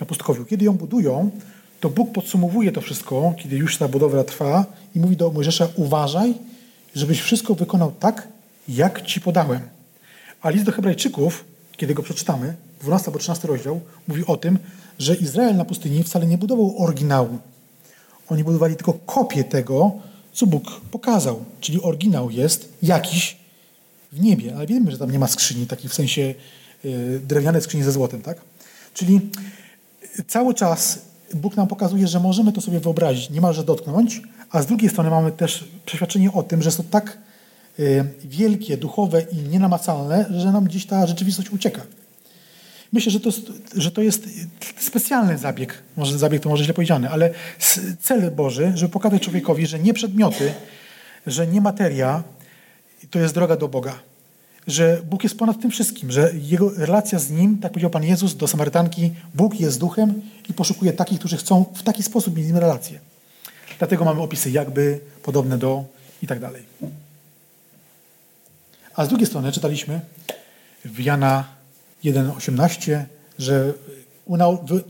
na 0.01 0.07
pustkowiu. 0.07 0.45
Kiedy 0.45 0.65
ją 0.65 0.73
budują, 0.73 1.31
to 1.81 1.91
Bóg 1.91 2.13
podsumowuje 2.13 2.73
to 2.73 2.81
wszystko, 2.81 3.35
kiedy 3.39 3.57
już 3.57 3.79
ta 3.79 3.89
budowla 3.89 4.25
trwa 4.25 4.67
i 4.95 5.01
mówi 5.01 5.17
do 5.17 5.31
Mojżesza, 5.31 5.69
uważaj, 5.77 6.35
żebyś 6.95 7.21
wszystko 7.21 7.55
wykonał 7.55 7.93
tak, 7.93 8.29
jak 8.69 9.03
ci 9.03 9.21
podałem. 9.21 9.80
A 10.43 10.51
list 10.51 10.65
do 10.65 10.73
Hebrajczyków, 10.73 11.45
kiedy 11.77 11.95
go 11.95 12.03
przeczytamy, 12.03 12.55
12 12.81 13.07
albo 13.07 13.19
13 13.19 13.49
rozdział, 13.49 13.81
mówi 14.09 14.27
o 14.27 14.37
tym, 14.37 14.59
że 14.99 15.15
Izrael 15.15 15.57
na 15.57 15.65
pustyni 15.65 16.03
wcale 16.03 16.27
nie 16.27 16.39
budował 16.39 16.75
oryginału. 16.79 17.39
Oni 18.29 18.45
budowali 18.45 18.77
tylko 18.77 18.93
kopię 18.93 19.45
tego, 19.45 19.93
co 20.33 20.47
Bóg 20.47 20.81
pokazał. 20.91 21.45
Czyli 21.61 21.83
oryginał 21.83 22.31
jest 22.31 22.73
jakiś 22.83 23.37
w 24.13 24.21
niebie. 24.21 24.57
Ale 24.57 24.67
wiemy, 24.67 24.91
że 24.91 24.99
tam 24.99 25.11
nie 25.11 25.19
ma 25.19 25.27
skrzyni, 25.27 25.67
takiej 25.67 25.91
w 25.91 25.95
sensie 25.95 26.35
yy, 26.85 27.21
drewnianej 27.27 27.63
skrzyni 27.63 27.83
ze 27.83 27.93
złotem, 27.93 28.23
tak? 28.23 28.41
Czyli 28.95 29.21
cały 30.29 30.55
czas 30.55 30.99
Bóg 31.35 31.57
nam 31.57 31.67
pokazuje, 31.67 32.07
że 32.07 32.21
możemy 32.21 32.53
to 32.53 32.61
sobie 32.61 32.81
wyobrazić, 32.81 33.31
niemalże 33.31 33.65
dotknąć, 33.65 34.23
a 34.51 34.63
z 34.63 34.67
drugiej 34.67 34.91
strony 34.91 35.11
mamy 35.11 35.33
też 35.33 35.65
przeświadczenie 35.87 36.33
o 36.33 36.43
tym, 36.43 36.63
że 36.63 36.69
jest 36.69 36.77
to 36.77 36.85
tak 36.91 37.19
wielkie, 38.25 38.77
duchowe 38.77 39.23
i 39.33 39.37
nienamacalne, 39.37 40.27
że 40.31 40.53
nam 40.53 40.65
gdzieś 40.65 40.87
ta 40.87 41.07
rzeczywistość 41.07 41.51
ucieka. 41.51 41.83
Myślę, 42.93 43.13
że 43.13 43.21
to, 43.21 43.31
że 43.77 43.91
to 43.91 44.03
jest 44.03 44.29
specjalny 44.79 45.39
zabieg, 45.39 45.83
może 45.97 46.19
zabieg 46.19 46.43
to 46.43 46.49
może 46.49 46.65
źle 46.65 46.75
powiedziane, 46.75 47.11
ale 47.11 47.31
cel 48.01 48.31
Boży, 48.31 48.73
żeby 48.75 48.93
pokazać 48.93 49.23
człowiekowi, 49.23 49.67
że 49.67 49.79
nie 49.79 49.95
przedmioty, 49.95 50.53
że 51.27 51.47
nie 51.47 51.61
materia 51.61 52.23
to 53.11 53.19
jest 53.19 53.35
droga 53.35 53.57
do 53.57 53.69
Boga. 53.69 53.99
Że 54.67 55.03
Bóg 55.11 55.23
jest 55.23 55.39
ponad 55.39 55.61
tym 55.61 55.71
wszystkim, 55.71 56.11
że 56.11 56.33
jego 56.35 56.71
relacja 56.77 57.19
z 57.19 57.31
Nim, 57.31 57.59
tak 57.59 57.73
powiedział 57.73 57.91
Pan 57.91 58.05
Jezus 58.05 58.37
do 58.37 58.49
Samarytanki, 58.49 59.11
Bóg 59.35 59.61
jest 59.61 59.81
duchem 59.81 60.23
i 60.49 60.55
poszukuje 60.55 60.93
takich, 60.93 61.19
którzy 61.19 61.37
chcą 61.37 61.65
w 61.75 61.83
taki 61.83 62.03
sposób 62.03 62.37
mieć 62.37 62.45
z 62.47 62.49
Nim 62.49 62.59
relację. 62.59 62.99
Dlatego 63.79 64.05
mamy 64.05 64.21
opisy 64.21 64.51
jakby, 64.51 65.01
podobne 65.23 65.59
do 65.59 65.85
i 66.23 66.27
tak 66.27 66.41
dalej. 66.41 66.63
A 69.01 69.05
z 69.05 69.09
drugiej 69.09 69.27
strony 69.27 69.53
czytaliśmy 69.53 70.01
w 70.85 71.01
Jana 71.01 71.45
1,18, 72.05 73.05
że 73.39 73.75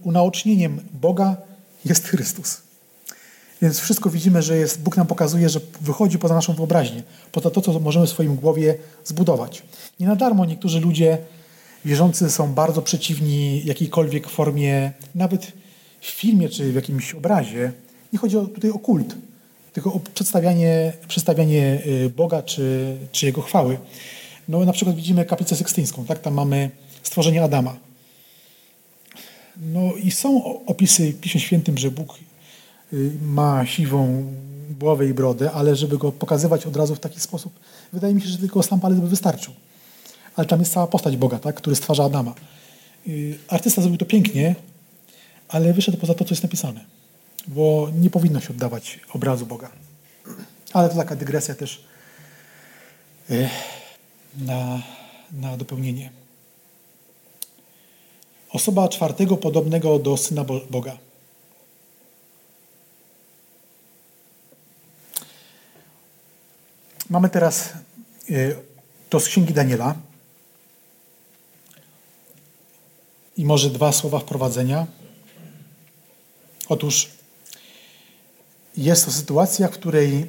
unaocznieniem 0.03 0.81
Boga 0.93 1.37
jest 1.85 2.09
Chrystus. 2.09 2.63
Więc 3.63 3.81
wszystko 3.81 4.11
widzimy, 4.11 4.43
że 4.43 4.57
jest, 4.57 4.83
Bóg 4.83 4.97
nam 4.97 5.07
pokazuje, 5.07 5.49
że 5.49 5.61
wychodzi 5.81 6.19
poza 6.19 6.35
naszą 6.35 6.53
wyobraźnię, 6.53 7.03
poza 7.33 7.51
to, 7.51 7.61
co 7.61 7.81
możemy 7.81 8.07
w 8.07 8.11
swoim 8.11 8.37
głowie 8.37 8.79
zbudować. 9.05 9.63
Nie 10.01 10.07
na 10.07 10.17
darmo 10.17 10.45
niektórzy 10.45 10.81
ludzie 10.81 11.19
wierzący 11.85 12.31
są 12.31 12.53
bardzo 12.53 12.83
przeciwni 12.83 13.65
jakiejkolwiek 13.65 14.29
formie, 14.29 14.93
nawet 15.15 15.53
w 16.01 16.07
filmie 16.07 16.49
czy 16.49 16.73
w 16.73 16.75
jakimś 16.75 17.15
obrazie. 17.15 17.73
Nie 18.13 18.19
chodzi 18.19 18.37
o, 18.37 18.47
tutaj 18.47 18.71
o 18.71 18.79
kult, 18.79 19.15
tylko 19.73 19.93
o 19.93 20.01
przedstawianie, 20.15 20.93
przedstawianie 21.09 21.83
y, 21.87 22.11
Boga 22.17 22.43
czy, 22.43 22.97
czy 23.13 23.27
Jego 23.27 23.43
chwały. 23.43 23.79
No 24.49 24.65
na 24.65 24.73
przykład 24.73 24.97
widzimy 24.97 25.25
kaplicę 25.25 25.57
sekstyńską, 25.57 26.05
tak? 26.05 26.19
Tam 26.19 26.35
mamy 26.35 26.71
stworzenie 27.03 27.45
Adama. 27.45 27.77
No 29.57 29.93
i 30.03 30.11
są 30.11 30.65
opisy 30.67 31.13
w 31.13 31.21
Piśmie 31.21 31.41
Świętym, 31.41 31.79
że 31.79 31.91
Bóg 31.91 32.19
y, 32.93 33.11
ma 33.23 33.67
siwą 33.67 34.25
głowę 34.79 35.07
i 35.07 35.15
brodę, 35.15 35.53
ale 35.53 35.77
żeby 35.77 35.99
go 35.99 36.13
pokazywać 36.13 36.67
od 36.67 36.77
razu 36.77 36.95
w 36.95 37.01
taki 37.01 37.21
sposób, 37.21 37.53
wydaje 37.93 38.15
mi 38.15 38.23
się, 38.23 38.29
że 38.29 38.39
tylko 38.39 38.63
sam 38.63 38.81
palec 38.81 38.99
by 38.99 39.09
wystarczył. 39.09 39.55
Ale 40.37 40.47
tam 40.47 40.61
jest 40.61 40.73
cała 40.73 40.87
postać 40.87 41.17
Boga, 41.17 41.39
tak? 41.39 41.55
który 41.57 41.77
stwarza 41.77 42.05
Adama. 42.05 42.35
Y, 43.09 43.39
artysta 43.49 43.83
zrobił 43.83 43.99
to 43.99 44.07
pięknie, 44.07 44.55
ale 45.49 45.73
wyszedł 45.73 45.99
poza 45.99 46.15
to, 46.15 46.25
co 46.25 46.33
jest 46.33 46.43
napisane. 46.43 46.85
Bo 47.47 47.89
nie 47.95 48.11
powinno 48.11 48.41
się 48.41 48.51
oddawać 48.51 49.01
obrazu 49.13 49.47
Boga. 49.47 49.71
Ale 50.73 50.89
to 50.89 50.97
taka 50.97 51.17
dygresja 51.17 51.55
też 51.55 51.85
y, 53.31 53.49
na, 54.37 54.83
na 55.33 55.57
dopełnienie. 55.57 56.11
Osoba 58.53 58.89
czwartego 58.89 59.37
podobnego 59.37 59.99
do 59.99 60.17
Syna 60.17 60.45
Boga. 60.71 60.99
Mamy 67.11 67.29
teraz 67.29 67.73
y, 68.31 68.57
to 69.09 69.21
z 69.21 69.29
Księgi 69.29 69.55
Daniela. 69.55 69.95
I 73.37 73.45
może 73.45 73.71
dwa 73.71 73.93
słowa 73.93 74.19
wprowadzenia. 74.19 74.87
Otóż 76.69 77.11
jest 78.85 79.05
to 79.05 79.11
sytuacja, 79.11 79.69
w 79.69 79.71
której 79.71 80.27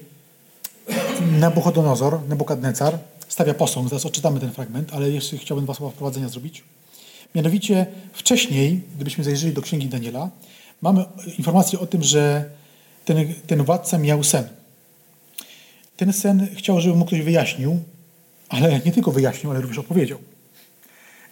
Nabuchodonozor, 1.40 2.19
Nebukadnecar, 2.30 2.99
stawia 3.28 3.53
posąg. 3.53 3.90
Zaraz 3.90 4.06
odczytamy 4.06 4.40
ten 4.40 4.52
fragment, 4.52 4.94
ale 4.94 5.11
jeszcze 5.11 5.38
chciałbym 5.38 5.65
dwa 5.65 5.73
słowa 5.73 5.94
wprowadzenia 5.94 6.30
zrobić. 6.30 6.64
Mianowicie 7.36 7.86
wcześniej, 8.14 8.82
gdybyśmy 8.95 9.23
zajrzeli 9.23 9.53
do 9.53 9.61
Księgi 9.61 9.88
Daniela, 9.88 10.30
mamy 10.82 11.06
informację 11.38 11.80
o 11.80 11.86
tym, 11.86 12.03
że 12.03 12.49
ten, 13.06 13.34
ten 13.48 13.64
władca 13.64 13.98
miał 13.98 14.23
sen. 14.23 14.48
Ten 15.98 16.14
sen 16.14 16.48
chciał, 16.56 16.82
żeby 16.82 16.95
mu 16.95 17.06
ktoś 17.06 17.22
wyjaśnił, 17.22 17.80
ale 18.49 18.80
nie 18.86 18.91
tylko 18.91 19.11
wyjaśnił, 19.11 19.52
ale 19.52 19.61
również 19.61 19.78
opowiedział. 19.78 20.19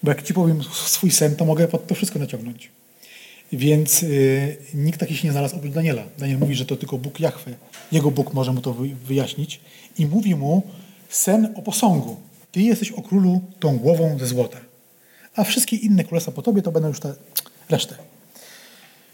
Bo 0.04 0.12
jak 0.12 0.24
ci 0.24 0.34
powiem 0.34 0.64
swój 0.64 1.12
sen, 1.12 1.36
to 1.36 1.46
mogę 1.46 1.68
pod 1.68 1.88
to 1.88 1.96
wszystko 1.96 2.20
naciągnąć. 2.20 2.72
Więc 3.51 4.03
y, 4.03 4.57
nikt 4.73 4.99
taki 4.99 5.17
się 5.17 5.27
nie 5.27 5.31
znalazł 5.31 5.55
oprócz 5.55 5.73
Daniela. 5.73 6.03
Daniel 6.17 6.39
mówi, 6.39 6.55
że 6.55 6.65
to 6.65 6.76
tylko 6.76 6.97
Bóg 6.97 7.19
Jahwe, 7.19 7.55
jego 7.91 8.11
Bóg 8.11 8.34
może 8.34 8.53
mu 8.53 8.61
to 8.61 8.76
wyjaśnić 9.05 9.59
i 9.97 10.05
mówi 10.05 10.35
mu 10.35 10.63
sen 11.09 11.53
o 11.55 11.61
posągu. 11.61 12.15
Ty 12.51 12.61
jesteś 12.61 12.91
o 12.91 13.01
królu 13.01 13.41
tą 13.59 13.77
głową 13.77 14.19
ze 14.19 14.27
złota 14.27 14.69
a 15.39 15.43
wszystkie 15.43 15.76
inne 15.76 16.03
królestwa 16.03 16.31
po 16.31 16.41
tobie 16.41 16.61
to 16.61 16.71
będą 16.71 16.88
już 16.88 16.99
te 16.99 17.15
resztę. 17.69 17.95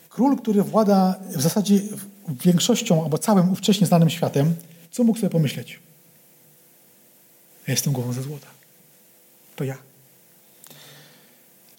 Król, 0.10 0.38
który 0.38 0.64
włada 0.64 1.16
w 1.30 1.42
zasadzie 1.42 1.80
większością 2.28 3.04
albo 3.04 3.18
całym 3.18 3.52
ówcześnie 3.52 3.88
znanym 3.88 4.10
światem, 4.10 4.56
co 4.92 5.04
mógł 5.04 5.20
sobie 5.20 5.30
pomyśleć? 5.30 5.80
Ja 7.68 7.72
jestem 7.72 7.94
głową 7.94 8.14
ze 8.14 8.22
złota. 8.22 8.48
To 9.56 9.64
ja. 9.64 9.78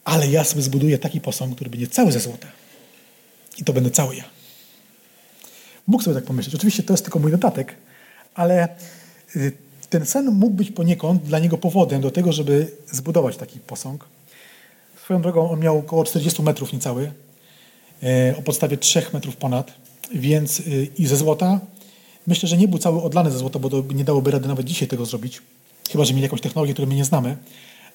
Ale 0.07 0.29
ja 0.29 0.45
sobie 0.45 0.63
zbuduję 0.63 0.99
taki 0.99 1.21
posąg, 1.21 1.55
który 1.55 1.71
będzie 1.71 1.87
cały 1.87 2.13
ze 2.13 2.21
złota. 2.21 2.49
I 3.59 3.65
to 3.65 3.73
będę 3.73 3.91
cały 3.91 4.17
ja. 4.17 4.25
Mógł 5.87 6.05
sobie 6.05 6.15
tak 6.15 6.25
pomyśleć. 6.25 6.55
Oczywiście 6.55 6.83
to 6.83 6.93
jest 6.93 7.05
tylko 7.05 7.19
mój 7.19 7.31
dodatek, 7.31 7.75
ale 8.35 8.69
y, 9.37 9.53
ten 9.91 10.07
sen 10.07 10.31
mógł 10.31 10.55
być 10.55 10.71
poniekąd 10.71 11.23
dla 11.23 11.39
niego 11.39 11.59
powodem 11.59 12.01
do 12.01 12.11
tego, 12.11 12.33
żeby 12.33 12.71
zbudować 12.93 13.37
taki 13.37 13.61
posąg. 13.61 14.05
Swoją 15.05 15.23
drogą 15.23 15.51
on 15.51 15.61
miał 15.61 15.79
około 15.79 16.05
40 16.05 16.43
metrów 16.43 16.73
niecały, 16.73 17.13
e, 18.03 18.35
o 18.39 18.43
podstawie 18.43 18.77
3 18.77 19.03
metrów 19.13 19.37
ponad, 19.37 19.73
więc 20.15 20.61
e, 20.61 20.63
i 20.99 21.07
ze 21.07 21.17
złota. 21.17 21.61
Myślę, 22.27 22.49
że 22.49 22.57
nie 22.57 22.69
był 22.69 22.79
cały 22.79 23.03
odlany 23.03 23.31
ze 23.31 23.39
złota, 23.39 23.59
bo 23.59 23.71
to 23.71 23.85
nie 23.95 24.05
dałoby 24.05 24.31
rady 24.31 24.49
nawet 24.49 24.67
dzisiaj 24.67 24.89
tego 24.89 25.07
zrobić, 25.07 25.43
chyba 25.91 26.05
że 26.05 26.13
mieli 26.13 26.23
jakąś 26.23 26.41
technologię, 26.41 26.73
której 26.73 26.89
my 26.89 26.95
nie 26.95 27.05
znamy, 27.05 27.37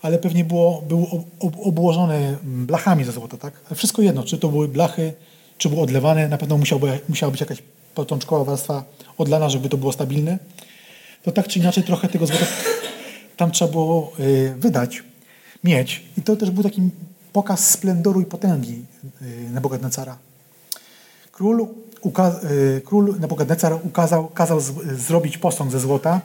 ale 0.02 0.18
pewnie 0.18 0.46
było, 0.46 0.82
był 0.82 1.24
obłożony 1.64 2.38
blachami 2.44 3.04
ze 3.04 3.12
złota, 3.12 3.38
tak? 3.38 3.54
wszystko 3.76 4.02
jedno, 4.02 4.24
czy 4.24 4.38
to 4.38 4.50
były 4.50 4.68
blachy, 4.68 5.14
czy 5.58 5.70
było 5.70 5.82
odlewane, 5.82 6.28
na 6.28 6.38
pewno 6.38 6.58
musiałby, 6.58 7.00
musiała 7.10 7.32
być 7.32 7.42
jakaś 7.42 7.64
początkowa 7.96 8.44
warstwa 8.44 8.84
odlana, 9.18 9.50
żeby 9.50 9.70
to 9.70 9.78
było 9.78 9.92
stabilne. 9.92 10.40
To 11.24 11.32
tak 11.32 11.48
czy 11.48 11.60
inaczej 11.60 11.84
trochę 11.84 12.08
tego 12.08 12.28
złota 12.28 12.46
tam 13.42 13.52
trzeba 13.52 13.72
było 13.72 14.12
e, 14.20 14.56
wydać 14.56 15.04
mieć. 15.64 16.04
I 16.18 16.22
to 16.22 16.36
też 16.36 16.52
był 16.52 16.64
taki 16.64 16.82
pokaz 17.34 17.70
splendoru 17.70 18.22
i 18.22 18.26
potęgi 18.26 18.86
y, 19.22 19.50
Nebukadnecara. 19.50 20.18
Król, 21.32 21.62
y, 21.62 22.82
król 22.86 23.20
Nebukadnecar 23.20 23.80
ukazał, 23.84 24.28
kazał 24.28 24.60
z, 24.60 24.74
zrobić 25.08 25.38
posąg 25.38 25.72
ze 25.72 25.80
złota, 25.80 26.22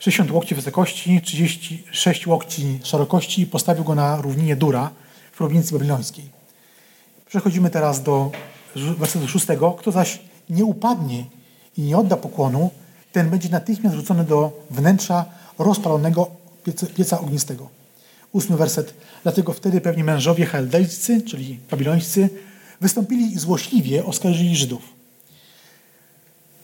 60 0.00 0.30
łokci 0.30 0.54
wysokości, 0.54 1.20
36 1.20 2.26
łokci 2.26 2.78
szerokości 2.82 3.42
i 3.42 3.46
postawił 3.46 3.84
go 3.84 3.94
na 3.94 4.20
równinie 4.20 4.56
Dura 4.56 4.90
w 5.32 5.36
prowincji 5.36 5.72
babilońskiej. 5.72 6.24
Przechodzimy 7.26 7.70
teraz 7.70 8.02
do 8.02 8.30
wersetu 8.76 9.28
6. 9.28 9.46
Kto 9.78 9.92
zaś 9.92 10.18
nie 10.50 10.64
upadnie 10.64 11.24
i 11.76 11.82
nie 11.82 11.98
odda 11.98 12.16
pokłonu, 12.16 12.70
ten 13.12 13.30
będzie 13.30 13.48
natychmiast 13.48 13.96
rzucony 13.96 14.24
do 14.24 14.52
wnętrza 14.70 15.24
rozpalonego 15.58 16.30
pieca, 16.96 17.20
ognistego 17.20 17.68
ósmy 18.32 18.56
werset. 18.56 18.94
Dlatego 19.22 19.52
wtedy 19.52 19.80
pewni 19.80 20.04
mężowie 20.04 20.46
chaldejscy, 20.46 21.22
czyli 21.22 21.58
babilońscy, 21.70 22.28
wystąpili 22.80 23.32
i 23.32 23.38
złośliwie 23.38 24.04
oskarżyli 24.04 24.56
Żydów. 24.56 24.99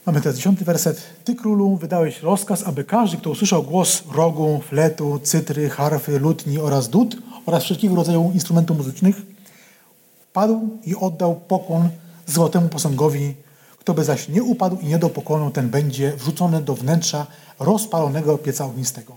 Mamy 0.07 0.21
teraz 0.21 0.37
dziesiąty 0.37 0.65
werset. 0.65 1.01
Ty, 1.23 1.35
królu, 1.35 1.77
wydałeś 1.77 2.21
rozkaz, 2.21 2.63
aby 2.63 2.83
każdy, 2.83 3.17
kto 3.17 3.29
usłyszał 3.29 3.63
głos 3.63 4.03
rogu, 4.11 4.61
fletu, 4.69 5.19
cytry, 5.23 5.69
harfy, 5.69 6.19
lutni 6.19 6.59
oraz 6.59 6.89
dud 6.89 7.17
oraz 7.45 7.63
wszelkiego 7.63 7.95
rodzaju 7.95 8.31
instrumentów 8.33 8.77
muzycznych, 8.77 9.21
padł 10.33 10.69
i 10.85 10.95
oddał 10.95 11.35
pokłon 11.35 11.89
złotemu 12.27 12.69
posągowi. 12.69 13.33
Kto 13.79 13.93
by 13.93 14.03
zaś 14.03 14.29
nie 14.29 14.43
upadł 14.43 14.79
i 14.79 14.85
nie 14.85 14.99
dał 14.99 15.09
pokłonu, 15.09 15.51
ten 15.51 15.69
będzie 15.69 16.13
wrzucony 16.17 16.61
do 16.61 16.75
wnętrza 16.75 17.27
rozpalonego 17.59 18.37
pieca 18.37 18.65
ognistego. 18.65 19.15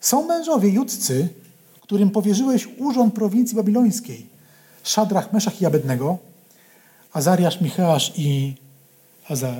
Są 0.00 0.26
mężowie 0.26 0.68
judzcy, 0.68 1.28
którym 1.80 2.10
powierzyłeś 2.10 2.68
urząd 2.78 3.14
prowincji 3.14 3.56
babilońskiej, 3.56 4.26
Szadrach, 4.82 5.32
Meszach 5.32 5.62
i 5.62 5.66
Abednego, 5.66 6.18
Azariasz, 7.12 7.60
Micheasz 7.60 8.12
i 8.16 8.54
Aza, 9.28 9.48
y, 9.48 9.54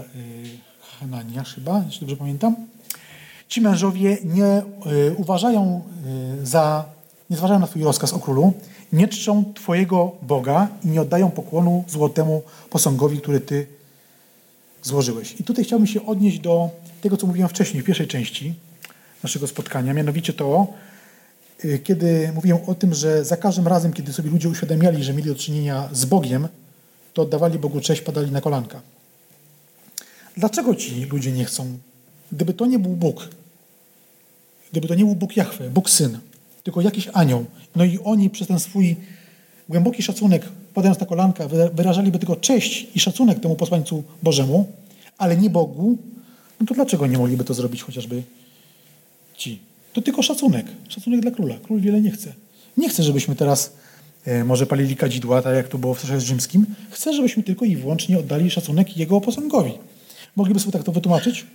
Hananiasz 0.80 1.54
chyba, 1.54 1.82
jeśli 1.86 2.00
dobrze 2.00 2.16
pamiętam. 2.16 2.56
Ci 3.48 3.60
mężowie 3.60 4.18
nie 4.24 4.62
y, 5.08 5.14
uważają 5.16 5.82
y, 6.42 6.46
za, 6.46 6.84
nie 7.30 7.36
zważają 7.36 7.60
na 7.60 7.66
Twój 7.66 7.82
rozkaz 7.84 8.12
o 8.12 8.18
królu, 8.18 8.52
nie 8.92 9.08
czczą 9.08 9.54
Twojego 9.54 10.12
Boga 10.22 10.68
i 10.84 10.88
nie 10.88 11.00
oddają 11.00 11.30
pokłonu 11.30 11.84
złotemu 11.88 12.42
posągowi, 12.70 13.20
który 13.20 13.40
Ty 13.40 13.66
złożyłeś. 14.82 15.40
I 15.40 15.44
tutaj 15.44 15.64
chciałbym 15.64 15.86
się 15.86 16.06
odnieść 16.06 16.38
do 16.38 16.70
tego, 17.00 17.16
co 17.16 17.26
mówiłem 17.26 17.48
wcześniej, 17.48 17.82
w 17.82 17.86
pierwszej 17.86 18.06
części 18.06 18.54
naszego 19.22 19.46
spotkania, 19.46 19.94
mianowicie 19.94 20.32
to, 20.32 20.66
kiedy 21.84 22.32
mówiłem 22.34 22.58
o 22.66 22.74
tym, 22.74 22.94
że 22.94 23.24
za 23.24 23.36
każdym 23.36 23.68
razem, 23.68 23.92
kiedy 23.92 24.12
sobie 24.12 24.30
ludzie 24.30 24.48
uświadamiali, 24.48 25.04
że 25.04 25.14
mieli 25.14 25.28
do 25.28 25.34
czynienia 25.34 25.88
z 25.92 26.04
Bogiem, 26.04 26.48
to 27.14 27.22
oddawali 27.22 27.58
Bogu 27.58 27.80
cześć, 27.80 28.02
padali 28.02 28.30
na 28.30 28.40
kolanka. 28.40 28.80
Dlaczego 30.38 30.74
ci 30.74 31.04
ludzie 31.04 31.32
nie 31.32 31.44
chcą? 31.44 31.78
Gdyby 32.32 32.54
to 32.54 32.66
nie 32.66 32.78
był 32.78 32.96
Bóg, 32.96 33.28
gdyby 34.72 34.88
to 34.88 34.94
nie 34.94 35.04
był 35.04 35.14
Bóg 35.14 35.36
Jahwe, 35.36 35.70
Bóg 35.70 35.90
Syn, 35.90 36.18
tylko 36.62 36.80
jakiś 36.80 37.08
anioł, 37.12 37.44
no 37.76 37.84
i 37.84 37.98
oni 38.04 38.30
przez 38.30 38.48
ten 38.48 38.60
swój 38.60 38.96
głęboki 39.68 40.02
szacunek, 40.02 40.48
padając 40.74 41.00
na 41.00 41.06
kolanka, 41.06 41.48
wyrażaliby 41.72 42.18
tylko 42.18 42.36
cześć 42.36 42.86
i 42.94 43.00
szacunek 43.00 43.40
temu 43.40 43.56
posłańcu 43.56 44.04
Bożemu, 44.22 44.72
ale 45.18 45.36
nie 45.36 45.50
Bogu, 45.50 45.98
no 46.60 46.66
to 46.66 46.74
dlaczego 46.74 47.06
nie 47.06 47.18
mogliby 47.18 47.44
to 47.44 47.54
zrobić 47.54 47.82
chociażby 47.82 48.22
ci? 49.36 49.58
To 49.92 50.02
tylko 50.02 50.22
szacunek. 50.22 50.66
Szacunek 50.88 51.20
dla 51.20 51.30
króla. 51.30 51.54
Król 51.62 51.80
wiele 51.80 52.00
nie 52.00 52.10
chce. 52.10 52.32
Nie 52.76 52.88
chce, 52.88 53.02
żebyśmy 53.02 53.36
teraz 53.36 53.72
e, 54.24 54.44
może 54.44 54.66
palili 54.66 54.96
kadzidła, 54.96 55.42
tak 55.42 55.54
jak 55.54 55.68
to 55.68 55.78
było 55.78 55.94
w 55.94 56.00
czasie 56.00 56.20
rzymskim. 56.20 56.66
Chce, 56.90 57.12
żebyśmy 57.12 57.42
tylko 57.42 57.64
i 57.64 57.76
wyłącznie 57.76 58.18
oddali 58.18 58.50
szacunek 58.50 58.96
jego 58.96 59.20
posągowi. 59.20 59.72
Mogliby 60.38 60.60
sobie 60.60 60.72
tak 60.72 60.82
to 60.82 60.92
wytłumaczyć, 60.92 61.46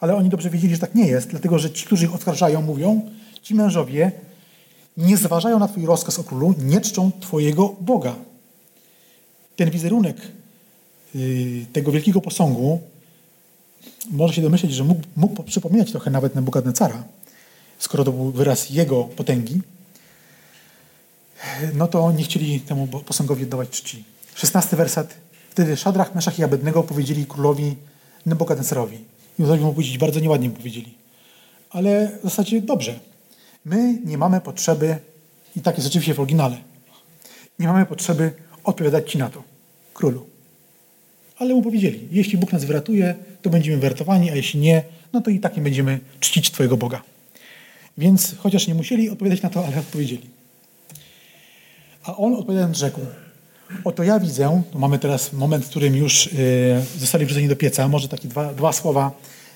ale 0.00 0.16
oni 0.16 0.28
dobrze 0.28 0.50
wiedzieli, 0.50 0.74
że 0.74 0.80
tak 0.80 0.94
nie 0.94 1.06
jest, 1.06 1.28
dlatego 1.28 1.58
że 1.58 1.70
ci, 1.70 1.86
którzy 1.86 2.04
ich 2.04 2.14
oskarżają, 2.14 2.62
mówią, 2.62 3.10
ci 3.42 3.54
mężowie 3.54 4.12
nie 4.96 5.16
zważają 5.16 5.58
na 5.58 5.68
twój 5.68 5.86
rozkaz 5.86 6.18
o 6.18 6.24
królu, 6.24 6.54
nie 6.58 6.80
czczą 6.80 7.10
twojego 7.20 7.76
Boga. 7.80 8.14
Ten 9.56 9.70
wizerunek 9.70 10.16
yy, 11.14 11.66
tego 11.72 11.92
wielkiego 11.92 12.20
posągu 12.20 12.80
może 14.10 14.34
się 14.34 14.42
domyśleć, 14.42 14.72
że 14.72 14.84
mógł, 14.84 15.02
mógł 15.16 15.42
przypominać 15.42 15.90
trochę 15.90 16.10
nawet 16.10 16.34
Nebukadnecara, 16.34 17.04
skoro 17.78 18.04
to 18.04 18.12
był 18.12 18.30
wyraz 18.30 18.70
jego 18.70 19.04
potęgi, 19.04 19.60
no 21.74 21.86
to 21.86 22.12
nie 22.12 22.24
chcieli 22.24 22.60
temu 22.60 22.86
posągowi 22.86 23.42
oddawać 23.42 23.68
czci. 23.70 24.04
Szesnasty 24.34 24.76
werset. 24.76 25.14
Wtedy 25.50 25.76
Szadrach, 25.76 26.14
Meszach 26.14 26.38
i 26.38 26.44
Abednego 26.44 26.82
powiedzieli 26.82 27.26
królowi 27.26 27.76
Nebukadnecarowi. 28.28 28.96
I 29.38 29.42
Józefowi 29.42 29.64
mu 29.64 29.72
powiedzieć, 29.72 29.98
bardzo 29.98 30.20
nieładnie 30.20 30.48
mu 30.48 30.54
powiedzieli. 30.54 30.94
Ale 31.70 32.18
w 32.20 32.24
zasadzie 32.24 32.60
dobrze. 32.60 33.00
My 33.64 33.98
nie 34.04 34.18
mamy 34.18 34.40
potrzeby, 34.40 34.98
i 35.56 35.60
tak 35.60 35.76
jest 35.76 35.88
oczywiście 35.88 36.14
w 36.14 36.20
oryginale, 36.20 36.56
nie 37.58 37.66
mamy 37.66 37.86
potrzeby 37.86 38.32
odpowiadać 38.64 39.10
ci 39.10 39.18
na 39.18 39.30
to, 39.30 39.42
królu. 39.94 40.26
Ale 41.38 41.54
mu 41.54 41.62
powiedzieli, 41.62 42.08
jeśli 42.10 42.38
Bóg 42.38 42.52
nas 42.52 42.64
wyratuje, 42.64 43.14
to 43.42 43.50
będziemy 43.50 43.76
wyratowani, 43.76 44.30
a 44.30 44.34
jeśli 44.34 44.60
nie, 44.60 44.82
no 45.12 45.20
to 45.20 45.30
i 45.30 45.40
tak 45.40 45.56
nie 45.56 45.62
będziemy 45.62 46.00
czcić 46.20 46.50
Twojego 46.50 46.76
Boga. 46.76 47.02
Więc 47.98 48.34
chociaż 48.38 48.66
nie 48.66 48.74
musieli 48.74 49.10
odpowiadać 49.10 49.42
na 49.42 49.50
to, 49.50 49.66
ale 49.66 49.78
odpowiedzieli. 49.78 50.26
A 52.04 52.16
on 52.16 52.34
odpowiadając 52.34 52.76
rzekł, 52.76 53.00
oto 53.84 54.02
ja 54.02 54.20
widzę, 54.20 54.62
mamy 54.74 54.98
teraz 54.98 55.32
moment, 55.32 55.64
w 55.64 55.68
którym 55.68 55.96
już 55.96 56.26
y, 56.26 56.30
zostali 56.98 57.26
wrzuceni 57.26 57.48
do 57.48 57.56
pieca, 57.56 57.88
może 57.88 58.08
takie 58.08 58.28
dwa, 58.28 58.54
dwa 58.54 58.72
słowa. 58.72 59.12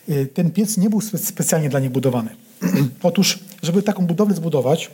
Y, 0.09 0.26
ten 0.26 0.51
piec 0.51 0.76
nie 0.76 0.90
był 0.90 1.01
specjalnie 1.01 1.68
dla 1.68 1.80
nich 1.80 1.90
budowany. 1.90 2.30
Otóż, 3.02 3.39
żeby 3.62 3.82
taką 3.82 4.06
budowlę 4.06 4.34
zbudować, 4.34 4.90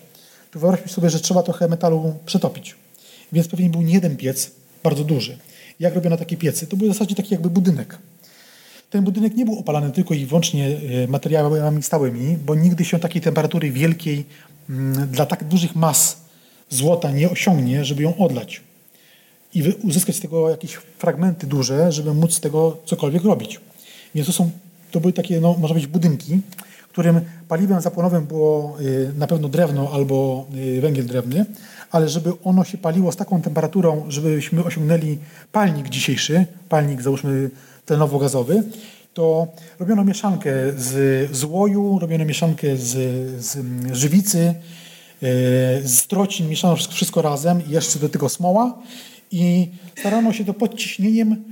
to 0.50 0.58
wyobraźmy 0.58 0.88
sobie, 0.88 1.10
że 1.10 1.20
trzeba 1.20 1.42
trochę 1.42 1.68
metalu 1.68 2.14
przetopić. 2.26 2.76
Więc 3.32 3.48
pewnie 3.48 3.70
był 3.70 3.82
nie 3.82 3.94
jeden 3.94 4.16
piec, 4.16 4.50
bardzo 4.82 5.04
duży. 5.04 5.38
Jak 5.80 5.94
robiono 5.94 6.16
takie 6.16 6.36
piecy? 6.36 6.66
To 6.66 6.76
był 6.76 6.88
w 6.90 6.92
zasadzie 6.92 7.14
taki 7.14 7.34
jakby 7.34 7.50
budynek. 7.50 7.98
Ten 8.90 9.04
budynek 9.04 9.36
nie 9.36 9.44
był 9.44 9.58
opalany 9.58 9.90
tylko 9.90 10.14
i 10.14 10.26
wyłącznie 10.26 10.66
e, 11.04 11.08
materiałami 11.08 11.82
stałymi, 11.82 12.36
bo 12.36 12.54
nigdy 12.54 12.84
się 12.84 12.98
takiej 12.98 13.22
temperatury 13.22 13.70
wielkiej 13.70 14.24
mm, 14.70 15.08
dla 15.08 15.26
tak 15.26 15.44
dużych 15.44 15.76
mas 15.76 16.16
złota 16.70 17.10
nie 17.10 17.30
osiągnie, 17.30 17.84
żeby 17.84 18.02
ją 18.02 18.16
odlać 18.16 18.67
i 19.54 19.72
uzyskać 19.82 20.16
z 20.16 20.20
tego 20.20 20.50
jakieś 20.50 20.74
fragmenty 20.74 21.46
duże, 21.46 21.92
żeby 21.92 22.14
móc 22.14 22.34
z 22.34 22.40
tego 22.40 22.76
cokolwiek 22.84 23.24
robić. 23.24 23.60
Więc 24.14 24.26
to, 24.26 24.32
są, 24.32 24.50
to 24.90 25.00
były 25.00 25.12
takie, 25.12 25.40
no, 25.40 25.48
można 25.48 25.68
powiedzieć, 25.68 25.90
budynki, 25.90 26.40
którym 26.98 27.20
paliwem 27.48 27.80
zapłonowym 27.80 28.26
było 28.26 28.76
e, 28.80 29.12
na 29.18 29.26
pewno 29.26 29.48
drewno 29.48 29.90
albo 29.92 30.46
e, 30.78 30.80
węgiel 30.80 31.06
drewny, 31.06 31.46
ale 31.90 32.08
żeby 32.08 32.32
ono 32.44 32.64
się 32.64 32.78
paliło 32.78 33.12
z 33.12 33.16
taką 33.16 33.42
temperaturą, 33.42 34.04
żebyśmy 34.08 34.64
osiągnęli 34.64 35.18
palnik 35.52 35.88
dzisiejszy, 35.88 36.46
palnik 36.68 37.02
załóżmy 37.02 37.50
tlenowo-gazowy, 37.86 38.62
to 39.14 39.46
robiono 39.78 40.04
mieszankę 40.04 40.50
z 40.76 41.36
złoju, 41.36 41.98
robiono 41.98 42.24
mieszankę 42.24 42.76
z, 42.76 42.90
z 43.44 43.58
żywicy, 43.92 44.38
e, 44.38 44.54
z 45.82 46.06
trocin, 46.06 46.48
mieszano 46.48 46.76
wszystko 46.76 47.22
razem 47.22 47.66
i 47.66 47.70
jeszcze 47.70 47.98
do 47.98 48.08
tego 48.08 48.28
smoła 48.28 48.78
i 49.30 49.68
starano 49.98 50.32
się 50.32 50.44
to 50.44 50.54
pod 50.54 50.74
ciśnieniem 50.74 51.44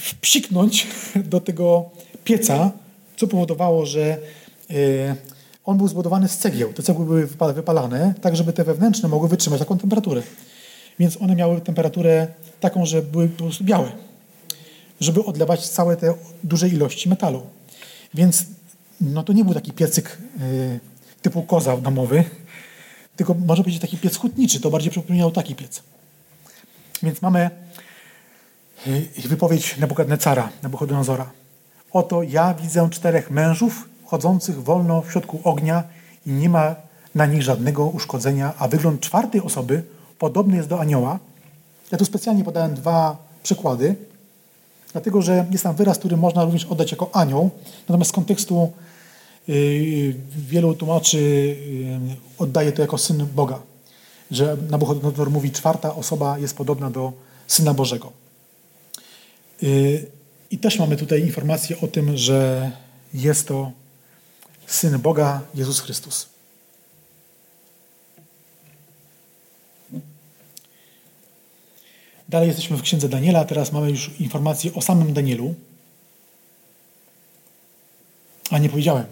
wpsiknąć 0.00 0.86
do 1.32 1.40
tego 1.40 1.90
pieca, 2.24 2.70
co 3.16 3.26
powodowało, 3.26 3.86
że 3.86 4.18
e, 4.70 5.16
on 5.64 5.76
był 5.78 5.88
zbudowany 5.88 6.28
z 6.28 6.38
cegieł. 6.38 6.72
Te 6.72 6.82
cegły 6.82 7.04
były 7.04 7.26
wypalane, 7.54 8.14
tak 8.20 8.36
żeby 8.36 8.52
te 8.52 8.64
wewnętrzne 8.64 9.08
mogły 9.08 9.28
wytrzymać 9.28 9.58
taką 9.58 9.78
temperaturę. 9.78 10.22
Więc 10.98 11.22
one 11.22 11.36
miały 11.36 11.60
temperaturę 11.60 12.26
taką, 12.60 12.86
że 12.86 13.02
były 13.02 13.28
po 13.28 13.44
prostu 13.44 13.64
białe 13.64 13.92
żeby 15.00 15.24
odlewać 15.24 15.68
całe 15.68 15.96
te 15.96 16.14
duże 16.44 16.68
ilości 16.68 17.08
metalu. 17.08 17.42
Więc 18.14 18.44
no 19.00 19.22
to 19.22 19.32
nie 19.32 19.44
był 19.44 19.54
taki 19.54 19.72
piecyk 19.72 20.18
y, 20.40 20.80
typu 21.22 21.42
koza 21.42 21.76
domowy, 21.76 22.24
tylko 23.16 23.34
może 23.34 23.62
być 23.62 23.78
taki 23.78 23.96
piec 23.96 24.16
hutniczy, 24.16 24.60
to 24.60 24.70
bardziej 24.70 24.90
przypominał 24.90 25.30
taki 25.30 25.54
piec. 25.54 25.82
Więc 27.02 27.22
mamy 27.22 27.50
y, 28.86 29.28
wypowiedź 29.28 29.76
Nebukadnecara, 29.76 30.48
Nabuchodonozora. 30.62 31.30
Oto 31.92 32.22
ja 32.22 32.54
widzę 32.54 32.90
czterech 32.90 33.30
mężów 33.30 33.88
chodzących 34.04 34.62
wolno 34.62 35.02
w 35.02 35.10
środku 35.12 35.40
ognia 35.44 35.82
i 36.26 36.30
nie 36.30 36.48
ma 36.48 36.74
na 37.14 37.26
nich 37.26 37.42
żadnego 37.42 37.86
uszkodzenia, 37.86 38.52
a 38.58 38.68
wygląd 38.68 39.00
czwartej 39.00 39.40
osoby 39.40 39.82
podobny 40.18 40.56
jest 40.56 40.68
do 40.68 40.80
anioła. 40.80 41.18
Ja 41.92 41.98
tu 41.98 42.04
specjalnie 42.04 42.44
podałem 42.44 42.74
dwa 42.74 43.16
przykłady, 43.42 43.94
dlatego 44.92 45.22
że 45.22 45.46
jest 45.50 45.64
tam 45.64 45.74
wyraz, 45.74 45.98
który 45.98 46.16
można 46.16 46.44
również 46.44 46.64
oddać 46.64 46.90
jako 46.90 47.10
anioł, 47.12 47.50
natomiast 47.88 48.10
z 48.10 48.14
kontekstu 48.14 48.72
yy, 49.48 50.14
wielu 50.36 50.74
tłumaczy 50.74 51.18
yy, 51.18 52.16
oddaje 52.38 52.72
to 52.72 52.82
jako 52.82 52.98
syn 52.98 53.26
Boga, 53.34 53.58
że 54.30 54.56
Nabuchodonozor 54.70 55.30
mówi, 55.30 55.52
czwarta 55.52 55.94
osoba 55.94 56.38
jest 56.38 56.56
podobna 56.56 56.90
do 56.90 57.12
Syna 57.46 57.74
Bożego. 57.74 58.12
Yy, 59.62 60.06
I 60.50 60.58
też 60.58 60.78
mamy 60.78 60.96
tutaj 60.96 61.20
informację 61.20 61.80
o 61.80 61.86
tym, 61.86 62.16
że 62.16 62.70
jest 63.14 63.48
to 63.48 63.72
Syn 64.66 64.98
Boga, 64.98 65.40
Jezus 65.54 65.80
Chrystus. 65.80 66.28
Dalej 72.28 72.48
jesteśmy 72.48 72.76
w 72.76 72.82
księdze 72.82 73.08
Daniela, 73.08 73.44
teraz 73.44 73.72
mamy 73.72 73.90
już 73.90 74.10
informację 74.20 74.74
o 74.74 74.82
samym 74.82 75.12
Danielu. 75.12 75.54
A 78.50 78.58
nie 78.58 78.68
powiedziałem. 78.68 79.06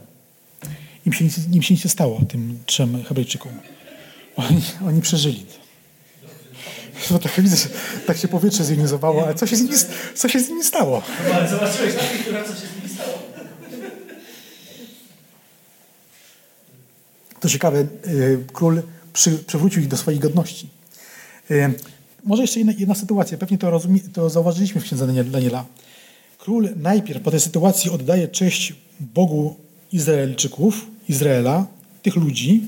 Im 1.07 1.13
się, 1.13 1.25
im 1.53 1.63
się 1.63 1.75
nic 1.75 1.85
nie 1.85 1.91
stało, 1.91 2.21
tym 2.29 2.63
trzem 2.67 3.05
Hebrajczykom. 3.05 3.53
Oni, 4.37 4.63
oni 4.87 5.01
przeżyli. 5.01 5.47
No 7.11 7.19
tak 7.19 7.41
widzę, 7.41 7.57
że 7.57 7.69
tak 8.07 8.17
się 8.17 8.29
powietrze 8.29 8.65
zjonizowało, 8.65 9.25
ale 9.25 9.35
co 9.35 9.47
się 9.47 9.57
z 9.57 9.63
nimi, 9.63 9.75
co 10.15 10.29
się 10.29 10.41
z 10.41 10.49
nimi 10.49 10.65
stało? 10.65 11.03
No, 11.29 11.35
ale 11.35 11.49
zobaczyłeś, 11.49 11.95
co 11.95 12.01
się 12.01 12.67
z 12.67 12.77
nimi 12.77 12.95
stało. 12.95 13.19
To 17.41 17.49
ciekawe, 17.49 17.87
y, 18.07 18.45
król 18.53 18.83
przy, 19.13 19.31
przywrócił 19.31 19.83
ich 19.83 19.89
do 19.89 19.97
swojej 19.97 20.21
godności. 20.21 20.69
Y, 21.51 21.75
może 22.25 22.43
jeszcze 22.43 22.61
jedna, 22.61 22.73
jedna 22.79 22.95
sytuacja, 22.95 23.39
pewnie 23.39 23.59
to, 23.59 23.71
rozumie, 23.71 24.01
to 24.13 24.31
zauważyliśmy 24.31 24.81
w 24.81 24.85
księdze 24.85 25.25
Daniela. 25.25 25.65
Król 26.39 26.69
najpierw 26.77 27.23
po 27.23 27.31
tej 27.31 27.41
sytuacji 27.41 27.91
oddaje 27.91 28.29
cześć 28.29 28.75
Bogu 29.01 29.57
Izraelczyków, 29.93 30.87
Izraela, 31.09 31.67
tych 32.03 32.17
ludzi. 32.17 32.63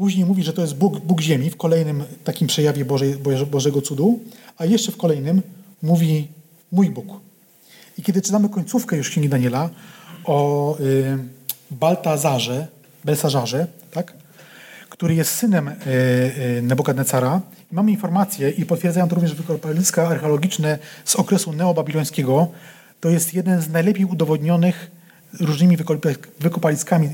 Później 0.00 0.24
mówi, 0.24 0.42
że 0.42 0.52
to 0.52 0.62
jest 0.62 0.76
Bóg, 0.76 1.00
Bóg 1.00 1.20
ziemi 1.20 1.50
w 1.50 1.56
kolejnym 1.56 2.04
takim 2.24 2.48
przejawie 2.48 2.84
Bożej, 2.84 3.16
Bożego 3.50 3.82
cudu, 3.82 4.20
a 4.58 4.64
jeszcze 4.64 4.92
w 4.92 4.96
kolejnym 4.96 5.42
mówi 5.82 6.28
mój 6.72 6.90
Bóg. 6.90 7.06
I 7.98 8.02
kiedy 8.02 8.22
czytamy 8.22 8.48
końcówkę 8.48 8.96
już 8.96 9.10
Księgi 9.10 9.28
Daniela 9.28 9.70
o 10.24 10.76
y, 10.80 11.18
Baltazarze, 11.70 12.66
Belsazarze, 13.04 13.66
tak? 13.90 14.12
który 14.88 15.14
jest 15.14 15.34
synem 15.34 15.68
y, 15.68 15.72
y, 16.58 16.62
Nebukadnecara, 16.62 17.40
Mamy 17.72 17.90
informacje 17.90 18.50
i 18.50 18.66
potwierdzają 18.66 19.08
to 19.08 19.14
również 19.14 19.34
wykopaliska 19.34 20.08
archeologiczne 20.08 20.78
z 21.04 21.16
okresu 21.16 21.52
neobabilońskiego. 21.52 22.48
To 23.00 23.08
jest 23.08 23.34
jeden 23.34 23.62
z 23.62 23.68
najlepiej 23.68 24.04
udowodnionych 24.04 24.90
różnymi 25.40 25.76
wykopaliskami 26.40 27.10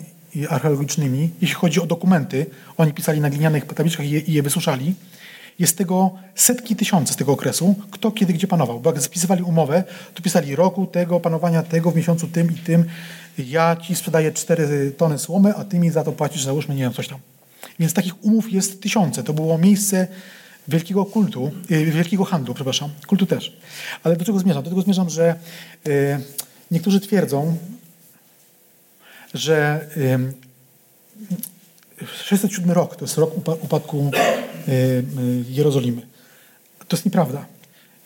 archeologicznymi, 0.48 1.30
jeśli 1.40 1.54
chodzi 1.54 1.80
o 1.80 1.86
dokumenty, 1.86 2.46
oni 2.76 2.92
pisali 2.92 3.20
na 3.20 3.30
glinianych 3.30 3.64
tabliczkach 3.64 4.06
i 4.06 4.10
je, 4.10 4.20
i 4.20 4.32
je 4.32 4.42
wysuszali, 4.42 4.94
jest 5.58 5.78
tego 5.78 6.10
setki 6.34 6.76
tysięcy 6.76 7.12
z 7.12 7.16
tego 7.16 7.32
okresu, 7.32 7.74
kto 7.90 8.10
kiedy 8.10 8.32
gdzie 8.32 8.46
panował. 8.46 8.80
Bo 8.80 8.92
jak 8.92 9.02
spisywali 9.02 9.42
umowę, 9.42 9.84
to 10.14 10.22
pisali 10.22 10.56
roku 10.56 10.86
tego, 10.86 11.20
panowania 11.20 11.62
tego, 11.62 11.90
w 11.90 11.96
miesiącu 11.96 12.26
tym 12.26 12.50
i 12.50 12.54
tym. 12.54 12.84
Ja 13.38 13.76
ci 13.76 13.94
sprzedaję 13.94 14.32
cztery 14.32 14.92
tony 14.96 15.18
słomy, 15.18 15.54
a 15.54 15.64
ty 15.64 15.78
mi 15.78 15.90
za 15.90 16.04
to 16.04 16.12
płacisz, 16.12 16.44
załóżmy, 16.44 16.74
nie 16.74 16.82
wiem, 16.82 16.92
coś 16.92 17.08
tam. 17.08 17.18
Więc 17.78 17.92
takich 17.92 18.24
umów 18.24 18.52
jest 18.52 18.82
tysiące. 18.82 19.22
To 19.22 19.32
było 19.32 19.58
miejsce 19.58 20.08
wielkiego 20.68 21.04
kultu, 21.04 21.50
yy, 21.70 21.84
wielkiego 21.84 22.24
handlu, 22.24 22.54
przepraszam, 22.54 22.90
kultu 23.06 23.26
też. 23.26 23.56
Ale 24.02 24.16
do 24.16 24.24
czego 24.24 24.38
zmierzam? 24.38 24.62
Do 24.62 24.70
tego 24.70 24.82
zmierzam, 24.82 25.10
że 25.10 25.34
yy, 25.84 26.20
niektórzy 26.70 27.00
twierdzą, 27.00 27.56
że 29.36 29.86
yy, 32.00 32.06
607 32.24 32.70
rok 32.70 32.96
to 32.96 33.04
jest 33.04 33.18
rok 33.18 33.34
upa- 33.36 33.56
upadku 33.64 34.10
Jerozolimy. 35.48 36.02
To 36.88 36.96
jest 36.96 37.04
nieprawda. 37.04 37.46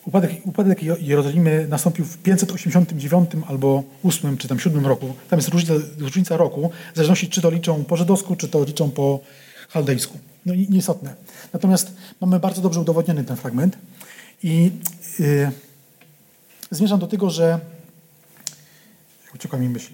Upadek, 0.05 0.31
upadek 0.45 0.83
Je- 0.83 0.95
Jerozolimy 0.99 1.67
nastąpił 1.67 2.05
w 2.05 2.17
589 2.17 3.29
albo 3.47 3.83
8 4.03 4.37
czy 4.37 4.47
tam 4.47 4.59
7 4.59 4.85
roku. 4.85 5.13
Tam 5.29 5.39
jest 5.39 5.49
różnica, 5.49 5.73
różnica 5.99 6.37
roku, 6.37 6.71
w 6.93 6.95
zależności 6.95 7.29
czy 7.29 7.41
to 7.41 7.49
liczą 7.49 7.83
po 7.83 7.97
żydowsku, 7.97 8.35
czy 8.35 8.47
to 8.47 8.63
liczą 8.63 8.91
po 8.91 9.19
chaldejsku. 9.69 10.19
No 10.45 10.53
nieistotne. 10.69 11.15
Natomiast 11.53 11.91
mamy 12.21 12.39
bardzo 12.39 12.61
dobrze 12.61 12.79
udowodniony 12.79 13.23
ten 13.23 13.37
fragment 13.37 13.77
i 14.43 14.71
y, 15.19 15.51
zmierzam 16.71 16.99
do 16.99 17.07
tego, 17.07 17.29
że 17.29 17.59
uciekła 19.35 19.59
mi 19.59 19.69
myśl. 19.69 19.93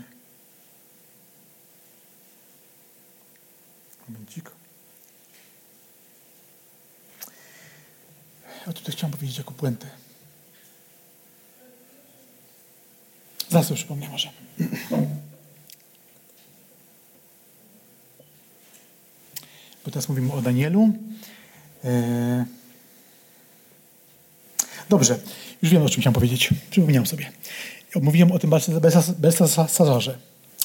Ja 8.67 8.73
tutaj 8.73 8.95
chciałem 8.95 9.11
powiedzieć 9.11 9.37
jako 9.37 9.51
puentę. 9.51 9.87
Zaraz 13.49 13.67
sobie 13.67 13.77
przypomnę 13.77 14.09
może. 14.09 14.29
Bo 19.85 19.91
teraz 19.91 20.09
mówimy 20.09 20.33
o 20.33 20.41
Danielu. 20.41 20.89
E, 21.83 22.45
Dobrze, 24.89 25.19
już 25.61 25.71
wiem 25.71 25.83
o 25.83 25.89
czym 25.89 26.01
chciałem 26.01 26.13
powiedzieć. 26.13 26.49
Przypomniałem 26.69 27.07
sobie. 27.07 27.31
Mówiłem 27.95 28.31
o 28.31 28.39
tym 28.39 28.51
Belsazarze, 29.19 30.17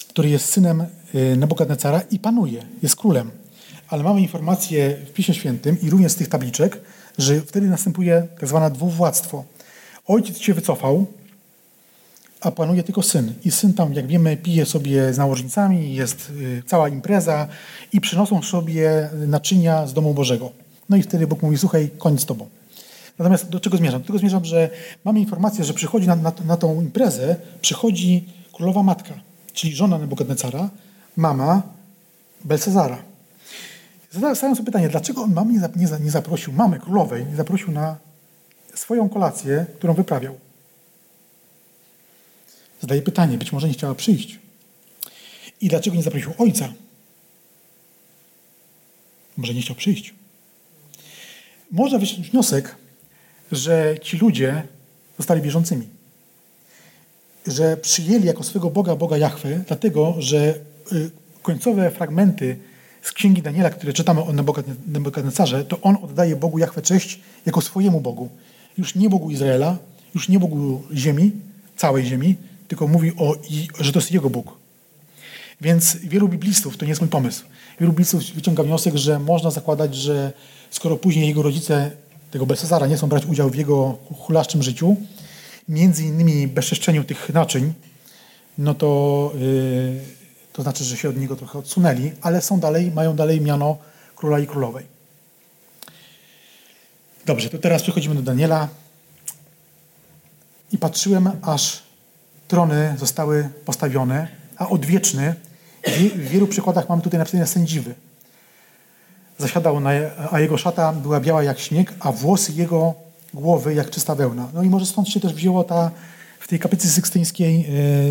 który 0.08 0.28
jest 0.28 0.46
synem 0.46 0.86
y, 1.14 1.36
Nebukadnecara 1.36 2.00
i 2.10 2.18
panuje, 2.18 2.66
jest 2.82 2.96
królem. 2.96 3.30
Ale 3.88 4.02
mamy 4.02 4.20
informację 4.20 4.96
w 5.06 5.12
Piśmie 5.12 5.34
Świętym 5.34 5.80
i 5.80 5.90
również 5.90 6.12
z 6.12 6.14
tych 6.14 6.28
tabliczek, 6.28 6.80
że 7.18 7.40
wtedy 7.40 7.66
następuje 7.66 8.26
tak 8.40 8.48
zwane 8.48 8.70
dwuwładztwo. 8.70 9.44
Ojciec 10.06 10.38
się 10.38 10.54
wycofał, 10.54 11.06
a 12.40 12.50
panuje 12.50 12.82
tylko 12.82 13.02
syn. 13.02 13.34
I 13.44 13.50
syn 13.50 13.74
tam, 13.74 13.92
jak 13.92 14.06
wiemy, 14.06 14.36
pije 14.36 14.66
sobie 14.66 15.14
z 15.14 15.18
nałożnicami, 15.18 15.94
jest 15.94 16.30
y, 16.30 16.62
cała 16.66 16.88
impreza 16.88 17.48
i 17.92 18.00
przynoszą 18.00 18.42
sobie 18.42 19.10
naczynia 19.26 19.86
z 19.86 19.92
domu 19.92 20.14
Bożego. 20.14 20.50
No 20.88 20.96
i 20.96 21.02
wtedy 21.02 21.26
Bóg 21.26 21.42
mówi, 21.42 21.58
słuchaj, 21.58 21.90
koniec 21.98 22.20
z 22.20 22.26
tobą. 22.26 22.48
Natomiast 23.18 23.48
do 23.48 23.60
czego 23.60 23.76
zmierzam? 23.76 24.00
Do 24.00 24.06
tego 24.06 24.18
zmierzam, 24.18 24.44
że 24.44 24.70
mamy 25.04 25.20
informację, 25.20 25.64
że 25.64 25.74
przychodzi 25.74 26.06
na, 26.06 26.16
na, 26.16 26.32
na 26.44 26.56
tą 26.56 26.80
imprezę, 26.80 27.36
przychodzi 27.60 28.28
królowa 28.52 28.82
matka, 28.82 29.14
czyli 29.52 29.74
żona 29.74 29.98
Nebukadnecara, 29.98 30.70
mama 31.16 31.62
Belsezara. 32.44 33.11
Zadaję 34.12 34.36
sobie 34.36 34.64
pytanie, 34.64 34.88
dlaczego 34.88 35.22
on 35.22 35.52
nie, 35.52 35.60
nie, 35.76 35.88
za- 35.88 35.98
nie 35.98 36.10
zaprosił 36.10 36.52
mamy 36.52 36.78
królowej, 36.80 37.26
nie 37.26 37.36
zaprosił 37.36 37.72
na 37.72 37.98
swoją 38.74 39.08
kolację, 39.08 39.66
którą 39.78 39.94
wyprawiał? 39.94 40.38
Zadaję 42.80 43.02
pytanie, 43.02 43.38
być 43.38 43.52
może 43.52 43.68
nie 43.68 43.74
chciała 43.74 43.94
przyjść. 43.94 44.38
I 45.60 45.68
dlaczego 45.68 45.96
nie 45.96 46.02
zaprosił 46.02 46.32
ojca? 46.38 46.72
Może 49.36 49.54
nie 49.54 49.62
chciał 49.62 49.76
przyjść. 49.76 50.14
Można 51.70 51.98
wyciągnąć 51.98 52.30
wniosek, 52.30 52.76
że 53.52 53.94
ci 54.02 54.16
ludzie 54.16 54.62
zostali 55.18 55.42
wierzącymi. 55.42 55.88
Że 57.46 57.76
przyjęli 57.76 58.24
jako 58.26 58.42
swego 58.44 58.70
Boga 58.70 58.96
Boga 58.96 59.16
Jahwe, 59.16 59.64
dlatego 59.66 60.14
że 60.18 60.54
y, 60.92 61.10
końcowe 61.42 61.90
fragmenty 61.90 62.56
z 63.02 63.12
Księgi 63.12 63.42
Daniela, 63.42 63.70
które 63.70 63.92
czytamy 63.92 64.20
o 64.20 64.32
Nebukadne- 64.32 64.74
Nebukadnecarze, 64.86 65.64
to 65.64 65.80
on 65.80 65.96
oddaje 66.02 66.36
Bogu 66.36 66.58
Jahwe 66.58 66.82
cześć 66.82 67.20
jako 67.46 67.60
swojemu 67.60 68.00
Bogu. 68.00 68.28
Już 68.78 68.94
nie 68.94 69.10
Bogu 69.10 69.30
Izraela, 69.30 69.78
już 70.14 70.28
nie 70.28 70.38
Bogu 70.38 70.82
ziemi, 70.94 71.32
całej 71.76 72.06
ziemi, 72.06 72.36
tylko 72.68 72.88
mówi 72.88 73.12
o, 73.16 73.36
że 73.80 73.92
to 73.92 73.98
jest 73.98 74.12
jego 74.12 74.30
Bóg. 74.30 74.56
Więc 75.60 75.96
wielu 75.96 76.28
biblistów, 76.28 76.76
to 76.76 76.84
nie 76.84 76.88
jest 76.88 77.00
mój 77.00 77.10
pomysł, 77.10 77.44
wielu 77.80 77.92
biblistów 77.92 78.22
wyciąga 78.24 78.62
wniosek, 78.62 78.96
że 78.96 79.18
można 79.18 79.50
zakładać, 79.50 79.96
że 79.96 80.32
skoro 80.70 80.96
później 80.96 81.28
jego 81.28 81.42
rodzice 81.42 81.90
tego 82.30 82.46
Belsazara 82.46 82.86
nie 82.86 82.96
chcą 82.96 83.08
brać 83.08 83.26
udziału 83.26 83.50
w 83.50 83.54
jego 83.54 83.98
hulaszczym 84.18 84.62
życiu, 84.62 84.96
między 85.68 86.04
innymi 86.04 86.48
bezczeszczeniu 86.48 87.04
tych 87.04 87.30
naczyń, 87.34 87.72
no 88.58 88.74
to, 88.74 89.32
yy, 89.34 90.21
to 90.52 90.62
znaczy, 90.62 90.84
że 90.84 90.96
się 90.96 91.08
od 91.08 91.16
niego 91.16 91.36
trochę 91.36 91.58
odsunęli, 91.58 92.12
ale 92.22 92.42
są 92.42 92.60
dalej, 92.60 92.90
mają 92.90 93.16
dalej 93.16 93.40
miano 93.40 93.76
króla 94.16 94.38
i 94.38 94.46
królowej. 94.46 94.86
Dobrze, 97.26 97.48
to 97.50 97.58
teraz 97.58 97.82
przechodzimy 97.82 98.14
do 98.14 98.22
Daniela. 98.22 98.68
I 100.72 100.78
patrzyłem, 100.78 101.30
aż 101.42 101.82
trony 102.48 102.94
zostały 102.98 103.48
postawione, 103.64 104.28
a 104.56 104.68
odwieczny, 104.68 105.34
w 105.86 105.90
wie- 105.90 106.10
w 106.10 106.28
wielu 106.28 106.46
przykładach 106.46 106.88
mamy 106.88 107.02
tutaj 107.02 107.18
napisane 107.18 107.46
sędziwy. 107.46 107.94
Zasiadał, 109.38 109.80
na, 109.80 109.90
a 110.30 110.40
jego 110.40 110.56
szata 110.58 110.92
była 110.92 111.20
biała 111.20 111.42
jak 111.42 111.58
śnieg, 111.58 111.94
a 112.00 112.12
włosy 112.12 112.52
jego 112.52 112.94
głowy 113.34 113.74
jak 113.74 113.90
czysta 113.90 114.14
wełna. 114.14 114.48
No 114.54 114.62
i 114.62 114.68
może 114.68 114.86
stąd 114.86 115.08
się 115.08 115.20
też 115.20 115.34
wzięło 115.34 115.64
ta, 115.64 115.90
tej 116.52 116.58
kaplicy 116.58 116.88
sykstyńskiej 116.90 117.66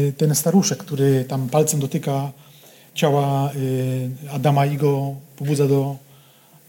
e, 0.10 0.12
ten 0.12 0.36
staruszek, 0.36 0.80
który 0.80 1.26
tam 1.26 1.50
palcem 1.50 1.80
dotyka 1.80 2.32
ciała 2.94 3.52
e, 4.30 4.34
Adama 4.34 4.66
i 4.66 4.78
go 4.78 5.16
pobudza 5.38 5.68
do, 5.68 5.96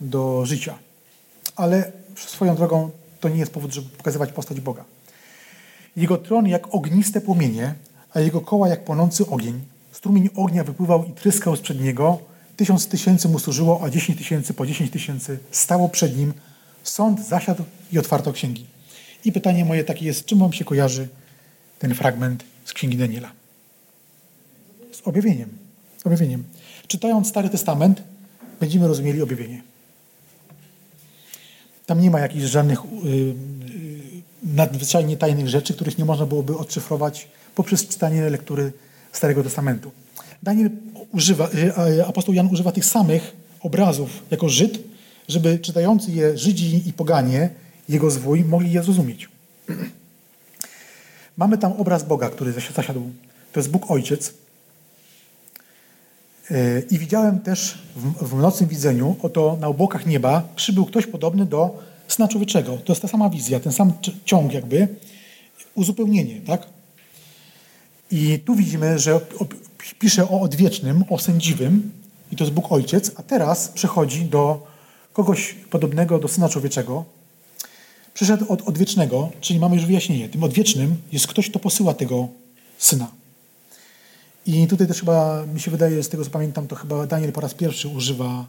do 0.01 0.47
życia. 0.47 0.75
Ale 1.57 1.93
swoją 2.17 2.57
drogą 2.57 2.91
to 3.21 3.29
nie 3.29 3.39
jest 3.39 3.53
powód, 3.53 3.73
żeby 3.73 3.89
pokazywać 3.89 4.33
postać 4.33 4.61
Boga. 4.61 4.85
Jego 5.97 6.17
tron 6.17 6.47
jak 6.47 6.75
ogniste 6.75 7.21
płomienie, 7.21 7.75
a 8.15 8.21
jego 8.21 8.41
koła 8.41 8.69
jak 8.69 8.85
płonący 8.85 9.27
ogień. 9.27 9.61
Strumień 9.93 10.29
ognia 10.37 10.65
wypływał 10.65 11.05
i 11.05 11.13
tryskał 11.13 11.57
sprzed 11.57 11.81
niego. 11.81 12.19
Tysiąc 12.57 12.89
tysięcy 12.89 13.29
mu 13.29 13.39
służyło, 13.39 13.81
a 13.85 13.91
dziesięć 13.91 14.19
tysięcy 14.19 14.55
po 14.55 14.67
dziesięć 14.67 14.91
tysięcy 14.91 15.39
stało 15.51 15.89
przed 15.89 16.17
nim. 16.17 16.33
Sąd 16.83 17.27
zasiadł 17.27 17.65
i 17.93 17.99
otwarto 17.99 18.33
księgi. 18.33 18.67
I 19.25 19.33
pytanie 19.33 19.65
moje 19.65 19.85
takie 19.85 20.07
jest, 20.07 20.25
czym 20.25 20.39
wam 20.39 20.53
się 20.53 20.65
kojarzy 20.65 21.09
ten 21.83 21.95
fragment 21.95 22.45
z 22.65 22.73
Księgi 22.73 22.97
Daniela? 22.97 23.33
Z 24.93 25.01
objawieniem. 25.05 25.49
Z 25.99 26.07
objawieniem. 26.07 26.45
Czytając 26.87 27.29
Stary 27.29 27.49
Testament, 27.49 28.03
będziemy 28.61 28.89
rozumieli 28.89 29.23
objawienie. 29.23 29.63
Tam 31.87 32.01
nie 32.01 32.11
ma 32.11 32.21
jakichś 32.21 32.45
żadnych 32.45 32.81
y, 32.85 32.87
y, 33.09 33.35
nadzwyczajnie 34.43 35.17
tajnych 35.17 35.49
rzeczy, 35.49 35.75
których 35.75 35.99
nie 35.99 36.05
można 36.05 36.27
byłoby 36.27 36.57
odszyfrować 36.57 37.29
poprzez 37.55 37.89
czytanie 37.89 38.31
lektury 38.31 38.73
Starego 39.13 39.43
Testamentu. 39.43 39.93
Daniel 40.43 40.71
używa, 41.13 41.49
y, 41.55 41.75
a 42.03 42.07
apostoł 42.07 42.35
Jan 42.35 42.47
używa 42.47 42.73
tych 42.73 42.85
samych 42.85 43.37
obrazów 43.61 44.11
jako 44.31 44.49
Żyd, 44.49 44.79
żeby 45.29 45.59
czytający 45.59 46.13
je 46.13 46.39
Żydzi 46.39 46.89
i 46.89 46.93
poganie, 46.93 47.51
jego 47.89 48.11
zwój, 48.11 48.45
mogli 48.45 48.73
je 48.73 48.83
zrozumieć. 48.83 49.29
Mamy 51.37 51.59
tam 51.59 51.73
obraz 51.73 52.05
Boga, 52.05 52.31
który 52.31 52.53
zasiadł. 52.53 53.11
To 53.53 53.61
jest 53.61 53.71
Bóg 53.71 53.91
Ojciec. 53.91 54.35
Y, 56.51 56.87
I 56.91 56.99
widziałem 56.99 57.41
też 57.41 57.79
w, 57.97 58.29
w 58.29 58.35
nocnym 58.35 58.69
widzeniu, 58.69 59.17
oto 59.23 59.57
na 59.61 59.69
obłokach 59.69 60.07
nieba 60.07 60.43
przybył 60.57 60.87
ktoś 60.87 61.07
podobny 61.07 61.47
do 61.47 61.79
Syna 62.09 62.29
Człowieczego. 62.29 62.77
To 62.77 62.93
jest 62.93 63.03
ta 63.03 63.09
sama 63.09 63.31
wizja, 63.31 63.61
ten 63.61 63.73
sam 63.73 63.93
ciąg 64.25 64.53
jakby, 64.53 64.89
uzupełnienie, 65.75 66.41
tak? 66.41 66.67
I 68.11 68.39
tu 68.45 68.55
widzimy, 68.55 68.99
że 68.99 69.21
pisze 69.99 70.29
o 70.29 70.41
odwiecznym, 70.41 71.05
o 71.11 71.19
sędziwym 71.19 71.93
i 72.33 72.37
to 72.37 72.45
jest 72.45 72.55
Bóg 72.55 72.73
Ojciec, 72.73 73.13
a 73.17 73.23
teraz 73.23 73.69
przechodzi 73.69 74.25
do 74.25 74.67
kogoś 75.13 75.55
podobnego 75.71 76.19
do 76.19 76.29
Syna 76.29 76.49
Człowieczego. 76.49 77.05
Przyszedł 78.15 78.53
od 78.53 78.69
odwiecznego, 78.69 79.31
czyli 79.41 79.59
mamy 79.59 79.77
już 79.77 79.87
wyjaśnienie. 79.87 80.29
Tym 80.29 80.45
odwiecznym 80.45 80.97
jest 81.13 81.27
ktoś, 81.27 81.51
kto 81.51 81.59
posyła 81.59 81.95
tego 81.95 82.29
Syna. 82.79 83.11
I 84.47 84.67
tutaj 84.67 84.87
też 84.87 85.01
chyba, 85.01 85.47
mi 85.55 85.61
się 85.61 85.71
wydaje, 85.71 86.03
z 86.03 86.09
tego 86.09 86.25
co 86.25 86.31
pamiętam, 86.31 86.69
to 86.69 86.77
chyba 86.77 87.07
Daniel 87.07 87.33
po 87.33 87.41
raz 87.41 87.55
pierwszy 87.55 87.89
używa, 87.89 88.47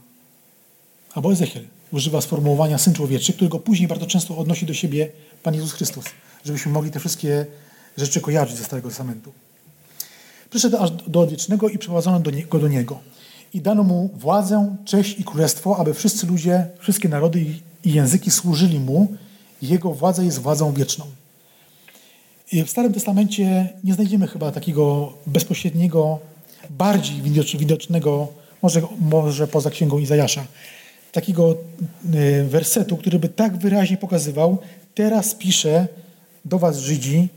albo 1.13 1.31
Ezechiel, 1.31 1.63
używa 1.91 2.21
sformułowania 2.21 2.77
Syn 2.77 2.93
Człowieczy, 2.93 3.33
którego 3.33 3.59
później 3.59 3.87
bardzo 3.87 4.05
często 4.05 4.37
odnosi 4.37 4.65
do 4.65 4.73
siebie 4.73 5.09
Pan 5.43 5.55
Jezus 5.55 5.73
Chrystus, 5.73 6.05
żebyśmy 6.45 6.71
mogli 6.71 6.91
te 6.91 6.99
wszystkie 6.99 7.45
rzeczy 7.97 8.21
kojarzyć 8.21 8.57
ze 8.57 8.63
Starego 8.63 8.89
Testamentu. 8.89 9.31
Przyszedł 10.49 10.77
aż 10.77 10.91
do 10.91 11.19
odwiecznego 11.19 11.69
i 11.69 11.77
przeprowadzono 11.77 12.19
do 12.19 12.31
go 12.49 12.59
do 12.59 12.67
Niego. 12.67 12.99
I 13.53 13.61
dano 13.61 13.83
Mu 13.83 14.09
władzę, 14.15 14.75
cześć 14.85 15.19
i 15.19 15.23
królestwo, 15.23 15.77
aby 15.77 15.93
wszyscy 15.93 16.27
ludzie, 16.27 16.67
wszystkie 16.79 17.09
narody 17.09 17.45
i 17.83 17.93
języki 17.93 18.31
służyli 18.31 18.79
Mu. 18.79 19.15
Jego 19.63 19.93
władza 19.93 20.23
jest 20.23 20.39
władzą 20.39 20.73
wieczną. 20.73 21.05
W 22.65 22.69
Starym 22.69 22.93
Testamencie 22.93 23.69
nie 23.83 23.93
znajdziemy 23.93 24.27
chyba 24.27 24.51
takiego 24.51 25.13
bezpośredniego, 25.27 26.19
bardziej 26.69 27.21
widocznego, 27.57 28.27
może, 28.61 28.81
może 28.99 29.47
poza 29.47 29.69
księgą 29.69 29.99
Izajasza, 29.99 30.45
takiego 31.11 31.57
y, 32.15 32.43
wersetu, 32.43 32.97
który 32.97 33.19
by 33.19 33.29
tak 33.29 33.57
wyraźnie 33.57 33.97
pokazywał, 33.97 34.57
teraz 34.95 35.35
piszę 35.35 35.87
do 36.45 36.59
was 36.59 36.79
Żydzi 36.79 37.27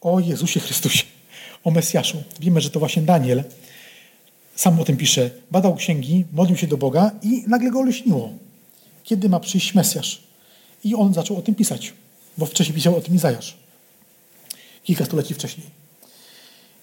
o 0.00 0.20
Jezusie 0.20 0.60
Chrystusie, 0.60 1.04
o 1.64 1.70
Mesjaszu. 1.70 2.22
Wiemy, 2.40 2.60
że 2.60 2.70
to 2.70 2.78
właśnie 2.78 3.02
Daniel 3.02 3.44
sam 4.56 4.80
o 4.80 4.84
tym 4.84 4.96
pisze. 4.96 5.30
Badał 5.50 5.74
księgi, 5.74 6.24
modlił 6.32 6.56
się 6.56 6.66
do 6.66 6.76
Boga 6.76 7.10
i 7.22 7.44
nagle 7.46 7.70
go 7.70 7.80
olśniło. 7.80 8.30
Kiedy 9.04 9.28
ma 9.28 9.40
przyjść 9.40 9.74
Mesjasz? 9.74 10.24
I 10.84 10.94
on 10.94 11.14
zaczął 11.14 11.36
o 11.36 11.42
tym 11.42 11.54
pisać, 11.54 11.92
bo 12.38 12.46
wcześniej 12.46 12.74
pisał 12.74 12.96
o 12.96 13.00
tym 13.00 13.14
Izajasz 13.14 13.64
kilka 14.84 15.04
stuleci 15.04 15.34
wcześniej. 15.34 15.66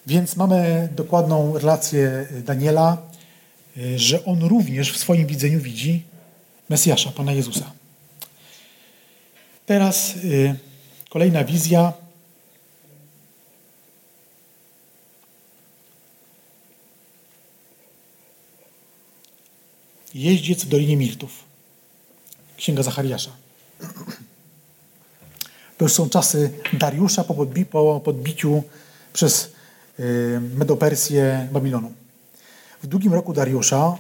Więc 0.08 0.36
mamy 0.36 0.90
dokładną 0.96 1.58
relację 1.58 2.28
Daniela, 2.46 2.98
y, 3.78 4.00
że 4.00 4.26
on 4.26 4.44
również 4.44 4.94
w 4.94 4.98
swoim 4.98 5.28
widzeniu 5.28 5.60
widzi 5.60 6.04
Mesjasza, 6.70 7.12
Pana 7.12 7.34
Jezusa. 7.34 7.72
Teraz 9.66 10.16
y, 10.16 10.56
kolejna 11.10 11.44
wizja. 11.44 11.94
Jeździec 20.14 20.64
w 20.64 20.68
Dolinie 20.68 20.98
Mirtów. 20.98 21.44
Księga 22.58 22.84
Zachariasza. 22.84 23.32
To 25.78 25.86
już 25.86 25.94
są 25.94 26.10
czasy 26.10 26.52
Dariusza 26.74 27.24
po, 27.24 27.34
podbi 27.34 27.66
po 27.66 28.00
podbiciu 28.00 28.64
przez 29.14 29.52
y, 30.00 30.42
Medopersję 30.56 31.48
Babilonu. 31.52 31.92
W 32.84 32.88
drugim 32.88 33.14
roku 33.14 33.34
Dariusza 33.34 33.98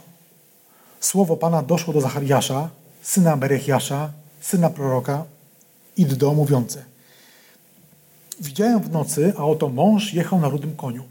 słowo 1.00 1.38
Pana 1.38 1.64
doszło 1.64 1.94
do 1.94 2.02
Zachariasza, 2.02 2.70
syna 3.02 3.38
Berechiasza, 3.38 4.12
syna 4.42 4.70
proroka, 4.70 5.24
Iddo, 5.98 6.34
mówiące. 6.34 6.84
Widziałem 8.40 8.80
w 8.80 8.92
nocy, 8.92 9.34
a 9.38 9.46
oto 9.46 9.70
mąż 9.70 10.14
jechał 10.14 10.40
na 10.40 10.50
rudym 10.50 10.76
koniu, 10.76 11.04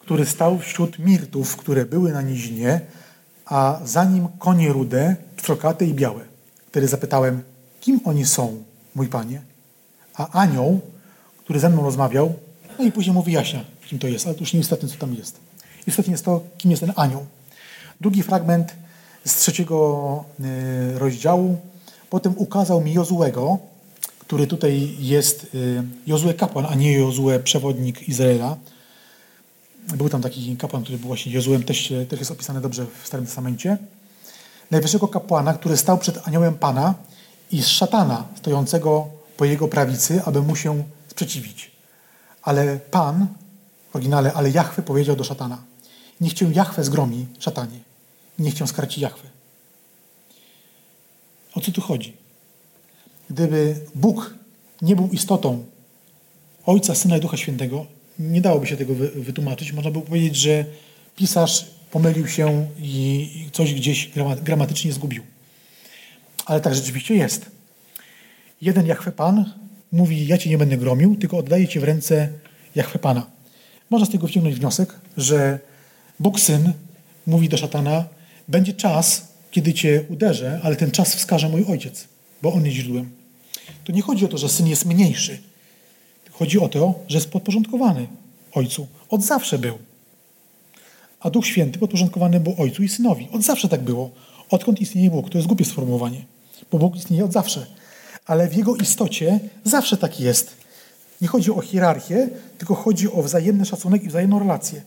który 0.00 0.26
stał 0.26 0.58
wśród 0.58 0.98
mirtów, 0.98 1.56
które 1.56 1.84
były 1.84 2.12
na 2.12 2.22
nizinie, 2.22 2.80
a 3.46 3.80
za 3.84 4.04
nim 4.04 4.28
konie 4.38 4.72
rude, 4.72 5.16
pstrokate 5.36 5.84
i 5.84 5.94
białe. 5.94 6.20
Wtedy 6.68 6.88
zapytałem, 6.88 7.42
kim 7.86 8.00
oni 8.04 8.26
są, 8.26 8.62
mój 8.94 9.08
panie? 9.08 9.42
A 10.14 10.40
anioł, 10.40 10.80
który 11.38 11.60
ze 11.60 11.68
mną 11.68 11.82
rozmawiał, 11.82 12.34
no 12.78 12.84
i 12.84 12.92
później 12.92 13.14
mu 13.14 13.22
wyjaśnia, 13.22 13.64
kim 13.88 13.98
to 13.98 14.06
jest, 14.08 14.26
ale 14.26 14.34
to 14.34 14.40
już 14.40 14.52
nie 14.52 14.60
istotne, 14.60 14.88
co 14.88 14.96
tam 14.96 15.14
jest. 15.14 15.36
Istotnie 15.86 16.12
jest 16.12 16.24
to, 16.24 16.40
kim 16.58 16.70
jest 16.70 16.80
ten 16.80 16.92
anioł. 16.96 17.26
Drugi 18.00 18.22
fragment 18.22 18.74
z 19.24 19.36
trzeciego 19.36 20.24
y, 20.40 20.98
rozdziału. 20.98 21.56
Potem 22.10 22.34
ukazał 22.36 22.80
mi 22.80 22.92
Jozułego, 22.92 23.58
który 24.18 24.46
tutaj 24.46 24.96
jest 24.98 25.54
y, 25.54 25.82
Jozue 26.06 26.34
kapłan, 26.34 26.66
a 26.68 26.74
nie 26.74 26.92
Jozue 26.92 27.38
przewodnik 27.44 28.08
Izraela. 28.08 28.56
Był 29.96 30.08
tam 30.08 30.22
taki 30.22 30.56
kapłan, 30.56 30.82
który 30.82 30.98
był 30.98 31.06
właśnie 31.06 31.32
Jozuem, 31.32 31.62
też, 31.62 31.92
też 32.08 32.18
jest 32.18 32.30
opisany 32.30 32.60
dobrze 32.60 32.86
w 33.02 33.06
Starym 33.06 33.26
Testamencie. 33.26 33.78
Najwyższego 34.70 35.08
kapłana, 35.08 35.54
który 35.54 35.76
stał 35.76 35.98
przed 35.98 36.28
aniołem 36.28 36.54
Pana 36.54 36.94
i 37.52 37.62
z 37.62 37.66
szatana 37.66 38.24
stojącego 38.36 39.08
po 39.36 39.44
jego 39.44 39.68
prawicy, 39.68 40.22
aby 40.24 40.42
mu 40.42 40.56
się 40.56 40.84
sprzeciwić. 41.08 41.70
Ale 42.42 42.78
Pan, 42.78 43.26
w 43.90 43.96
oryginale, 43.96 44.32
ale 44.32 44.50
Jachwę 44.50 44.82
powiedział 44.82 45.16
do 45.16 45.24
szatana. 45.24 45.62
Niech 46.20 46.32
cię 46.32 46.50
Jachwę 46.54 46.84
zgromi, 46.84 47.26
szatanie. 47.38 47.80
Niech 48.38 48.54
cię 48.54 48.66
skarci 48.66 49.00
Jachwę. 49.00 49.28
O 51.54 51.60
co 51.60 51.72
tu 51.72 51.80
chodzi? 51.80 52.16
Gdyby 53.30 53.80
Bóg 53.94 54.34
nie 54.82 54.96
był 54.96 55.08
istotą 55.08 55.64
Ojca, 56.66 56.94
Syna 56.94 57.16
i 57.16 57.20
Ducha 57.20 57.36
Świętego, 57.36 57.86
nie 58.18 58.40
dałoby 58.40 58.66
się 58.66 58.76
tego 58.76 58.94
wytłumaczyć. 59.14 59.72
Można 59.72 59.90
by 59.90 60.00
powiedzieć, 60.00 60.36
że 60.36 60.64
pisarz 61.16 61.66
pomylił 61.90 62.28
się 62.28 62.68
i 62.78 63.48
coś 63.52 63.74
gdzieś 63.74 64.10
gramatycznie 64.42 64.92
zgubił. 64.92 65.22
Ale 66.46 66.60
tak 66.60 66.74
rzeczywiście 66.74 67.14
jest. 67.14 67.50
Jeden 68.60 68.86
Jachwę 68.86 69.12
Pan 69.12 69.54
mówi, 69.92 70.26
ja 70.26 70.38
cię 70.38 70.50
nie 70.50 70.58
będę 70.58 70.76
gromił, 70.76 71.16
tylko 71.16 71.38
oddaję 71.38 71.68
cię 71.68 71.80
w 71.80 71.84
ręce 71.84 72.28
Jachwę 72.74 72.98
Pana. 72.98 73.26
Można 73.90 74.06
z 74.06 74.10
tego 74.10 74.26
wyciągnąć 74.26 74.56
wniosek, 74.56 74.94
że 75.16 75.58
Bóg 76.20 76.40
Syn 76.40 76.72
mówi 77.26 77.48
do 77.48 77.56
szatana, 77.56 78.04
będzie 78.48 78.72
czas, 78.72 79.28
kiedy 79.50 79.74
cię 79.74 80.04
uderzę, 80.08 80.60
ale 80.62 80.76
ten 80.76 80.90
czas 80.90 81.14
wskaże 81.14 81.48
mój 81.48 81.64
Ojciec, 81.64 82.08
bo 82.42 82.52
On 82.52 82.64
jest 82.64 82.76
źródłem. 82.76 83.10
To 83.84 83.92
nie 83.92 84.02
chodzi 84.02 84.24
o 84.24 84.28
to, 84.28 84.38
że 84.38 84.48
Syn 84.48 84.66
jest 84.66 84.84
mniejszy. 84.84 85.38
Chodzi 86.30 86.58
o 86.58 86.68
to, 86.68 86.94
że 87.08 87.16
jest 87.18 87.30
podporządkowany 87.30 88.06
Ojcu. 88.52 88.86
Od 89.08 89.22
zawsze 89.22 89.58
był. 89.58 89.78
A 91.20 91.30
Duch 91.30 91.46
Święty 91.46 91.78
podporządkowany 91.78 92.40
był 92.40 92.54
Ojcu 92.58 92.82
i 92.82 92.88
Synowi. 92.88 93.28
Od 93.32 93.42
zawsze 93.42 93.68
tak 93.68 93.82
było. 93.82 94.10
Odkąd 94.50 94.80
istnieje 94.80 95.10
Bóg? 95.10 95.30
To 95.30 95.38
jest 95.38 95.48
głupie 95.48 95.64
sformułowanie, 95.64 96.24
bo 96.72 96.78
Bóg 96.78 96.96
istnieje 96.96 97.24
od 97.24 97.32
zawsze 97.32 97.66
ale 98.26 98.48
w 98.48 98.54
jego 98.54 98.76
istocie 98.76 99.40
zawsze 99.64 99.96
tak 99.96 100.20
jest. 100.20 100.56
Nie 101.20 101.28
chodzi 101.28 101.50
o 101.50 101.60
hierarchię, 101.60 102.28
tylko 102.58 102.74
chodzi 102.74 103.12
o 103.12 103.22
wzajemny 103.22 103.64
szacunek 103.64 104.02
i 104.02 104.08
wzajemną 104.08 104.38
relację. 104.38 104.82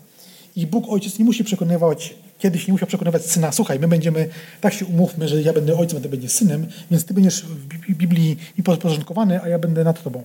I 0.55 0.67
Bóg 0.67 0.85
Ojciec 0.89 1.19
nie 1.19 1.25
musi 1.25 1.43
przekonywać, 1.43 2.15
kiedyś 2.39 2.67
nie 2.67 2.73
musiał 2.73 2.87
przekonywać 2.87 3.25
syna, 3.25 3.51
słuchaj, 3.51 3.79
my 3.79 3.87
będziemy, 3.87 4.29
tak 4.61 4.73
się 4.73 4.85
umówmy, 4.85 5.27
że 5.27 5.41
ja 5.41 5.53
będę 5.53 5.77
ojcem, 5.77 5.97
a 5.97 6.01
ty 6.01 6.09
będziesz 6.09 6.31
synem, 6.31 6.67
więc 6.91 7.05
ty 7.05 7.13
będziesz 7.13 7.45
w 7.45 7.95
Biblii 7.95 8.37
mi 8.57 8.63
podporządkowany, 8.63 9.41
a 9.41 9.47
ja 9.47 9.59
będę 9.59 9.83
nad 9.83 10.03
tobą. 10.03 10.23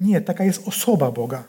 Nie, 0.00 0.20
taka 0.20 0.44
jest 0.44 0.68
osoba 0.68 1.10
Boga. 1.10 1.44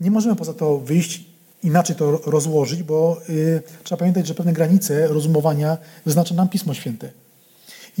Nie 0.00 0.10
możemy 0.10 0.36
poza 0.36 0.54
to 0.54 0.78
wyjść, 0.78 1.24
inaczej 1.62 1.96
to 1.96 2.10
rozłożyć, 2.10 2.82
bo 2.82 3.20
yy, 3.28 3.62
trzeba 3.84 3.98
pamiętać, 3.98 4.26
że 4.26 4.34
pewne 4.34 4.52
granice 4.52 5.08
rozumowania 5.08 5.78
wyznacza 6.06 6.34
nam 6.34 6.48
Pismo 6.48 6.74
Święte. 6.74 7.10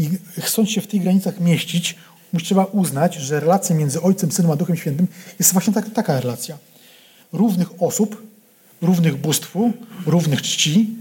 I 0.00 0.10
chcąc 0.40 0.70
się 0.70 0.80
w 0.80 0.86
tych 0.86 1.02
granicach 1.02 1.40
mieścić, 1.40 1.96
trzeba 2.44 2.64
uznać, 2.64 3.14
że 3.14 3.40
relacja 3.40 3.76
między 3.76 4.00
Ojcem, 4.02 4.32
Synem 4.32 4.50
a 4.50 4.56
Duchem 4.56 4.76
Świętym 4.76 5.06
jest 5.38 5.52
właśnie 5.52 5.72
tak, 5.72 5.90
taka 5.90 6.20
relacja. 6.20 6.58
Równych 7.32 7.82
osób, 7.82 8.22
równych 8.82 9.16
bóstwu, 9.16 9.72
równych 10.06 10.42
czci, 10.42 10.96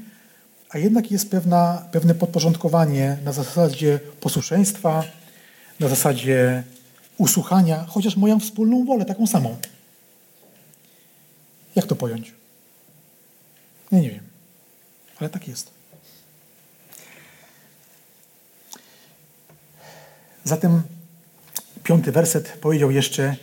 a 0.70 0.78
jednak 0.78 1.12
jest 1.12 1.32
pewna, 1.32 1.86
pewne 1.92 2.16
podporządkowanie 2.16 3.18
na 3.26 3.32
zasadzie 3.32 4.00
posłuszeństwa, 4.22 5.04
na 5.80 5.88
zasadzie 5.88 6.64
usłuchania, 7.18 7.86
chociaż 7.90 8.18
moją 8.18 8.40
wspólną 8.40 8.86
wolę, 8.86 9.06
taką 9.06 9.28
samą. 9.28 9.58
Jak 11.76 11.86
to 11.86 11.96
pojąć? 11.96 12.34
Ja 13.92 14.00
nie 14.00 14.10
wiem, 14.10 14.24
ale 15.20 15.30
tak 15.30 15.48
jest. 15.48 15.79
Zatem 20.44 20.82
piąty 21.84 22.12
werset 22.12 22.58
powiedział 22.62 22.92
jeszcze: 22.92 23.36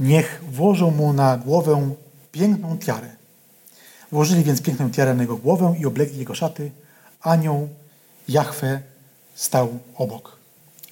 Niech 0.00 0.42
włożą 0.48 0.90
mu 0.90 1.12
na 1.12 1.36
głowę 1.36 1.94
piękną 2.32 2.78
tiarę. 2.78 3.08
Włożyli 4.12 4.44
więc 4.44 4.62
piękną 4.62 4.90
tiarę 4.90 5.14
na 5.14 5.22
jego 5.22 5.36
głowę 5.36 5.74
i 5.80 5.86
oblegli 5.86 6.18
jego 6.18 6.34
szaty. 6.34 6.70
Anioł 7.20 7.68
Jahwe 8.28 8.80
stał 9.34 9.78
obok. 9.94 10.36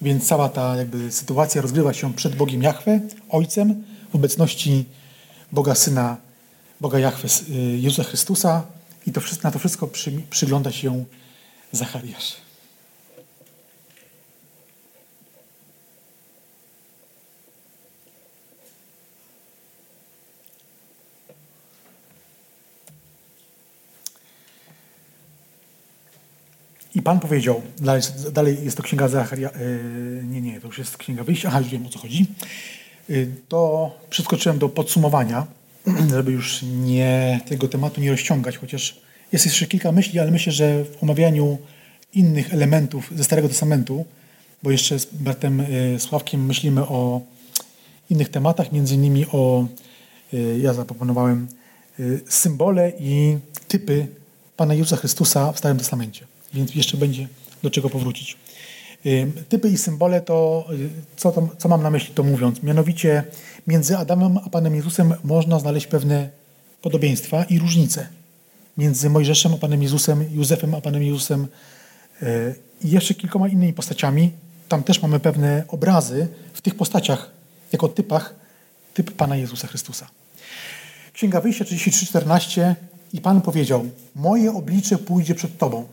Więc 0.01 0.27
cała 0.27 0.49
ta 0.49 0.75
jakby 0.75 1.11
sytuacja 1.11 1.61
rozgrywa 1.61 1.93
się 1.93 2.13
przed 2.13 2.35
Bogiem 2.35 2.63
Jahwe, 2.63 2.99
Ojcem, 3.29 3.83
w 4.11 4.15
obecności 4.15 4.85
Boga 5.51 5.75
Syna, 5.75 6.17
Boga 6.81 6.99
Jahwe, 6.99 7.27
y, 7.49 7.53
Jezusa 7.77 8.03
Chrystusa 8.03 8.63
i 9.07 9.11
to, 9.11 9.21
na 9.43 9.51
to 9.51 9.59
wszystko 9.59 9.87
przy, 9.87 10.11
przygląda 10.29 10.71
się 10.71 11.05
Zachariasz. 11.71 12.35
I 26.95 27.01
Pan 27.01 27.19
powiedział, 27.19 27.61
dalej, 28.31 28.57
jest 28.63 28.77
to 28.77 28.83
księga 28.83 29.07
Zacharia, 29.07 29.49
yy, 29.49 30.23
nie, 30.23 30.41
nie, 30.41 30.61
to 30.61 30.67
już 30.67 30.77
jest 30.77 30.97
księga 30.97 31.23
wyjścia, 31.23 31.47
aha, 31.49 31.59
już 31.59 31.69
wiem 31.69 31.85
o 31.85 31.89
co 31.89 31.99
chodzi. 31.99 32.25
Yy, 33.09 33.31
to 33.47 33.91
przeskoczyłem 34.09 34.59
do 34.59 34.69
podsumowania, 34.69 35.47
żeby 36.15 36.31
już 36.31 36.61
nie 36.61 37.39
tego 37.47 37.67
tematu 37.67 38.01
nie 38.01 38.11
rozciągać, 38.11 38.57
chociaż 38.57 39.01
jest 39.31 39.45
jeszcze 39.45 39.65
kilka 39.67 39.91
myśli, 39.91 40.19
ale 40.19 40.31
myślę, 40.31 40.53
że 40.53 40.85
w 40.85 41.03
omawianiu 41.03 41.57
innych 42.13 42.53
elementów 42.53 43.11
ze 43.15 43.23
Starego 43.23 43.47
Testamentu, 43.47 44.05
bo 44.63 44.71
jeszcze 44.71 44.99
z 44.99 45.05
bratem 45.05 45.65
yy, 45.93 45.99
Sławkiem 45.99 46.45
myślimy 46.45 46.81
o 46.81 47.21
innych 48.09 48.29
tematach, 48.29 48.71
między 48.71 48.95
innymi 48.95 49.25
o, 49.31 49.65
ja 50.61 50.73
zaproponowałem, 50.73 51.47
symbole 52.29 52.91
i 52.99 53.37
typy 53.67 54.07
Pana 54.57 54.73
Jezusa 54.73 54.95
Chrystusa 54.95 55.51
w 55.51 55.57
Starym 55.57 55.77
Testamencie 55.77 56.25
więc 56.53 56.75
jeszcze 56.75 56.97
będzie 56.97 57.27
do 57.63 57.69
czego 57.69 57.89
powrócić. 57.89 58.37
Typy 59.49 59.69
i 59.69 59.77
symbole 59.77 60.21
to, 60.21 60.67
y, 60.71 60.89
co, 61.17 61.49
co 61.57 61.69
mam 61.69 61.83
na 61.83 61.89
myśli 61.89 62.13
to 62.13 62.23
mówiąc, 62.23 62.63
mianowicie 62.63 63.23
między 63.67 63.97
Adamem 63.97 64.37
a 64.37 64.49
Panem 64.49 64.75
Jezusem 64.75 65.13
można 65.23 65.59
znaleźć 65.59 65.87
pewne 65.87 66.29
podobieństwa 66.81 67.43
i 67.43 67.59
różnice. 67.59 68.07
Między 68.77 69.09
Mojżeszem 69.09 69.53
a 69.53 69.57
Panem 69.57 69.83
Jezusem, 69.83 70.25
Józefem 70.31 70.75
a 70.75 70.81
Panem 70.81 71.03
Jezusem 71.03 71.47
y, 72.21 72.55
i 72.81 72.89
jeszcze 72.89 73.13
kilkoma 73.13 73.47
innymi 73.47 73.73
postaciami. 73.73 74.31
Tam 74.69 74.83
też 74.83 75.01
mamy 75.01 75.19
pewne 75.19 75.63
obrazy 75.67 76.27
w 76.53 76.61
tych 76.61 76.75
postaciach, 76.75 77.31
jako 77.71 77.87
typach, 77.87 78.35
typ 78.93 79.11
Pana 79.11 79.35
Jezusa 79.35 79.67
Chrystusa. 79.67 80.07
Księga 81.13 81.41
Wyjścia 81.41 81.65
33:14 81.65 82.75
i 83.13 83.21
Pan 83.21 83.41
powiedział, 83.41 83.89
moje 84.15 84.53
oblicze 84.53 84.97
pójdzie 84.97 85.35
przed 85.35 85.57
Tobą 85.57 85.87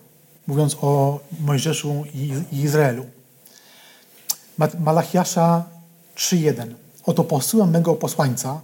mówiąc 0.48 0.76
o 0.80 1.20
Mojżeszu 1.40 2.04
i 2.14 2.32
Izraelu. 2.52 3.06
Malachiasza 4.78 5.64
3.1. 6.16 6.74
Oto 7.04 7.24
posyłam 7.24 7.70
mego 7.70 7.94
posłańca, 7.94 8.60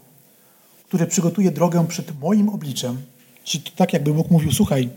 który 0.89 1.07
przygotuje 1.07 1.51
drogę 1.51 1.87
przed 1.87 2.21
moim 2.21 2.49
obliczem. 2.49 3.03
Czyli 3.45 3.65
tak 3.77 3.93
jakby 3.93 4.15
Bóg 4.15 4.31
mówił, 4.31 4.53
słuchaj, 4.53 4.89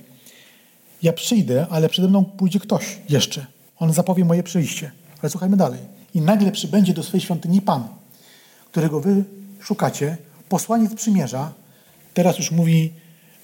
ja 1.03 1.13
przyjdę, 1.13 1.67
ale 1.69 1.89
przede 1.89 2.07
mną 2.07 2.25
pójdzie 2.25 2.59
ktoś 2.59 2.97
jeszcze. 3.09 3.45
On 3.79 3.93
zapowie 3.93 4.25
moje 4.25 4.43
przyjście. 4.43 4.91
Ale 5.21 5.29
słuchajmy 5.29 5.57
dalej. 5.57 5.79
I 6.13 6.21
nagle 6.21 6.51
przybędzie 6.51 6.93
do 6.93 7.03
swojej 7.03 7.21
świątyni 7.21 7.61
Pan, 7.61 7.87
którego 8.71 8.99
wy 8.99 9.23
szukacie, 9.59 10.17
posłaniec 10.49 10.93
przymierza, 10.93 11.53
teraz 12.13 12.37
już 12.37 12.51
mówi 12.51 12.93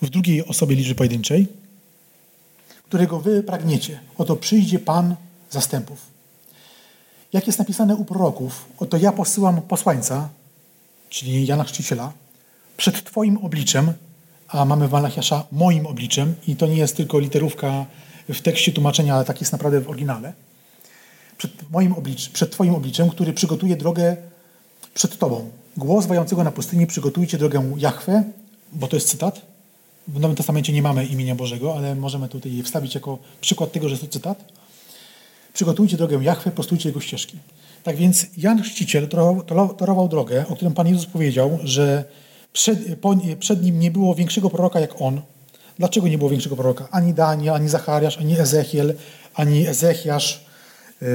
w 0.02 0.10
drugiej 0.10 0.46
osobie 0.46 0.76
liczby 0.76 0.96
pojedynczej, 0.96 1.48
którego 2.94 3.20
wy 3.20 3.44
pragniecie. 3.44 4.00
Oto 4.18 4.36
przyjdzie 4.36 4.80
Pan 4.80 5.16
zastępów. 5.50 6.06
Jak 7.34 7.48
jest 7.48 7.60
napisane 7.60 7.96
u 7.96 8.06
proroków, 8.06 8.66
oto 8.80 8.98
ja 8.98 9.12
posyłam 9.12 9.62
posłańca, 9.62 10.30
czyli 11.10 11.48
Jana 11.48 11.64
Chrzciciela, 11.64 12.14
przed 12.78 13.04
Twoim 13.04 13.38
obliczem, 13.38 13.94
a 14.48 14.66
mamy 14.66 14.88
w 14.88 14.92
Malachiasza 14.92 15.44
moim 15.52 15.86
obliczem 15.86 16.36
i 16.48 16.56
to 16.56 16.68
nie 16.68 16.78
jest 16.78 16.96
tylko 16.96 17.20
literówka 17.20 17.86
w 18.30 18.42
tekście 18.42 18.72
tłumaczenia, 18.72 19.16
ale 19.16 19.26
tak 19.26 19.40
jest 19.40 19.52
naprawdę 19.52 19.82
w 19.82 19.90
oryginale. 19.90 20.34
Przed, 21.38 21.72
moim 21.72 21.94
oblicz, 21.94 22.30
przed 22.30 22.52
Twoim 22.52 22.76
obliczem, 22.76 23.10
który 23.10 23.34
przygotuje 23.34 23.76
drogę 23.76 24.18
przed 24.94 25.18
Tobą. 25.18 25.50
Głos 25.78 26.06
wającego 26.06 26.44
na 26.44 26.52
pustyni, 26.52 26.88
przygotujcie 26.88 27.38
drogę 27.38 27.72
Jahwe, 27.78 28.24
bo 28.74 28.88
to 28.88 28.96
jest 28.96 29.10
cytat, 29.10 29.53
w 30.08 30.20
Nowym 30.20 30.38
Testamencie 30.38 30.74
nie 30.74 30.82
mamy 30.82 31.06
imienia 31.06 31.36
Bożego, 31.36 31.76
ale 31.78 31.96
możemy 31.96 32.30
tutaj 32.30 32.56
je 32.56 32.64
wstawić 32.64 32.96
jako 32.96 33.18
przykład 33.42 33.72
tego, 33.72 33.90
że 33.90 33.94
jest 33.94 34.04
to 34.04 34.10
cytat. 34.10 34.46
Przygotujcie 35.54 35.98
drogę 35.98 36.20
Jachwę, 36.24 36.52
prostujcie 36.52 36.90
jego 36.90 37.00
ścieżki. 37.00 37.38
Tak 37.84 37.96
więc 37.96 38.26
Jan 38.38 38.62
Chrzciciel 38.62 39.08
torował 39.78 40.08
drogę, 40.08 40.46
o 40.48 40.56
którym 40.56 40.74
Pan 40.74 40.88
Jezus 40.88 41.06
powiedział, 41.06 41.60
że 41.64 42.06
przed, 42.54 42.80
przed 43.40 43.64
nim 43.64 43.80
nie 43.80 43.92
było 43.92 44.16
większego 44.16 44.50
proroka 44.50 44.80
jak 44.80 45.02
on. 45.02 45.22
Dlaczego 45.78 46.08
nie 46.08 46.18
było 46.18 46.30
większego 46.30 46.56
proroka? 46.56 46.88
Ani 46.92 47.14
Daniel, 47.14 47.54
ani 47.54 47.70
Zachariasz, 47.70 48.18
ani 48.18 48.40
Ezechiel, 48.40 48.96
ani 49.34 49.68
Ezechiasz, 49.68 50.46
yy, 51.02 51.08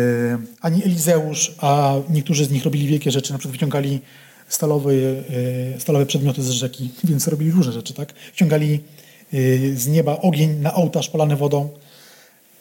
ani 0.61 0.85
Elizeusz, 0.85 1.55
a 1.59 1.95
niektórzy 2.11 2.45
z 2.45 2.51
nich 2.51 2.65
robili 2.65 2.87
wielkie 2.87 3.11
rzeczy, 3.11 3.33
na 3.33 3.39
przykład 3.39 3.53
wyciągali 3.53 4.01
stalowe, 4.49 4.93
stalowe 5.79 6.07
przedmioty 6.07 6.43
z 6.43 6.51
rzeki, 6.51 6.91
więc 7.05 7.29
robili 7.29 7.51
różne 7.51 7.73
rzeczy, 7.73 7.95
tak? 7.95 8.15
Ciągali 8.35 8.75
e, 8.75 9.39
z 9.77 9.87
nieba 9.87 10.19
ogień 10.19 10.61
na 10.61 10.75
ołtarz 10.75 11.09
polany 11.09 11.37
wodą. 11.37 11.69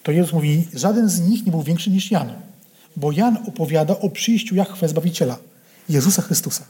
To 0.03 0.11
Jezus 0.11 0.33
mówi, 0.33 0.67
żaden 0.73 1.09
z 1.09 1.19
nich 1.21 1.45
nie 1.45 1.51
był 1.51 1.63
większy 1.63 1.89
niż 1.89 2.11
Jan, 2.11 2.33
bo 2.95 3.11
Jan 3.11 3.37
opowiada 3.47 3.99
o 3.99 4.09
przyjściu 4.09 4.55
Jachwę 4.55 4.87
Zbawiciela, 4.87 5.37
Jezusa 5.89 6.21
Chrystusa, 6.21 6.65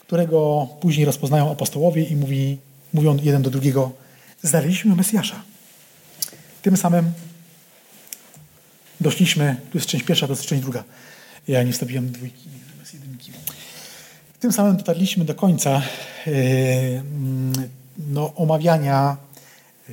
którego 0.00 0.68
później 0.80 1.06
rozpoznają 1.06 1.52
apostołowie 1.52 2.02
i 2.04 2.16
mówi, 2.16 2.58
mówią 2.92 3.18
jeden 3.22 3.42
do 3.42 3.50
drugiego, 3.50 3.92
znaleźliśmy 4.42 4.96
Mesjasza. 4.96 5.42
Tym 6.62 6.76
samym 6.76 7.12
doszliśmy, 9.00 9.56
tu 9.70 9.78
jest 9.78 9.88
część 9.88 10.04
pierwsza, 10.04 10.26
to 10.26 10.32
jest 10.32 10.44
część 10.44 10.62
druga. 10.62 10.84
Ja 11.48 11.62
nie 11.62 11.72
wstawiłem 11.72 12.12
dwójki. 12.12 12.48
Tym 14.44 14.52
samym 14.52 14.76
dotarliśmy 14.76 15.24
do 15.24 15.34
końca 15.34 15.82
e, 16.26 16.30
mm, 16.30 17.52
no, 18.12 18.34
omawiania 18.34 19.16
e, 19.88 19.92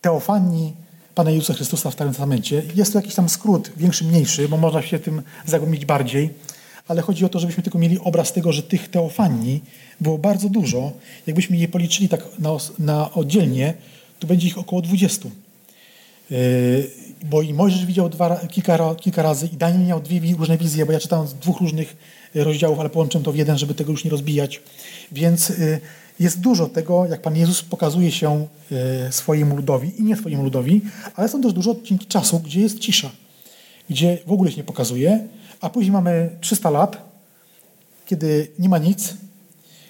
teofanii 0.00 0.72
Pana 1.14 1.30
Jezusa 1.30 1.54
Chrystusa 1.54 1.90
w 1.90 1.92
Starym 1.92 2.12
Testamencie. 2.12 2.62
Jest 2.74 2.92
to 2.92 2.98
jakiś 2.98 3.14
tam 3.14 3.28
skrót, 3.28 3.70
większy, 3.76 4.04
mniejszy, 4.04 4.48
bo 4.48 4.56
można 4.56 4.82
się 4.82 4.98
tym 4.98 5.22
zagłębić 5.46 5.86
bardziej, 5.86 6.30
ale 6.88 7.02
chodzi 7.02 7.24
o 7.24 7.28
to, 7.28 7.38
żebyśmy 7.38 7.62
tylko 7.62 7.78
mieli 7.78 7.98
obraz 7.98 8.32
tego, 8.32 8.52
że 8.52 8.62
tych 8.62 8.88
teofanii 8.88 9.64
było 10.00 10.18
bardzo 10.18 10.48
dużo. 10.48 10.92
Jakbyśmy 11.26 11.56
je 11.56 11.68
policzyli 11.68 12.08
tak 12.08 12.20
na, 12.38 12.50
na 12.78 13.12
oddzielnie, 13.12 13.74
to 14.18 14.26
będzie 14.26 14.46
ich 14.46 14.58
około 14.58 14.82
20. 14.82 15.28
Yy, 16.30 16.90
bo 17.24 17.42
i 17.42 17.54
Mojżesz 17.54 17.86
widział 17.86 18.08
dwa, 18.08 18.36
kilka, 18.36 18.94
kilka 18.94 19.22
razy 19.22 19.46
i 19.52 19.56
Daniel 19.56 19.86
miał 19.86 20.00
dwie 20.00 20.34
różne 20.38 20.58
wizje, 20.58 20.86
bo 20.86 20.92
ja 20.92 21.00
czytałem 21.00 21.26
z 21.26 21.34
dwóch 21.34 21.60
różnych 21.60 21.96
rozdziałów, 22.34 22.80
ale 22.80 22.90
połączę 22.90 23.20
to 23.20 23.32
w 23.32 23.36
jeden, 23.36 23.58
żeby 23.58 23.74
tego 23.74 23.92
już 23.92 24.04
nie 24.04 24.10
rozbijać. 24.10 24.62
Więc 25.12 25.50
y, 25.50 25.80
jest 26.20 26.40
dużo 26.40 26.66
tego, 26.66 27.06
jak 27.06 27.22
Pan 27.22 27.36
Jezus 27.36 27.62
pokazuje 27.62 28.12
się 28.12 28.46
y, 29.08 29.12
swojemu 29.12 29.56
ludowi 29.56 30.00
i 30.00 30.02
nie 30.02 30.16
swojemu 30.16 30.42
ludowi, 30.42 30.80
ale 31.16 31.28
są 31.28 31.42
też 31.42 31.52
dużo 31.52 31.70
odcinki 31.70 32.06
czasu, 32.06 32.40
gdzie 32.40 32.60
jest 32.60 32.78
cisza, 32.78 33.10
gdzie 33.90 34.18
w 34.26 34.32
ogóle 34.32 34.50
się 34.50 34.56
nie 34.56 34.64
pokazuje, 34.64 35.28
a 35.60 35.70
później 35.70 35.92
mamy 35.92 36.30
300 36.40 36.70
lat, 36.70 37.12
kiedy 38.06 38.48
nie 38.58 38.68
ma 38.68 38.78
nic, 38.78 39.14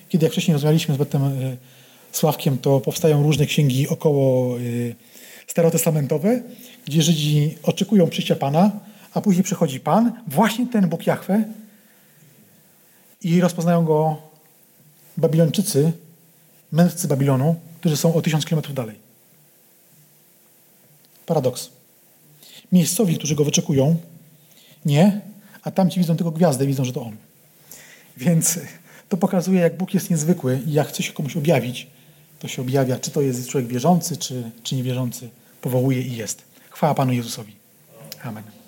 kiedy 0.09 0.27
jak 0.27 0.33
wcześniej 0.33 0.53
rozmawialiśmy 0.53 0.95
z 0.95 0.99
Betem 0.99 1.25
y, 1.25 1.57
Sławkiem, 2.13 2.59
to 2.59 2.81
powstają 2.81 3.23
różne 3.23 3.47
księgi 3.47 3.89
około 3.89 4.57
starotestamentowe, 5.47 6.43
gdzie 6.85 7.03
Żydzi 7.03 7.59
oczekują 7.63 8.09
przyjścia 8.09 8.37
Pana, 8.37 8.71
a 9.15 9.21
później 9.21 9.45
przychodzi 9.45 9.81
Pan, 9.81 10.13
właśnie 10.27 10.67
ten 10.67 10.89
Bóg 10.89 11.07
Jahwe, 11.07 11.45
i 13.25 13.41
rozpoznają 13.41 13.85
go 13.85 14.17
Babilończycy, 15.17 15.93
mędrcy 16.73 17.09
Babilonu, 17.09 17.57
którzy 17.81 17.97
są 17.97 18.15
o 18.15 18.23
tysiąc 18.23 18.45
kilometrów 18.45 18.75
dalej. 18.75 18.97
Paradoks. 21.27 21.71
Miejscowi, 22.73 23.19
którzy 23.19 23.35
go 23.35 23.45
wyczekują, 23.45 23.97
nie, 24.85 25.21
a 25.63 25.71
tamci 25.71 26.01
widzą 26.01 26.17
tylko 26.17 26.31
gwiazdę 26.31 26.67
widzą, 26.67 26.85
że 26.85 26.93
to 26.93 27.03
on. 27.03 27.17
Więc 28.17 28.59
to 29.09 29.17
pokazuje, 29.17 29.61
jak 29.61 29.77
Bóg 29.77 29.95
jest 29.95 30.11
niezwykły 30.11 30.61
i 30.67 30.73
jak 30.73 30.89
chce 30.89 31.03
się 31.03 31.13
komuś 31.13 31.37
objawić, 31.37 31.87
to 32.39 32.49
się 32.49 32.63
objawia, 32.63 32.99
czy 32.99 33.11
to 33.11 33.21
jest 33.21 33.49
człowiek 33.49 33.71
wierzący, 33.71 34.17
czy, 34.17 34.51
czy 34.63 34.75
niewierzący, 34.75 35.29
powołuje 35.61 36.03
i 36.03 36.17
jest. 36.17 36.43
Chwała 36.71 36.95
Panu 36.95 37.13
Jezusowi. 37.13 37.57
Amen. 38.23 38.62